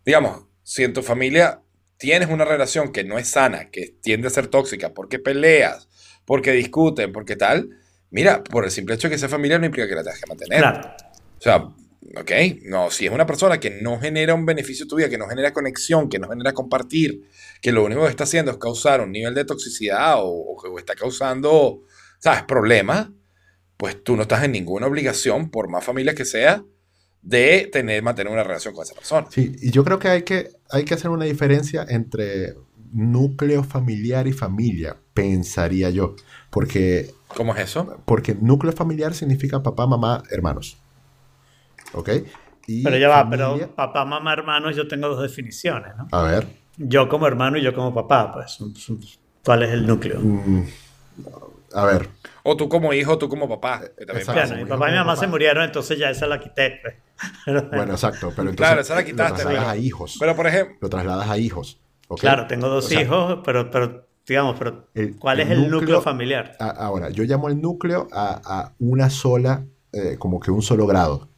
digamos, 0.04 0.46
si 0.62 0.84
en 0.84 0.92
tu 0.92 1.02
familia 1.02 1.61
tienes 2.02 2.30
una 2.30 2.44
relación 2.44 2.90
que 2.90 3.04
no 3.04 3.16
es 3.16 3.28
sana, 3.28 3.70
que 3.70 3.94
tiende 4.02 4.26
a 4.26 4.30
ser 4.30 4.48
tóxica, 4.48 4.92
porque 4.92 5.20
peleas, 5.20 5.88
porque 6.24 6.50
discuten, 6.50 7.12
porque 7.12 7.36
tal, 7.36 7.70
mira, 8.10 8.42
por 8.42 8.64
el 8.64 8.72
simple 8.72 8.96
hecho 8.96 9.06
de 9.06 9.14
que 9.14 9.18
sea 9.18 9.28
familia 9.28 9.56
no 9.56 9.66
implica 9.66 9.88
que 9.88 9.94
la 9.94 10.02
tengas 10.02 10.20
que 10.20 10.26
mantener. 10.26 10.58
Claro. 10.58 10.80
O 11.38 11.40
sea, 11.40 11.58
ok, 11.58 12.32
no, 12.64 12.90
si 12.90 13.06
es 13.06 13.12
una 13.12 13.24
persona 13.24 13.60
que 13.60 13.70
no 13.70 14.00
genera 14.00 14.34
un 14.34 14.44
beneficio 14.44 14.84
a 14.84 14.88
tu 14.88 14.96
vida, 14.96 15.08
que 15.08 15.16
no 15.16 15.28
genera 15.28 15.52
conexión, 15.52 16.08
que 16.08 16.18
no 16.18 16.28
genera 16.28 16.52
compartir, 16.52 17.22
que 17.60 17.70
lo 17.70 17.84
único 17.84 18.02
que 18.02 18.10
está 18.10 18.24
haciendo 18.24 18.50
es 18.50 18.56
causar 18.56 19.00
un 19.00 19.12
nivel 19.12 19.34
de 19.34 19.44
toxicidad 19.44 20.16
o, 20.18 20.56
que 20.60 20.80
está 20.80 20.96
causando, 20.96 21.84
¿sabes?, 22.18 22.42
problemas, 22.48 23.10
pues 23.76 24.02
tú 24.02 24.16
no 24.16 24.22
estás 24.22 24.42
en 24.42 24.50
ninguna 24.50 24.88
obligación, 24.88 25.52
por 25.52 25.68
más 25.68 25.84
familia 25.84 26.16
que 26.16 26.24
sea, 26.24 26.64
de 27.22 27.68
tener, 27.72 28.02
mantener 28.02 28.32
una 28.32 28.42
relación 28.42 28.74
con 28.74 28.82
esa 28.82 28.94
persona. 28.94 29.26
Sí, 29.30 29.54
y 29.62 29.70
yo 29.70 29.84
creo 29.84 29.98
que 29.98 30.08
hay 30.08 30.22
que, 30.22 30.50
hay 30.70 30.84
que 30.84 30.94
hacer 30.94 31.10
una 31.10 31.24
diferencia 31.24 31.86
entre 31.88 32.54
núcleo 32.92 33.64
familiar 33.64 34.26
y 34.26 34.32
familia, 34.32 34.96
pensaría 35.14 35.90
yo. 35.90 36.16
Porque. 36.50 37.10
¿Cómo 37.28 37.54
es 37.54 37.60
eso? 37.60 38.02
Porque 38.04 38.34
núcleo 38.34 38.72
familiar 38.72 39.14
significa 39.14 39.62
papá, 39.62 39.86
mamá, 39.86 40.22
hermanos. 40.30 40.76
¿Ok? 41.94 42.10
pero 42.84 42.96
ya 42.96 43.08
va, 43.08 43.28
pero 43.28 43.58
papá, 43.74 44.04
mamá, 44.04 44.32
hermanos, 44.32 44.76
yo 44.76 44.86
tengo 44.86 45.08
dos 45.08 45.22
definiciones, 45.22 45.96
¿no? 45.96 46.06
A 46.12 46.22
ver. 46.22 46.46
Yo 46.76 47.08
como 47.08 47.26
hermano 47.26 47.58
y 47.58 47.62
yo 47.62 47.74
como 47.74 47.92
papá, 47.92 48.32
pues. 48.32 48.58
¿Cuál 49.44 49.64
es 49.64 49.70
el 49.70 49.86
núcleo? 49.86 50.20
Mm, 50.20 50.64
a 51.74 51.84
ver. 51.84 52.08
O 52.42 52.56
tú 52.56 52.68
como 52.68 52.92
hijo, 52.92 53.18
tú 53.18 53.28
como 53.28 53.48
papá. 53.48 53.82
Mi 53.98 54.24
papá 54.24 54.88
y 54.88 54.92
mi 54.92 54.98
mamá 54.98 55.16
se 55.16 55.26
murieron, 55.26 55.64
entonces 55.64 55.98
ya 55.98 56.10
esa 56.10 56.26
la 56.26 56.40
quité. 56.40 56.80
Pues. 56.82 57.70
bueno, 57.70 57.92
exacto. 57.92 58.32
Pero 58.34 58.50
entonces 58.50 58.56
claro, 58.56 58.80
esa 58.80 58.94
la 58.94 59.04
quitaste. 59.04 59.44
Lo 59.44 59.50
trasladas 59.50 59.68
a 59.68 59.76
hijos. 59.76 60.16
Pero 60.18 60.36
por 60.36 60.46
ejemplo. 60.46 60.76
Lo 60.80 60.88
trasladas 60.88 61.28
a 61.28 61.38
hijos. 61.38 61.78
Claro, 62.18 62.46
tengo 62.46 62.68
dos 62.68 62.90
hijos, 62.92 63.40
pero, 63.44 63.70
pero 63.70 64.06
digamos, 64.26 64.56
pero 64.58 64.88
¿cuál 65.18 65.40
es 65.40 65.50
el 65.50 65.70
núcleo, 65.70 66.00
familiar? 66.00 66.56
ahora, 66.58 67.10
yo 67.10 67.24
llamo 67.24 67.48
el 67.48 67.60
núcleo 67.60 68.08
a, 68.12 68.72
una 68.78 69.10
sola, 69.10 69.64
eh, 69.92 70.16
como 70.18 70.40
que 70.40 70.50
un 70.50 70.62
solo 70.62 70.86
grado. 70.86 71.28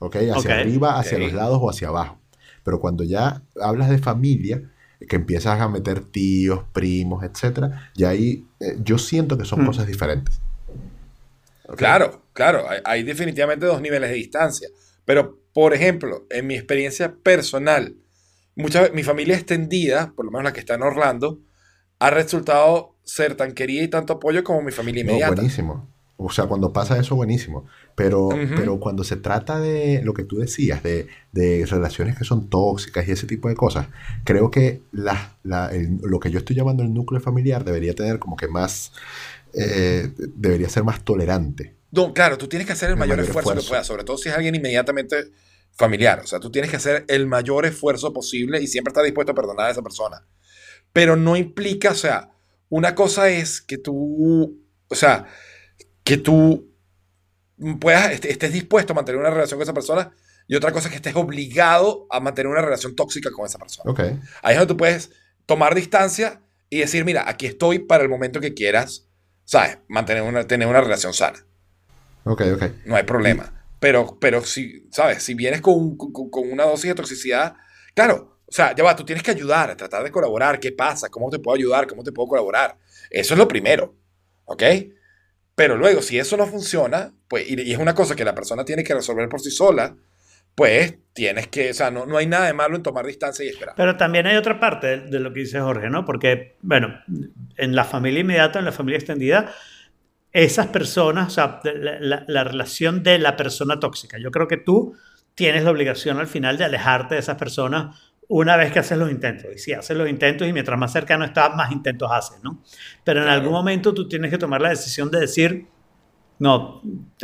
¿Ok? 0.00 0.16
Hacia 0.34 0.60
arriba, 0.60 0.98
hacia 0.98 1.18
los 1.18 1.32
lados 1.32 1.58
o 1.60 1.70
hacia 1.70 1.88
abajo. 1.88 2.18
Pero 2.62 2.80
cuando 2.80 3.02
ya 3.02 3.42
hablas 3.60 3.88
de 3.88 3.98
familia, 3.98 4.62
que 5.06 5.16
empiezas 5.16 5.60
a 5.60 5.68
meter 5.68 6.00
tíos, 6.00 6.64
primos, 6.72 7.24
etcétera, 7.24 7.90
y 7.94 8.04
ahí 8.04 8.46
eh, 8.60 8.76
yo 8.82 8.98
siento 8.98 9.38
que 9.38 9.44
son 9.44 9.62
hmm. 9.62 9.66
cosas 9.66 9.86
diferentes. 9.86 10.40
Claro, 11.76 12.22
claro, 12.32 12.66
hay, 12.84 13.02
definitivamente 13.02 13.66
dos 13.66 13.80
niveles 13.80 14.10
de 14.10 14.16
distancia. 14.16 14.68
Pero, 15.04 15.38
por 15.52 15.74
ejemplo, 15.74 16.26
en 16.30 16.46
mi 16.46 16.54
experiencia 16.54 17.14
personal, 17.14 17.94
mucha, 18.56 18.88
mi 18.90 19.02
familia 19.02 19.36
extendida, 19.36 20.12
por 20.16 20.24
lo 20.24 20.30
menos 20.30 20.44
la 20.44 20.52
que 20.52 20.60
está 20.60 20.74
en 20.74 20.82
Orlando, 20.82 21.40
ha 21.98 22.10
resultado 22.10 22.96
ser 23.04 23.34
tan 23.34 23.52
querida 23.52 23.82
y 23.82 23.88
tanto 23.88 24.14
apoyo 24.14 24.42
como 24.44 24.62
mi 24.62 24.72
familia 24.72 25.02
inmediata. 25.02 25.34
buenísimo. 25.34 25.88
O 26.20 26.30
sea, 26.30 26.46
cuando 26.46 26.72
pasa 26.72 26.98
eso, 26.98 27.14
buenísimo. 27.14 27.66
Pero, 27.94 28.28
pero 28.56 28.80
cuando 28.80 29.04
se 29.04 29.16
trata 29.16 29.60
de 29.60 30.02
lo 30.02 30.14
que 30.14 30.24
tú 30.24 30.38
decías, 30.38 30.82
de, 30.82 31.06
de, 31.30 31.64
relaciones 31.64 32.18
que 32.18 32.24
son 32.24 32.50
tóxicas 32.50 33.06
y 33.06 33.12
ese 33.12 33.28
tipo 33.28 33.48
de 33.48 33.54
cosas, 33.54 33.86
creo 34.24 34.50
que 34.50 34.82
la, 34.90 35.36
la, 35.44 35.70
lo 36.02 36.18
que 36.18 36.32
yo 36.32 36.40
estoy 36.40 36.56
llamando 36.56 36.82
el 36.82 36.92
núcleo 36.92 37.20
familiar 37.20 37.64
debería 37.64 37.94
tener 37.94 38.18
como 38.18 38.36
que 38.36 38.48
más, 38.48 38.92
eh, 39.54 40.10
debería 40.34 40.68
ser 40.68 40.82
más 40.82 41.04
tolerante. 41.04 41.76
No, 41.92 42.12
claro, 42.12 42.36
tú 42.36 42.48
tienes 42.48 42.66
que 42.66 42.72
hacer 42.72 42.90
el, 42.90 42.96
mayor, 42.96 43.20
esfuerzo, 43.20 43.54
que 43.54 43.62
puedas, 43.62 43.86
sobre 43.86 44.02
todo 44.02 44.18
si 44.18 44.28
es 44.28 44.34
alguien 44.34 44.56
inmediatamente 44.56 45.30
familiar. 45.70 46.18
O 46.18 46.26
sea, 46.26 46.40
tú 46.40 46.50
tienes 46.50 46.68
que 46.68 46.78
hacer 46.78 47.04
el 47.06 47.28
mayor 47.28 47.64
esfuerzo 47.64 48.12
posible 48.12 48.60
y 48.60 48.66
siempre 48.66 48.90
estar 48.90 49.04
dispuesto 49.04 49.30
a 49.30 49.36
perdonar 49.36 49.66
a 49.66 49.70
esa 49.70 49.82
persona. 49.82 50.26
Pero 50.92 51.14
no 51.14 51.36
implica, 51.36 51.92
o 51.92 51.94
sea, 51.94 52.32
una 52.68 52.96
cosa 52.96 53.30
es 53.30 53.60
que 53.60 53.78
tú, 53.78 54.60
o 54.88 54.94
sea, 54.96 55.26
que 56.08 56.16
tú 56.16 56.74
puedas, 57.78 58.12
estés 58.24 58.50
dispuesto 58.50 58.94
a 58.94 58.96
mantener 58.96 59.20
una 59.20 59.28
relación 59.28 59.58
con 59.58 59.64
esa 59.64 59.74
persona 59.74 60.10
y 60.46 60.54
otra 60.54 60.72
cosa 60.72 60.88
es 60.88 60.92
que 60.92 60.96
estés 60.96 61.14
obligado 61.16 62.06
a 62.08 62.18
mantener 62.18 62.50
una 62.50 62.62
relación 62.62 62.96
tóxica 62.96 63.30
con 63.30 63.44
esa 63.44 63.58
persona. 63.58 63.90
Okay. 63.90 64.18
Ahí 64.40 64.54
es 64.54 64.58
donde 64.58 64.72
tú 64.72 64.78
puedes 64.78 65.10
tomar 65.44 65.74
distancia 65.74 66.40
y 66.70 66.78
decir, 66.78 67.04
mira, 67.04 67.28
aquí 67.28 67.44
estoy 67.44 67.80
para 67.80 68.02
el 68.02 68.08
momento 68.08 68.40
que 68.40 68.54
quieras, 68.54 69.06
¿sabes? 69.44 69.80
Mantener 69.86 70.22
una, 70.22 70.46
tener 70.46 70.66
una 70.66 70.80
relación 70.80 71.12
sana. 71.12 71.44
Ok, 72.24 72.40
ok. 72.54 72.64
No 72.86 72.96
hay 72.96 73.02
problema. 73.02 73.62
Pero, 73.78 74.16
pero 74.18 74.42
si, 74.42 74.88
¿sabes? 74.90 75.22
Si 75.22 75.34
vienes 75.34 75.60
con, 75.60 75.94
con, 75.98 76.30
con, 76.30 76.50
una 76.50 76.64
dosis 76.64 76.88
de 76.88 76.94
toxicidad, 76.94 77.54
claro, 77.94 78.38
o 78.46 78.52
sea, 78.52 78.74
ya 78.74 78.82
va, 78.82 78.96
tú 78.96 79.04
tienes 79.04 79.22
que 79.22 79.32
ayudar, 79.32 79.76
tratar 79.76 80.02
de 80.04 80.10
colaborar. 80.10 80.58
¿Qué 80.58 80.72
pasa? 80.72 81.10
¿Cómo 81.10 81.28
te 81.28 81.38
puedo 81.38 81.54
ayudar? 81.54 81.86
¿Cómo 81.86 82.02
te 82.02 82.12
puedo 82.12 82.28
colaborar? 82.28 82.78
Eso 83.10 83.34
es 83.34 83.38
lo 83.38 83.46
primero, 83.46 83.94
¿ok? 84.46 84.62
Pero 85.58 85.76
luego, 85.76 86.02
si 86.02 86.16
eso 86.20 86.36
no 86.36 86.46
funciona, 86.46 87.10
pues, 87.26 87.50
y, 87.50 87.72
es 87.72 87.78
una 87.78 87.92
cosa 87.92 88.14
que 88.14 88.24
la 88.24 88.32
persona 88.32 88.64
tiene 88.64 88.84
que 88.84 88.94
resolver 88.94 89.28
por 89.28 89.40
sí 89.40 89.50
sola, 89.50 89.96
pues 90.54 90.94
tienes 91.12 91.48
que, 91.48 91.70
o 91.70 91.74
sea, 91.74 91.90
no, 91.90 92.06
no 92.06 92.16
hay 92.16 92.26
nada 92.26 92.46
de 92.46 92.52
malo 92.52 92.76
en 92.76 92.84
tomar 92.84 93.04
distancia 93.04 93.44
y 93.44 93.48
esperar. 93.48 93.74
Pero 93.76 93.96
también 93.96 94.28
hay 94.28 94.36
otra 94.36 94.60
parte 94.60 95.00
de, 95.00 95.18
lo 95.18 95.32
que 95.32 95.40
dice 95.40 95.58
Jorge, 95.58 95.90
¿no? 95.90 96.04
Porque, 96.04 96.54
bueno, 96.62 97.00
en 97.56 97.74
la 97.74 97.82
familia 97.82 98.20
inmediata, 98.20 98.60
en 98.60 98.66
la 98.66 98.72
familia 98.72 98.98
extendida, 98.98 99.52
esas 100.30 100.68
personas, 100.68 101.26
o 101.26 101.30
sea, 101.30 101.60
la, 101.64 102.22
la, 102.24 102.44
relación 102.44 103.02
de 103.02 103.18
la 103.18 103.36
persona 103.36 103.80
tóxica. 103.80 104.16
Yo 104.16 104.30
creo 104.30 104.46
que 104.46 104.58
tú 104.58 104.94
tienes 105.34 105.64
la 105.64 105.72
obligación 105.72 106.18
al 106.18 106.28
final 106.28 106.56
de 106.56 106.66
alejarte 106.66 107.16
de 107.16 107.20
esas 107.20 107.36
personas 107.36 108.07
una 108.28 108.56
vez 108.56 108.72
que 108.72 108.78
haces 108.78 108.98
los 108.98 109.10
intentos. 109.10 109.50
Y 109.54 109.58
si 109.58 109.72
haces 109.72 109.96
los 109.96 110.08
intentos 110.08 110.46
y 110.46 110.52
mientras 110.52 110.78
más 110.78 110.92
cercano 110.92 111.24
estás, 111.24 111.54
más 111.56 111.72
intentos 111.72 112.10
haces, 112.12 112.42
¿no? 112.42 112.62
Pero 113.04 113.22
en 113.22 113.28
algún 113.28 113.52
momento 113.52 113.94
tú 113.94 114.06
tienes 114.06 114.30
que 114.30 114.38
tomar 114.38 114.60
la 114.60 114.68
decisión 114.68 115.10
de 115.10 115.20
decir, 115.20 115.66
no, 116.38 116.82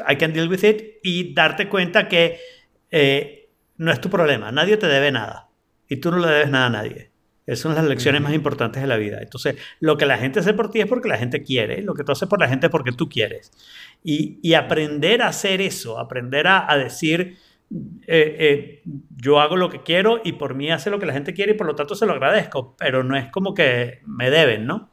I 0.09 0.17
can 0.17 0.33
deal 0.33 0.49
with 0.49 0.65
it 0.65 0.99
y 1.03 1.35
darte 1.35 1.69
cuenta 1.69 2.09
que 2.09 2.39
eh, 2.91 3.51
no 3.77 3.93
es 3.93 4.01
tu 4.01 4.09
problema, 4.11 4.51
nadie 4.51 4.77
te 4.77 4.87
debe 4.87 5.13
nada 5.13 5.51
y 5.89 5.97
tú 5.97 6.11
no 6.11 6.19
le 6.19 6.29
debes 6.29 6.51
nada 6.51 6.67
a 6.67 6.71
nadie. 6.71 7.11
Esas 7.47 7.61
son 7.61 7.75
las 7.75 7.85
lecciones 7.85 8.23
más 8.23 8.33
importantes 8.33 8.81
de 8.81 8.89
la 8.89 8.97
vida. 8.97 9.19
Entonces, 9.21 9.57
lo 9.79 9.99
que 9.99 10.07
la 10.07 10.17
gente 10.17 10.41
hace 10.41 10.55
por 10.55 10.71
ti 10.71 10.81
es 10.81 10.87
porque 10.87 11.11
la 11.11 11.19
gente 11.19 11.43
quiere, 11.43 11.83
lo 11.83 11.93
que 11.93 12.03
tú 12.03 12.13
haces 12.13 12.27
por 12.27 12.41
la 12.41 12.49
gente 12.49 12.69
es 12.69 12.71
porque 12.71 12.93
tú 12.93 13.11
quieres. 13.11 13.53
Y, 14.03 14.39
y 14.43 14.55
aprender 14.55 15.21
a 15.21 15.29
hacer 15.29 15.61
eso, 15.61 15.99
aprender 15.99 16.47
a, 16.47 16.71
a 16.71 16.79
decir, 16.79 17.37
eh, 17.71 18.37
eh, 18.39 18.83
yo 19.17 19.41
hago 19.41 19.57
lo 19.57 19.71
que 19.71 19.83
quiero 19.83 20.21
y 20.23 20.33
por 20.33 20.55
mí 20.55 20.71
hace 20.71 20.91
lo 20.91 20.99
que 20.99 21.07
la 21.07 21.13
gente 21.13 21.35
quiere 21.35 21.53
y 21.53 21.55
por 21.55 21.67
lo 21.67 21.75
tanto 21.75 21.95
se 21.95 22.07
lo 22.07 22.13
agradezco, 22.13 22.77
pero 22.77 23.03
no 23.03 23.17
es 23.17 23.31
como 23.31 23.55
que 23.55 24.01
me 24.07 24.31
deben, 24.31 24.67
¿no? 24.67 24.91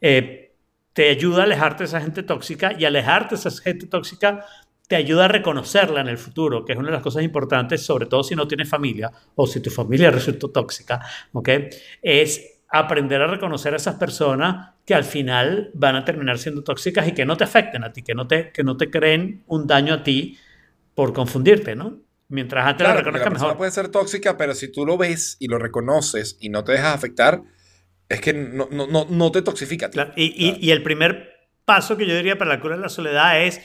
Eh, 0.00 0.52
te 0.92 1.10
ayuda 1.10 1.42
a 1.42 1.44
alejarte 1.44 1.84
de 1.84 1.88
esa 1.88 2.00
gente 2.00 2.22
tóxica 2.22 2.72
y 2.76 2.84
alejarte 2.84 3.36
de 3.36 3.40
esa 3.40 3.62
gente 3.62 3.86
tóxica 3.86 4.44
te 4.88 4.96
ayuda 4.96 5.26
a 5.26 5.28
reconocerla 5.28 6.00
en 6.00 6.08
el 6.08 6.18
futuro, 6.18 6.64
que 6.64 6.72
es 6.72 6.78
una 6.78 6.88
de 6.88 6.94
las 6.94 7.02
cosas 7.02 7.22
importantes, 7.22 7.84
sobre 7.84 8.06
todo 8.06 8.24
si 8.24 8.34
no 8.34 8.48
tienes 8.48 8.68
familia 8.68 9.12
o 9.34 9.46
si 9.46 9.60
tu 9.60 9.70
familia 9.70 10.10
resultó 10.12 10.48
tóxica, 10.48 11.00
¿ok? 11.32 11.50
Es 12.02 12.62
aprender 12.70 13.20
a 13.22 13.26
reconocer 13.26 13.74
a 13.74 13.76
esas 13.76 13.96
personas 13.96 14.74
que 14.84 14.94
al 14.94 15.04
final 15.04 15.70
van 15.74 15.96
a 15.96 16.04
terminar 16.04 16.38
siendo 16.38 16.64
tóxicas 16.64 17.06
y 17.06 17.12
que 17.12 17.26
no 17.26 17.36
te 17.36 17.44
afecten 17.44 17.84
a 17.84 17.92
ti, 17.92 18.02
que 18.02 18.14
no 18.14 18.26
te, 18.26 18.50
que 18.50 18.64
no 18.64 18.76
te 18.76 18.90
creen 18.90 19.44
un 19.46 19.66
daño 19.66 19.94
a 19.94 20.02
ti 20.02 20.38
por 20.98 21.12
confundirte, 21.12 21.76
¿no? 21.76 22.00
Mientras 22.28 22.66
antes 22.66 22.84
Claro, 22.84 22.96
la 22.96 23.02
reconozcas 23.04 23.32
mejor. 23.40 23.56
puede 23.56 23.70
ser 23.70 23.86
tóxica, 23.88 24.36
pero 24.36 24.52
si 24.52 24.66
tú 24.72 24.84
lo 24.84 24.98
ves 24.98 25.36
y 25.38 25.46
lo 25.46 25.56
reconoces 25.56 26.36
y 26.40 26.48
no 26.48 26.64
te 26.64 26.72
dejas 26.72 26.92
afectar, 26.92 27.40
es 28.08 28.20
que 28.20 28.32
no, 28.32 28.66
no, 28.72 28.88
no, 28.88 29.06
no 29.08 29.30
te 29.30 29.42
toxifica. 29.42 29.90
Claro, 29.90 30.12
y- 30.16 30.56
y 30.60 30.70
el 30.72 30.82
primer 30.82 31.30
paso 31.64 31.96
que 31.96 32.04
yo 32.04 32.16
diría 32.16 32.36
para 32.36 32.50
la 32.50 32.60
cura 32.60 32.74
de 32.74 32.82
la 32.82 32.88
soledad 32.88 33.40
es, 33.44 33.60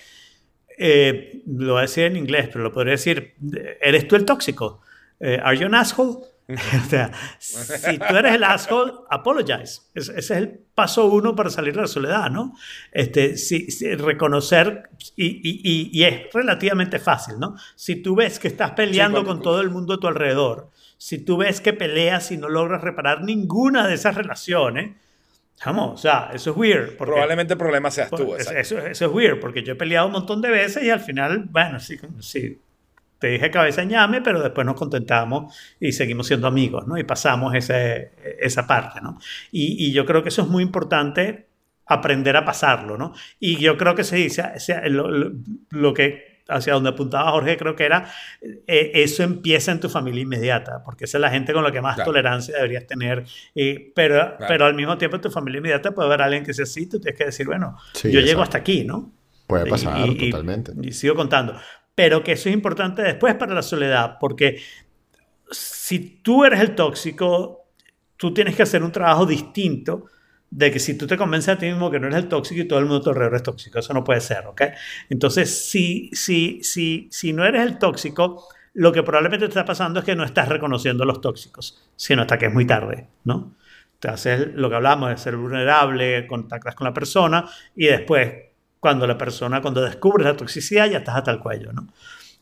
eh, 0.78 1.42
lo 1.48 1.72
voy 1.74 1.80
a 1.80 1.82
decir 1.82 2.04
en 2.04 2.18
inglés, 2.18 2.50
pero 2.54 2.64
lo 2.64 2.72
podría 2.72 2.92
decir, 2.92 3.34
¿eres 3.82 4.08
tú 4.08 4.16
el 4.16 4.26
tóxico? 4.26 4.82
Eh, 5.20 5.40
¿Are 5.44 5.58
you 5.58 5.66
an 5.66 5.74
asshole? 5.74 6.20
o 6.50 6.90
sea, 6.90 7.12
si 7.40 7.98
tú 7.98 8.16
eres 8.16 8.34
el 8.36 8.44
asshole, 8.44 8.92
apologize. 9.10 9.82
Es- 9.96 10.10
ese 10.10 10.18
es 10.20 10.32
el 10.32 10.50
paso 10.76 11.06
uno 11.06 11.36
para 11.36 11.50
salir 11.50 11.74
de 11.76 11.82
la 11.82 11.88
soledad, 11.88 12.30
¿no? 12.30 12.54
Este, 12.92 13.38
si, 13.38 13.72
si- 13.72 13.96
reconocer, 13.96 14.90
y, 15.16 15.26
y- 15.28 15.90
y- 15.92 16.04
es 16.04 16.34
relativamente 16.34 17.00
fácil, 17.00 17.36
¿no? 17.40 17.56
Si 17.76 17.96
tú 17.98 18.16
ves 18.16 18.40
que 18.40 18.48
estás 18.50 18.72
peleando 18.72 19.24
cuando- 19.24 19.34
con 19.36 19.42
todo 19.44 19.62
el 19.62 19.70
mundo 19.70 19.94
a 19.94 20.00
tu 20.00 20.08
alrededor, 20.08 20.70
si 20.98 21.18
tú 21.20 21.38
ves 21.38 21.62
que 21.62 21.74
peleas 21.74 22.32
y 22.32 22.38
no 22.38 22.50
logras 22.50 22.82
reparar 22.82 23.24
ninguna 23.24 23.88
de 23.88 23.94
esas 23.96 24.16
relaciones, 24.16 24.96
vamos, 25.66 25.94
o 25.94 25.98
sea, 25.98 26.30
eso 26.34 26.52
es 26.52 26.58
weird. 26.58 26.98
porque- 26.98 27.12
Probablemente 27.14 27.54
el 27.54 27.58
problema 27.60 27.90
seas 27.92 28.10
tú. 28.10 28.36
eso, 28.36 28.52
eso 28.80 29.06
es 29.06 29.12
weird, 29.12 29.40
porque 29.40 29.64
yo 29.64 29.74
he 29.74 29.76
peleado 29.76 30.08
un 30.08 30.14
montón 30.14 30.42
de 30.42 30.50
veces 30.50 30.84
y 30.84 30.90
al 30.90 31.00
final, 31.00 31.46
bueno, 31.50 31.80
sí, 31.80 31.98
sí, 32.20 32.60
te 33.24 33.30
dije 33.30 33.50
cabeza 33.50 33.86
ñame, 33.86 34.22
pero 34.22 34.42
después 34.42 34.66
nos 34.68 34.76
contentamos 34.76 35.56
y 35.80 35.94
seguimos 35.94 36.28
siendo 36.28 36.46
amigos, 36.48 36.86
¿no? 36.88 36.98
Y 36.98 37.06
pasamos 37.06 37.56
ese, 37.56 38.12
esa 38.42 38.68
parte, 38.68 39.00
¿no? 39.02 39.18
Y, 39.50 39.88
y 39.88 39.94
yo 39.94 40.06
creo 40.06 40.24
que 40.24 40.28
eso 40.30 40.42
es 40.42 40.50
muy 40.50 40.62
importante 40.62 41.48
aprender 41.86 42.36
a 42.36 42.44
pasarlo, 42.44 42.98
¿no? 42.98 43.14
Y 43.40 43.58
yo 43.60 43.78
creo 43.78 43.96
que 43.96 44.04
se 44.04 44.18
dice, 44.18 44.44
lo, 44.90 45.10
lo- 45.10 45.32
lo 45.70 45.94
que 45.94 46.34
hacia 46.50 46.74
donde 46.74 46.90
apuntaba 46.90 47.32
Jorge, 47.32 47.56
creo 47.56 47.74
que 47.78 47.86
era, 47.86 48.10
eh, 48.68 48.92
eso 48.96 49.24
empieza 49.24 49.72
en 49.72 49.80
tu 49.80 49.88
familia 49.90 50.22
inmediata, 50.24 50.84
porque 50.84 51.06
esa 51.06 51.18
es 51.18 51.22
la 51.22 51.30
gente 51.30 51.54
con 51.54 51.64
la 51.64 51.72
que 51.72 51.80
más 51.82 51.96
Claro. 51.96 52.10
tolerancia 52.12 52.54
deberías 52.58 52.86
tener, 52.86 53.24
eh, 53.56 53.94
pero, 53.96 54.36
pero 54.50 54.66
al 54.66 54.74
mismo 54.74 54.98
tiempo 54.98 55.16
en 55.16 55.22
tu 55.22 55.32
familia 55.32 55.60
inmediata 55.60 55.92
puede 55.96 56.08
haber 56.10 56.22
alguien 56.22 56.44
que 56.44 56.54
sea 56.54 56.64
así, 56.64 56.88
tú 56.90 57.00
tienes 57.00 57.18
que 57.18 57.26
decir, 57.28 57.46
bueno, 57.46 57.78
Sí, 57.94 58.12
yo 58.12 58.20
exacto. 58.20 58.26
llego 58.28 58.42
hasta 58.42 58.58
aquí, 58.58 58.84
¿no? 58.84 59.14
Puede 59.48 59.66
pasar, 59.68 60.06
Y- 60.08 60.12
y- 60.26 60.30
totalmente. 60.32 60.74
Y, 60.82 60.92
sigo 60.92 61.16
contando. 61.16 61.54
Pero 61.96 62.24
que 62.24 62.34
eso 62.34 62.50
es 62.50 62.56
importante 62.56 63.02
después 63.02 63.36
para 63.36 63.54
la 63.54 63.62
soledad, 63.62 64.18
porque 64.20 64.62
si 65.52 66.22
tú 66.24 66.44
eres 66.44 66.60
el 66.60 66.76
tóxico, 66.76 67.68
tú 68.18 68.34
tienes 68.34 68.56
que 68.56 68.64
hacer 68.64 68.84
un 68.84 68.92
trabajo 68.92 69.26
distinto 69.26 70.06
de 70.50 70.72
que 70.72 70.80
si 70.80 70.96
tú 70.98 71.08
te 71.08 71.18
convences 71.18 71.50
a 71.50 71.58
ti 71.58 71.66
mismo 71.66 71.90
que 71.90 72.00
no 72.00 72.08
eres 72.08 72.20
el 72.20 72.28
tóxico 72.28 72.62
y 72.62 72.68
todo 72.68 72.78
el 72.80 72.86
mundo 72.86 73.00
a 73.00 73.04
tu 73.04 73.10
alrededor 73.10 73.36
es 73.36 73.44
tóxico, 73.44 73.80
eso 73.80 73.94
no 73.94 74.04
puede 74.04 74.22
ser, 74.22 74.46
¿ok? 74.46 74.62
Entonces, 75.10 75.66
si, 75.68 76.12
si, 76.14 76.64
si, 76.64 77.08
si 77.12 77.34
no 77.34 77.44
eres 77.44 77.64
el 77.64 77.80
tóxico, 77.80 78.48
lo 78.74 78.92
que 78.92 79.02
probablemente 79.02 79.46
te 79.46 79.50
está 79.50 79.66
pasando 79.66 80.00
es 80.00 80.06
que 80.06 80.16
no 80.16 80.24
estás 80.24 80.50
reconociendo 80.50 81.04
a 81.04 81.08
los 81.08 81.22
tóxicos, 81.22 81.90
sino 81.96 82.22
hasta 82.22 82.38
que 82.38 82.48
es 82.48 82.54
muy 82.54 82.66
tarde, 82.66 83.08
¿no? 83.24 83.56
Te 84.00 84.10
haces 84.10 84.54
lo 84.54 84.70
que 84.70 84.76
hablamos 84.76 85.10
de 85.10 85.18
ser 85.18 85.38
vulnerable, 85.38 86.28
contactas 86.28 86.76
con 86.76 86.86
la 86.86 86.94
persona 86.94 87.50
y 87.76 87.86
después, 87.88 88.34
cuando 88.84 89.08
la 89.08 89.18
persona, 89.18 89.62
cuando 89.62 89.82
descubres 89.82 90.26
la 90.28 90.36
toxicidad, 90.36 90.90
ya 90.92 90.98
estás 90.98 91.16
hasta 91.16 91.32
el 91.32 91.40
cuello, 91.40 91.72
¿no? 91.72 91.88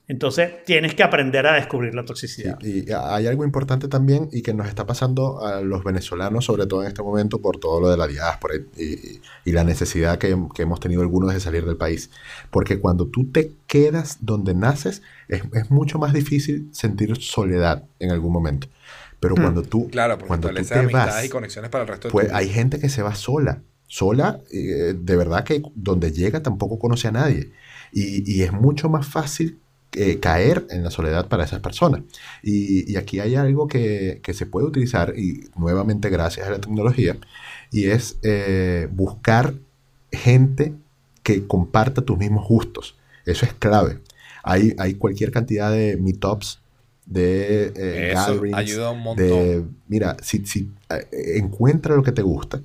Entonces, 0.08 0.66
tienes 0.66 0.96
que 0.96 1.04
aprender 1.04 1.46
a 1.46 1.54
descubrir 1.54 1.94
la 1.94 2.04
toxicidad. 2.04 2.58
Y, 2.62 2.90
y 2.90 2.92
hay 2.92 3.28
algo 3.28 3.46
importante 3.46 3.88
también 3.88 4.28
y 4.32 4.42
que 4.42 4.52
nos 4.56 4.68
está 4.68 4.88
pasando 4.88 5.46
a 5.46 5.62
los 5.62 5.84
venezolanos, 5.84 6.44
sobre 6.46 6.66
todo 6.66 6.82
en 6.82 6.88
este 6.88 7.04
momento, 7.04 7.40
por 7.42 7.60
todo 7.60 7.80
lo 7.80 7.90
de 7.92 7.96
la 7.98 8.08
diáspora 8.08 8.56
y, 8.56 8.84
y- 8.84 9.22
y 9.46 9.52
la 9.52 9.64
necesidad 9.64 10.18
que, 10.18 10.36
que 10.56 10.64
hemos 10.64 10.80
tenido 10.80 11.04
algunos 11.04 11.32
de 11.32 11.40
salir 11.40 11.64
del 11.64 11.78
país. 11.78 12.10
Porque 12.50 12.80
cuando 12.80 13.06
tú 13.06 13.32
te 13.32 13.52
quedas 13.68 14.18
donde 14.22 14.56
naces, 14.56 15.04
es, 15.30 15.44
es 15.54 15.70
mucho 15.70 16.00
más 16.00 16.12
difícil 16.12 16.68
sentir 16.74 17.16
soledad 17.22 17.84
en 18.00 18.10
algún 18.10 18.34
momento. 18.34 18.68
Pero 19.20 19.36
Hmm. 19.36 19.42
cuando 19.44 19.62
tú, 19.62 19.88
Claro, 19.92 20.16
porque 20.18 20.28
cuando 20.30 20.50
tú 20.50 20.56
te 20.66 20.88
vas, 20.88 21.24
y 21.26 21.30
conexiones 21.30 21.70
para 21.70 21.84
el 21.84 21.88
resto 21.88 22.08
de 22.08 22.12
pues 22.12 22.28
tu 22.30 22.36
hay 22.36 22.50
gente 22.50 22.80
que 22.80 22.90
se 22.90 23.04
va 23.04 23.14
sola. 23.14 23.62
Sola, 23.92 24.40
eh, 24.54 24.96
de 24.98 25.16
verdad 25.18 25.44
que 25.44 25.62
donde 25.76 26.14
llega 26.14 26.42
tampoco 26.42 26.80
conoce 26.80 27.10
a 27.10 27.12
nadie. 27.12 27.52
Y, 27.92 28.24
y 28.26 28.42
es 28.44 28.54
mucho 28.54 28.88
más 28.88 29.06
fácil 29.06 29.60
eh, 29.92 30.18
caer 30.20 30.66
en 30.70 30.82
la 30.82 30.92
soledad 30.92 31.28
para 31.28 31.44
esas 31.44 31.60
personas. 31.60 32.02
Y, 32.42 32.90
y 32.90 32.96
aquí 32.96 33.20
hay 33.20 33.36
algo 33.36 33.68
que, 33.68 34.22
que 34.24 34.34
se 34.34 34.46
puede 34.46 34.66
utilizar, 34.66 35.14
y 35.18 35.50
nuevamente 35.58 36.10
gracias 36.10 36.48
a 36.48 36.52
la 36.52 36.62
tecnología, 36.62 37.18
y 37.70 37.88
es 37.88 38.18
eh, 38.24 38.88
buscar 38.94 39.56
gente 40.10 40.74
que 41.22 41.46
comparta 41.46 42.02
tus 42.02 42.18
mismos 42.18 42.48
gustos. 42.48 42.96
Eso 43.26 43.46
es 43.46 43.54
clave. 43.54 44.00
Hay, 44.42 44.74
hay 44.78 44.94
cualquier 44.94 45.32
cantidad 45.32 45.70
de 45.70 45.98
meetups, 45.98 46.62
de 47.06 47.74
eh, 47.76 48.14
Eso 48.14 48.42
ayuda 48.54 48.92
un 48.92 49.02
montón. 49.02 49.28
de, 49.28 49.66
mira, 49.90 50.16
si, 50.22 50.46
si 50.46 50.72
eh, 50.90 51.40
encuentra 51.40 51.94
lo 51.94 52.04
que 52.04 52.14
te 52.14 52.22
gusta 52.22 52.62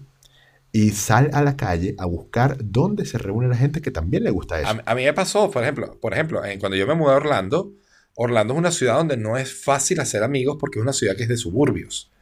y 0.77 0.91
sal 0.91 1.31
a 1.33 1.43
la 1.43 1.57
calle 1.57 1.95
a 1.97 2.05
buscar 2.05 2.59
dónde 2.63 3.07
se 3.07 3.17
reúne 3.17 3.49
la 3.49 3.57
gente 3.57 3.81
que 3.81 3.91
también 3.91 4.25
le 4.25 4.31
gusta 4.31 4.61
eso. 4.61 4.79
A, 4.85 4.95
mí 4.95 5.05
me 5.05 5.15
pasó, 5.15 5.51
por 5.51 5.63
ejemplo, 5.63 5.99
por 5.99 6.13
ejemplo, 6.13 6.43
cuando 6.61 6.77
yo 6.77 6.87
me 6.87 6.95
mudé 6.95 7.15
a 7.15 7.17
Orlando, 7.17 7.73
Orlando 8.15 8.53
es 8.53 8.59
una 8.59 8.71
ciudad 8.71 8.99
donde 8.99 9.17
no 9.17 9.39
es 9.39 9.55
fácil 9.55 10.01
hacer 10.01 10.23
amigos 10.23 10.59
porque 10.61 10.79
es 10.79 10.83
una 10.83 10.93
ciudad 10.93 11.17
que 11.17 11.23
es 11.23 11.31
de 11.31 11.39
suburbios. 11.39 12.13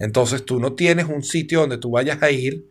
Entonces 0.00 0.44
tú 0.44 0.58
no 0.58 0.72
tienes 0.72 1.06
un 1.06 1.22
sitio 1.22 1.60
donde 1.60 1.78
tú 1.78 1.92
vayas 1.92 2.20
a 2.20 2.32
ir 2.32 2.68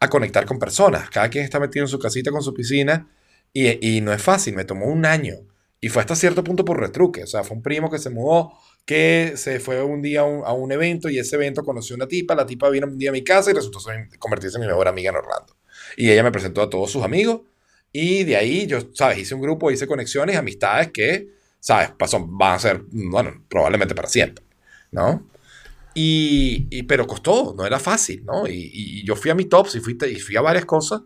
a 0.00 0.08
conectar 0.08 0.44
con 0.44 0.58
personas. 0.58 1.08
Cada 1.08 1.28
quien 1.28 1.44
está 1.44 1.60
metido 1.60 1.84
en 1.84 1.88
su 1.88 2.00
casita 2.00 2.32
con 2.32 2.42
su 2.42 2.52
piscina 2.52 3.08
y, 3.52 3.96
y 3.96 4.00
no 4.00 4.12
es 4.12 4.20
fácil. 4.20 4.56
Me 4.56 4.64
tomó 4.64 4.86
un 4.86 5.06
año 5.06 5.36
y 5.80 5.88
fue 5.88 6.00
hasta 6.02 6.14
cierto 6.16 6.44
punto 6.44 6.64
por 6.64 6.78
retruque. 6.78 7.24
O 7.24 7.26
sea, 7.26 7.42
fue 7.44 7.56
un 7.56 7.62
primo 7.62 7.90
que 7.90 7.98
se 7.98 8.10
mudó, 8.10 8.52
que 8.84 9.34
se 9.36 9.60
fue 9.60 9.82
un 9.82 10.02
día 10.02 10.20
a 10.20 10.24
un, 10.24 10.70
a 10.70 10.74
evento 10.74 11.08
y 11.08 11.18
ese 11.18 11.36
evento 11.36 11.62
conoció 11.64 11.96
una 11.96 12.06
tipa. 12.06 12.34
La 12.34 12.46
tipa 12.46 12.68
vino 12.70 12.86
un 12.86 12.98
día 12.98 13.10
a 13.10 13.12
mi 13.12 13.24
casa 13.24 13.50
y 13.50 13.54
resultó 13.54 13.78
convertirse 14.18 14.56
en 14.58 14.62
mi 14.62 14.66
mejor 14.66 14.88
amiga 14.88 15.10
en 15.10 15.16
Orlando. 15.16 15.56
Y 15.96 16.10
ella 16.10 16.22
me 16.22 16.32
presentó 16.32 16.62
a 16.62 16.70
todos 16.70 16.90
sus 16.90 17.02
amigos 17.02 17.42
y 17.92 18.24
de 18.24 18.36
ahí 18.36 18.66
yo, 18.66 18.78
¿sabes? 18.94 19.18
Hice 19.18 19.34
un 19.34 19.40
grupo, 19.40 19.70
hice 19.70 19.86
conexiones, 19.86 20.36
amistades 20.36 20.90
que, 20.92 21.28
¿sabes? 21.58 21.90
Pasó, 21.98 22.24
van 22.26 22.54
a 22.54 22.58
ser, 22.58 22.82
bueno, 22.90 23.44
probablemente 23.48 23.94
para 23.94 24.08
siempre, 24.08 24.44
¿no? 24.92 25.26
Y, 25.94 26.68
y- 26.70 26.82
pero 26.84 27.06
costó, 27.06 27.54
no 27.56 27.66
era 27.66 27.78
fácil, 27.80 28.24
¿no? 28.24 28.46
Y, 28.46 28.70
y 28.72 29.04
yo 29.04 29.16
fui 29.16 29.30
a 29.30 29.34
mi 29.34 29.44
tops 29.46 29.74
y 29.76 29.80
fui, 29.80 29.98
y 30.10 30.16
fui 30.20 30.36
a 30.36 30.40
varias 30.40 30.64
cosas 30.64 31.02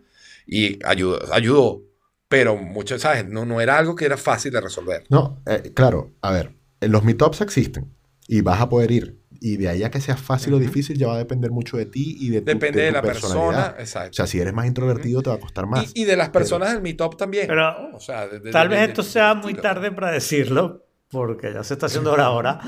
y 0.46 0.78
ayudó, 0.84 1.32
ayudó 1.32 1.82
pero 2.28 2.56
mucho, 2.56 2.98
¿sabes? 2.98 3.28
No, 3.28 3.44
no 3.44 3.60
era 3.60 3.78
algo 3.78 3.94
que 3.94 4.04
era 4.06 4.16
fácil 4.16 4.52
de 4.52 4.60
resolver. 4.60 5.04
No, 5.08 5.42
eh, 5.46 5.72
claro, 5.74 6.12
a 6.22 6.32
ver, 6.32 6.52
eh, 6.80 6.88
los 6.88 7.04
meetups 7.04 7.40
existen 7.42 7.92
y 8.26 8.40
vas 8.40 8.60
a 8.60 8.68
poder 8.68 8.90
ir. 8.90 9.20
Y 9.40 9.58
de 9.58 9.68
ahí 9.68 9.82
a 9.82 9.90
que 9.90 10.00
sea 10.00 10.16
fácil 10.16 10.54
o 10.54 10.56
Ujú. 10.56 10.64
difícil 10.66 10.96
ya 10.96 11.08
va 11.08 11.16
a 11.16 11.18
depender 11.18 11.50
mucho 11.50 11.76
de 11.76 11.84
ti 11.84 12.16
y 12.18 12.30
de 12.30 12.40
tu, 12.40 12.46
Depende 12.46 12.80
de, 12.80 12.88
tu 12.88 12.94
la 12.94 13.02
personalidad. 13.02 13.50
persona, 13.66 13.76
exacto. 13.80 14.10
O 14.10 14.14
sea, 14.14 14.26
si 14.26 14.40
eres 14.40 14.54
más 14.54 14.66
introvertido 14.66 15.22
te 15.22 15.28
va 15.30 15.36
a 15.36 15.40
costar 15.40 15.66
más. 15.66 15.92
y, 15.94 16.02
y 16.02 16.04
de 16.04 16.16
las 16.16 16.30
personas 16.30 16.72
del 16.72 16.80
meetup 16.80 17.16
también. 17.16 17.46
Pero. 17.46 17.90
O 17.92 18.00
sea, 18.00 18.26
de- 18.26 18.40
de- 18.40 18.50
Tal 18.50 18.68
de- 18.70 18.74
vez 18.76 18.80
de- 18.84 18.88
esto 18.92 19.02
de- 19.02 19.08
sea 19.08 19.34
de 19.34 19.42
muy 19.42 19.54
tarde 19.54 19.90
para 19.92 20.10
decirlo, 20.12 20.86
porque 21.10 21.52
ya 21.52 21.62
se 21.62 21.74
está 21.74 21.86
haciendo 21.86 22.12
hora 22.12 22.24
ahora, 22.24 22.60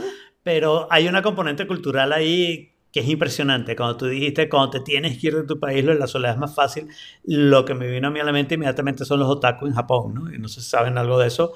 pero 0.43 0.87
hay 0.93 1.09
una 1.09 1.23
componente 1.23 1.67
cultural 1.67 2.13
ahí 2.13 2.75
que 2.97 3.03
es 3.03 3.09
impresionante. 3.11 3.77
Cuando 3.77 3.99
tú 3.99 4.07
dijiste, 4.07 4.49
cuando 4.49 4.71
te 4.71 4.81
tienes 4.81 5.19
que 5.19 5.27
ir 5.27 5.35
de 5.37 5.43
tu 5.43 5.61
país, 5.61 5.85
lo 5.85 5.93
de 5.93 5.99
la 5.99 6.07
soledad 6.07 6.33
es 6.33 6.39
más 6.41 6.55
fácil, 6.55 6.89
lo 7.25 7.67
que 7.67 7.75
me 7.75 7.91
vino 7.91 8.09
a 8.09 8.11
mí 8.11 8.21
a 8.21 8.25
la 8.25 8.33
mente 8.33 8.55
inmediatamente 8.55 9.05
son 9.05 9.21
los 9.21 9.29
otaku 9.29 9.67
en 9.67 9.75
Japón, 9.75 10.15
¿no? 10.15 10.33
Y 10.35 10.39
no 10.39 10.49
sé 10.49 10.63
si 10.63 10.71
saben 10.71 10.97
algo 10.97 11.19
de 11.19 11.27
eso, 11.27 11.53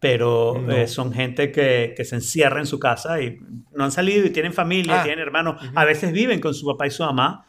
pero 0.00 0.54
No. 0.64 0.72
eh, 0.72 0.88
son 0.88 1.12
gente 1.12 1.52
que, 1.52 1.92
que 1.94 2.06
se 2.06 2.14
encierra 2.14 2.60
en 2.60 2.66
su 2.66 2.78
casa 2.78 3.20
y 3.20 3.38
no 3.74 3.84
han 3.84 3.92
salido 3.92 4.24
y 4.24 4.30
tienen 4.30 4.54
familia, 4.54 5.00
Ah. 5.00 5.04
tienen 5.04 5.20
hermanos, 5.20 5.60
a 5.74 5.84
veces 5.84 6.10
viven 6.12 6.40
con 6.40 6.54
su 6.54 6.64
papá 6.66 6.86
y 6.86 6.90
su 6.90 7.02
mamá, 7.02 7.44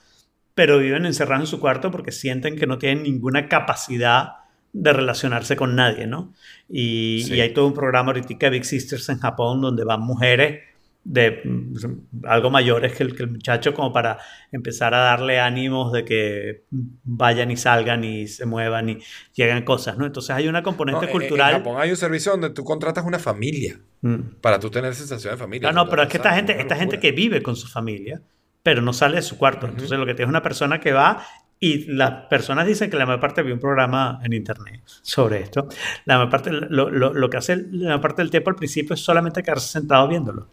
pero 0.54 0.78
viven 0.80 1.06
encerrados 1.06 1.44
en 1.44 1.48
su 1.48 1.62
cuarto 1.62 1.92
porque 1.92 2.12
sienten 2.12 2.58
que 2.58 2.68
no 2.68 2.78
tienen 2.78 3.04
ninguna 3.04 3.48
capacidad 3.48 4.34
de 4.74 4.92
relacionarse 4.92 5.56
con 5.56 5.76
nadie, 5.78 6.08
¿no? 6.08 6.34
Y, 6.68 7.24
Sí. 7.26 7.36
y 7.36 7.40
hay 7.42 7.54
todo 7.54 7.68
un 7.68 7.74
programa 7.74 8.08
ahorita, 8.12 8.50
Big 8.50 8.66
Sisters 8.66 9.08
en 9.08 9.20
Japón, 9.20 9.62
donde 9.62 9.86
van 9.86 10.02
mujeres 10.02 10.64
de 11.12 11.42
mm, 11.44 12.26
algo 12.28 12.52
mayores 12.52 12.94
que 12.94 13.02
el, 13.04 13.16
que 13.16 13.24
el 13.24 13.32
muchacho 13.32 13.74
como 13.74 13.92
para 13.92 14.20
empezar 14.52 14.94
a 14.94 15.00
darle 15.00 15.40
ánimos 15.40 15.92
de 15.92 16.06
que 16.06 16.66
vayan 17.04 17.50
y 17.50 17.58
salgan 17.58 18.04
y 18.04 18.28
se 18.28 18.46
muevan 18.46 18.90
y 18.90 19.00
lleguen 19.34 19.64
cosas, 19.64 19.98
¿no? 19.98 20.06
Entonces 20.06 20.30
hay 20.36 20.48
una 20.48 20.62
componente 20.62 21.02
No, 21.02 21.04
en- 21.04 21.10
En 21.10 21.20
cultural. 21.20 21.54
Japón 21.54 21.78
hay 21.80 21.90
un 21.90 21.98
servicio 21.98 22.32
donde 22.34 22.52
tú 22.52 22.64
contratas 22.64 23.04
una 23.06 23.18
familia 23.20 23.80
Mm. 24.02 24.36
para 24.42 24.60
tú 24.60 24.70
tener 24.70 24.94
sensación 24.96 25.34
de 25.34 25.38
familia. 25.38 25.72
No, 25.72 25.84
no, 25.84 25.90
pero 25.90 26.04
es 26.04 26.10
que 26.10 26.18
esta 26.18 26.34
gente, 26.36 26.60
esta 26.62 26.76
gente 26.76 27.00
que 27.00 27.12
vive 27.12 27.42
con 27.42 27.56
su 27.56 27.68
familia, 27.68 28.22
pero 28.64 28.82
no 28.82 28.94
sale 28.94 29.16
de 29.16 29.22
su 29.24 29.38
cuarto. 29.38 29.66
Entonces 29.68 29.98
lo 29.98 30.06
que 30.06 30.14
tiene 30.14 30.28
es 30.28 30.30
una 30.30 30.44
persona 30.44 30.80
que 30.80 30.92
va 30.94 31.26
y 31.60 31.92
las 31.92 32.28
personas 32.28 32.66
dicen 32.68 32.90
que 32.90 32.98
la 32.98 33.06
mayor 33.06 33.20
parte 33.20 33.42
vi 33.42 33.52
un 33.52 33.60
programa 33.60 34.20
en 34.24 34.32
internet 34.34 34.82
sobre 35.02 35.40
esto. 35.42 35.68
La 36.06 36.18
mayor 36.18 36.30
parte, 36.30 36.52
lo, 36.52 36.90
lo- 36.92 37.14
lo 37.14 37.30
que 37.30 37.38
hace 37.38 37.56
la 37.58 37.86
mayor 37.90 38.02
parte 38.02 38.22
del 38.22 38.30
tiempo 38.32 38.52
al 38.52 38.56
principio 38.56 38.94
es 38.94 39.00
solamente 39.02 39.42
quedarse 39.44 39.68
sentado 39.70 40.08
viéndolo. 40.08 40.48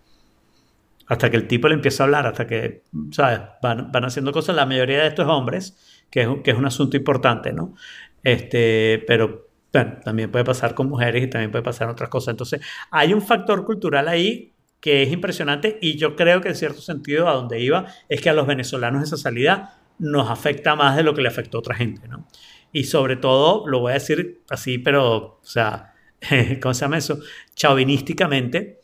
Hasta 1.07 1.31
que 1.31 1.37
el 1.37 1.47
tipo 1.47 1.69
le 1.69 1.75
empieza 1.75 2.03
a 2.03 2.07
hablar, 2.07 2.27
hasta 2.27 2.47
que, 2.47 2.83
¿sabes? 3.13 3.41
Van, 3.63 3.93
van 3.93 4.05
haciendo 4.05 4.33
cosas. 4.33 4.57
La 4.57 4.67
mayoría 4.67 5.01
de 5.03 5.09
estos 5.09 5.27
hombres, 5.29 5.77
que 6.11 6.23
es, 6.23 6.27
un- 6.29 6.43
que 6.43 6.51
es 6.53 6.57
un 6.59 6.67
asunto 6.67 6.97
importante, 6.97 7.53
¿no? 7.53 7.75
Este, 8.23 9.05
pero 9.07 9.49
bueno, 9.73 9.99
también 10.05 10.31
puede 10.31 10.45
pasar 10.45 10.75
con 10.75 10.89
mujeres 10.89 11.23
y 11.25 11.29
también 11.29 11.51
puede 11.51 11.63
pasar 11.63 11.89
otras 11.89 12.09
cosas. 12.09 12.33
Entonces, 12.33 12.61
hay 12.91 13.13
un 13.13 13.23
factor 13.23 13.65
cultural 13.65 14.09
ahí 14.09 14.53
que 14.81 15.03
es 15.03 15.13
impresionante 15.13 15.79
y 15.81 15.97
yo 15.97 16.17
creo 16.17 16.41
que 16.41 16.49
en 16.49 16.55
cierto 16.55 16.81
sentido 16.81 17.29
a 17.29 17.35
donde 17.35 17.61
iba 17.61 17.87
es 18.09 18.21
que 18.21 18.31
a 18.31 18.33
los 18.33 18.47
venezolanos 18.47 19.03
esa 19.03 19.17
salida 19.17 19.81
nos 19.99 20.31
afecta 20.31 20.77
más 20.77 20.97
de 20.97 21.03
lo 21.03 21.15
que 21.15 21.23
le 21.23 21.29
afectó 21.29 21.59
a 21.59 21.61
otra 21.61 21.75
gente, 21.75 22.09
¿no? 22.09 22.27
Y 22.73 22.85
sobre 22.85 23.17
todo, 23.17 23.67
lo 23.67 23.81
voy 23.81 23.93
a 23.93 23.95
decir 23.95 24.43
así, 24.51 24.79
pero, 24.79 25.17
o 25.17 25.41
sea, 25.43 25.95
¿cómo 26.63 26.75
se 26.75 26.81
llama 26.83 26.99
eso? 26.99 27.19
Chauvinísticamente, 27.55 28.81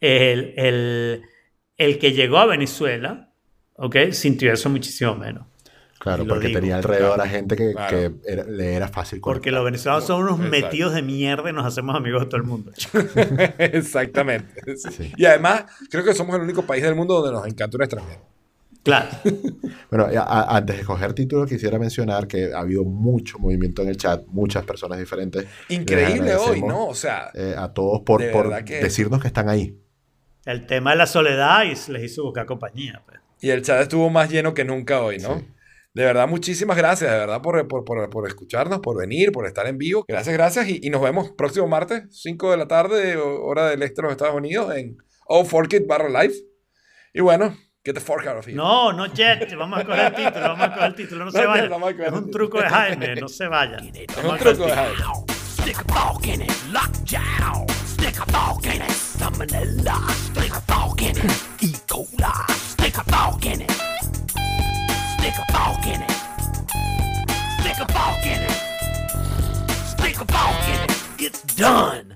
el, 0.00 0.54
el, 0.56 1.22
el 1.78 1.98
que 1.98 2.12
llegó 2.12 2.38
a 2.38 2.46
Venezuela, 2.46 3.30
¿ok? 3.74 3.96
Sintió 4.12 4.52
eso 4.52 4.68
muchísimo 4.70 5.14
menos. 5.16 5.46
Claro, 5.98 6.24
lo 6.24 6.34
porque 6.34 6.48
digo, 6.48 6.60
tenía 6.60 6.76
alrededor 6.76 7.14
claro, 7.14 7.22
a 7.22 7.28
gente 7.28 7.56
que, 7.56 7.72
claro. 7.72 7.96
que 7.96 8.30
era- 8.30 8.44
le 8.44 8.74
era 8.74 8.86
fácil 8.86 9.18
Porque 9.20 9.50
conectar. 9.50 9.52
los 9.54 9.64
venezolanos 9.64 10.04
son 10.06 10.22
unos 10.22 10.38
Exacto. 10.38 10.50
metidos 10.66 10.94
de 10.94 11.02
mierda 11.02 11.50
y 11.50 11.52
nos 11.52 11.66
hacemos 11.66 11.96
amigos 11.96 12.20
de 12.20 12.26
todo 12.26 12.36
el 12.36 12.42
mundo. 12.46 12.70
Exactamente. 13.58 14.76
sí. 14.76 15.12
Y 15.16 15.24
además, 15.24 15.64
creo 15.90 16.04
que 16.04 16.14
somos 16.14 16.36
el 16.36 16.42
único 16.42 16.62
país 16.62 16.82
del 16.82 16.94
mundo 16.94 17.14
donde 17.20 17.32
nos 17.32 17.46
encanta 17.46 17.76
un 17.76 17.82
extranjero. 17.82 18.20
Claro. 18.82 19.08
Bueno, 19.90 20.06
a- 20.06 20.22
a- 20.22 20.56
antes 20.56 20.76
de 20.76 20.82
escoger 20.82 21.12
título, 21.14 21.46
quisiera 21.46 21.78
mencionar 21.78 22.26
que 22.26 22.52
ha 22.52 22.58
habido 22.58 22.82
mucho 22.84 23.38
movimiento 23.38 23.82
en 23.82 23.88
el 23.88 23.96
chat, 23.96 24.24
muchas 24.26 24.64
personas 24.64 24.98
diferentes. 24.98 25.46
Increíble 25.68 26.34
hoy, 26.34 26.60
¿no? 26.60 26.88
O 26.88 26.94
sea, 26.94 27.30
eh, 27.34 27.54
a 27.56 27.68
todos 27.72 28.00
por, 28.02 28.20
De 28.20 28.30
por 28.30 28.48
verdad 28.48 28.64
que- 28.64 28.80
decirnos 28.80 29.20
que 29.20 29.28
están 29.28 29.48
ahí. 29.48 29.76
El 30.46 30.66
tema 30.66 30.92
de 30.92 30.96
la 30.96 31.06
soledad 31.06 31.64
y 31.64 31.74
les 31.92 32.02
hizo 32.04 32.22
buscar 32.24 32.46
compañía. 32.46 33.02
pues. 33.04 33.20
y 33.40 33.50
el 33.50 33.60
chat 33.62 33.82
estuvo 33.82 34.08
más 34.08 34.30
lleno 34.30 34.54
que 34.54 34.64
nunca 34.64 35.02
hoy, 35.02 35.18
¿no? 35.18 35.38
Sí. 35.40 35.46
De 35.92 36.04
verdad, 36.04 36.28
muchísimas 36.28 36.76
gracias, 36.76 37.10
de 37.10 37.18
verdad, 37.18 37.40
por, 37.42 37.66
por, 37.68 37.84
por, 37.84 38.08
por 38.10 38.28
escucharnos, 38.28 38.80
por 38.80 38.98
venir, 38.98 39.32
por 39.32 39.46
estar 39.46 39.66
en 39.66 39.78
vivo. 39.78 40.04
Gracias, 40.06 40.34
gracias. 40.34 40.68
Y, 40.68 40.80
y 40.82 40.90
nos 40.90 41.00
vemos 41.02 41.30
próximo 41.36 41.66
martes, 41.68 42.04
5 42.10 42.50
de 42.50 42.56
la 42.58 42.68
tarde, 42.68 43.16
o- 43.16 43.42
hora 43.44 43.68
del 43.68 43.82
este 43.82 43.96
de 43.96 44.02
los 44.02 44.12
Estados 44.12 44.34
Unidos, 44.34 44.74
en 44.76 44.98
Oh 45.26 45.44
Fork 45.44 45.72
It 45.72 45.86
barra 45.86 46.08
live. 46.22 46.34
Y 47.14 47.20
bueno, 47.22 47.56
get 47.82 47.94
the 47.94 48.00
fork 48.00 48.26
out 48.26 48.38
of 48.38 48.46
here. 48.46 48.54
No, 48.56 48.92
no 48.92 49.06
Jet, 49.06 49.50
vamos 49.56 49.80
a 49.80 49.84
coger 49.86 50.06
el 50.06 50.14
título, 50.14 50.40
vamos 50.48 50.66
a 50.66 50.72
coger 50.74 50.86
el 50.88 50.94
título, 50.94 51.18
no, 51.20 51.24
No, 51.26 51.30
se 51.32 51.46
vayan. 51.46 51.72
Es 52.04 52.12
un 52.12 52.30
truco 52.30 52.58
de 52.60 52.68
Jaime, 52.68 53.14
no 53.16 53.28
se 53.28 53.46
vayan. 53.48 53.90
Es 53.94 54.06
Vamos 54.16 54.32
un 54.32 54.38
truco 54.38 54.66
de. 54.66 54.72
Jaime. 54.72 55.35
Stick 55.66 55.84
a 55.84 55.92
fork 55.92 56.28
in 56.28 56.42
it, 56.42 56.64
lockjaw. 56.70 57.66
Stick 57.86 58.20
a 58.20 58.26
fork 58.30 58.66
in 58.66 58.80
it, 58.82 58.88
salmonella. 58.88 60.10
Stick 60.12 60.52
a 60.54 60.60
fork 60.60 61.02
in 61.02 61.16
it, 61.16 61.24
E. 61.60 61.72
coli. 61.88 62.50
Stick 62.52 62.96
a 62.98 63.02
fork 63.02 63.44
in 63.46 63.62
it. 63.62 63.70
Stick 65.18 65.34
a 65.34 65.52
fork 65.52 65.86
in 65.88 66.02
it. 66.02 66.10
Stick 67.58 67.78
a 67.80 67.92
fork 67.92 68.26
in 68.26 68.42
it. 68.42 68.58
Stick 69.88 70.20
a 70.20 70.32
fork 70.32 70.68
in 70.68 70.80
it. 70.84 71.02
It's 71.18 71.42
done. 71.56 72.15